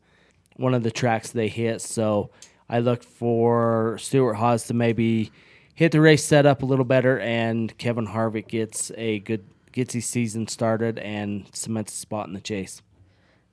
one 0.57 0.75
of 0.75 0.83
the 0.83 0.91
tracks 0.91 1.31
they 1.31 1.49
hit. 1.49 1.81
So 1.81 2.31
I 2.69 2.79
look 2.79 3.03
for 3.03 3.99
Stewart 3.99 4.37
Haas 4.37 4.67
to 4.69 4.75
maybe 4.75 5.33
hit 5.75 5.93
the 5.93 6.01
race 6.01 6.25
setup 6.25 6.63
a 6.63 6.67
little 6.67 6.85
better, 6.85 7.19
and 7.19 7.77
Kevin 7.79 8.07
Harvick 8.07 8.49
gets 8.49 8.91
a 8.97 9.19
good 9.21 9.45
gets 9.73 9.93
his 9.93 10.07
season 10.07 10.47
started 10.47 11.01
and 11.01 11.47
cements 11.53 11.93
a 11.93 11.97
spot 11.97 12.29
in 12.29 12.35
the 12.35 12.41
chase. 12.41 12.81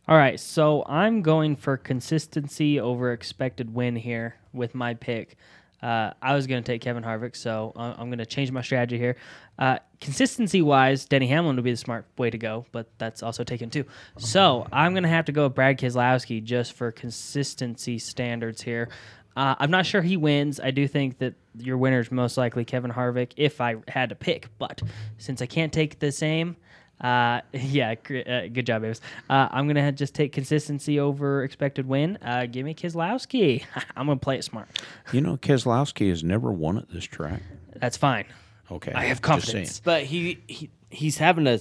All 0.07 0.18
right, 0.18 0.39
so 0.39 0.84
I'm 0.88 1.22
going 1.22 1.56
for 1.56 1.77
consistency 1.77 2.80
over 2.80 3.11
expected 3.11 3.73
win 3.73 3.95
here 3.95 4.35
with 4.53 4.76
my 4.76 4.93
pick. 4.93 5.35
Uh, 5.82 6.12
I 6.22 6.36
was 6.36 6.45
going 6.45 6.62
to 6.62 6.66
take 6.72 6.82
Kevin 6.82 7.03
Harvick, 7.03 7.36
so 7.36 7.74
I- 7.76 7.94
I'm 7.98 8.08
going 8.10 8.20
to 8.20 8.26
change 8.26 8.52
my 8.52 8.62
strategy 8.62 8.98
here. 8.98 9.16
Uh, 9.58 9.80
consistency 9.99 10.62
wise, 10.62 11.06
Denny 11.06 11.28
Hamlin 11.28 11.56
would 11.56 11.66
be 11.66 11.72
the 11.72 11.78
smart 11.78 12.06
way 12.18 12.30
to 12.30 12.38
go, 12.38 12.66
but 12.72 12.88
that's 12.98 13.24
also 13.24 13.44
taken 13.44 13.70
too. 13.70 13.86
So 14.18 14.68
I'm 14.72 14.94
going 14.94 15.03
to 15.03 15.10
have 15.10 15.26
to 15.26 15.32
go 15.32 15.45
with 15.45 15.56
Brad 15.56 15.80
Keselowski 15.80 16.44
just 16.44 16.74
for 16.74 16.91
consistency 16.91 17.98
standards 17.99 18.62
here. 18.62 18.90
Uh, 19.36 19.56
I'm 19.60 19.72
not 19.72 19.86
sure 19.86 20.02
he 20.02 20.18
wins. 20.18 20.60
I 20.60 20.72
do 20.72 20.88
think 20.88 21.20
that 21.20 21.34
your 21.58 21.78
winner 21.78 21.99
is 22.02 22.12
most 22.12 22.38
likely 22.38 22.66
Kevin 22.66 22.91
Harvick 22.91 23.32
if 23.38 23.62
I 23.62 23.76
had 23.88 24.10
to 24.10 24.16
pick, 24.16 24.49
but 24.60 24.82
since 25.18 25.41
I 25.41 25.45
can't 25.45 25.72
take 25.72 25.99
the 25.99 26.12
same, 26.12 26.58
uh, 27.02 27.41
yeah, 27.53 27.95
gr- 27.95 28.19
uh, 28.28 28.48
good 28.48 28.65
job, 28.65 28.84
Amos. 28.84 29.02
Uh, 29.30 29.48
I'm 29.52 29.68
gonna 29.68 29.91
just 29.91 30.14
take 30.15 30.32
consistency 30.32 30.99
over 30.99 31.44
expected 31.44 31.88
win. 31.88 32.18
Uh, 32.22 32.45
give 32.45 32.65
me 32.65 32.73
Keselowski. 32.73 33.64
I'm 33.95 34.07
gonna 34.07 34.18
play 34.19 34.38
it 34.38 34.44
smart. 34.44 34.68
You 35.11 35.22
know, 35.22 35.38
Keselowski 35.38 36.10
has 36.10 36.23
never 36.23 36.52
won 36.52 36.78
at 36.78 36.90
this 36.90 37.03
track. 37.06 37.41
That's 37.76 37.98
fine. 37.98 38.26
Okay, 38.72 38.94
I 38.94 39.06
have 39.06 39.22
confidence. 39.22 39.82
But 39.84 40.03
he, 40.03 40.40
he 40.48 40.69
he's 40.90 41.18
having 41.18 41.48
a 41.48 41.60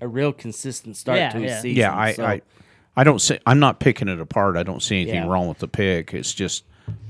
a 0.00 0.08
real 0.08 0.32
consistent 0.32 0.96
start 0.96 1.18
Yeah, 1.18 1.30
to 1.30 1.38
his 1.38 1.50
yeah. 1.50 1.60
season. 1.60 1.78
Yeah, 1.78 1.96
I, 1.96 2.12
so- 2.12 2.24
I, 2.24 2.42
I 2.96 3.04
don't 3.04 3.20
see. 3.20 3.38
I'm 3.46 3.58
not 3.60 3.80
picking 3.80 4.08
it 4.08 4.20
apart. 4.20 4.56
I 4.56 4.62
don't 4.64 4.82
see 4.82 4.96
anything 5.02 5.22
Yeah. 5.22 5.28
wrong 5.28 5.48
with 5.48 5.58
the 5.58 5.68
pick. 5.68 6.12
It's 6.12 6.34
just 6.34 6.64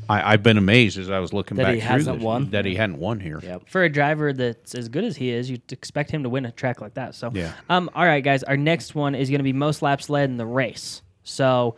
I, 0.08 0.32
I've 0.32 0.42
been 0.42 0.58
amazed 0.58 0.98
as 0.98 1.10
I 1.10 1.20
was 1.20 1.32
looking 1.32 1.56
That 1.56 1.62
back 1.64 1.74
he 1.74 1.80
through 1.80 1.88
hasn't 1.88 2.18
this, 2.18 2.24
won? 2.24 2.50
that 2.50 2.64
he 2.64 2.74
hadn't 2.74 2.98
won 2.98 3.20
here. 3.20 3.40
Yep. 3.42 3.68
For 3.68 3.84
a 3.84 3.88
driver 3.88 4.32
that's 4.32 4.74
as 4.74 4.88
good 4.88 5.04
as 5.04 5.16
he 5.16 5.30
is, 5.30 5.48
you'd 5.48 5.72
expect 5.72 6.10
him 6.10 6.24
to 6.24 6.28
win 6.28 6.44
a 6.44 6.50
track 6.50 6.80
like 6.80 6.94
that. 6.94 7.14
So, 7.14 7.30
Yeah. 7.32 7.52
Um. 7.70 7.88
All 7.94 8.04
right, 8.04 8.22
guys. 8.22 8.42
Our 8.42 8.56
next 8.56 8.94
one 8.94 9.14
is 9.14 9.30
gonna 9.30 9.42
be 9.44 9.52
most 9.52 9.80
laps 9.80 10.10
led 10.10 10.28
in 10.28 10.36
the 10.36 10.46
race. 10.46 11.02
So, 11.22 11.76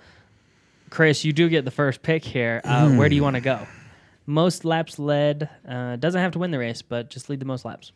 Chris, 0.90 1.24
you 1.24 1.32
do 1.32 1.48
get 1.48 1.64
the 1.64 1.70
first 1.70 2.02
pick 2.02 2.24
here. 2.24 2.60
Uh, 2.64 2.90
Where 2.94 3.08
do 3.08 3.14
you 3.14 3.22
want 3.22 3.36
to 3.36 3.40
go? 3.42 3.66
Most 4.26 4.64
laps 4.64 4.98
led 4.98 5.50
uh, 5.68 5.96
doesn't 5.96 6.20
have 6.20 6.32
to 6.32 6.38
win 6.38 6.50
the 6.50 6.58
race, 6.58 6.80
but 6.82 7.10
just 7.10 7.28
lead 7.28 7.40
the 7.40 7.44
most 7.46 7.64
laps. 7.66 7.92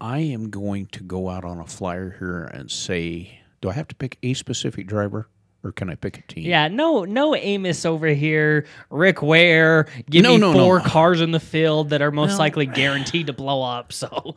I 0.00 0.18
am 0.20 0.50
going 0.50 0.86
to 0.92 1.02
go 1.02 1.28
out 1.28 1.44
on 1.44 1.58
a 1.58 1.66
flyer 1.66 2.14
here 2.18 2.44
and 2.44 2.70
say, 2.70 3.40
do 3.60 3.68
I 3.70 3.72
have 3.72 3.88
to 3.88 3.94
pick 3.96 4.18
a 4.22 4.34
specific 4.34 4.86
driver, 4.86 5.28
or 5.64 5.72
can 5.72 5.88
I 5.90 5.94
pick 5.94 6.18
a 6.18 6.22
team? 6.22 6.44
Yeah, 6.44 6.68
no, 6.68 7.04
no 7.04 7.34
Amos 7.36 7.84
over 7.84 8.08
here. 8.08 8.66
Rick 8.90 9.22
Ware, 9.22 9.86
give 10.10 10.22
No, 10.24 10.32
me 10.32 10.38
no, 10.38 10.52
no. 10.52 10.58
four 10.58 10.80
cars 10.80 11.20
in 11.20 11.30
the 11.30 11.40
field 11.40 11.90
that 11.90 12.02
are 12.02 12.10
most 12.10 12.32
No. 12.32 12.38
likely 12.38 12.66
guaranteed 12.66 13.28
to 13.28 13.32
blow 13.32 13.62
up. 13.62 13.92
So, 13.92 14.36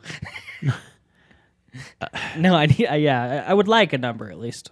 no, 2.38 2.54
I 2.54 2.66
need. 2.66 2.86
Uh, 2.86 2.94
yeah, 2.94 3.44
I 3.46 3.50
I 3.50 3.54
would 3.54 3.68
like 3.68 3.92
a 3.92 3.98
number 3.98 4.30
at 4.30 4.38
least. 4.38 4.70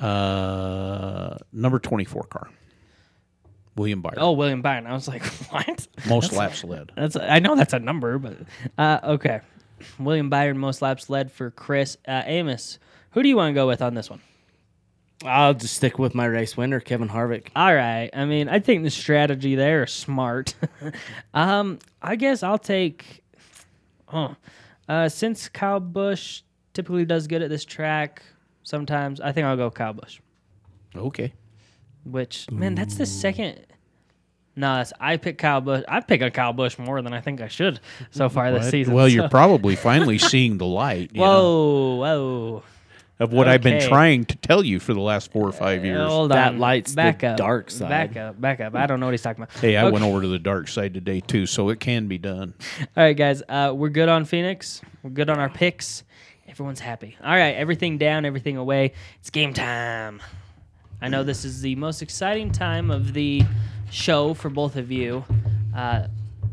Uh, 0.00 1.36
number 1.52 1.78
twenty-four 1.78 2.24
car, 2.24 2.48
William 3.76 4.02
Byron. 4.02 4.18
Oh, 4.20 4.32
William 4.32 4.62
Byron. 4.62 4.86
I 4.86 4.92
was 4.92 5.08
like, 5.08 5.24
what? 5.50 5.86
most 6.08 6.32
laps 6.32 6.64
led. 6.64 6.92
That's 6.96 7.16
I 7.16 7.38
know 7.38 7.54
that's 7.54 7.72
a 7.72 7.78
number, 7.78 8.18
but 8.18 8.36
uh, 8.78 9.00
okay. 9.04 9.40
William 9.98 10.30
Byron, 10.30 10.58
most 10.58 10.80
laps 10.80 11.10
led 11.10 11.30
for 11.30 11.50
Chris 11.50 11.96
uh, 12.08 12.22
Amos. 12.24 12.78
Who 13.12 13.22
do 13.22 13.28
you 13.28 13.36
want 13.36 13.50
to 13.50 13.54
go 13.54 13.66
with 13.66 13.82
on 13.82 13.94
this 13.94 14.08
one? 14.10 14.20
I'll 15.24 15.54
just 15.54 15.74
stick 15.74 15.98
with 15.98 16.14
my 16.14 16.26
race 16.26 16.56
winner, 16.56 16.78
Kevin 16.78 17.08
Harvick. 17.08 17.48
All 17.56 17.74
right. 17.74 18.10
I 18.12 18.26
mean, 18.26 18.48
I 18.48 18.60
think 18.60 18.82
the 18.84 18.90
strategy 18.90 19.54
there 19.54 19.84
is 19.84 19.92
smart. 19.92 20.54
um, 21.34 21.78
I 22.02 22.16
guess 22.16 22.42
I'll 22.42 22.58
take. 22.58 23.24
Huh. 24.06 24.34
Uh, 24.88 25.08
since 25.08 25.48
Kyle 25.48 25.80
Busch 25.80 26.42
typically 26.74 27.04
does 27.06 27.26
good 27.26 27.42
at 27.42 27.48
this 27.48 27.64
track, 27.64 28.22
sometimes 28.62 29.20
I 29.20 29.32
think 29.32 29.46
I'll 29.46 29.56
go 29.56 29.70
Kyle 29.70 29.94
Busch. 29.94 30.20
Okay. 30.94 31.32
Which 32.04 32.48
man, 32.50 32.74
that's 32.74 32.96
the 32.96 33.06
second. 33.06 33.66
No, 34.54 34.76
that's, 34.76 34.92
I 35.00 35.16
pick 35.16 35.38
Kyle 35.38 35.60
Busch. 35.60 35.84
I 35.88 36.00
pick 36.00 36.22
a 36.22 36.30
Kyle 36.30 36.52
Busch 36.52 36.78
more 36.78 37.02
than 37.02 37.12
I 37.12 37.20
think 37.20 37.40
I 37.40 37.48
should 37.48 37.80
so 38.10 38.28
far 38.28 38.52
this 38.52 38.64
What? 38.64 38.70
season. 38.70 38.94
Well, 38.94 39.08
so- 39.08 39.14
you're 39.14 39.28
probably 39.28 39.76
finally 39.76 40.18
seeing 40.32 40.58
the 40.58 40.66
light. 40.66 41.10
you 41.12 41.20
know, 41.20 41.26
Whoa, 41.26 41.96
whoa. 41.96 42.62
Of 43.18 43.32
what 43.32 43.48
I've 43.48 43.62
been 43.62 43.80
trying 43.80 44.24
to 44.26 44.36
tell 44.36 44.62
you 44.64 44.78
for 44.78 44.92
the 44.92 45.00
last 45.00 45.32
four 45.32 45.48
or 45.48 45.52
five 45.52 45.84
years. 45.84 46.06
Hold 46.06 46.30
That 46.32 46.52
on. 46.54 46.58
light's 46.58 46.94
the 46.94 47.08
up. 47.08 47.36
dark 47.36 47.70
side. 47.70 47.88
Back 47.88 48.16
up. 48.16 48.40
Back 48.40 48.60
up. 48.60 48.74
I 48.74 48.86
don't 48.86 49.00
know 49.00 49.06
what 49.06 49.12
he's 49.12 49.22
talking 49.22 49.42
about. 49.44 49.56
Hey, 49.58 49.76
I 49.76 49.84
Okay. 49.84 49.92
went 49.92 50.04
over 50.04 50.20
to 50.22 50.28
the 50.28 50.38
dark 50.38 50.68
side 50.68 50.92
today 50.94 51.20
too, 51.20 51.46
so 51.46 51.70
it 51.70 51.80
can 51.80 52.08
be 52.08 52.18
done. 52.18 52.54
All 52.96 53.04
right, 53.04 53.16
guys. 53.16 53.42
Uh, 53.48 53.72
we're 53.74 53.88
good 53.88 54.08
on 54.10 54.24
Phoenix. 54.26 54.82
We're 55.02 55.10
good 55.10 55.30
on 55.30 55.38
our 55.38 55.48
picks. 55.48 56.04
Everyone's 56.48 56.80
happy. 56.80 57.16
All 57.24 57.30
right, 57.34 57.54
everything 57.56 57.98
down, 57.98 58.24
everything 58.24 58.56
away. 58.56 58.92
It's 59.20 59.30
game 59.30 59.52
time. 59.54 60.20
I 61.02 61.08
know 61.08 61.22
this 61.24 61.44
is 61.44 61.60
the 61.60 61.74
most 61.76 62.02
exciting 62.02 62.52
time 62.52 62.90
of 62.90 63.12
the 63.12 63.42
show 63.90 64.32
for 64.34 64.48
both 64.48 64.76
of 64.76 64.90
you. 64.92 65.24
Uh, 65.74 66.06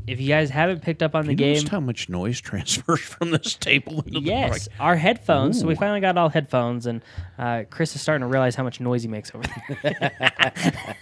if 0.08 0.20
you 0.20 0.28
guys 0.28 0.50
haven't 0.50 0.82
picked 0.82 1.02
up 1.02 1.16
on 1.16 1.26
the 1.26 1.32
You 1.32 1.38
game, 1.38 1.54
noticed 1.54 1.70
how 1.70 1.80
much 1.80 2.10
noise 2.10 2.42
transfers 2.42 3.00
from 3.02 3.32
this 3.32 3.56
table 3.56 4.02
into 4.02 4.20
yes, 4.22 4.66
the 4.66 4.72
mic? 4.72 4.82
our 4.82 4.96
headphones. 4.96 5.60
So 5.60 5.68
we 5.68 5.76
finally 5.76 6.02
got 6.02 6.18
all 6.18 6.30
headphones, 6.30 6.86
and 6.86 7.02
uh, 7.38 7.64
Chris 7.70 7.96
is 7.96 8.02
starting 8.02 8.22
to 8.22 8.28
realize 8.28 8.56
how 8.56 8.64
much 8.64 8.80
noise 8.80 9.04
he 9.04 9.08
makes 9.08 9.34
over 9.34 9.46
there. 9.82 10.96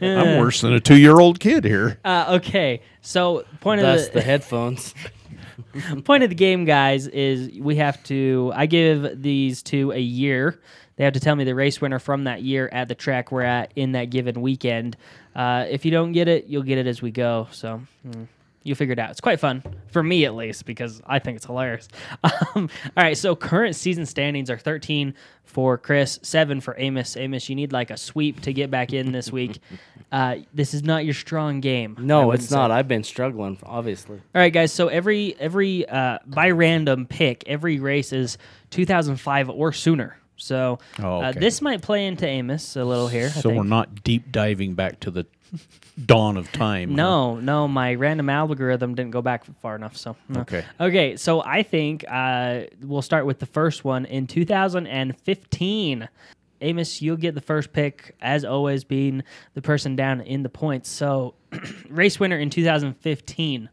I'm 0.00 0.38
worse 0.38 0.62
than 0.62 0.72
a 0.72 0.80
two-year-old 0.80 1.40
kid 1.40 1.64
here. 1.64 1.98
Uh, 2.04 2.36
okay, 2.36 2.80
so 3.02 3.44
point 3.60 3.80
of 3.80 3.86
the, 3.86 4.10
the 4.14 4.20
headphones. 4.22 4.94
point 6.04 6.22
of 6.22 6.30
the 6.30 6.34
game, 6.34 6.64
guys, 6.64 7.06
is 7.06 7.50
we 7.58 7.76
have 7.76 8.02
to. 8.04 8.50
I 8.54 8.66
give 8.66 9.20
these 9.20 9.62
two 9.62 9.92
a 9.92 10.00
year. 10.00 10.58
They 10.96 11.04
have 11.04 11.12
to 11.12 11.20
tell 11.20 11.36
me 11.36 11.44
the 11.44 11.54
race 11.54 11.80
winner 11.80 11.98
from 11.98 12.24
that 12.24 12.42
year 12.42 12.68
at 12.72 12.88
the 12.88 12.94
track 12.94 13.30
we're 13.30 13.42
at 13.42 13.72
in 13.76 13.92
that 13.92 14.06
given 14.06 14.40
weekend. 14.40 14.96
Uh, 15.38 15.66
if 15.70 15.84
you 15.84 15.92
don't 15.92 16.10
get 16.10 16.26
it, 16.26 16.46
you'll 16.46 16.64
get 16.64 16.78
it 16.78 16.88
as 16.88 17.00
we 17.00 17.12
go. 17.12 17.46
So 17.52 17.80
mm, 18.04 18.26
you 18.64 18.74
figure 18.74 18.92
it 18.92 18.98
out. 18.98 19.10
It's 19.10 19.20
quite 19.20 19.38
fun 19.38 19.62
for 19.86 20.02
me, 20.02 20.24
at 20.24 20.34
least, 20.34 20.66
because 20.66 21.00
I 21.06 21.20
think 21.20 21.36
it's 21.36 21.46
hilarious. 21.46 21.88
Um, 22.54 22.70
all 22.96 23.04
right, 23.04 23.16
so 23.16 23.36
current 23.36 23.76
season 23.76 24.06
standings 24.06 24.50
are 24.50 24.56
13 24.56 25.14
for 25.44 25.76
Chris, 25.76 26.18
seven 26.22 26.60
for 26.60 26.74
Amos. 26.78 27.16
Amos, 27.16 27.48
you 27.48 27.54
need 27.54 27.72
like 27.72 27.90
a 27.90 27.96
sweep 27.96 28.40
to 28.42 28.52
get 28.52 28.70
back 28.70 28.92
in 28.92 29.12
this 29.12 29.30
week. 29.32 29.60
Uh, 30.10 30.36
this 30.54 30.72
is 30.72 30.82
not 30.82 31.04
your 31.04 31.12
strong 31.12 31.60
game. 31.60 31.94
No, 32.00 32.30
it's 32.30 32.46
say. 32.46 32.56
not. 32.56 32.70
I've 32.70 32.88
been 32.88 33.04
struggling, 33.04 33.58
obviously. 33.62 34.16
All 34.34 34.40
right, 34.40 34.50
guys. 34.50 34.72
So 34.72 34.88
every 34.88 35.36
every 35.38 35.86
uh, 35.86 36.20
by 36.24 36.50
random 36.50 37.04
pick, 37.04 37.44
every 37.46 37.78
race 37.78 38.14
is 38.14 38.38
2005 38.70 39.50
or 39.50 39.70
sooner. 39.70 40.16
So 40.38 40.78
Oh, 40.98 41.20
uh, 41.20 41.32
this 41.32 41.60
might 41.60 41.82
play 41.82 42.06
into 42.06 42.26
Amos 42.26 42.76
a 42.76 42.84
little 42.84 43.08
here. 43.08 43.26
I 43.26 43.40
So 43.40 43.50
we're 43.50 43.64
not 43.64 44.02
deep 44.02 44.32
diving 44.32 44.74
back 44.74 45.00
to 45.00 45.10
the 45.10 45.26
dawn 46.04 46.36
of 46.36 46.50
time. 46.52 46.90
huh? 46.90 46.96
No, 46.96 47.40
no, 47.40 47.68
my 47.68 47.94
random 47.94 48.28
algorithm 48.30 48.94
didn't 48.94 49.10
go 49.12 49.22
back 49.22 49.44
far 49.60 49.76
enough. 49.76 49.96
So 49.96 50.16
no. 50.28 50.40
Okay. 50.40 50.64
okay. 50.80 51.16
So 51.16 51.42
I 51.42 51.62
think 51.62 52.04
uh, 52.08 52.62
we'll 52.82 53.02
start 53.02 53.26
with 53.26 53.38
the 53.38 53.46
first 53.46 53.84
one 53.84 54.04
in 54.06 54.26
2015. 54.26 56.08
Amos, 56.60 57.00
you'll 57.00 57.16
get 57.16 57.34
the 57.34 57.40
first 57.40 57.72
pick 57.72 58.16
as 58.20 58.44
always, 58.44 58.82
being 58.84 59.22
the 59.54 59.62
person 59.62 59.94
down 59.96 60.20
in 60.20 60.42
the 60.42 60.48
points. 60.48 60.88
So 60.88 61.34
race 61.88 62.18
winner 62.18 62.36
in 62.36 62.50
2015. 62.50 63.68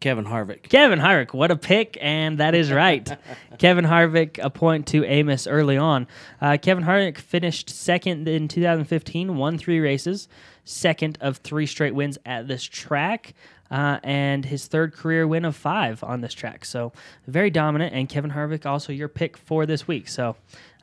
Kevin 0.00 0.24
Harvick. 0.24 0.62
Kevin 0.62 0.98
Harvick, 0.98 1.34
what 1.34 1.50
a 1.50 1.56
pick, 1.56 1.98
and 2.00 2.38
that 2.38 2.54
is 2.54 2.72
right. 2.72 3.06
Kevin 3.58 3.84
Harvick, 3.84 4.38
a 4.42 4.48
point 4.48 4.86
to 4.88 5.04
Amos 5.04 5.46
early 5.46 5.76
on. 5.76 6.06
Uh, 6.40 6.56
Kevin 6.60 6.84
Harvick 6.84 7.18
finished 7.18 7.68
second 7.68 8.26
in 8.26 8.48
2015, 8.48 9.36
won 9.36 9.58
three 9.58 9.78
races, 9.78 10.26
second 10.64 11.18
of 11.20 11.36
three 11.38 11.66
straight 11.66 11.94
wins 11.94 12.16
at 12.24 12.48
this 12.48 12.64
track, 12.64 13.34
uh, 13.70 14.00
and 14.02 14.46
his 14.46 14.66
third 14.66 14.94
career 14.94 15.28
win 15.28 15.44
of 15.44 15.54
five 15.54 16.02
on 16.02 16.22
this 16.22 16.32
track. 16.32 16.64
So 16.64 16.92
very 17.26 17.50
dominant, 17.50 17.94
and 17.94 18.08
Kevin 18.08 18.30
Harvick 18.30 18.64
also 18.64 18.94
your 18.94 19.08
pick 19.08 19.36
for 19.36 19.66
this 19.66 19.86
week. 19.86 20.08
So, 20.08 20.28
all 20.28 20.36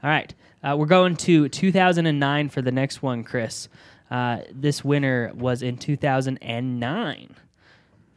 right, 0.04 0.32
uh, 0.64 0.76
we're 0.78 0.86
going 0.86 1.16
to 1.18 1.50
2009 1.50 2.50
for 2.50 2.62
the 2.62 2.72
next 2.72 3.02
one, 3.02 3.24
Chris. 3.24 3.68
Uh, 4.12 4.42
this 4.52 4.86
winner 4.86 5.32
was 5.34 5.64
in 5.64 5.78
2009. 5.78 7.36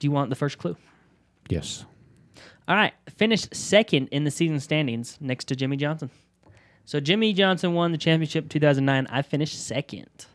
Do 0.00 0.06
you 0.06 0.10
want 0.10 0.30
the 0.30 0.36
first 0.36 0.58
clue? 0.58 0.76
Yes. 1.48 1.84
All 2.66 2.74
right, 2.74 2.92
finished 3.16 3.54
second 3.54 4.08
in 4.08 4.24
the 4.24 4.30
season 4.30 4.58
standings 4.58 5.18
next 5.20 5.44
to 5.46 5.56
Jimmie 5.56 5.76
Johnson. 5.76 6.10
So 6.84 6.98
Jimmie 6.98 7.32
Johnson 7.32 7.74
won 7.74 7.92
the 7.92 7.98
championship 7.98 8.48
2009. 8.48 9.06
I 9.08 9.22
finished 9.22 9.64
second. 9.64 10.26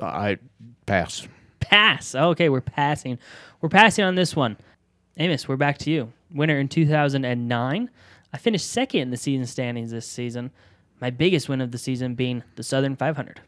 I 0.00 0.38
pass. 0.86 1.26
Pass. 1.60 2.14
Okay, 2.14 2.48
we're 2.48 2.60
passing. 2.60 3.18
We're 3.60 3.68
passing 3.68 4.04
on 4.04 4.14
this 4.14 4.36
one. 4.36 4.56
Amos, 5.16 5.48
we're 5.48 5.56
back 5.56 5.78
to 5.78 5.90
you. 5.90 6.12
Winner 6.32 6.58
in 6.58 6.68
2009. 6.68 7.90
I 8.32 8.36
finished 8.36 8.70
second 8.70 9.00
in 9.00 9.10
the 9.10 9.16
season 9.16 9.46
standings 9.46 9.92
this 9.92 10.08
season. 10.08 10.50
My 11.00 11.10
biggest 11.10 11.48
win 11.48 11.60
of 11.60 11.70
the 11.70 11.78
season 11.78 12.14
being 12.14 12.42
the 12.56 12.62
Southern 12.62 12.96
500. 12.96 13.40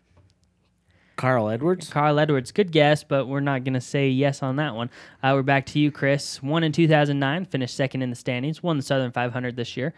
Carl 1.17 1.49
Edwards. 1.49 1.89
Carl 1.89 2.19
Edwards, 2.19 2.53
good 2.53 2.71
guess, 2.71 3.03
but 3.03 3.27
we're 3.27 3.41
not 3.41 3.65
going 3.65 3.75
to 3.75 3.81
say 3.81 4.09
yes 4.09 4.43
on 4.43 4.57
that 4.57 4.75
one. 4.75 4.91
Uh, 5.23 5.33
we're 5.35 5.43
back 5.43 5.67
to 5.67 5.79
you, 5.79 5.91
Chris. 5.91 6.43
Won 6.43 6.63
in 6.63 6.73
2009, 6.73 7.47
finished 7.47 7.75
second 7.75 8.03
in 8.03 8.11
the 8.11 8.17
standings, 8.17 8.63
won 8.63 8.77
the 8.77 8.83
Southern 8.83 9.13
500 9.13 9.57
this 9.57 9.77
year. 9.77 9.95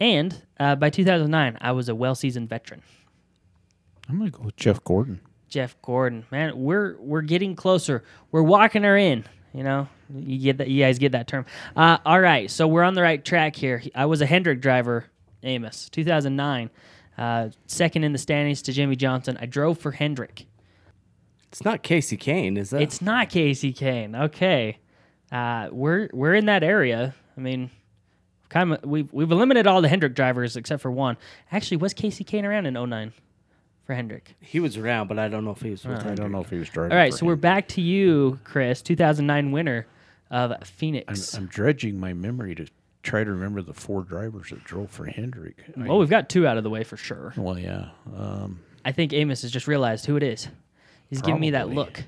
And 0.00 0.42
uh, 0.58 0.74
by 0.76 0.90
2009, 0.90 1.58
I 1.60 1.72
was 1.72 1.88
a 1.88 1.94
well 1.94 2.14
seasoned 2.14 2.48
veteran. 2.48 2.82
I'm 4.08 4.18
gonna 4.18 4.30
go 4.30 4.42
with 4.42 4.56
Jeff 4.56 4.82
Gordon. 4.84 5.20
Jeff 5.48 5.76
Gordon, 5.82 6.24
man, 6.30 6.58
we're 6.58 6.96
we're 6.98 7.22
getting 7.22 7.54
closer. 7.54 8.02
We're 8.32 8.42
walking 8.42 8.82
her 8.82 8.96
in. 8.96 9.24
You 9.52 9.62
know, 9.62 9.88
you 10.12 10.38
get 10.38 10.58
that. 10.58 10.68
You 10.68 10.82
guys 10.82 10.98
get 10.98 11.12
that 11.12 11.28
term. 11.28 11.46
Uh, 11.76 11.98
all 12.04 12.20
right, 12.20 12.50
so 12.50 12.66
we're 12.66 12.82
on 12.82 12.94
the 12.94 13.02
right 13.02 13.24
track 13.24 13.54
here. 13.54 13.82
I 13.94 14.06
was 14.06 14.20
a 14.20 14.26
Hendrick 14.26 14.60
driver, 14.60 15.04
Amos, 15.44 15.88
2009, 15.90 16.70
uh, 17.16 17.50
second 17.66 18.02
in 18.02 18.12
the 18.12 18.18
standings 18.18 18.62
to 18.62 18.72
Jimmie 18.72 18.96
Johnson. 18.96 19.38
I 19.40 19.46
drove 19.46 19.78
for 19.78 19.92
Hendrick. 19.92 20.46
It's 21.54 21.64
not 21.64 21.84
Kasey 21.84 22.18
Kahne, 22.18 22.58
is 22.58 22.72
it? 22.72 22.82
It's 22.82 23.00
not 23.00 23.30
Kasey 23.30 23.72
Kahne. 23.72 24.24
Okay, 24.24 24.78
uh, 25.30 25.68
we're 25.70 26.08
we're 26.12 26.34
in 26.34 26.46
that 26.46 26.64
area. 26.64 27.14
I 27.36 27.40
mean, 27.40 27.70
kind 28.48 28.72
of 28.72 28.84
we've 28.84 29.12
we've 29.12 29.30
eliminated 29.30 29.68
all 29.68 29.80
the 29.80 29.88
Hendrick 29.88 30.16
drivers 30.16 30.56
except 30.56 30.82
for 30.82 30.90
one. 30.90 31.16
Actually, 31.52 31.76
was 31.76 31.94
Kasey 31.94 32.26
Kahne 32.26 32.42
around 32.42 32.66
in 32.66 32.74
09 32.74 33.12
for 33.84 33.94
Hendrick? 33.94 34.34
he 34.40 34.58
was 34.58 34.76
around, 34.76 35.06
but 35.06 35.20
I 35.20 35.28
don't 35.28 35.44
know 35.44 35.52
if 35.52 35.62
he 35.62 35.70
was 35.70 35.84
with 35.84 36.04
I 36.04 36.16
don't 36.16 36.32
know 36.32 36.40
if 36.40 36.50
he 36.50 36.58
was 36.58 36.68
driving. 36.70 36.90
All 36.90 36.98
right, 36.98 37.12
for 37.12 37.18
so 37.18 37.26
we're 37.26 37.36
back 37.36 37.68
to 37.68 37.80
you, 37.80 38.40
Chris. 38.42 38.82
2009 38.82 39.52
winner 39.52 39.86
of 40.32 40.50
I'm, 40.50 40.60
Phoenix. 40.62 41.34
I'm 41.34 41.46
dredging 41.46 42.00
my 42.00 42.14
memory 42.14 42.56
to 42.56 42.66
try 43.04 43.22
to 43.22 43.30
remember 43.30 43.62
the 43.62 43.74
four 43.74 44.02
drivers 44.02 44.50
that 44.50 44.64
drove 44.64 44.90
for 44.90 45.04
Hendrick. 45.04 45.62
I- 45.76 45.86
well, 45.86 45.98
we've 45.98 46.10
got 46.10 46.28
two 46.28 46.48
out 46.48 46.56
of 46.56 46.64
the 46.64 46.70
way 46.70 46.82
for 46.82 46.96
sure. 46.96 47.32
well, 47.36 47.56
yeah. 47.56 47.90
Um, 48.12 48.58
I 48.84 48.90
think 48.90 49.12
Amos 49.12 49.42
has 49.42 49.52
just 49.52 49.68
realized 49.68 50.06
who 50.06 50.16
it 50.16 50.24
is. 50.24 50.48
He's 51.14 51.22
giving 51.22 51.40
me 51.40 51.50
that 51.50 51.66
Probably. 51.66 51.76
look. 51.76 52.02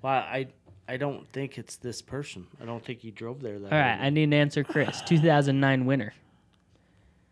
Well, 0.00 0.12
I 0.12 0.48
I 0.88 0.96
don't 0.96 1.28
think 1.32 1.58
it's 1.58 1.76
this 1.76 2.02
person. 2.02 2.46
I 2.60 2.64
don't 2.64 2.84
think 2.84 3.00
he 3.00 3.10
drove 3.10 3.40
there. 3.42 3.58
That 3.58 3.72
All 3.72 3.78
right, 3.78 3.98
I 4.00 4.10
need 4.10 4.24
an 4.24 4.32
answer, 4.32 4.64
Chris. 4.64 5.02
2009 5.06 5.84
winner. 5.86 6.14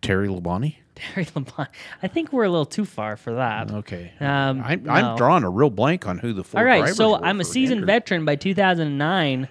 Terry 0.03 0.29
Labonte. 0.29 0.77
Terry 0.95 1.27
LeBlanc. 1.35 1.71
I 2.03 2.09
think 2.09 2.33
we're 2.33 2.45
a 2.45 2.51
little 2.51 2.67
too 2.67 2.85
far 2.85 3.17
for 3.17 3.35
that. 3.35 3.71
Okay. 3.71 4.13
Um, 4.21 4.63
I'm, 4.65 4.83
no. 4.83 4.93
I'm 4.93 5.17
drawing 5.17 5.45
a 5.45 5.51
real 5.51 5.71
blank 5.71 6.07
on 6.07 6.19
who 6.19 6.33
the 6.33 6.45
four 6.45 6.61
All 6.61 6.65
right, 6.65 6.81
drivers 6.81 6.97
so 6.97 7.13
were 7.13 7.25
I'm 7.25 7.41
a 7.41 7.45
for 7.45 7.51
seasoned 7.51 7.81
Hendrick. 7.81 8.05
veteran 8.05 8.25
by 8.27 8.37
2009. 8.37 9.49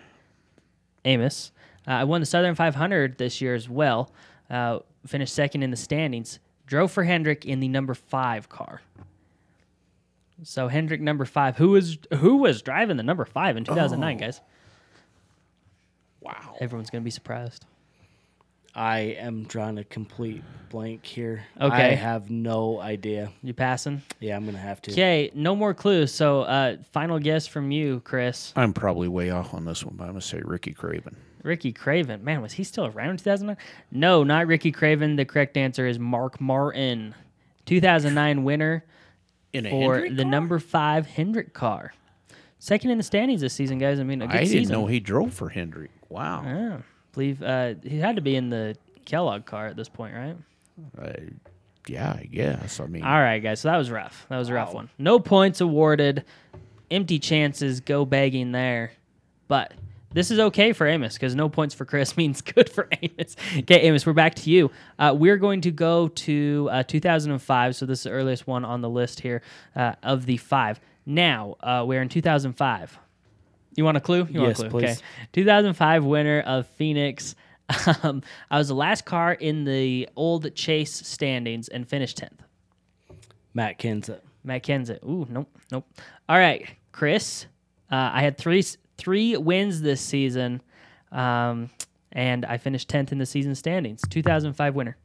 Amos, 1.06 1.52
uh, 1.88 1.92
I 1.92 2.04
won 2.04 2.20
the 2.20 2.26
Southern 2.26 2.56
500 2.56 3.18
this 3.18 3.42
year 3.42 3.56
as 3.56 3.68
well. 3.68 4.12
Uh, 4.50 4.80
finished 5.08 5.34
second 5.34 5.64
in 5.64 5.72
the 5.72 5.78
standings. 5.78 6.40
Drove 6.68 6.92
for 6.92 7.04
Hendrick 7.04 7.46
in 7.46 7.60
the 7.62 7.68
number 7.68 7.94
five 7.94 8.50
car. 8.50 8.82
So 10.44 10.68
Hendrick 10.68 11.02
number 11.02 11.26
five. 11.26 11.58
Who 11.58 11.70
was 11.72 11.98
who 12.16 12.38
was 12.38 12.62
driving 12.62 12.98
the 12.98 13.04
number 13.04 13.26
five 13.26 13.58
in 13.58 13.64
2009, 13.66 14.16
Oh. 14.16 14.20
guys? 14.20 14.42
Wow. 16.22 16.56
Everyone's 16.60 16.90
gonna 16.90 17.04
be 17.04 17.10
surprised. 17.12 17.66
I 18.76 19.00
am 19.20 19.44
drawing 19.46 19.78
a 19.80 19.84
complete 19.84 20.44
blank 20.70 21.04
here. 21.06 21.44
Okay. 21.60 21.74
I 21.76 21.96
have 21.96 22.30
no 22.30 22.80
idea. 22.80 23.32
You 23.42 23.54
passing? 23.54 24.04
Yeah, 24.20 24.36
I'm 24.36 24.46
gonna 24.46 24.58
have 24.60 24.82
to. 24.84 24.92
Okay, 24.92 25.32
no 25.34 25.56
more 25.56 25.74
clues. 25.74 26.14
So 26.14 26.42
uh, 26.42 26.78
final 26.92 27.20
guess 27.20 27.48
from 27.48 27.72
you, 27.72 28.02
Chris. 28.02 28.54
I'm 28.56 28.74
probably 28.74 29.08
way 29.08 29.32
off 29.32 29.54
on 29.54 29.66
this 29.66 29.84
one, 29.84 29.96
but 29.96 30.04
I'm 30.06 30.12
going 30.12 30.22
to 30.22 30.28
say 30.28 30.42
Ricky 30.46 30.74
Craven. 30.74 31.16
Ricky 31.42 31.72
Craven. 31.72 32.24
Man, 32.24 32.42
was 32.42 32.54
he 32.54 32.64
still 32.64 32.86
around 32.86 33.12
in 33.12 33.18
2009? 33.18 33.58
No, 33.92 34.24
not 34.24 34.46
Ricky 34.46 34.72
Craven. 34.72 35.16
The 35.16 35.26
correct 35.26 35.58
answer 35.58 35.88
is 35.88 35.98
Mark 35.98 36.40
Martin. 36.40 37.16
2009 37.66 38.44
winner 38.44 38.84
In 39.54 39.66
a 39.66 39.70
for 39.70 39.94
Hendrick 39.96 40.16
the 40.18 40.24
car? 40.24 40.32
number 40.32 40.60
five 40.60 41.06
Hendrick 41.08 41.54
car. 41.54 41.94
Second 42.60 42.92
in 42.92 42.98
the 42.98 43.04
standings 43.04 43.42
this 43.42 43.54
season, 43.54 43.78
guys. 43.80 44.00
I 44.00 44.04
mean, 44.04 44.22
a 44.22 44.28
good 44.28 44.36
I 44.36 44.40
didn't 44.40 44.52
season. 44.52 44.74
know 44.74 44.86
he 44.86 45.00
drove 45.00 45.34
for 45.34 45.50
Hendrick. 45.50 45.92
Wow. 46.10 46.44
Yeah, 46.46 46.78
believe 47.14 47.42
uh, 47.42 47.76
he 47.84 48.00
had 48.00 48.16
to 48.18 48.22
be 48.22 48.36
in 48.36 48.50
the 48.50 48.76
Kellogg 49.06 49.46
car 49.46 49.68
at 49.68 49.76
this 49.76 49.90
point, 49.90 50.14
right? 50.16 50.36
I- 51.02 51.30
yeah, 51.88 52.12
I 52.20 52.26
guess. 52.32 52.80
I 52.80 52.86
mean, 52.86 53.04
All 53.04 53.20
right, 53.20 53.40
guys. 53.40 53.62
So 53.62 53.70
that 53.70 53.78
was 53.78 53.90
rough. 53.90 54.28
That 54.30 54.38
was 54.38 54.50
a 54.50 54.54
rough 54.54 54.74
one. 54.76 54.90
No 55.00 55.20
points 55.20 55.60
awarded. 55.60 56.24
Empty 56.92 57.18
chances 57.18 57.80
go 57.80 58.06
begging 58.06 58.52
there. 58.52 58.92
But 59.48 59.74
this 60.12 60.32
is 60.32 60.40
okay 60.40 60.74
for 60.74 60.88
Amos 60.88 61.14
because 61.14 61.36
no 61.36 61.50
points 61.50 61.76
for 61.76 61.86
Chris 61.86 62.18
means 62.18 62.42
good 62.42 62.70
for 62.70 62.88
Amos. 63.02 63.36
Okay, 63.60 63.82
Amos, 63.82 64.06
we're 64.06 64.14
back 64.14 64.36
to 64.36 64.50
you. 64.50 64.72
Uh, 64.98 65.16
we're 65.18 65.38
going 65.38 65.62
to 65.62 65.72
go 65.72 66.08
to 66.08 66.68
uh, 66.72 66.84
2005. 66.84 67.76
So 67.76 67.86
this 67.86 68.00
is 68.00 68.04
the 68.04 68.12
earliest 68.12 68.48
one 68.48 68.66
on 68.66 68.82
the 68.82 68.90
list 68.90 69.20
here 69.20 69.42
uh, 69.76 69.94
of 70.04 70.26
the 70.26 70.38
five. 70.38 70.80
Now 71.06 71.56
uh, 71.62 71.84
we're 71.88 72.02
in 72.02 72.10
2005. 72.10 72.98
You 73.76 73.86
want 73.86 73.98
a 73.98 74.02
clue? 74.02 74.28
You 74.30 74.42
want 74.42 74.50
Yes, 74.52 74.60
a 74.60 74.70
clue? 74.70 74.80
please. 74.82 74.98
Okay. 74.98 75.02
2005 75.34 76.04
winner 76.06 76.42
of 76.42 76.68
Phoenix. 76.68 77.36
Um, 78.02 78.24
I 78.50 78.58
was 78.58 78.70
the 78.70 78.74
last 78.74 79.06
car 79.06 79.32
in 79.32 79.64
the 79.64 80.10
old 80.16 80.56
Chase 80.56 80.92
standings 80.92 81.68
and 81.68 81.88
finished 81.88 82.18
tenth. 82.18 82.42
Matt 83.54 83.78
Kenseth. 83.78 84.22
Matt 84.44 84.64
Kenseth. 84.64 85.04
Ooh, 85.08 85.28
nope, 85.30 85.56
nope. 85.72 85.86
All 86.28 86.38
right, 86.40 86.68
Chris. 86.92 87.46
Uh, 87.92 88.10
I 88.14 88.22
had 88.22 88.40
three 88.40 88.64
three 89.00 89.38
wins 89.38 89.82
this 89.82 90.02
season, 90.02 90.62
um, 91.12 91.70
and 92.12 92.46
I 92.46 92.58
finished 92.58 92.90
tenth 92.90 93.12
in 93.12 93.18
the 93.18 93.26
season 93.26 93.56
standings. 93.56 94.02
2005 94.10 94.76
winner. 94.76 94.98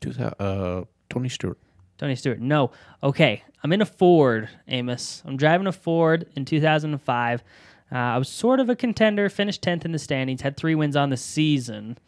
Two 0.00 0.12
uh, 0.20 0.84
Tony 1.08 1.28
Stewart. 1.28 1.58
Tony 1.96 2.16
Stewart. 2.16 2.40
No. 2.40 2.72
Okay. 3.02 3.44
I'm 3.62 3.72
in 3.72 3.80
a 3.80 3.86
Ford, 3.86 4.48
Amos. 4.66 5.22
I'm 5.24 5.36
driving 5.36 5.68
a 5.68 5.72
Ford 5.72 6.26
in 6.34 6.44
2005. 6.44 7.44
Uh, 7.92 7.94
I 7.94 8.18
was 8.18 8.28
sort 8.28 8.58
of 8.58 8.68
a 8.68 8.74
contender, 8.74 9.28
finished 9.28 9.62
10th 9.62 9.84
in 9.84 9.92
the 9.92 9.98
standings, 9.98 10.40
had 10.40 10.56
three 10.56 10.74
wins 10.74 10.96
on 10.96 11.10
the 11.10 11.16
season. 11.16 11.98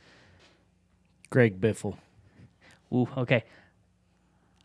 Greg 1.31 1.61
Biffle. 1.61 1.97
Ooh, 2.93 3.09
okay. 3.17 3.45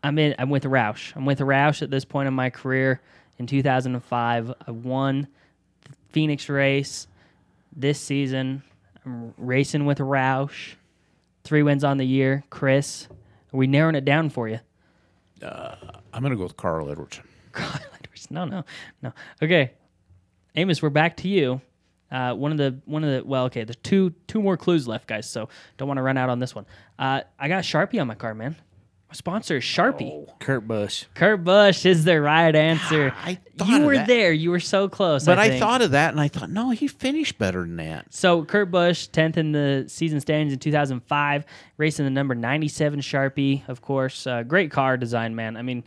I'm 0.02 0.18
in. 0.18 0.34
I'm 0.38 0.50
with 0.50 0.64
Roush. 0.64 1.14
I'm 1.14 1.26
with 1.26 1.40
Roush 1.40 1.82
at 1.82 1.90
this 1.90 2.04
point 2.04 2.26
in 2.26 2.34
my 2.34 2.50
career. 2.50 3.00
In 3.38 3.46
2005, 3.46 4.52
I 4.66 4.70
won 4.70 5.22
the 5.22 5.28
Phoenix 6.12 6.48
race. 6.48 7.06
This 7.74 8.00
season, 8.00 8.62
I'm 9.04 9.32
racing 9.38 9.86
with 9.86 9.98
Roush. 9.98 10.74
Three 11.44 11.62
wins 11.62 11.84
on 11.84 11.96
the 11.98 12.04
year. 12.04 12.44
Chris, 12.50 13.06
are 13.52 13.56
we 13.56 13.66
narrowing 13.66 13.94
it 13.94 14.04
down 14.04 14.30
for 14.30 14.48
you? 14.48 14.60
I'm 15.42 16.20
going 16.20 16.30
to 16.30 16.36
go 16.36 16.42
with 16.42 16.56
Carl 16.56 16.90
Edwards. 16.90 17.20
Carl 17.52 17.80
Edwards. 17.94 18.30
No, 18.30 18.44
no, 18.44 18.64
no. 19.02 19.12
Okay, 19.42 19.72
Amos, 20.56 20.82
we're 20.82 20.90
back 20.90 21.16
to 21.18 21.28
you. 21.28 21.60
Uh, 22.10 22.34
one 22.34 22.50
of 22.50 22.58
the 22.58 22.76
one 22.86 23.04
of 23.04 23.10
the 23.10 23.24
well, 23.24 23.44
okay, 23.44 23.62
there's 23.62 23.76
two 23.76 24.10
two 24.26 24.42
more 24.42 24.56
clues 24.56 24.88
left, 24.88 25.06
guys. 25.06 25.30
So 25.30 25.48
don't 25.76 25.86
want 25.86 25.98
to 25.98 26.02
run 26.02 26.16
out 26.16 26.28
on 26.28 26.40
this 26.40 26.54
one. 26.54 26.66
Uh, 26.98 27.22
I 27.38 27.48
got 27.48 27.62
Sharpie 27.62 28.00
on 28.00 28.08
my 28.08 28.16
car, 28.16 28.34
man. 28.34 28.56
Sponsor 29.12 29.56
is 29.56 29.64
Sharpie. 29.64 30.26
Kurt 30.38 30.66
Busch. 30.68 31.04
Kurt 31.14 31.42
Busch 31.42 31.84
is 31.84 32.04
the 32.04 32.20
right 32.20 32.54
answer. 32.54 33.12
I 33.24 33.38
thought 33.56 33.68
you 33.68 33.76
of 33.78 33.82
were 33.84 33.96
that. 33.96 34.06
there. 34.06 34.32
You 34.32 34.50
were 34.50 34.60
so 34.60 34.88
close. 34.88 35.24
But 35.24 35.38
I, 35.38 35.48
think. 35.48 35.60
thought 35.62 35.82
of 35.82 35.90
that 35.92 36.12
and 36.12 36.20
I 36.20 36.28
thought, 36.28 36.50
no, 36.50 36.70
he 36.70 36.86
finished 36.86 37.38
better 37.38 37.60
than 37.60 37.76
that. 37.76 38.12
So 38.14 38.44
Kurt 38.44 38.70
Busch, 38.70 39.06
tenth 39.08 39.36
in 39.36 39.52
the 39.52 39.84
season 39.88 40.20
standings 40.20 40.52
in 40.52 40.58
2005, 40.58 41.44
racing 41.76 42.04
the 42.04 42.10
number 42.10 42.34
97 42.34 43.00
Sharpie, 43.00 43.68
of 43.68 43.82
course. 43.82 44.26
Uh, 44.26 44.42
great 44.42 44.70
car 44.70 44.96
design, 44.96 45.34
man. 45.34 45.56
I 45.56 45.62
mean, 45.62 45.84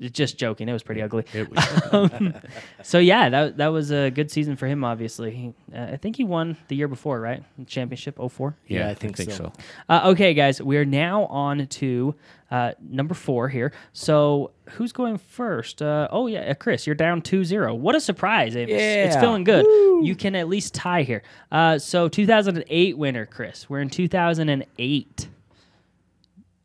just 0.00 0.36
joking. 0.38 0.68
It 0.68 0.72
was 0.72 0.82
pretty 0.82 1.02
ugly. 1.02 1.24
It 1.32 1.50
was 1.50 1.82
Um, 1.92 2.34
so 2.82 2.98
yeah, 2.98 3.28
that 3.28 3.56
that 3.56 3.68
was 3.68 3.90
a 3.90 4.10
good 4.10 4.30
season 4.30 4.56
for 4.56 4.66
him. 4.66 4.84
Obviously, 4.84 5.30
he, 5.30 5.54
uh, 5.74 5.92
I 5.92 5.96
think 5.96 6.16
he 6.16 6.24
won 6.24 6.56
the 6.68 6.76
year 6.76 6.88
before, 6.88 7.20
right? 7.20 7.42
Championship 7.66 8.18
04. 8.18 8.56
yeah, 8.66 8.88
I 8.88 8.94
think 8.94 9.16
so. 9.16 9.52
Uh, 9.88 10.02
okay, 10.12 10.34
guys, 10.34 10.60
we 10.60 10.76
are 10.76 10.84
now 10.84 11.24
on 11.26 11.66
to 11.66 12.14
uh, 12.50 12.72
number 12.80 13.14
four 13.14 13.48
here. 13.48 13.72
So 13.92 14.52
who's 14.70 14.92
going 14.92 15.18
first? 15.18 15.80
Uh, 15.82 16.08
oh 16.10 16.26
yeah, 16.26 16.40
uh, 16.40 16.54
Chris, 16.54 16.86
you're 16.86 16.94
down 16.94 17.22
2-0. 17.22 17.78
What 17.78 17.94
a 17.94 18.00
surprise, 18.00 18.56
Amos. 18.56 18.70
Yeah. 18.70 19.04
It's 19.06 19.16
feeling 19.16 19.44
good. 19.44 19.64
You 20.04 20.14
can 20.14 20.34
at 20.34 20.48
least 20.48 20.74
tie 20.74 21.02
here. 21.02 21.22
Uh, 21.50 21.78
so 21.78 22.08
2008 22.08 22.98
winner, 22.98 23.26
Chris. 23.26 23.68
We're 23.70 23.80
in 23.80 23.90
2008. 23.90 25.28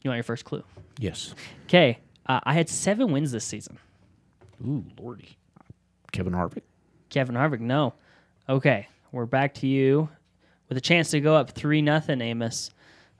You 0.03 0.09
want 0.09 0.17
your 0.17 0.23
first 0.23 0.45
clue? 0.45 0.63
Yes. 0.99 1.33
Okay, 1.65 1.99
uh, 2.31 2.39
I 2.43 2.53
had 2.53 2.69
seven 2.69 3.11
wins 3.11 3.31
this 3.31 3.43
season. 3.43 3.77
Ooh, 4.65 4.85
lordy. 4.99 5.37
Kevin 6.11 6.33
Harvick. 6.33 6.61
Kevin 7.09 7.35
Harvick, 7.35 7.59
no. 7.59 7.93
Okay, 8.47 8.87
we're 9.11 9.25
back 9.25 9.53
to 9.55 9.67
you 9.67 10.07
with 10.69 10.77
a 10.77 10.81
chance 10.81 11.11
to 11.11 11.19
go 11.19 11.35
up 11.35 11.51
three 11.51 11.81
nothing. 11.81 12.21
Amos, 12.21 12.71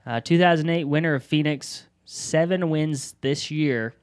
uh, 0.06 0.20
2008 0.20 0.84
winner 0.84 1.14
of 1.14 1.22
Phoenix, 1.22 1.84
seven 2.06 2.70
wins 2.70 3.14
this 3.20 3.50
year. 3.50 3.94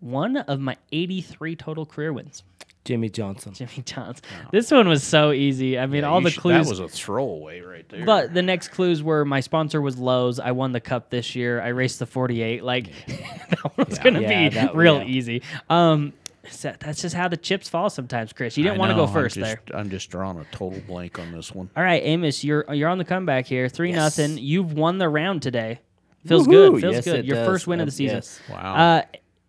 One 0.00 0.38
of 0.38 0.60
my 0.60 0.76
83 0.92 1.54
total 1.56 1.84
career 1.84 2.12
wins. 2.12 2.42
Jimmie 2.84 3.08
Johnson. 3.10 3.54
Jimmy 3.54 3.70
Johns. 3.84 4.20
This 4.50 4.70
one 4.70 4.88
was 4.88 5.02
so 5.04 5.30
easy. 5.32 5.78
I 5.78 5.86
mean, 5.86 6.04
all 6.04 6.20
the 6.20 6.30
should- 6.30 6.40
clues. 6.40 6.64
That 6.66 6.70
was 6.70 6.80
a 6.80 6.88
throwaway 6.88 7.60
right 7.60 7.88
there. 7.88 8.04
but 8.04 8.34
the 8.34 8.42
next 8.42 8.68
clues 8.68 9.02
were 9.02 9.24
my 9.24 9.40
sponsor 9.40 9.80
was 9.80 9.98
Lowe's. 9.98 10.40
I 10.40 10.50
won 10.52 10.72
the 10.72 10.80
cup 10.80 11.10
this 11.10 11.34
year. 11.36 11.60
I 11.60 11.68
raced 11.68 11.98
the 12.00 12.06
48. 12.06 12.64
Like 12.64 12.90
that 13.06 13.76
was 13.76 13.98
gonna 13.98 14.20
Yeah, 14.20 14.48
be 14.48 14.54
that- 14.56 14.74
real 14.74 14.98
yeah. 14.98 15.04
easy. 15.04 15.42
Um, 15.70 16.12
so 16.50 16.74
that's 16.80 17.00
just 17.00 17.14
how 17.14 17.28
the 17.28 17.36
chips 17.36 17.68
fall 17.68 17.88
sometimes, 17.88 18.32
Chris. 18.32 18.56
You 18.56 18.64
didn't 18.64 18.78
want 18.78 18.90
to 18.90 18.94
go 18.94 19.02
know, 19.02 19.06
I'm 19.06 19.12
first 19.14 19.36
just- 19.36 19.46
there. 19.68 19.78
I'm 19.78 19.88
just 19.90 20.10
drawing 20.10 20.38
a 20.38 20.44
total 20.50 20.80
blank 20.88 21.20
on 21.20 21.30
this 21.30 21.52
one. 21.54 21.70
All 21.76 21.84
right, 21.84 22.02
Amos, 22.04 22.42
you're 22.42 22.64
you're 22.74 22.88
on 22.88 22.98
the 22.98 23.04
comeback 23.04 23.46
here. 23.46 23.68
Three 23.68 23.90
Yes. 23.92 24.18
nothing. 24.18 24.38
You've 24.38 24.72
won 24.72 24.98
the 24.98 25.08
round 25.08 25.42
today. 25.42 25.78
Feels 26.26 26.48
Woohoo! 26.48 26.72
good. 26.72 26.80
Feels 26.80 26.94
Yes, 26.94 27.04
good. 27.04 27.24
Your 27.26 27.36
does. 27.36 27.46
first 27.46 27.66
win 27.68 27.78
of 27.80 27.86
the 27.86 27.92
season. 27.92 28.16
yes. 28.16 28.40
Wow. 28.50 28.74
Uh, 28.74 29.02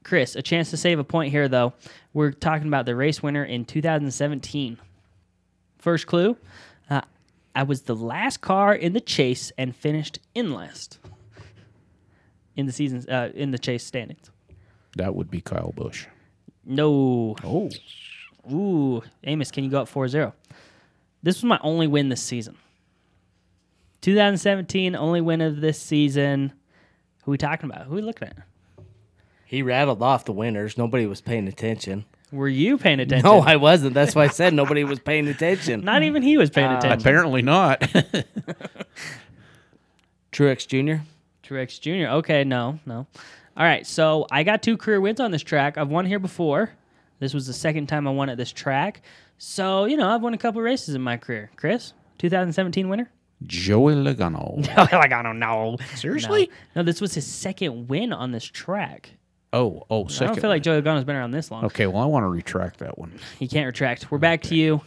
Chris, 0.03 0.35
a 0.35 0.41
chance 0.41 0.69
to 0.71 0.77
save 0.77 0.99
a 0.99 1.03
point 1.03 1.31
here 1.31 1.47
though. 1.47 1.73
We're 2.13 2.31
talking 2.31 2.67
about 2.67 2.85
the 2.85 2.95
race 2.95 3.23
winner 3.23 3.43
in 3.43 3.65
2017. 3.65 4.77
First 5.77 6.07
clue. 6.07 6.37
Uh, 6.89 7.01
I 7.55 7.63
was 7.63 7.83
the 7.83 7.95
last 7.95 8.41
car 8.41 8.73
in 8.73 8.93
the 8.93 9.01
chase 9.01 9.51
and 9.57 9.75
finished 9.75 10.19
in 10.35 10.53
last 10.53 10.99
in 12.55 12.65
the 12.65 12.71
season 12.71 13.09
uh, 13.09 13.29
in 13.33 13.51
the 13.51 13.57
chase 13.57 13.83
standings. 13.83 14.29
that 14.97 15.15
would 15.15 15.31
be 15.31 15.41
Kyle 15.41 15.73
Busch. 15.75 16.05
No. 16.65 17.35
Oh. 17.43 17.69
Ooh, 18.51 19.01
Amos, 19.23 19.51
can 19.51 19.63
you 19.63 19.69
go 19.69 19.81
up 19.81 19.89
4-0? 19.89 20.33
This 21.21 21.37
was 21.37 21.45
my 21.45 21.59
only 21.63 21.87
win 21.87 22.09
this 22.09 22.21
season. 22.21 22.57
2017, 24.01 24.97
only 24.97 25.21
win 25.21 25.39
of 25.39 25.61
this 25.61 25.79
season. 25.79 26.51
Who 27.23 27.31
we 27.31 27.37
talking 27.37 27.69
about? 27.69 27.85
Who 27.87 27.95
we 27.95 28.01
looking 28.01 28.27
at? 28.27 28.37
He 29.45 29.61
rattled 29.61 30.01
off 30.01 30.25
the 30.25 30.31
winners. 30.31 30.77
Nobody 30.77 31.05
was 31.05 31.21
paying 31.21 31.47
attention. 31.47 32.05
Were 32.31 32.47
you 32.47 32.77
paying 32.79 32.99
attention? 32.99 33.25
No, 33.29 33.39
I 33.41 33.57
wasn't. 33.57 33.93
That's 33.93 34.15
why 34.15 34.23
I 34.23 34.27
said 34.29 34.53
nobody 34.53 34.83
was 34.83 34.99
paying 34.99 35.27
attention. 35.27 35.81
Not 35.85 36.01
even 36.03 36.23
he 36.23 36.37
was 36.37 36.49
paying 36.49 36.71
Uh, 36.71 36.77
attention. 36.77 36.99
Apparently 36.99 37.41
not. 37.43 37.81
Truex 40.31 40.67
Jr. 40.67 41.03
Truex 41.47 41.79
Jr. 41.79 42.11
Okay, 42.15 42.43
no, 42.43 42.79
no. 42.85 43.05
All 43.55 43.63
right, 43.65 43.85
so 43.85 44.25
I 44.31 44.43
got 44.43 44.63
two 44.63 44.77
career 44.77 44.99
wins 44.99 45.19
on 45.19 45.31
this 45.31 45.43
track. 45.43 45.77
I've 45.77 45.89
won 45.89 46.05
here 46.05 46.19
before. 46.19 46.71
This 47.19 47.33
was 47.33 47.45
the 47.45 47.53
second 47.53 47.87
time 47.87 48.07
I 48.07 48.11
won 48.11 48.29
at 48.29 48.37
this 48.37 48.51
track. 48.51 49.01
So, 49.37 49.85
you 49.85 49.95
know, 49.97 50.09
I've 50.09 50.21
won 50.21 50.33
a 50.33 50.37
couple 50.37 50.61
races 50.61 50.95
in 50.95 51.01
my 51.01 51.17
career. 51.17 51.51
Chris, 51.55 51.93
2017 52.17 52.89
winner? 52.89 53.09
Joey 53.45 53.93
Logano. 53.93 54.65
like, 54.91 55.11
I 55.13 55.21
don't 55.21 55.37
know. 55.37 55.77
Seriously? 55.95 56.47
No. 56.75 56.81
no, 56.81 56.83
this 56.83 56.99
was 57.01 57.13
his 57.13 57.27
second 57.27 57.87
win 57.89 58.11
on 58.11 58.31
this 58.31 58.45
track. 58.45 59.11
Oh, 59.53 59.83
oh, 59.91 60.07
I 60.19 60.25
don't 60.25 60.41
feel 60.41 60.49
like 60.49 60.63
Joey 60.63 60.81
Logano's 60.81 61.03
been 61.03 61.15
around 61.15 61.29
this 61.31 61.51
long. 61.51 61.65
Okay, 61.65 61.85
well, 61.85 62.01
I 62.01 62.07
want 62.07 62.23
to 62.23 62.27
retract 62.27 62.79
that 62.79 62.97
one. 62.97 63.13
He 63.37 63.47
can't 63.47 63.67
retract. 63.67 64.09
We're 64.09 64.17
back 64.17 64.41
to 64.43 64.55
you. 64.55 64.81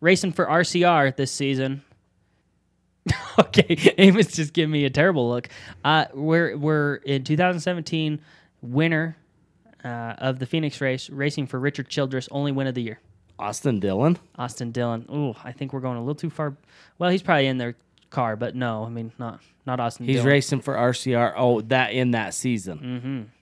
Racing 0.00 0.32
for 0.32 0.46
RCR 0.46 1.14
this 1.16 1.32
season. 1.32 1.82
okay, 3.38 3.94
Amos 3.98 4.28
just 4.28 4.52
giving 4.52 4.70
me 4.70 4.84
a 4.84 4.90
terrible 4.90 5.28
look. 5.28 5.48
Uh, 5.84 6.04
we're 6.14 6.56
we're 6.56 6.96
in 6.96 7.24
2017 7.24 8.20
winner 8.60 9.16
uh, 9.84 9.88
of 10.18 10.38
the 10.38 10.46
Phoenix 10.46 10.80
race, 10.80 11.10
racing 11.10 11.48
for 11.48 11.58
Richard 11.58 11.88
Childress, 11.88 12.28
only 12.30 12.52
win 12.52 12.68
of 12.68 12.74
the 12.76 12.82
year. 12.82 13.00
Austin 13.40 13.80
Dillon. 13.80 14.18
Austin 14.38 14.70
Dillon. 14.70 15.04
Ooh, 15.12 15.34
I 15.42 15.50
think 15.50 15.72
we're 15.72 15.80
going 15.80 15.96
a 15.96 16.00
little 16.00 16.14
too 16.14 16.30
far. 16.30 16.56
Well, 16.98 17.10
he's 17.10 17.22
probably 17.22 17.48
in 17.48 17.58
their 17.58 17.74
car, 18.10 18.36
but 18.36 18.54
no, 18.54 18.84
I 18.84 18.88
mean 18.88 19.10
not 19.18 19.40
not 19.66 19.80
Austin. 19.80 20.06
He's 20.06 20.16
Dillon. 20.16 20.28
racing 20.28 20.60
for 20.60 20.74
RCR. 20.74 21.34
Oh, 21.36 21.60
that 21.62 21.92
in 21.92 22.12
that 22.12 22.34
season. 22.34 23.32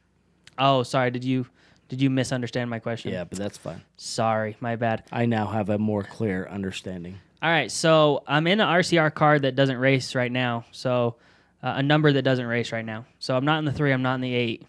Oh, 0.60 0.82
sorry. 0.84 1.10
Did 1.10 1.24
you 1.24 1.46
did 1.88 2.00
you 2.00 2.08
misunderstand 2.10 2.70
my 2.70 2.78
question? 2.78 3.12
Yeah, 3.12 3.24
but 3.24 3.36
that's 3.38 3.58
fine. 3.58 3.80
Sorry, 3.96 4.56
my 4.60 4.76
bad. 4.76 5.02
I 5.10 5.26
now 5.26 5.46
have 5.46 5.70
a 5.70 5.78
more 5.78 6.04
clear 6.04 6.46
understanding. 6.48 7.18
All 7.42 7.50
right, 7.50 7.70
so 7.72 8.22
I'm 8.28 8.46
in 8.46 8.60
an 8.60 8.68
RCR 8.68 9.12
card 9.14 9.42
that 9.42 9.56
doesn't 9.56 9.78
race 9.78 10.14
right 10.14 10.30
now. 10.30 10.66
So 10.72 11.16
uh, 11.62 11.72
a 11.76 11.82
number 11.82 12.12
that 12.12 12.22
doesn't 12.22 12.46
race 12.46 12.70
right 12.70 12.84
now. 12.84 13.06
So 13.18 13.34
I'm 13.36 13.44
not 13.46 13.58
in 13.58 13.64
the 13.64 13.72
three. 13.72 13.92
I'm 13.92 14.02
not 14.02 14.16
in 14.16 14.20
the 14.20 14.34
eight. 14.34 14.66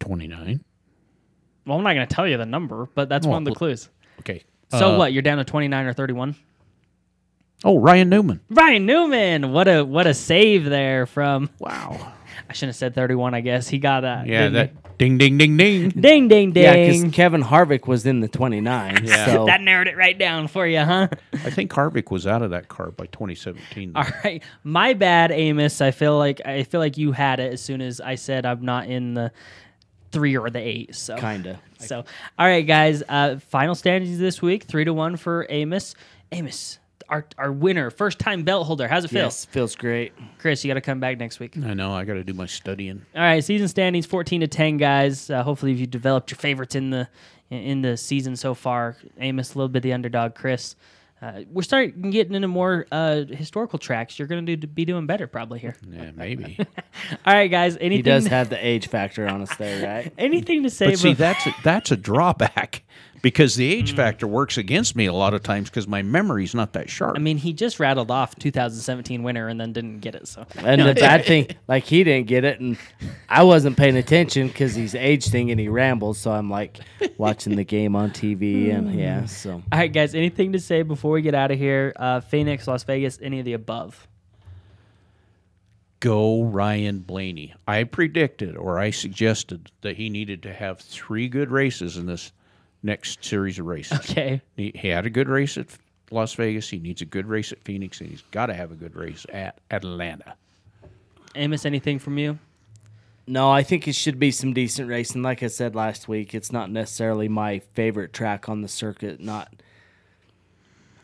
29. 0.00 0.60
Well, 1.66 1.78
I'm 1.78 1.84
not 1.84 1.94
going 1.94 2.06
to 2.06 2.14
tell 2.14 2.26
you 2.26 2.36
the 2.36 2.46
number, 2.46 2.88
but 2.94 3.08
that's 3.08 3.26
Well, 3.26 3.34
one 3.34 3.42
of 3.42 3.44
the 3.44 3.50
well- 3.52 3.56
clues. 3.56 3.88
Okay. 4.20 4.42
So 4.70 4.94
Uh, 4.94 4.98
what? 4.98 5.12
You're 5.12 5.22
down 5.22 5.38
to 5.38 5.44
29 5.44 5.86
or 5.86 5.92
31. 5.92 6.34
Oh, 7.64 7.78
Ryan 7.78 8.08
Newman. 8.08 8.40
Ryan 8.50 8.86
Newman, 8.86 9.52
what 9.52 9.66
a 9.66 9.84
what 9.84 10.06
a 10.06 10.14
save 10.14 10.64
there 10.66 11.06
from. 11.06 11.48
Wow. 11.58 12.12
I 12.48 12.52
shouldn't 12.52 12.70
have 12.70 12.76
said 12.76 12.94
31. 12.94 13.34
I 13.34 13.40
guess 13.40 13.68
he 13.68 13.78
got 13.78 14.00
that. 14.00 14.26
Yeah, 14.26 14.48
didn't 14.48 14.52
that 14.54 14.98
ding, 14.98 15.18
ding, 15.18 15.38
ding, 15.38 15.56
ding. 15.56 15.90
he? 15.90 16.00
Ding 16.00 16.28
ding 16.28 16.52
Yeah, 16.54 16.74
because 16.74 17.00
ding. 17.00 17.10
Kevin 17.10 17.42
Harvick 17.42 17.86
was 17.86 18.04
in 18.04 18.20
the 18.20 18.28
29. 18.28 19.04
Yeah. 19.04 19.26
So 19.26 19.46
that 19.46 19.60
narrowed 19.60 19.88
it 19.88 19.96
right 19.96 20.18
down 20.18 20.48
for 20.48 20.66
you, 20.66 20.80
huh? 20.80 21.08
I 21.32 21.50
think 21.50 21.70
Harvick 21.70 22.10
was 22.10 22.26
out 22.26 22.42
of 22.42 22.50
that 22.50 22.68
car 22.68 22.90
by 22.90 23.06
2017. 23.06 23.92
though. 23.92 24.00
All 24.00 24.06
right, 24.24 24.42
my 24.64 24.94
bad, 24.94 25.30
Amos. 25.30 25.80
I 25.80 25.90
feel 25.90 26.18
like 26.18 26.40
I 26.44 26.64
feel 26.64 26.80
like 26.80 26.98
you 26.98 27.12
had 27.12 27.40
it 27.40 27.52
as 27.52 27.62
soon 27.62 27.80
as 27.80 28.00
I 28.00 28.16
said 28.16 28.44
I'm 28.44 28.64
not 28.64 28.88
in 28.88 29.14
the 29.14 29.32
three 30.10 30.36
or 30.36 30.50
the 30.50 30.60
eight. 30.60 30.94
So 30.94 31.16
kinda. 31.16 31.60
So, 31.78 32.04
all 32.38 32.46
right, 32.46 32.66
guys. 32.66 33.02
Uh, 33.08 33.38
final 33.38 33.74
standings 33.74 34.18
this 34.18 34.42
week: 34.42 34.64
three 34.64 34.84
to 34.84 34.92
one 34.92 35.16
for 35.16 35.46
Amos. 35.48 35.94
Amos, 36.32 36.78
our 37.08 37.24
our 37.36 37.52
winner, 37.52 37.90
first 37.90 38.18
time 38.18 38.42
belt 38.42 38.66
holder. 38.66 38.88
How's 38.88 39.04
it 39.04 39.08
feel, 39.08 39.24
Yes, 39.24 39.44
feels 39.44 39.74
great. 39.74 40.12
Chris? 40.38 40.64
You 40.64 40.68
got 40.70 40.74
to 40.74 40.80
come 40.80 41.00
back 41.00 41.18
next 41.18 41.40
week. 41.40 41.56
I 41.56 41.74
know 41.74 41.92
I 41.92 42.04
got 42.04 42.14
to 42.14 42.24
do 42.24 42.34
my 42.34 42.46
studying. 42.46 43.04
All 43.14 43.22
right, 43.22 43.42
season 43.42 43.68
standings 43.68 44.06
fourteen 44.06 44.40
to 44.40 44.48
ten, 44.48 44.76
guys. 44.76 45.30
Uh, 45.30 45.42
hopefully, 45.42 45.72
you 45.72 45.86
developed 45.86 46.30
your 46.30 46.38
favorites 46.38 46.74
in 46.74 46.90
the 46.90 47.08
in 47.50 47.82
the 47.82 47.96
season 47.96 48.36
so 48.36 48.54
far. 48.54 48.96
Amos 49.18 49.54
a 49.54 49.58
little 49.58 49.68
bit 49.68 49.82
the 49.82 49.92
underdog. 49.92 50.34
Chris, 50.34 50.76
uh, 51.20 51.40
we're 51.50 51.62
starting 51.62 52.10
getting 52.10 52.34
into 52.34 52.48
more 52.48 52.86
uh, 52.92 53.24
historical 53.24 53.78
tracks. 53.78 54.18
You're 54.18 54.28
going 54.28 54.46
to 54.46 54.56
be 54.56 54.84
doing 54.84 55.06
better 55.06 55.26
probably 55.26 55.58
here. 55.58 55.74
Yeah, 55.90 56.10
maybe. 56.14 56.58
All 57.26 57.34
right, 57.34 57.50
guys. 57.50 57.76
Anything? 57.76 57.96
He 57.96 58.02
does 58.02 58.26
have 58.26 58.50
the 58.50 58.66
age 58.66 58.88
factor 58.88 59.26
on 59.26 59.42
us 59.42 59.54
there, 59.56 59.86
right? 59.86 60.12
anything 60.18 60.62
to 60.62 60.70
say? 60.70 60.86
but 60.90 60.98
see, 60.98 61.14
that's 61.14 61.46
a, 61.46 61.54
that's 61.64 61.90
a 61.90 61.96
drawback 61.96 62.84
because 63.22 63.56
the 63.56 63.68
Mm. 63.72 63.78
age 63.78 63.94
factor 63.96 64.26
works 64.26 64.56
against 64.58 64.94
me 64.96 65.06
a 65.06 65.12
lot 65.12 65.34
of 65.34 65.42
times 65.42 65.68
because 65.70 65.86
my 65.88 66.02
memory's 66.02 66.54
not 66.54 66.72
that 66.74 66.88
sharp. 66.88 67.16
I 67.16 67.18
mean, 67.20 67.36
he 67.38 67.52
just 67.52 67.78
rattled 67.80 68.10
off 68.10 68.36
2017 68.36 69.22
winner 69.22 69.48
and 69.48 69.60
then 69.60 69.72
didn't 69.72 70.00
get 70.00 70.14
it. 70.14 70.28
So 70.28 70.46
And 70.58 70.80
the 70.82 70.94
bad 71.00 71.24
thing, 71.24 71.48
like 71.66 71.84
he 71.84 72.04
didn't 72.04 72.26
get 72.28 72.44
it, 72.44 72.60
and 72.60 72.76
I 73.28 73.42
wasn't 73.42 73.76
paying 73.76 73.96
attention 73.96 74.48
because 74.48 74.74
he's 74.74 74.94
age 74.94 75.26
thing 75.28 75.50
and 75.50 75.58
he 75.58 75.68
rambles. 75.68 76.18
So 76.18 76.30
I'm 76.32 76.50
like 76.50 76.78
watching 77.16 77.56
the 77.56 77.64
game 77.64 77.96
on 77.96 78.10
TV, 78.10 78.70
and 78.74 78.94
yeah. 78.98 79.24
So 79.26 79.52
All 79.72 79.78
right, 79.78 79.92
guys. 79.92 80.14
Anything 80.14 80.52
to 80.52 80.58
say 80.60 80.82
before 80.82 81.12
we 81.12 81.22
get 81.22 81.34
out 81.34 81.50
of 81.50 81.58
here? 81.58 81.92
Uh, 81.96 82.20
Phoenix, 82.20 82.66
Las 82.66 82.84
Vegas, 82.84 83.18
any 83.22 83.38
of 83.38 83.44
the 83.44 83.52
above? 83.54 84.06
go 86.00 86.44
Ryan 86.44 87.00
Blaney. 87.00 87.54
I 87.66 87.82
predicted 87.82 88.56
or 88.56 88.78
I 88.78 88.90
suggested 88.90 89.72
that 89.80 89.96
he 89.96 90.08
needed 90.08 90.44
to 90.44 90.52
have 90.52 90.78
three 90.78 91.28
good 91.28 91.50
races 91.50 91.96
in 91.96 92.06
this 92.06 92.30
next 92.82 93.24
series 93.24 93.58
of 93.58 93.66
races. 93.66 93.98
Okay. 94.00 94.40
He, 94.56 94.72
he 94.74 94.88
had 94.88 95.06
a 95.06 95.10
good 95.10 95.28
race 95.28 95.56
at 95.58 95.66
Las 96.10 96.34
Vegas. 96.34 96.68
He 96.68 96.78
needs 96.78 97.02
a 97.02 97.06
good 97.06 97.26
race 97.26 97.52
at 97.52 97.62
Phoenix, 97.64 98.00
and 98.00 98.10
he's 98.10 98.22
got 98.30 98.46
to 98.46 98.54
have 98.54 98.72
a 98.72 98.74
good 98.74 98.94
race 98.96 99.26
at 99.32 99.60
Atlanta. 99.70 100.34
Amos, 101.34 101.64
anything 101.64 101.98
from 101.98 102.18
you? 102.18 102.38
no, 103.28 103.50
I 103.50 103.62
think 103.62 103.86
it 103.86 103.94
should 103.94 104.18
be 104.18 104.30
some 104.30 104.54
decent 104.54 104.88
racing. 104.88 105.22
Like 105.22 105.42
I 105.42 105.48
said 105.48 105.74
last 105.74 106.08
week, 106.08 106.34
it's 106.34 106.50
not 106.50 106.70
necessarily 106.70 107.28
my 107.28 107.58
favorite 107.74 108.12
track 108.12 108.48
on 108.48 108.62
the 108.62 108.68
circuit. 108.68 109.20
Not. 109.20 109.52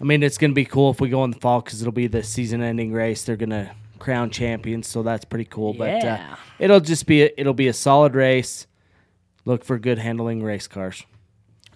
I 0.01 0.05
mean, 0.05 0.23
it's 0.23 0.39
going 0.39 0.51
to 0.51 0.55
be 0.55 0.65
cool 0.65 0.91
if 0.91 1.01
we 1.01 1.11
go 1.11 1.23
in 1.25 1.31
the 1.31 1.39
fall 1.39 1.61
because 1.61 1.83
it'll 1.83 1.93
be 1.93 2.07
the 2.07 2.23
season-ending 2.23 2.93
race. 2.93 3.25
They're 3.25 3.37
going 3.37 3.51
to 3.51 3.71
crown 3.99 4.31
champions, 4.31 4.87
so 4.87 5.03
that's 5.03 5.25
pretty 5.25 5.45
cool. 5.45 5.75
But 5.75 6.03
uh, 6.03 6.19
it'll 6.59 6.81
just 6.81 7.07
be 7.07 7.25
a, 7.25 7.31
it'll 7.37 7.55
be 7.55 7.69
a 7.69 7.75
solid 7.75 8.15
race. 8.15 8.67
Look 9.45 9.63
for 9.63 9.79
good 9.79 9.99
handling 9.99 10.43
race 10.43 10.67
cars. 10.67 11.05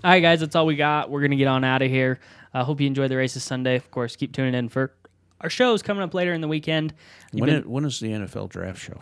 All 0.05 0.11
right, 0.11 0.21
guys. 0.21 0.41
That's 0.41 0.55
all 0.57 0.67
we 0.67 0.77
got. 0.77 1.11
We're 1.11 1.21
gonna 1.23 1.37
get 1.37 1.49
on 1.49 1.65
out 1.65 1.83
of 1.83 1.91
here. 1.91 2.21
I 2.55 2.63
hope 2.65 2.81
you 2.81 2.87
enjoy 2.87 3.09
the 3.09 3.17
races 3.17 3.43
Sunday. 3.45 3.77
Of 3.77 3.91
course, 3.91 4.17
keep 4.17 4.33
tuning 4.33 4.55
in 4.55 4.69
for 4.69 4.93
our 5.41 5.51
shows 5.51 5.83
coming 5.83 6.03
up 6.03 6.15
later 6.15 6.33
in 6.33 6.41
the 6.41 6.49
weekend. 6.49 6.95
You've 7.33 7.41
When, 7.43 7.51
been 7.51 7.59
it, 7.59 7.67
when 7.67 7.85
is 7.85 8.01
the 8.01 8.09
NFL 8.09 8.49
draft 8.49 8.81
show? 8.81 9.01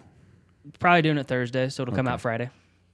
probably 0.80 1.02
doing 1.02 1.16
it 1.18 1.26
Thursday, 1.28 1.68
so 1.68 1.82
it'll 1.84 1.94
come 1.94 2.08
out 2.08 2.20
Friday. 2.20 2.50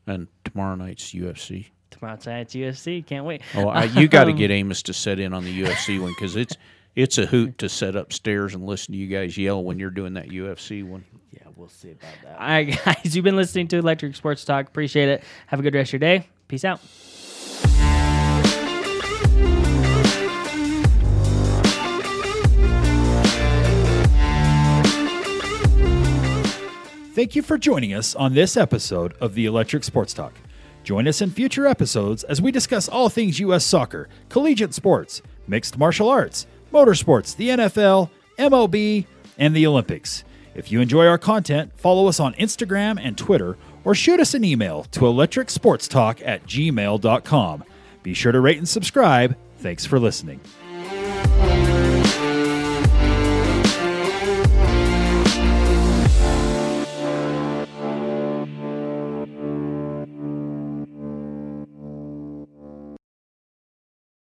And 0.06 0.28
tomorrow 0.44 0.74
night's 0.74 1.12
UFC. 1.14 1.68
Tomorrow 1.90 2.18
night's 2.26 2.54
UFC. 2.54 3.04
Can't 3.06 3.24
wait. 3.24 3.40
Oh, 3.54 3.68
I, 3.68 3.84
you 3.84 4.08
got 4.08 4.24
to 4.24 4.30
Um, 4.32 4.36
get 4.36 4.50
Amos 4.50 4.82
to 4.84 4.92
set 4.92 5.18
in 5.18 5.32
on 5.32 5.44
the 5.44 5.62
UFC 5.62 6.00
one 6.00 6.10
because 6.10 6.36
it's 6.36 6.56
it's 6.94 7.16
a 7.16 7.24
hoot 7.24 7.56
to 7.58 7.68
sit 7.70 7.96
upstairs 7.96 8.54
and 8.54 8.66
listen 8.66 8.92
to 8.92 8.98
you 8.98 9.06
guys 9.06 9.38
yell 9.38 9.62
when 9.64 9.78
you're 9.78 9.90
doing 9.90 10.14
that 10.14 10.28
UFC 10.28 10.84
one. 10.86 11.04
Yeah, 11.32 11.44
we'll 11.56 11.68
see 11.68 11.92
about 11.92 12.12
that. 12.24 12.38
All 12.38 12.46
right, 12.46 12.78
guys. 12.84 13.16
You've 13.16 13.24
been 13.24 13.36
listening 13.36 13.68
to 13.68 13.78
Electric 13.78 14.14
Sports 14.16 14.44
Talk. 14.44 14.66
Appreciate 14.66 15.08
it. 15.08 15.24
Have 15.46 15.58
a 15.60 15.62
good 15.62 15.74
rest 15.74 15.88
of 15.88 15.92
your 15.94 16.00
day. 16.00 16.28
Peace 16.48 16.64
out. 16.66 16.80
Thank 27.14 27.36
you 27.36 27.42
for 27.42 27.58
joining 27.58 27.92
us 27.92 28.14
on 28.14 28.32
this 28.32 28.56
episode 28.56 29.14
of 29.20 29.34
the 29.34 29.44
Electric 29.44 29.84
Sports 29.84 30.14
Talk. 30.14 30.32
Join 30.82 31.06
us 31.06 31.20
in 31.20 31.30
future 31.30 31.66
episodes 31.66 32.24
as 32.24 32.40
we 32.40 32.50
discuss 32.50 32.88
all 32.88 33.10
things 33.10 33.38
U.S. 33.38 33.66
soccer, 33.66 34.08
collegiate 34.30 34.72
sports, 34.72 35.20
mixed 35.46 35.76
martial 35.76 36.08
arts, 36.08 36.46
motorsports, 36.72 37.36
the 37.36 37.50
NFL, 37.50 38.08
MLB, 38.38 39.04
and 39.36 39.54
the 39.54 39.66
Olympics. 39.66 40.24
If 40.54 40.72
you 40.72 40.80
enjoy 40.80 41.06
our 41.06 41.18
content, 41.18 41.72
follow 41.78 42.08
us 42.08 42.18
on 42.18 42.32
Instagram 42.34 42.98
and 42.98 43.18
Twitter 43.18 43.58
or 43.84 43.94
shoot 43.94 44.18
us 44.18 44.32
an 44.32 44.42
email 44.42 44.84
to 44.84 45.00
electricsportstalk 45.00 46.22
at 46.24 46.46
gmail.com. 46.46 47.64
Be 48.02 48.14
sure 48.14 48.32
to 48.32 48.40
rate 48.40 48.58
and 48.58 48.68
subscribe. 48.68 49.36
Thanks 49.58 49.84
for 49.84 50.00
listening. 50.00 50.40